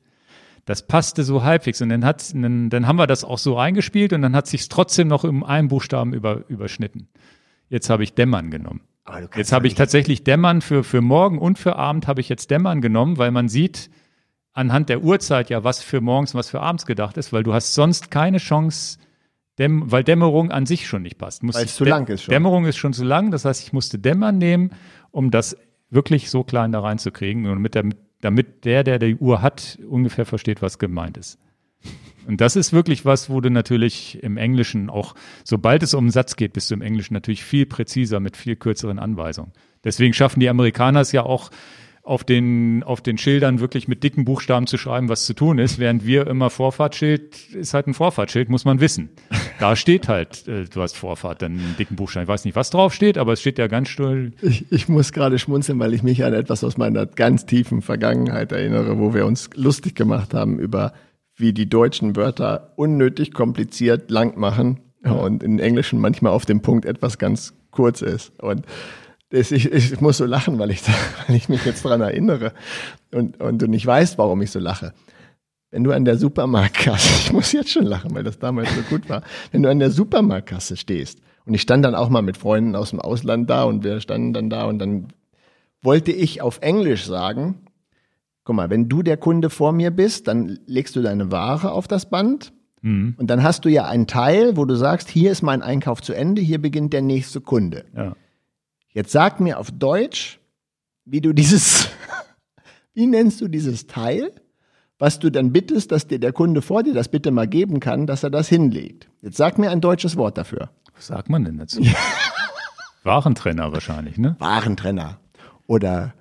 [0.64, 1.82] Das passte so halbwegs.
[1.82, 4.68] Und dann, hat, dann, dann haben wir das auch so eingespielt und dann hat sich
[4.68, 7.08] trotzdem noch um einen Buchstaben über, überschnitten.
[7.72, 8.82] Jetzt habe ich Dämmern genommen.
[9.34, 12.82] Jetzt habe ich tatsächlich Dämmern für, für morgen und für Abend habe ich jetzt Dämmern
[12.82, 13.90] genommen, weil man sieht
[14.52, 17.54] anhand der Uhrzeit ja, was für morgens und was für abends gedacht ist, weil du
[17.54, 18.98] hast sonst keine Chance,
[19.58, 21.42] Dämm weil Dämmerung an sich schon nicht passt.
[21.42, 22.32] Weil es zu lang ist schon.
[22.32, 24.72] Dämmerung ist schon zu lang, das heißt, ich musste Dämmern nehmen,
[25.10, 25.56] um das
[25.88, 27.84] wirklich so klein da reinzukriegen und mit der,
[28.20, 31.38] damit der, der die Uhr hat, ungefähr versteht, was gemeint ist.
[32.26, 36.10] Und das ist wirklich was, wo du natürlich im Englischen auch, sobald es um einen
[36.10, 39.52] Satz geht, bist du im Englischen natürlich viel präziser mit viel kürzeren Anweisungen.
[39.84, 41.50] Deswegen schaffen die Amerikaner es ja auch,
[42.04, 45.78] auf den, auf den Schildern wirklich mit dicken Buchstaben zu schreiben, was zu tun ist,
[45.78, 49.10] während wir immer Vorfahrtsschild ist halt ein Vorfahrtsschild, muss man wissen.
[49.60, 52.24] Da steht halt, äh, du hast Vorfahrt, dann einen dicken Buchstaben.
[52.24, 54.32] Ich weiß nicht, was drauf steht, aber es steht ja ganz still.
[54.42, 58.50] Ich, ich muss gerade schmunzeln, weil ich mich an etwas aus meiner ganz tiefen Vergangenheit
[58.50, 60.94] erinnere, wo wir uns lustig gemacht haben über,
[61.42, 66.86] wie die deutschen Wörter unnötig kompliziert lang machen und in Englischen manchmal auf dem Punkt
[66.86, 68.32] etwas ganz kurz ist.
[68.40, 68.64] Und
[69.30, 70.82] das, ich, ich muss so lachen, weil ich,
[71.26, 72.52] weil ich mich jetzt dran erinnere
[73.12, 74.94] und, und du nicht weißt, warum ich so lache.
[75.72, 79.08] wenn du an der Supermarktkasse, ich muss jetzt schon lachen, weil das damals so gut
[79.08, 82.76] war, wenn du an der Supermarktkasse stehst und ich stand dann auch mal mit Freunden
[82.76, 85.08] aus dem Ausland da und wir standen dann da und dann
[85.82, 87.66] wollte ich auf Englisch sagen,
[88.44, 91.86] guck mal, wenn du der Kunde vor mir bist, dann legst du deine Ware auf
[91.88, 92.52] das Band
[92.84, 93.14] Mhm.
[93.16, 96.14] und dann hast du ja einen Teil, wo du sagst, hier ist mein Einkauf zu
[96.14, 97.84] Ende, hier beginnt der nächste Kunde.
[97.96, 98.16] Ja.
[98.88, 100.40] Jetzt sag mir auf Deutsch,
[101.04, 101.88] wie du dieses,
[102.94, 104.32] wie nennst du dieses Teil,
[104.98, 108.06] was du dann bittest, dass dir der Kunde vor dir das bitte mal geben kann,
[108.08, 109.08] dass er das hinlegt.
[109.20, 110.70] Jetzt sag mir ein deutsches Wort dafür.
[110.96, 111.80] Was sagt man denn dazu?
[113.04, 114.36] Warentrenner wahrscheinlich, ne?
[114.38, 115.18] Warentrenner
[115.66, 116.14] oder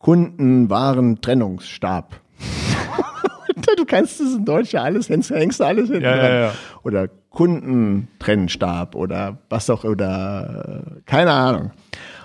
[0.00, 2.20] Kundenwarentrennungsstab.
[3.76, 6.32] du kannst es in Deutsch ja alles, hängst, hängst du alles hinten Ja, ja, dran.
[6.32, 6.52] ja.
[6.82, 11.70] Oder Kundentrennstab oder was auch, oder äh, keine Ahnung.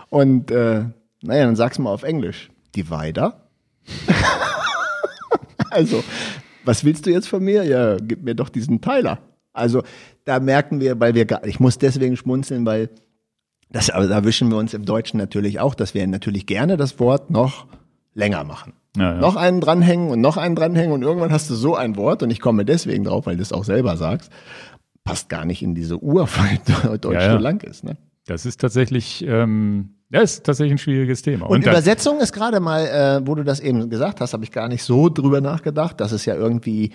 [0.09, 0.85] Und äh,
[1.21, 2.49] naja, dann sag's mal auf Englisch.
[2.75, 3.41] Divider.
[5.69, 6.03] also,
[6.63, 7.63] was willst du jetzt von mir?
[7.63, 9.19] Ja, gib mir doch diesen Teiler.
[9.53, 9.83] Also,
[10.25, 12.89] da merken wir, weil wir gar, ich muss deswegen schmunzeln, weil
[13.69, 16.99] das, aber da wischen wir uns im Deutschen natürlich auch, dass wir natürlich gerne das
[16.99, 17.65] Wort noch
[18.13, 18.73] länger machen.
[18.95, 19.19] Ja, ja.
[19.19, 22.29] Noch einen dranhängen und noch einen dranhängen und irgendwann hast du so ein Wort und
[22.29, 24.31] ich komme deswegen drauf, weil du es auch selber sagst,
[25.03, 27.83] passt gar nicht in diese Uhr, weil Deutsch Ja, so lang ist.
[27.83, 27.97] Ne?
[28.25, 31.47] Das ist tatsächlich, ähm, ja, ist tatsächlich ein schwieriges Thema.
[31.47, 34.51] Und, da- Übersetzung ist gerade mal, äh, wo du das eben gesagt hast, habe ich
[34.51, 36.93] gar nicht so drüber nachgedacht, dass es ja irgendwie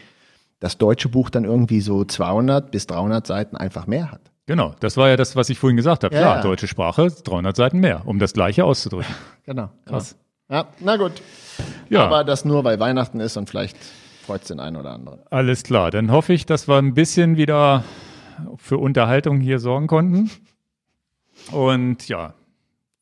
[0.58, 4.29] das deutsche Buch dann irgendwie so 200 bis 300 Seiten einfach mehr hat.
[4.46, 6.14] Genau, das war ja das, was ich vorhin gesagt habe.
[6.14, 6.42] Ja, Klar, ja.
[6.42, 9.14] deutsche Sprache, 300 Seiten mehr, um das Gleiche auszudrücken.
[9.46, 9.68] Genau.
[9.84, 10.16] Krass.
[10.48, 11.22] Ja, na gut.
[11.88, 12.04] Ja.
[12.04, 13.76] Aber das nur, weil Weihnachten ist und vielleicht
[14.24, 15.18] freut es den einen oder anderen.
[15.30, 17.82] Alles klar, dann hoffe ich, dass wir ein bisschen wieder
[18.56, 20.30] für Unterhaltung hier sorgen konnten.
[21.50, 22.34] Und ja,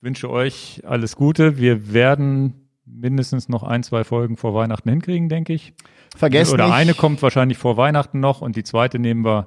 [0.01, 1.59] wünsche euch alles Gute.
[1.59, 5.75] Wir werden mindestens noch ein, zwei Folgen vor Weihnachten hinkriegen, denke ich.
[6.17, 9.47] Vergesst Oder nicht, eine kommt wahrscheinlich vor Weihnachten noch und die zweite nehmen wir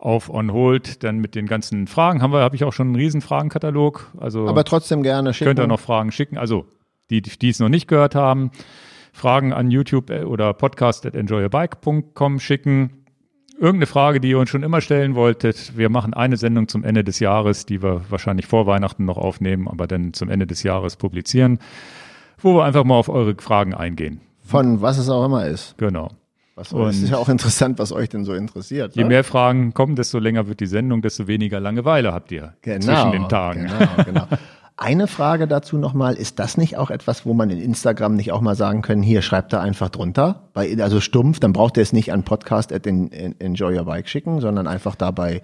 [0.00, 2.22] auf on hold, dann mit den ganzen Fragen.
[2.22, 4.10] Haben wir, habe ich auch schon einen riesen Fragenkatalog.
[4.18, 5.50] Also aber trotzdem gerne schicken.
[5.50, 6.38] könnt ihr noch Fragen schicken.
[6.38, 6.66] Also
[7.10, 8.50] die, die es noch nicht gehört haben,
[9.12, 13.04] Fragen an YouTube äh, oder podcast at enjoyabike.com schicken.
[13.58, 15.76] Irgendeine Frage, die ihr uns schon immer stellen wolltet.
[15.76, 19.68] Wir machen eine Sendung zum Ende des Jahres, die wir wahrscheinlich vor Weihnachten noch aufnehmen,
[19.68, 21.58] aber dann zum Ende des Jahres publizieren,
[22.38, 24.22] wo wir einfach mal auf eure Fragen eingehen.
[24.42, 25.76] Von was es auch immer ist.
[25.76, 26.08] Genau.
[26.60, 28.94] Was, Und- ist ja auch interessant, was euch denn so interessiert.
[28.94, 29.08] Je ne?
[29.08, 33.12] mehr Fragen kommen, desto länger wird die Sendung, desto weniger Langeweile habt ihr genau, zwischen
[33.12, 33.66] den Tagen.
[33.66, 34.26] Genau, genau.
[34.76, 38.40] Eine Frage dazu nochmal, ist das nicht auch etwas, wo man in Instagram nicht auch
[38.40, 41.92] mal sagen können, hier schreibt da einfach drunter, bei, also stumpf, dann braucht ihr es
[41.92, 45.42] nicht an podcast at en, en, enjoy your bike schicken, sondern einfach dabei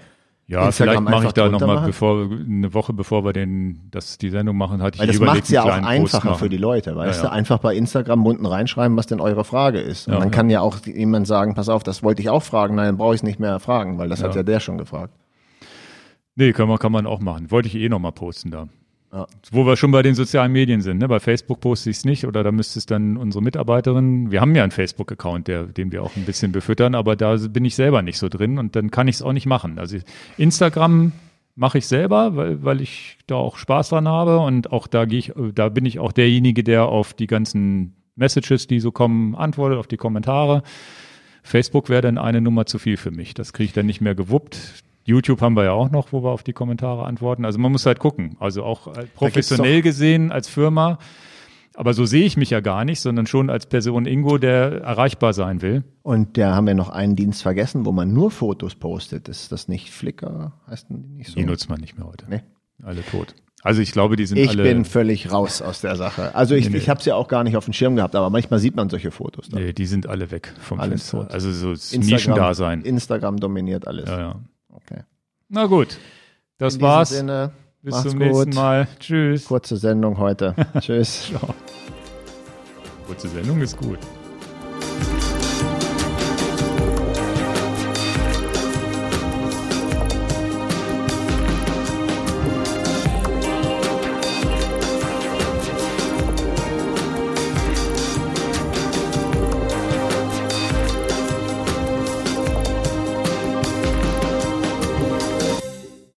[0.48, 4.30] Ja, Instagram vielleicht mache ich da nochmal, bevor eine Woche bevor wir den, das, die
[4.30, 6.94] Sendung machen, hatte ich Weil das überlegt, macht es ja auch einfacher für die Leute,
[6.94, 7.28] weißt Ja, du?
[7.28, 7.32] ja.
[7.32, 10.06] Einfach bei Instagram unten reinschreiben, was denn eure Frage ist.
[10.06, 10.34] Und Ja, dann ja.
[10.34, 13.14] kann ja auch jemand sagen, pass auf, das wollte ich auch fragen, nein, dann brauche
[13.14, 14.36] ich es nicht mehr fragen, weil das hat Ja.
[14.36, 15.12] ja der schon gefragt.
[16.36, 17.50] Nee, kann man, kann man auch machen.
[17.50, 18.68] Wollte ich eh nochmal posten da.
[19.16, 19.26] Ja.
[19.50, 20.98] Wo wir schon bei den sozialen Medien sind.
[20.98, 21.08] Ne?
[21.08, 24.54] Bei Facebook poste ich es nicht oder da müsste es dann unsere Mitarbeiterin, wir haben
[24.54, 28.18] ja einen Facebook-Account, den wir auch ein bisschen befüttern, aber da bin ich selber nicht
[28.18, 29.78] so drin und dann kann ich es auch nicht machen.
[29.78, 29.96] Also
[30.36, 31.12] Instagram
[31.54, 35.18] mache ich selber, weil, weil ich da auch Spaß dran habe und auch da gehe
[35.18, 39.78] ich, da bin ich auch derjenige, der auf die ganzen Messages, die so kommen, antwortet,
[39.78, 40.62] auf die Kommentare.
[41.42, 43.32] Facebook wäre dann eine Nummer zu viel für mich.
[43.32, 44.84] Das kriege ich dann nicht mehr gewuppt.
[45.06, 47.44] YouTube haben wir ja auch noch, wo wir auf die Kommentare antworten.
[47.44, 48.36] Also man muss halt gucken.
[48.40, 50.98] Also auch äh, professionell gesehen als Firma.
[51.74, 55.32] Aber so sehe ich mich ja gar nicht, sondern schon als Person Ingo, der erreichbar
[55.34, 55.84] sein will.
[56.02, 59.28] Und da haben wir noch einen Dienst vergessen, wo man nur Fotos postet.
[59.28, 60.52] Ist das nicht Flickr?
[60.68, 61.34] Heißt die nicht so?
[61.36, 62.24] Die nutzt man nicht mehr heute.
[62.30, 62.40] Nee.
[62.82, 63.34] Alle tot.
[63.62, 64.62] Also ich glaube, die sind Ich alle.
[64.62, 66.34] bin völlig raus aus der Sache.
[66.34, 66.76] Also ich, Nee, nee.
[66.78, 68.88] ich habe es ja auch gar nicht auf dem Schirm gehabt, aber manchmal sieht man
[68.88, 69.48] solche Fotos.
[69.48, 69.58] Da.
[69.58, 71.22] nee, die sind alle weg vom Alles Fenster.
[71.24, 71.30] tot.
[71.32, 72.82] Also so das Nischendasein.
[72.82, 74.08] Instagram dominiert alles.
[74.08, 74.40] Ja, ja.
[75.48, 75.98] Na gut.
[76.58, 77.10] Das In war's.
[77.10, 77.52] Sinne,
[77.82, 78.20] Bis zum gut.
[78.20, 78.88] nächsten Mal.
[78.98, 79.44] Tschüss.
[79.46, 80.54] Kurze Sendung heute.
[80.80, 81.30] Tschüss.
[83.06, 83.98] Kurze Sendung ist gut.